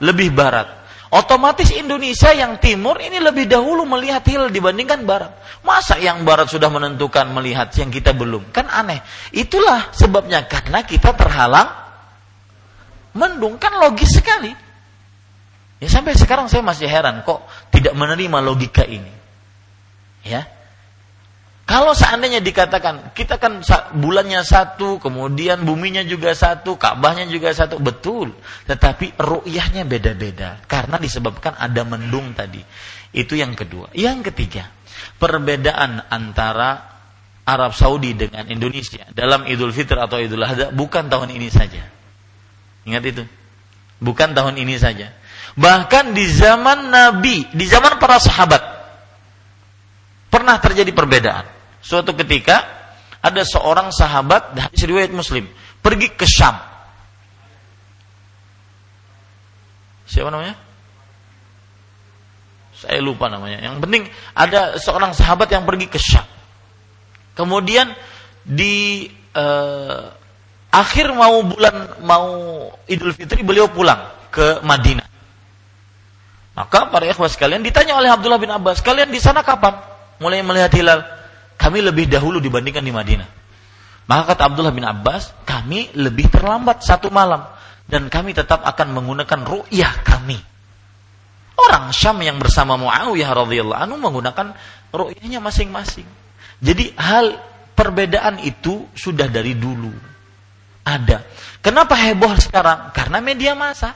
Lebih 0.00 0.32
barat. 0.32 0.88
Otomatis 1.12 1.68
Indonesia 1.76 2.32
yang 2.32 2.56
timur 2.56 2.96
ini 3.04 3.20
lebih 3.20 3.44
dahulu 3.44 3.84
melihat 3.84 4.24
hilal 4.24 4.48
dibandingkan 4.48 5.04
barat. 5.04 5.28
Masa 5.60 6.00
yang 6.00 6.24
barat 6.24 6.48
sudah 6.48 6.72
menentukan 6.72 7.28
melihat 7.36 7.68
yang 7.76 7.92
kita 7.92 8.16
belum? 8.16 8.48
Kan 8.48 8.64
aneh. 8.64 9.04
Itulah 9.36 9.92
sebabnya 9.92 10.48
karena 10.48 10.80
kita 10.80 11.12
terhalang 11.12 11.68
mendung. 13.12 13.60
Kan 13.60 13.76
logis 13.76 14.08
sekali. 14.08 14.56
Ya 15.84 15.88
sampai 15.92 16.16
sekarang 16.16 16.48
saya 16.48 16.64
masih 16.64 16.88
heran 16.88 17.20
kok 17.28 17.44
tidak 17.68 17.92
menerima 17.92 18.40
logika 18.40 18.88
ini. 18.88 19.12
Ya. 20.24 20.55
Kalau 21.66 21.98
seandainya 21.98 22.38
dikatakan 22.38 23.10
kita 23.10 23.42
kan 23.42 23.58
bulannya 23.98 24.46
satu, 24.46 25.02
kemudian 25.02 25.66
buminya 25.66 26.06
juga 26.06 26.30
satu, 26.30 26.78
Ka'bahnya 26.78 27.26
juga 27.26 27.50
satu, 27.50 27.82
betul. 27.82 28.30
Tetapi 28.70 29.18
ru'yahnya 29.18 29.82
beda-beda 29.82 30.62
karena 30.70 30.94
disebabkan 30.94 31.58
ada 31.58 31.82
mendung 31.82 32.38
tadi. 32.38 32.62
Itu 33.10 33.34
yang 33.34 33.58
kedua. 33.58 33.90
Yang 33.98 34.30
ketiga, 34.30 34.70
perbedaan 35.18 36.06
antara 36.06 36.86
Arab 37.42 37.74
Saudi 37.74 38.14
dengan 38.14 38.46
Indonesia 38.46 39.02
dalam 39.10 39.42
Idul 39.50 39.74
Fitr 39.74 39.98
atau 39.98 40.22
Idul 40.22 40.46
Adha 40.46 40.70
bukan 40.70 41.10
tahun 41.10 41.34
ini 41.34 41.50
saja. 41.50 41.82
Ingat 42.86 43.02
itu. 43.10 43.22
Bukan 43.98 44.38
tahun 44.38 44.54
ini 44.54 44.78
saja. 44.78 45.10
Bahkan 45.58 46.14
di 46.14 46.30
zaman 46.30 46.94
Nabi, 46.94 47.50
di 47.50 47.66
zaman 47.66 47.98
para 47.98 48.22
sahabat 48.22 48.62
pernah 50.30 50.62
terjadi 50.62 50.94
perbedaan. 50.94 51.55
Suatu 51.86 52.18
ketika 52.18 52.66
ada 53.22 53.46
seorang 53.46 53.94
sahabat 53.94 54.58
hadis 54.58 54.82
riwayat 54.82 55.14
Muslim 55.14 55.46
pergi 55.78 56.10
ke 56.10 56.26
Syam. 56.26 56.58
Siapa 60.10 60.34
namanya? 60.34 60.58
Saya 62.74 62.98
lupa 62.98 63.30
namanya. 63.30 63.62
Yang 63.62 63.86
penting 63.86 64.02
ada 64.34 64.82
seorang 64.82 65.14
sahabat 65.14 65.46
yang 65.46 65.62
pergi 65.62 65.86
ke 65.86 66.02
Syam. 66.02 66.26
Kemudian 67.38 67.94
di 68.42 69.06
eh, 69.30 70.02
akhir 70.74 71.14
mau 71.14 71.46
bulan 71.46 72.02
mau 72.02 72.26
Idul 72.90 73.14
Fitri 73.14 73.46
beliau 73.46 73.70
pulang 73.70 74.10
ke 74.34 74.58
Madinah. 74.66 75.06
Maka 76.58 76.90
para 76.90 77.06
ikhwas 77.06 77.38
sekalian 77.38 77.62
ditanya 77.62 77.94
oleh 77.94 78.10
Abdullah 78.10 78.42
bin 78.42 78.50
Abbas, 78.50 78.82
kalian 78.82 79.12
di 79.12 79.20
sana 79.20 79.46
kapan? 79.46 79.76
Mulai 80.18 80.40
melihat 80.40 80.72
hilal. 80.72 81.04
Kami 81.66 81.82
lebih 81.82 82.06
dahulu 82.06 82.38
dibandingkan 82.38 82.86
di 82.86 82.94
Madinah. 82.94 83.26
Maka 84.06 84.22
kata 84.38 84.54
Abdullah 84.54 84.70
bin 84.70 84.86
Abbas, 84.86 85.34
kami 85.42 85.90
lebih 85.98 86.30
terlambat 86.30 86.86
satu 86.86 87.10
malam 87.10 87.42
dan 87.90 88.06
kami 88.06 88.38
tetap 88.38 88.62
akan 88.62 88.94
menggunakan 88.94 89.42
ru'yah 89.42 90.06
kami. 90.06 90.38
Orang 91.58 91.90
Syam 91.90 92.22
yang 92.22 92.38
bersama 92.38 92.78
Muawiyah 92.78 93.34
radhiyallahu 93.34 93.82
anhu 93.82 93.98
menggunakan 93.98 94.54
ru'yahnya 94.94 95.42
masing-masing. 95.42 96.06
Jadi 96.62 96.94
hal 96.94 97.34
perbedaan 97.74 98.38
itu 98.46 98.86
sudah 98.94 99.26
dari 99.26 99.58
dulu 99.58 99.90
ada. 100.86 101.26
Kenapa 101.58 101.98
heboh 101.98 102.30
sekarang? 102.38 102.94
Karena 102.94 103.18
media 103.18 103.58
massa. 103.58 103.90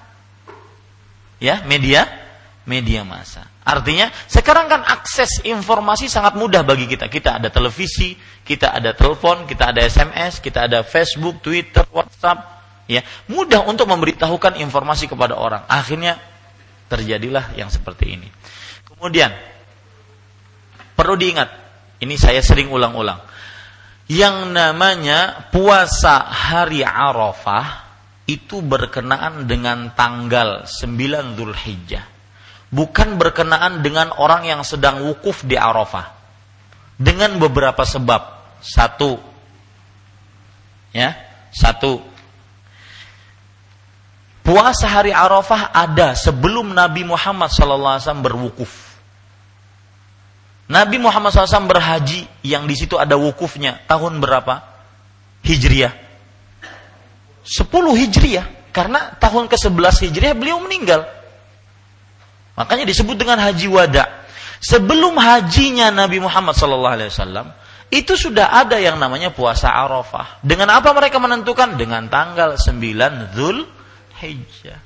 Ya, 1.39 1.63
media 1.71 2.03
media 2.67 3.07
massa. 3.07 3.47
Artinya 3.71 4.11
sekarang 4.27 4.67
kan 4.67 4.83
akses 4.83 5.47
informasi 5.47 6.11
sangat 6.11 6.35
mudah 6.35 6.67
bagi 6.67 6.91
kita. 6.91 7.07
Kita 7.07 7.39
ada 7.39 7.55
televisi, 7.55 8.19
kita 8.43 8.75
ada 8.75 8.99
telepon, 8.99 9.47
kita 9.47 9.71
ada 9.71 9.87
SMS, 9.87 10.43
kita 10.43 10.67
ada 10.67 10.83
Facebook, 10.83 11.39
Twitter, 11.39 11.87
WhatsApp, 11.95 12.39
ya. 12.91 12.99
Mudah 13.31 13.63
untuk 13.71 13.87
memberitahukan 13.87 14.59
informasi 14.59 15.07
kepada 15.07 15.39
orang. 15.39 15.63
Akhirnya 15.71 16.19
terjadilah 16.91 17.55
yang 17.55 17.71
seperti 17.71 18.19
ini. 18.19 18.27
Kemudian 18.91 19.31
perlu 20.99 21.15
diingat, 21.15 21.49
ini 22.03 22.19
saya 22.19 22.43
sering 22.43 22.75
ulang-ulang. 22.75 23.23
Yang 24.11 24.51
namanya 24.51 25.47
puasa 25.55 26.27
hari 26.27 26.83
Arafah 26.83 27.87
itu 28.27 28.59
berkenaan 28.59 29.47
dengan 29.47 29.95
tanggal 29.95 30.67
9 30.67 31.39
Zulhijjah 31.39 32.20
bukan 32.71 33.19
berkenaan 33.19 33.83
dengan 33.83 34.15
orang 34.17 34.47
yang 34.47 34.63
sedang 34.63 35.03
wukuf 35.05 35.43
di 35.45 35.59
Arafah. 35.59 36.17
Dengan 36.97 37.37
beberapa 37.37 37.83
sebab. 37.83 38.41
Satu, 38.61 39.17
ya, 40.93 41.17
satu. 41.49 41.97
Puasa 44.45 44.85
hari 44.85 45.15
Arafah 45.15 45.73
ada 45.73 46.13
sebelum 46.13 46.77
Nabi 46.77 47.07
Muhammad 47.09 47.49
SAW 47.49 48.21
berwukuf. 48.21 48.69
Nabi 50.71 51.03
Muhammad 51.03 51.35
SAW 51.35 51.67
berhaji 51.67 52.29
yang 52.47 52.69
di 52.69 52.79
situ 52.79 52.95
ada 53.01 53.19
wukufnya 53.19 53.83
tahun 53.91 54.23
berapa? 54.23 54.63
Hijriah. 55.43 55.95
10 57.43 57.65
Hijriah 57.73 58.47
karena 58.71 59.17
tahun 59.19 59.51
ke-11 59.51 59.95
Hijriah 60.07 60.35
beliau 60.39 60.63
meninggal. 60.63 61.20
Makanya 62.61 62.85
disebut 62.85 63.17
dengan 63.17 63.41
haji 63.41 63.73
wada. 63.73 64.05
Sebelum 64.61 65.17
hajinya 65.17 65.89
Nabi 65.89 66.21
Muhammad 66.21 66.53
SAW, 66.53 67.57
itu 67.89 68.13
sudah 68.21 68.53
ada 68.53 68.77
yang 68.77 69.01
namanya 69.01 69.33
puasa 69.33 69.73
Arafah. 69.73 70.45
Dengan 70.45 70.69
apa 70.77 70.93
mereka 70.93 71.17
menentukan? 71.17 71.81
Dengan 71.81 72.13
tanggal 72.13 72.61
9 72.61 73.33
Dhul 73.33 73.65
Hijjah. 74.21 74.77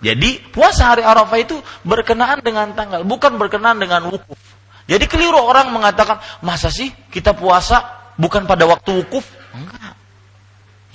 Jadi 0.00 0.40
puasa 0.48 0.96
hari 0.96 1.04
Arafah 1.04 1.36
itu 1.36 1.60
berkenaan 1.84 2.40
dengan 2.40 2.72
tanggal, 2.72 3.04
bukan 3.04 3.36
berkenaan 3.36 3.76
dengan 3.76 4.08
wukuf. 4.08 4.40
Jadi 4.88 5.04
keliru 5.04 5.36
orang 5.36 5.68
mengatakan, 5.68 6.16
masa 6.40 6.72
sih 6.72 6.88
kita 7.12 7.36
puasa 7.36 8.08
bukan 8.16 8.48
pada 8.48 8.64
waktu 8.64 9.04
wukuf? 9.04 9.26
Enggak. 9.52 9.94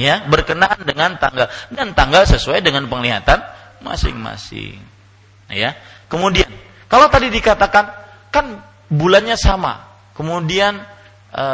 Ya, 0.01 0.25
berkenaan 0.25 0.81
dengan 0.81 1.21
tanggal 1.21 1.45
dan 1.69 1.93
tanggal 1.93 2.25
sesuai 2.25 2.65
dengan 2.65 2.89
penglihatan 2.89 3.37
masing-masing. 3.85 4.92
Ya. 5.51 5.75
Kemudian 6.07 6.47
kalau 6.87 7.09
tadi 7.09 7.33
dikatakan 7.33 7.89
kan 8.29 8.45
bulannya 8.85 9.33
sama, 9.33 9.81
kemudian 10.13 10.77
e, 11.33 11.45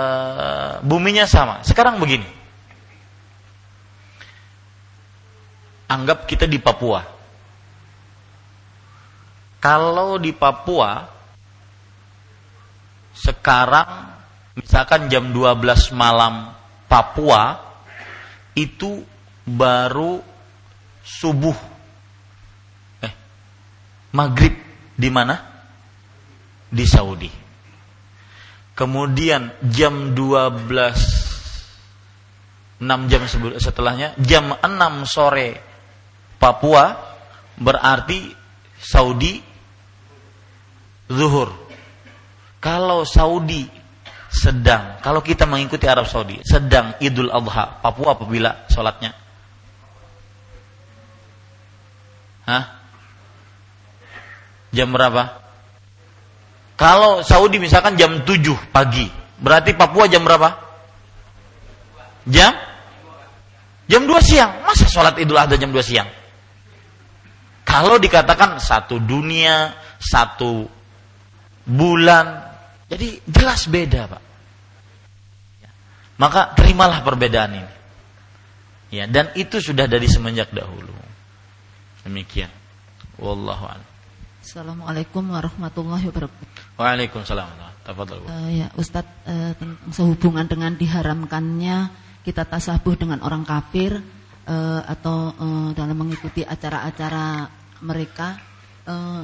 buminya 0.83 1.23
sama. 1.23 1.63
Sekarang 1.63 1.95
begini. 1.95 2.27
Anggap 5.89 6.27
kita 6.27 6.43
di 6.43 6.59
Papua. 6.59 7.01
Kalau 9.63 10.19
di 10.19 10.35
Papua 10.35 11.07
sekarang 13.15 14.15
misalkan 14.59 15.11
jam 15.11 15.31
12 15.31 15.91
malam 15.95 16.55
Papua 16.87 17.59
itu 18.55 19.03
baru 19.43 20.19
subuh 21.03 21.78
maghrib 24.15 24.53
di 24.95 25.09
mana? 25.11 25.35
Di 26.69 26.85
Saudi. 26.85 27.31
Kemudian 28.77 29.59
jam 29.67 30.15
12 30.15 31.29
6 32.79 33.11
jam 33.11 33.21
setelahnya 33.59 34.15
jam 34.23 34.55
6 34.55 35.03
sore 35.03 35.59
Papua 36.39 36.95
berarti 37.59 38.31
Saudi 38.79 39.43
zuhur. 41.11 41.51
Kalau 42.63 43.03
Saudi 43.03 43.67
sedang, 44.31 45.03
kalau 45.03 45.19
kita 45.19 45.43
mengikuti 45.43 45.83
Arab 45.89 46.07
Saudi, 46.07 46.39
sedang 46.47 46.95
Idul 47.03 47.27
Adha, 47.27 47.83
Papua 47.83 48.15
apabila 48.15 48.63
sholatnya? 48.71 49.11
Hah? 52.47 52.78
Jam 54.69 54.93
berapa? 54.93 55.39
Kalau 56.79 57.25
Saudi 57.25 57.59
misalkan 57.59 57.99
jam 57.99 58.23
7 58.23 58.71
pagi, 58.71 59.09
berarti 59.41 59.75
Papua 59.75 60.07
jam 60.07 60.23
berapa? 60.23 60.55
Jam? 62.29 62.55
Jam 63.89 64.05
2 64.05 64.15
siang. 64.23 64.63
Masa 64.63 64.85
sholat 64.87 65.17
idul 65.19 65.35
adha 65.35 65.57
jam 65.59 65.73
2 65.73 65.81
siang? 65.83 66.07
Kalau 67.67 68.01
dikatakan 68.01 68.57
satu 68.57 68.97
dunia, 68.97 69.75
satu 70.01 70.65
bulan, 71.67 72.25
jadi 72.89 73.21
jelas 73.29 73.69
beda 73.69 74.09
Pak. 74.09 74.23
Maka 76.19 76.51
terimalah 76.57 76.99
perbedaan 77.05 77.51
ini. 77.55 77.73
Ya, 78.89 79.05
dan 79.07 79.31
itu 79.37 79.61
sudah 79.61 79.85
dari 79.85 80.09
semenjak 80.09 80.51
dahulu. 80.51 80.91
Demikian. 82.03 82.51
Wallahu 83.21 83.65
a'lam. 83.69 83.88
Assalamualaikum 84.49 85.29
warahmatullahi 85.29 86.09
wabarakatuh. 86.09 86.81
Waalaikumsalam. 86.81 87.53
Tafadhol. 87.85 88.25
Uh, 88.25 88.49
ya, 88.49 88.73
Ustadz 88.81 89.29
uh, 89.29 89.53
sehubungan 89.93 90.49
dengan 90.49 90.73
diharamkannya 90.73 91.93
kita 92.25 92.49
tasabuh 92.49 92.97
dengan 92.97 93.21
orang 93.21 93.45
kafir 93.45 94.01
uh, 94.49 94.81
atau 94.89 95.37
uh, 95.37 95.69
dalam 95.77 95.93
mengikuti 95.93 96.41
acara-acara 96.41 97.45
mereka 97.85 98.41
uh, 98.89 99.21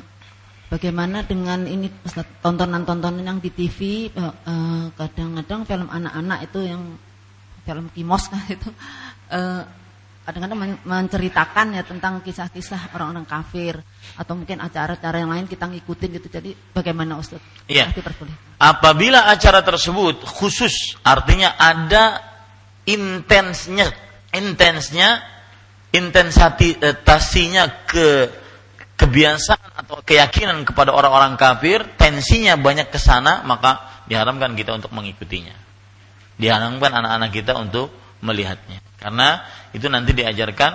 bagaimana 0.69 1.25
dengan 1.25 1.65
ini 1.65 1.89
tontonan-tontonan 2.45 3.25
yang 3.25 3.41
di 3.41 3.49
TV 3.49 4.13
kadang-kadang 4.93 5.65
uh, 5.65 5.65
film 5.65 5.89
anak-anak 5.89 6.53
itu 6.53 6.69
yang 6.69 7.01
film 7.65 7.89
kimos 7.97 8.29
kan 8.29 8.45
itu 8.45 8.69
uh, 9.33 9.65
kadang-kadang 10.25 10.81
menceritakan 10.83 11.77
ya 11.77 11.83
tentang 11.85 12.19
kisah-kisah 12.25 12.91
orang-orang 12.97 13.29
kafir 13.29 13.77
atau 14.17 14.33
mungkin 14.33 14.57
acara-acara 14.57 15.21
yang 15.21 15.29
lain 15.29 15.45
kita 15.45 15.69
ngikutin 15.69 16.09
gitu. 16.17 16.27
Jadi 16.33 16.51
bagaimana 16.73 17.21
Ustaz? 17.21 17.39
Iya. 17.69 17.93
Apabila 18.57 19.29
acara 19.29 19.61
tersebut 19.61 20.25
khusus 20.25 20.97
artinya 21.05 21.53
ada 21.61 22.19
intensnya 22.89 23.93
intensnya 24.33 25.21
intensasinya 25.93 27.63
ke 27.87 28.07
kebiasaan 28.95 29.85
atau 29.85 29.99
keyakinan 30.03 30.63
kepada 30.63 30.95
orang-orang 30.95 31.35
kafir, 31.35 31.83
tensinya 31.99 32.55
banyak 32.55 32.91
ke 32.91 32.99
sana, 32.99 33.43
maka 33.43 34.03
diharamkan 34.07 34.55
kita 34.55 34.75
untuk 34.75 34.91
mengikutinya. 34.95 35.55
Diharamkan 36.35 36.91
anak-anak 36.91 37.31
kita 37.31 37.53
untuk 37.59 37.91
melihatnya. 38.23 38.79
Karena 38.99 39.43
itu 39.75 39.91
nanti 39.91 40.15
diajarkan 40.15 40.71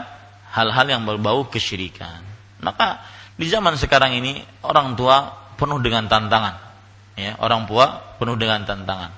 hal-hal 0.52 0.86
yang 0.86 1.02
berbau 1.08 1.48
kesyirikan. 1.48 2.20
Maka 2.60 3.00
di 3.40 3.48
zaman 3.48 3.80
sekarang 3.80 4.20
ini 4.20 4.44
orang 4.60 4.92
tua 4.92 5.32
penuh 5.56 5.80
dengan 5.80 6.04
tantangan. 6.04 6.54
Ya, 7.16 7.40
orang 7.40 7.64
tua 7.64 8.16
penuh 8.20 8.36
dengan 8.36 8.68
tantangan. 8.68 9.16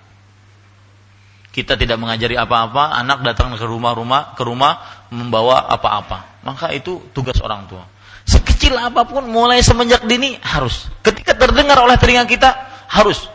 Kita 1.52 1.76
tidak 1.76 2.00
mengajari 2.00 2.38
apa-apa, 2.38 2.96
anak 2.96 3.26
datang 3.26 3.52
ke 3.59 3.66
rumah-rumah, 3.66 4.38
ke 4.38 4.42
rumah 4.46 5.04
membawa 5.12 5.68
apa-apa. 5.68 6.40
Maka 6.46 6.72
itu 6.72 7.12
tugas 7.12 7.36
orang 7.44 7.68
tua. 7.68 7.84
Sekecil 8.24 8.78
apa 8.78 9.04
pun 9.04 9.26
mulai 9.28 9.60
semenjak 9.60 10.06
dini 10.06 10.38
harus. 10.40 10.88
Ketika 11.02 11.36
terdengar 11.36 11.76
oleh 11.82 11.98
telinga 11.98 12.24
kita 12.24 12.50
harus 12.88 13.26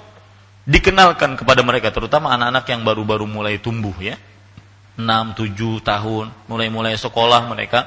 dikenalkan 0.68 1.40
kepada 1.40 1.62
mereka 1.64 1.94
terutama 1.94 2.34
anak-anak 2.36 2.66
yang 2.68 2.82
baru-baru 2.88 3.28
mulai 3.28 3.60
tumbuh 3.60 3.94
ya. 4.02 4.18
6, 4.98 5.06
7 5.06 5.78
tahun, 5.86 6.26
mulai-mulai 6.50 6.98
sekolah 6.98 7.46
mereka. 7.46 7.86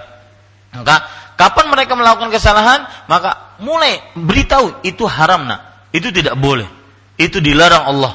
Maka 0.70 1.02
kapan 1.34 1.66
mereka 1.66 1.98
melakukan 1.98 2.30
kesalahan, 2.30 2.86
maka 3.10 3.58
mulai 3.58 3.98
beritahu 4.14 4.78
itu 4.86 5.02
haram 5.10 5.50
nak. 5.50 5.90
Itu 5.90 6.14
tidak 6.14 6.38
boleh. 6.38 6.70
Itu 7.18 7.42
dilarang 7.42 7.90
Allah. 7.90 8.14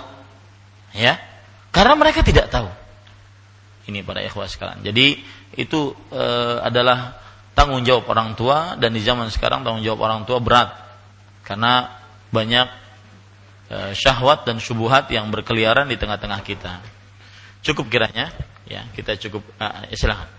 Ya. 0.96 1.20
Karena 1.76 2.00
mereka 2.00 2.24
tidak 2.24 2.48
tahu. 2.48 2.72
Ini 3.92 4.02
para 4.08 4.24
ikhwah 4.24 4.48
sekalian. 4.48 4.80
Jadi 4.88 5.20
itu 5.60 5.92
e, 6.10 6.24
adalah 6.64 7.20
tanggung 7.52 7.84
jawab 7.84 8.08
orang 8.08 8.34
tua 8.40 8.80
dan 8.80 8.96
di 8.96 9.04
zaman 9.04 9.28
sekarang 9.28 9.68
tanggung 9.68 9.84
jawab 9.84 10.08
orang 10.08 10.24
tua 10.24 10.40
berat. 10.40 10.72
Karena 11.44 11.92
banyak 12.32 12.68
e, 13.68 13.78
syahwat 13.92 14.48
dan 14.48 14.64
syubuhat 14.64 15.12
yang 15.12 15.28
berkeliaran 15.28 15.92
di 15.92 16.00
tengah-tengah 16.00 16.40
kita. 16.48 16.80
Cukup 17.60 17.92
kiranya 17.92 18.32
ya, 18.70 18.86
kita 18.94 19.18
cukup 19.18 19.44
uh, 19.62 19.86
silakan. 19.94 20.30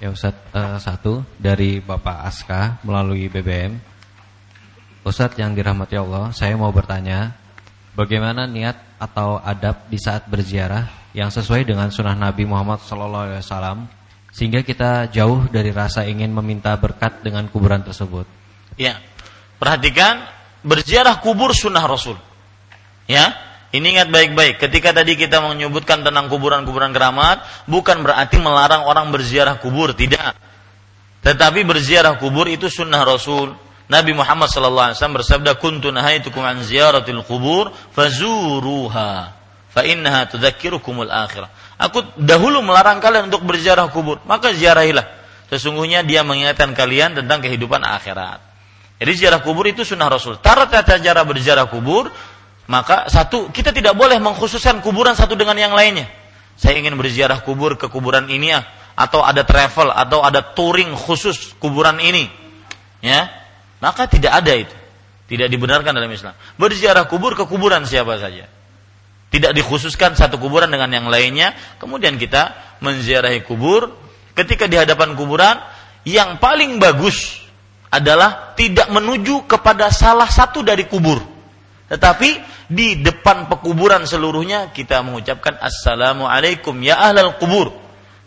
Ya 0.00 0.08
Ustaz, 0.08 0.32
uh, 0.56 0.80
satu 0.80 1.20
dari 1.36 1.84
Bapak 1.84 2.24
Aska 2.24 2.80
melalui 2.84 3.28
BBM. 3.28 3.76
Ustadz 5.04 5.40
yang 5.40 5.56
dirahmati 5.56 5.96
Allah, 5.96 6.32
saya 6.32 6.56
mau 6.56 6.72
bertanya, 6.72 7.36
bagaimana 7.96 8.44
niat 8.44 9.00
atau 9.00 9.40
adab 9.40 9.88
di 9.88 9.96
saat 9.96 10.28
berziarah 10.28 11.12
yang 11.16 11.32
sesuai 11.32 11.64
dengan 11.64 11.88
sunnah 11.88 12.14
Nabi 12.14 12.44
Muhammad 12.44 12.84
SAW 12.84 13.88
sehingga 14.30 14.62
kita 14.62 15.10
jauh 15.10 15.50
dari 15.50 15.74
rasa 15.74 16.06
ingin 16.06 16.30
meminta 16.30 16.76
berkat 16.78 17.24
dengan 17.24 17.50
kuburan 17.50 17.82
tersebut. 17.82 18.24
Ya, 18.78 19.02
perhatikan 19.58 20.22
berziarah 20.62 21.18
kubur 21.18 21.50
sunnah 21.50 21.82
Rasul. 21.84 22.14
Ya, 23.10 23.34
ini 23.70 23.94
ingat 23.94 24.10
baik-baik. 24.10 24.58
Ketika 24.58 24.90
tadi 24.90 25.14
kita 25.14 25.38
menyebutkan 25.38 26.02
tentang 26.02 26.26
kuburan-kuburan 26.26 26.90
keramat, 26.90 27.46
bukan 27.70 28.02
berarti 28.02 28.42
melarang 28.42 28.82
orang 28.82 29.14
berziarah 29.14 29.62
kubur, 29.62 29.94
tidak. 29.94 30.34
Tetapi 31.22 31.62
berziarah 31.62 32.18
kubur 32.18 32.50
itu 32.50 32.66
sunnah 32.66 33.06
Rasul. 33.06 33.54
Nabi 33.86 34.10
Muhammad 34.14 34.50
wasallam 34.50 35.22
bersabda, 35.22 35.54
"Kuntu 35.58 35.94
nahaitukum 35.94 36.42
an 36.42 36.62
ziyaratil 36.66 37.22
qubur 37.22 37.70
fazuruha 37.94 39.10
fa 39.70 39.82
innaha 39.86 40.26
tudzakkirukumul 40.30 41.10
akhirah." 41.10 41.50
Aku 41.78 42.02
dahulu 42.18 42.62
melarang 42.66 42.98
kalian 42.98 43.30
untuk 43.30 43.46
berziarah 43.46 43.86
kubur, 43.94 44.18
maka 44.26 44.50
ziarahilah. 44.50 45.06
Sesungguhnya 45.50 46.02
dia 46.06 46.26
mengingatkan 46.26 46.74
kalian 46.74 47.18
tentang 47.22 47.42
kehidupan 47.42 47.82
akhirat. 47.82 48.50
Jadi 49.00 49.12
ziarah 49.16 49.40
kubur 49.40 49.64
itu 49.64 49.80
sunnah 49.82 50.12
Rasul. 50.12 50.38
Tata 50.38 50.84
cara 50.84 51.22
berziarah 51.24 51.66
kubur, 51.66 52.12
maka 52.70 53.10
satu 53.10 53.50
kita 53.50 53.74
tidak 53.74 53.98
boleh 53.98 54.22
mengkhususkan 54.22 54.78
kuburan 54.78 55.18
satu 55.18 55.34
dengan 55.34 55.58
yang 55.58 55.74
lainnya. 55.74 56.06
Saya 56.54 56.78
ingin 56.78 56.94
berziarah 56.94 57.42
kubur 57.42 57.74
ke 57.74 57.90
kuburan 57.90 58.30
ini 58.30 58.54
ya, 58.54 58.62
atau 58.94 59.26
ada 59.26 59.42
travel 59.42 59.90
atau 59.90 60.22
ada 60.22 60.38
touring 60.54 60.94
khusus 60.94 61.58
kuburan 61.58 61.98
ini. 61.98 62.30
Ya, 63.02 63.26
maka 63.82 64.06
tidak 64.06 64.30
ada 64.38 64.54
itu. 64.54 64.76
Tidak 65.26 65.50
dibenarkan 65.50 65.90
dalam 65.98 66.10
Islam. 66.14 66.38
Berziarah 66.54 67.10
kubur 67.10 67.34
ke 67.34 67.42
kuburan 67.50 67.82
siapa 67.90 68.22
saja. 68.22 68.46
Tidak 69.34 69.50
dikhususkan 69.50 70.14
satu 70.14 70.38
kuburan 70.38 70.70
dengan 70.70 70.90
yang 70.94 71.06
lainnya. 71.10 71.54
Kemudian 71.82 72.22
kita 72.22 72.54
menziarahi 72.82 73.42
kubur. 73.42 73.90
Ketika 74.34 74.70
di 74.70 74.78
hadapan 74.78 75.18
kuburan, 75.18 75.58
yang 76.06 76.38
paling 76.38 76.78
bagus 76.78 77.42
adalah 77.90 78.54
tidak 78.54 78.90
menuju 78.94 79.50
kepada 79.50 79.90
salah 79.90 80.30
satu 80.30 80.62
dari 80.62 80.86
kubur. 80.86 81.39
Tetapi 81.90 82.28
di 82.70 83.02
depan 83.02 83.50
pekuburan 83.50 84.06
seluruhnya 84.06 84.70
kita 84.70 85.02
mengucapkan 85.02 85.58
Assalamualaikum 85.58 86.78
ya 86.86 87.02
ahlal 87.02 87.34
kubur 87.42 87.74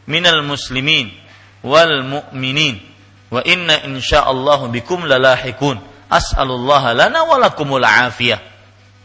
minal 0.03 0.43
muslimin 0.43 1.15
wal 1.63 2.03
mu'minin 2.03 2.83
wa 3.31 3.39
inna 3.47 3.87
insyaallah 3.87 4.67
bikum 4.67 5.07
lalahikun 5.07 5.79
as'alullah 6.11 6.91
lana 6.91 7.23
wa 7.23 7.39
lakumul 7.39 7.87
afiyah. 7.87 8.43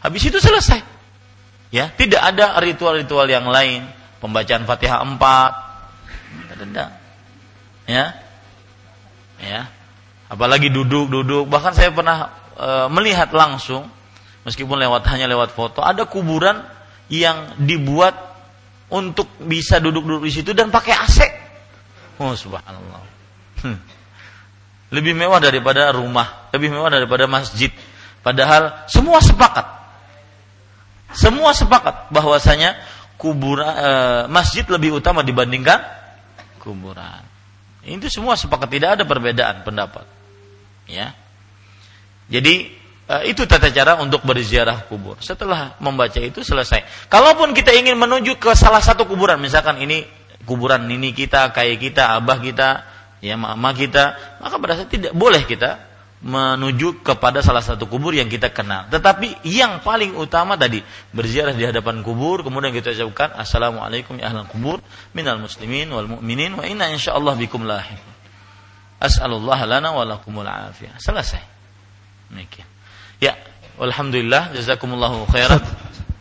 Habis 0.03 0.27
itu 0.27 0.43
selesai. 0.43 0.83
Ya 1.71 1.95
tidak 1.95 2.19
ada 2.19 2.59
ritual-ritual 2.59 3.31
yang 3.31 3.47
lain. 3.47 3.87
Pembacaan 4.19 4.67
Fatihah 4.67 5.07
4 5.07 6.59
tidak 6.59 6.91
ya. 7.87 8.07
Ya. 9.39 9.71
Apalagi 10.27 10.69
duduk-duduk. 10.69 11.47
Bahkan 11.47 11.73
saya 11.79 11.95
pernah 11.95 12.35
e, 12.59 12.69
melihat 12.91 13.31
langsung 13.31 13.87
meskipun 14.49 14.81
lewat 14.81 15.05
hanya 15.13 15.29
lewat 15.29 15.53
foto 15.53 15.85
ada 15.85 16.09
kuburan 16.09 16.65
yang 17.13 17.61
dibuat 17.61 18.17
untuk 18.89 19.29
bisa 19.45 19.77
duduk-duduk 19.77 20.25
di 20.25 20.33
situ 20.33 20.57
dan 20.57 20.73
pakai 20.73 20.95
AC 20.97 21.19
oh 22.25 22.33
subhanallah 22.33 23.05
hmm 23.61 23.99
lebih 24.89 25.13
mewah 25.13 25.37
daripada 25.37 25.93
rumah, 25.93 26.49
lebih 26.53 26.73
mewah 26.73 26.89
daripada 26.89 27.29
masjid. 27.29 27.69
Padahal 28.25 28.89
semua 28.89 29.21
sepakat. 29.21 29.67
Semua 31.13 31.53
sepakat 31.53 32.13
bahwasanya 32.13 32.77
kuburan 33.21 33.69
e, 33.69 33.91
masjid 34.33 34.65
lebih 34.69 35.01
utama 35.01 35.25
dibandingkan 35.25 35.81
kuburan. 36.61 37.25
Itu 37.85 38.13
semua 38.13 38.37
sepakat 38.37 38.69
tidak 38.69 38.91
ada 39.01 39.05
perbedaan 39.09 39.65
pendapat. 39.65 40.05
Ya. 40.89 41.17
Jadi 42.29 42.73
itu 43.25 43.49
tata 43.49 43.73
cara 43.73 43.97
untuk 44.05 44.21
berziarah 44.21 44.85
kubur. 44.85 45.17
Setelah 45.25 45.81
membaca 45.81 46.21
itu 46.21 46.45
selesai. 46.45 47.09
Kalaupun 47.09 47.57
kita 47.57 47.73
ingin 47.73 47.97
menuju 47.97 48.37
ke 48.37 48.53
salah 48.53 48.85
satu 48.85 49.09
kuburan, 49.09 49.41
misalkan 49.41 49.81
ini 49.81 50.05
kuburan 50.45 50.85
ini 50.93 51.17
kita, 51.17 51.49
kayak 51.57 51.81
kita, 51.81 52.21
abah 52.21 52.37
kita, 52.37 52.69
ya 53.25 53.41
mama 53.41 53.73
kita, 53.73 54.37
maka 54.45 54.61
pada 54.61 54.77
saat 54.77 54.93
tidak 54.93 55.17
boleh 55.17 55.41
kita 55.49 55.89
menuju 56.19 57.07
kepada 57.07 57.41
salah 57.41 57.63
satu 57.63 57.87
kubur 57.87 58.11
yang 58.13 58.27
kita 58.27 58.51
kenal. 58.51 58.91
Tetapi 58.91 59.47
yang 59.47 59.81
paling 59.81 60.19
utama 60.19 60.59
tadi 60.59 60.83
berziarah 61.15 61.55
di 61.55 61.63
hadapan 61.63 62.03
kubur, 62.03 62.43
kemudian 62.43 62.75
kita 62.75 62.91
ucapkan 62.93 63.39
assalamualaikum 63.39 64.19
ya 64.19 64.29
ahlan 64.29 64.51
kubur 64.51 64.83
minal 65.15 65.39
muslimin 65.39 65.89
wal 65.95 66.11
mu'minin 66.19 66.59
wa 66.59 66.67
inna 66.67 66.91
insyaallah 66.91 67.39
bikum 67.39 67.63
lahir. 67.65 67.97
As'alullah 68.99 69.63
lana 69.63 69.95
wa 69.95 70.03
lakumul 70.03 70.45
afiyah. 70.45 70.99
Selesai. 70.99 71.41
Demikian. 72.35 72.78
Ya, 73.19 73.35
alhamdulillah 73.83 74.55
jazakumullahu 74.55 75.27
khairan 75.35 75.59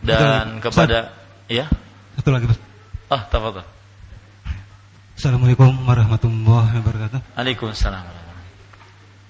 dan 0.02 0.58
kepada 0.58 1.14
ya. 1.46 1.70
Satu 2.18 2.34
lagi, 2.34 2.50
Pak. 2.50 2.58
Ah, 3.06 3.22
tafadhol. 3.30 3.62
Assalamualaikum 5.18 5.70
warahmatullahi 5.86 6.78
wabarakatuh. 6.78 7.38
Waalaikumsalam. 7.38 8.06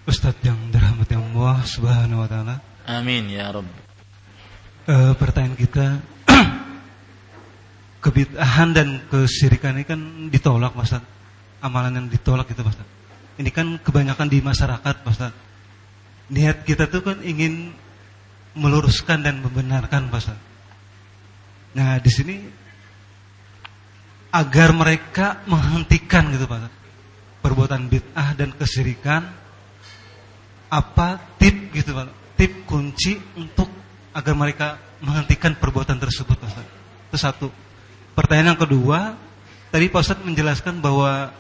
Ustadz 0.09 0.41
yang 0.41 0.57
dirahmati 0.73 1.13
Allah 1.17 1.61
Subhanahu 1.69 2.25
wa 2.25 2.29
taala. 2.29 2.61
Amin 2.89 3.29
ya 3.29 3.53
Rabb. 3.53 3.69
E, 4.89 5.13
pertanyaan 5.21 5.57
kita 5.57 6.01
kebid'ahan 8.05 8.69
dan 8.73 9.05
kesyirikan 9.13 9.77
ini 9.77 9.85
kan 9.85 10.01
ditolak 10.33 10.73
Mas 10.73 10.97
Amalan 11.61 12.01
yang 12.01 12.07
ditolak 12.09 12.49
itu 12.49 12.65
Mas 12.65 12.81
Ini 13.37 13.53
kan 13.53 13.77
kebanyakan 13.81 14.33
di 14.33 14.41
masyarakat 14.41 14.97
Mas 15.05 15.21
Niat 16.29 16.65
kita 16.65 16.89
tuh 16.93 17.01
kan 17.01 17.19
ingin 17.25 17.73
meluruskan 18.59 19.25
dan 19.25 19.41
membenarkan 19.41 20.11
Mas 20.13 20.29
Nah, 21.79 22.01
di 22.01 22.11
sini 22.11 22.37
agar 24.33 24.77
mereka 24.77 25.41
menghentikan 25.49 26.29
gitu 26.33 26.45
Pak 26.45 26.69
perbuatan 27.41 27.89
bid'ah 27.89 28.37
dan 28.37 28.53
kesirikan 28.53 29.25
apa 30.69 31.17
tip 31.41 31.73
gitu 31.73 31.97
Pak 31.97 32.37
tip 32.37 32.53
kunci 32.69 33.17
untuk 33.41 33.69
agar 34.13 34.35
mereka 34.37 34.69
menghentikan 35.01 35.57
perbuatan 35.57 35.97
tersebut 35.97 36.37
Pak 36.37 36.51
itu 37.09 37.17
satu. 37.17 37.49
Pertanyaan 38.13 38.57
yang 38.57 38.61
kedua 38.61 39.17
tadi 39.73 39.89
Pak 39.89 40.01
Ustaz 40.03 40.21
menjelaskan 40.21 40.81
bahwa 40.85 41.33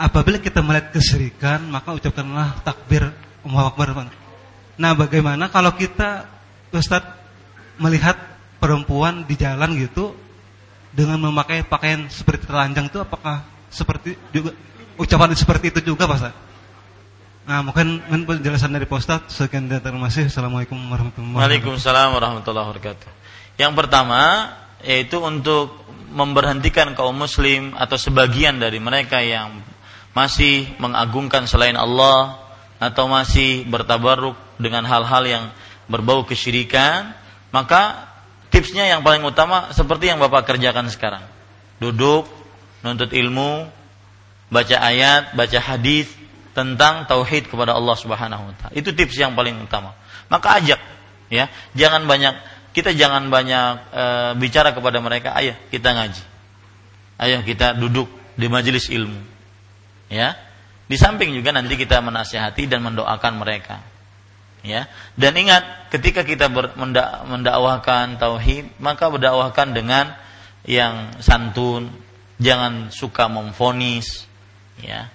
apabila 0.00 0.42
kita 0.42 0.62
melihat 0.66 0.90
kesirikan 0.94 1.62
maka 1.70 1.94
ucapkanlah 1.94 2.58
takbir 2.66 3.12
Allahu 3.46 3.66
Akbar 3.72 3.86
Pak 3.94 4.06
nah 4.76 4.92
bagaimana 4.92 5.48
kalau 5.48 5.72
kita 5.72 6.28
Ustaz 6.74 7.02
melihat 7.80 8.18
perempuan 8.60 9.24
di 9.24 9.38
jalan 9.38 9.72
gitu 9.80 10.12
dengan 10.92 11.20
memakai 11.20 11.64
pakaian 11.64 12.08
seperti 12.12 12.48
telanjang 12.48 12.92
itu 12.92 13.00
apakah 13.00 13.44
seperti 13.72 14.16
juga 14.32 14.52
ucapan 15.00 15.32
seperti 15.32 15.72
itu 15.72 15.92
juga 15.94 16.08
Pak 16.08 16.44
Nah, 17.46 17.62
mungkin 17.62 18.02
penjelasan 18.02 18.74
dari 18.74 18.90
Pak 18.90 18.98
Ustaz. 18.98 19.22
Sekian 19.30 19.70
terima 19.70 20.10
kasih. 20.10 20.26
Assalamualaikum 20.26 20.74
warahmatullahi 20.90 21.30
wabarakatuh. 21.30 21.46
Waalaikumsalam 21.46 22.08
warahmatullahi 22.18 22.66
wabarakatuh. 22.74 23.08
Yang 23.54 23.72
pertama 23.78 24.22
yaitu 24.82 25.22
untuk 25.22 25.86
memberhentikan 26.10 26.92
kaum 26.98 27.14
muslim 27.14 27.70
atau 27.78 27.94
sebagian 27.94 28.58
dari 28.58 28.82
mereka 28.82 29.22
yang 29.22 29.62
masih 30.10 30.74
mengagungkan 30.82 31.46
selain 31.46 31.78
Allah 31.78 32.45
atau 32.76 33.08
masih 33.08 33.64
bertabaruk 33.68 34.36
dengan 34.60 34.84
hal-hal 34.84 35.22
yang 35.24 35.44
berbau 35.88 36.26
kesyirikan, 36.26 37.14
maka 37.54 38.10
tipsnya 38.52 38.86
yang 38.88 39.00
paling 39.00 39.24
utama 39.24 39.72
seperti 39.72 40.12
yang 40.12 40.20
Bapak 40.20 40.48
kerjakan 40.48 40.90
sekarang. 40.92 41.24
Duduk, 41.80 42.28
nuntut 42.84 43.12
ilmu, 43.12 43.68
baca 44.48 44.76
ayat, 44.80 45.32
baca 45.36 45.58
hadis, 45.60 46.08
tentang 46.56 47.04
tauhid 47.04 47.52
kepada 47.52 47.76
Allah 47.76 47.96
Subhanahu 48.00 48.48
wa 48.48 48.54
taala. 48.56 48.72
Itu 48.72 48.96
tips 48.96 49.20
yang 49.20 49.36
paling 49.36 49.60
utama. 49.60 49.92
Maka 50.32 50.56
ajak 50.56 50.80
ya, 51.28 51.52
jangan 51.76 52.08
banyak 52.08 52.32
kita 52.72 52.96
jangan 52.96 53.28
banyak 53.28 53.92
e, 53.92 54.04
bicara 54.40 54.72
kepada 54.72 55.00
mereka, 55.04 55.36
ayo 55.36 55.52
kita 55.68 55.92
ngaji. 55.92 56.24
Ayo 57.20 57.40
kita 57.44 57.76
duduk 57.76 58.08
di 58.36 58.48
majelis 58.48 58.88
ilmu. 58.88 59.20
Ya. 60.08 60.36
Di 60.86 60.96
samping 60.98 61.34
juga 61.34 61.50
nanti 61.50 61.74
kita 61.74 61.98
menasihati 61.98 62.70
dan 62.70 62.82
mendoakan 62.86 63.32
mereka. 63.42 63.82
Ya. 64.62 64.90
Dan 65.18 65.34
ingat, 65.38 65.90
ketika 65.94 66.22
kita 66.26 66.50
mendak, 66.50 67.26
mendakwahkan 67.26 68.18
tauhid, 68.18 68.78
maka 68.82 69.10
berdakwahkan 69.10 69.74
dengan 69.74 70.14
yang 70.66 71.14
santun, 71.22 71.90
jangan 72.42 72.90
suka 72.90 73.30
memfonis, 73.30 74.26
ya 74.82 75.10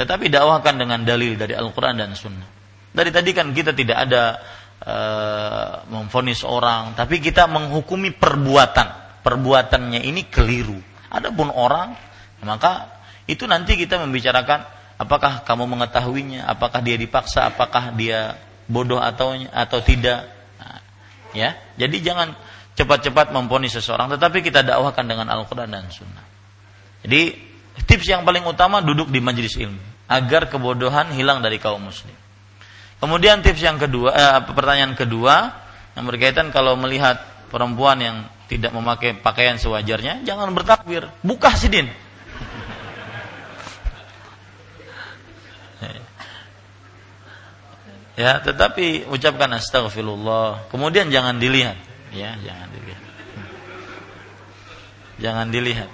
tetapi 0.00 0.32
dakwahkan 0.32 0.80
dengan 0.80 1.04
dalil 1.04 1.36
dari 1.36 1.52
Al-Quran 1.52 2.00
dan 2.00 2.16
Sunnah. 2.16 2.48
Dari 2.88 3.12
tadi 3.12 3.36
kan 3.36 3.52
kita 3.52 3.76
tidak 3.76 4.08
ada 4.08 4.40
uh, 4.80 5.72
memfonis 5.92 6.40
orang, 6.40 6.96
tapi 6.96 7.20
kita 7.20 7.44
menghukumi 7.44 8.16
perbuatan. 8.16 9.20
Perbuatannya 9.20 10.00
ini 10.00 10.24
keliru. 10.32 10.80
Adapun 11.12 11.52
orang, 11.52 11.92
maka 12.40 12.88
itu 13.28 13.44
nanti 13.44 13.76
kita 13.76 14.00
membicarakan 14.00 14.79
apakah 15.00 15.40
kamu 15.48 15.64
mengetahuinya, 15.64 16.44
apakah 16.44 16.84
dia 16.84 17.00
dipaksa, 17.00 17.48
apakah 17.48 17.96
dia 17.96 18.36
bodoh 18.68 19.00
atau 19.00 19.32
atau 19.48 19.78
tidak. 19.80 20.28
Nah, 20.60 20.80
ya, 21.32 21.56
jadi 21.80 21.96
jangan 22.04 22.36
cepat-cepat 22.76 23.32
memfonis 23.32 23.80
seseorang, 23.80 24.12
tetapi 24.12 24.44
kita 24.44 24.60
dakwahkan 24.60 25.08
dengan 25.08 25.32
Al-Quran 25.32 25.72
dan 25.72 25.88
Sunnah. 25.88 26.24
Jadi 27.00 27.32
tips 27.88 28.06
yang 28.12 28.28
paling 28.28 28.44
utama 28.44 28.84
duduk 28.84 29.08
di 29.08 29.24
majelis 29.24 29.56
ilmu 29.56 29.80
agar 30.10 30.52
kebodohan 30.52 31.16
hilang 31.16 31.40
dari 31.40 31.56
kaum 31.56 31.80
muslim. 31.80 32.12
Kemudian 33.00 33.40
tips 33.40 33.64
yang 33.64 33.80
kedua, 33.80 34.12
eh, 34.12 34.40
pertanyaan 34.52 34.92
kedua 34.92 35.48
yang 35.96 36.04
berkaitan 36.04 36.52
kalau 36.52 36.76
melihat 36.76 37.16
perempuan 37.48 37.96
yang 37.96 38.16
tidak 38.52 38.74
memakai 38.76 39.16
pakaian 39.16 39.56
sewajarnya, 39.56 40.26
jangan 40.28 40.52
bertakbir, 40.52 41.08
buka 41.24 41.54
sidin. 41.56 41.88
Ya, 48.20 48.36
tetapi 48.36 49.08
ucapkan 49.08 49.48
astagfirullah. 49.56 50.68
Kemudian 50.68 51.08
jangan 51.08 51.40
dilihat, 51.40 51.80
ya, 52.12 52.36
jangan 52.44 52.68
dilihat. 52.68 53.02
Jangan 55.16 55.46
dilihat. 55.48 55.90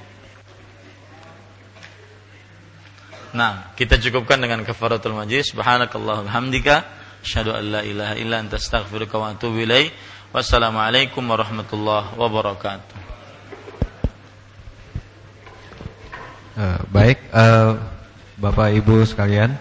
Nah, 3.31 3.71
kita 3.79 4.03
cukupkan 4.03 4.43
dengan 4.43 4.67
kafaratul 4.67 5.15
majlis. 5.15 5.55
Subhanakallah 5.55 6.27
hamdika 6.27 6.83
asyhadu 7.23 7.55
an 7.55 7.65
la 7.79 7.81
ilaha 7.87 8.19
illa 8.19 8.43
anta 8.43 8.59
astaghfiruka 8.59 9.23
wa 9.23 9.31
atubu 9.31 9.63
ilaik. 9.63 9.95
Wassalamualaikum 10.35 11.23
warahmatullahi 11.23 12.11
wabarakatuh. 12.19 12.99
Uh, 16.59 16.81
baik, 16.91 17.23
uh, 17.31 17.79
Bapak 18.35 18.75
Ibu 18.75 19.07
sekalian, 19.07 19.55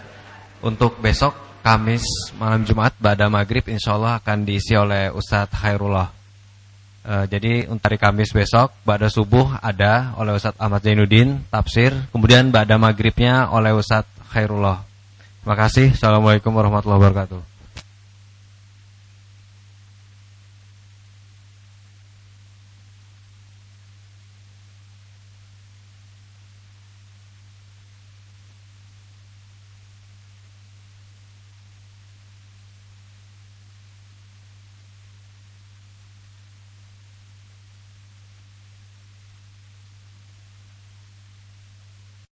untuk 0.65 0.97
besok 0.97 1.44
Kamis 1.65 2.05
malam 2.37 2.61
Jumat 2.61 2.93
pada 3.01 3.25
maghrib 3.25 3.65
insya 3.65 3.97
Allah 3.97 4.21
akan 4.21 4.45
diisi 4.45 4.77
oleh 4.77 5.09
Ustadz 5.09 5.49
Khairullah. 5.49 6.13
Uh, 7.01 7.25
jadi 7.25 7.65
untuk 7.65 7.89
hari 7.89 7.97
Kamis 7.97 8.29
besok 8.29 8.69
pada 8.85 9.09
subuh 9.09 9.57
ada 9.65 10.13
oleh 10.21 10.37
Ustadz 10.37 10.61
Ahmad 10.61 10.85
Zainuddin 10.85 11.41
tafsir, 11.49 11.89
kemudian 12.13 12.53
pada 12.53 12.77
maghribnya 12.77 13.49
oleh 13.49 13.73
Ustadz 13.73 14.13
Khairullah. 14.29 14.85
Terima 15.41 15.57
kasih. 15.57 15.97
Assalamualaikum 15.97 16.53
warahmatullahi 16.53 17.01
wabarakatuh. 17.01 17.54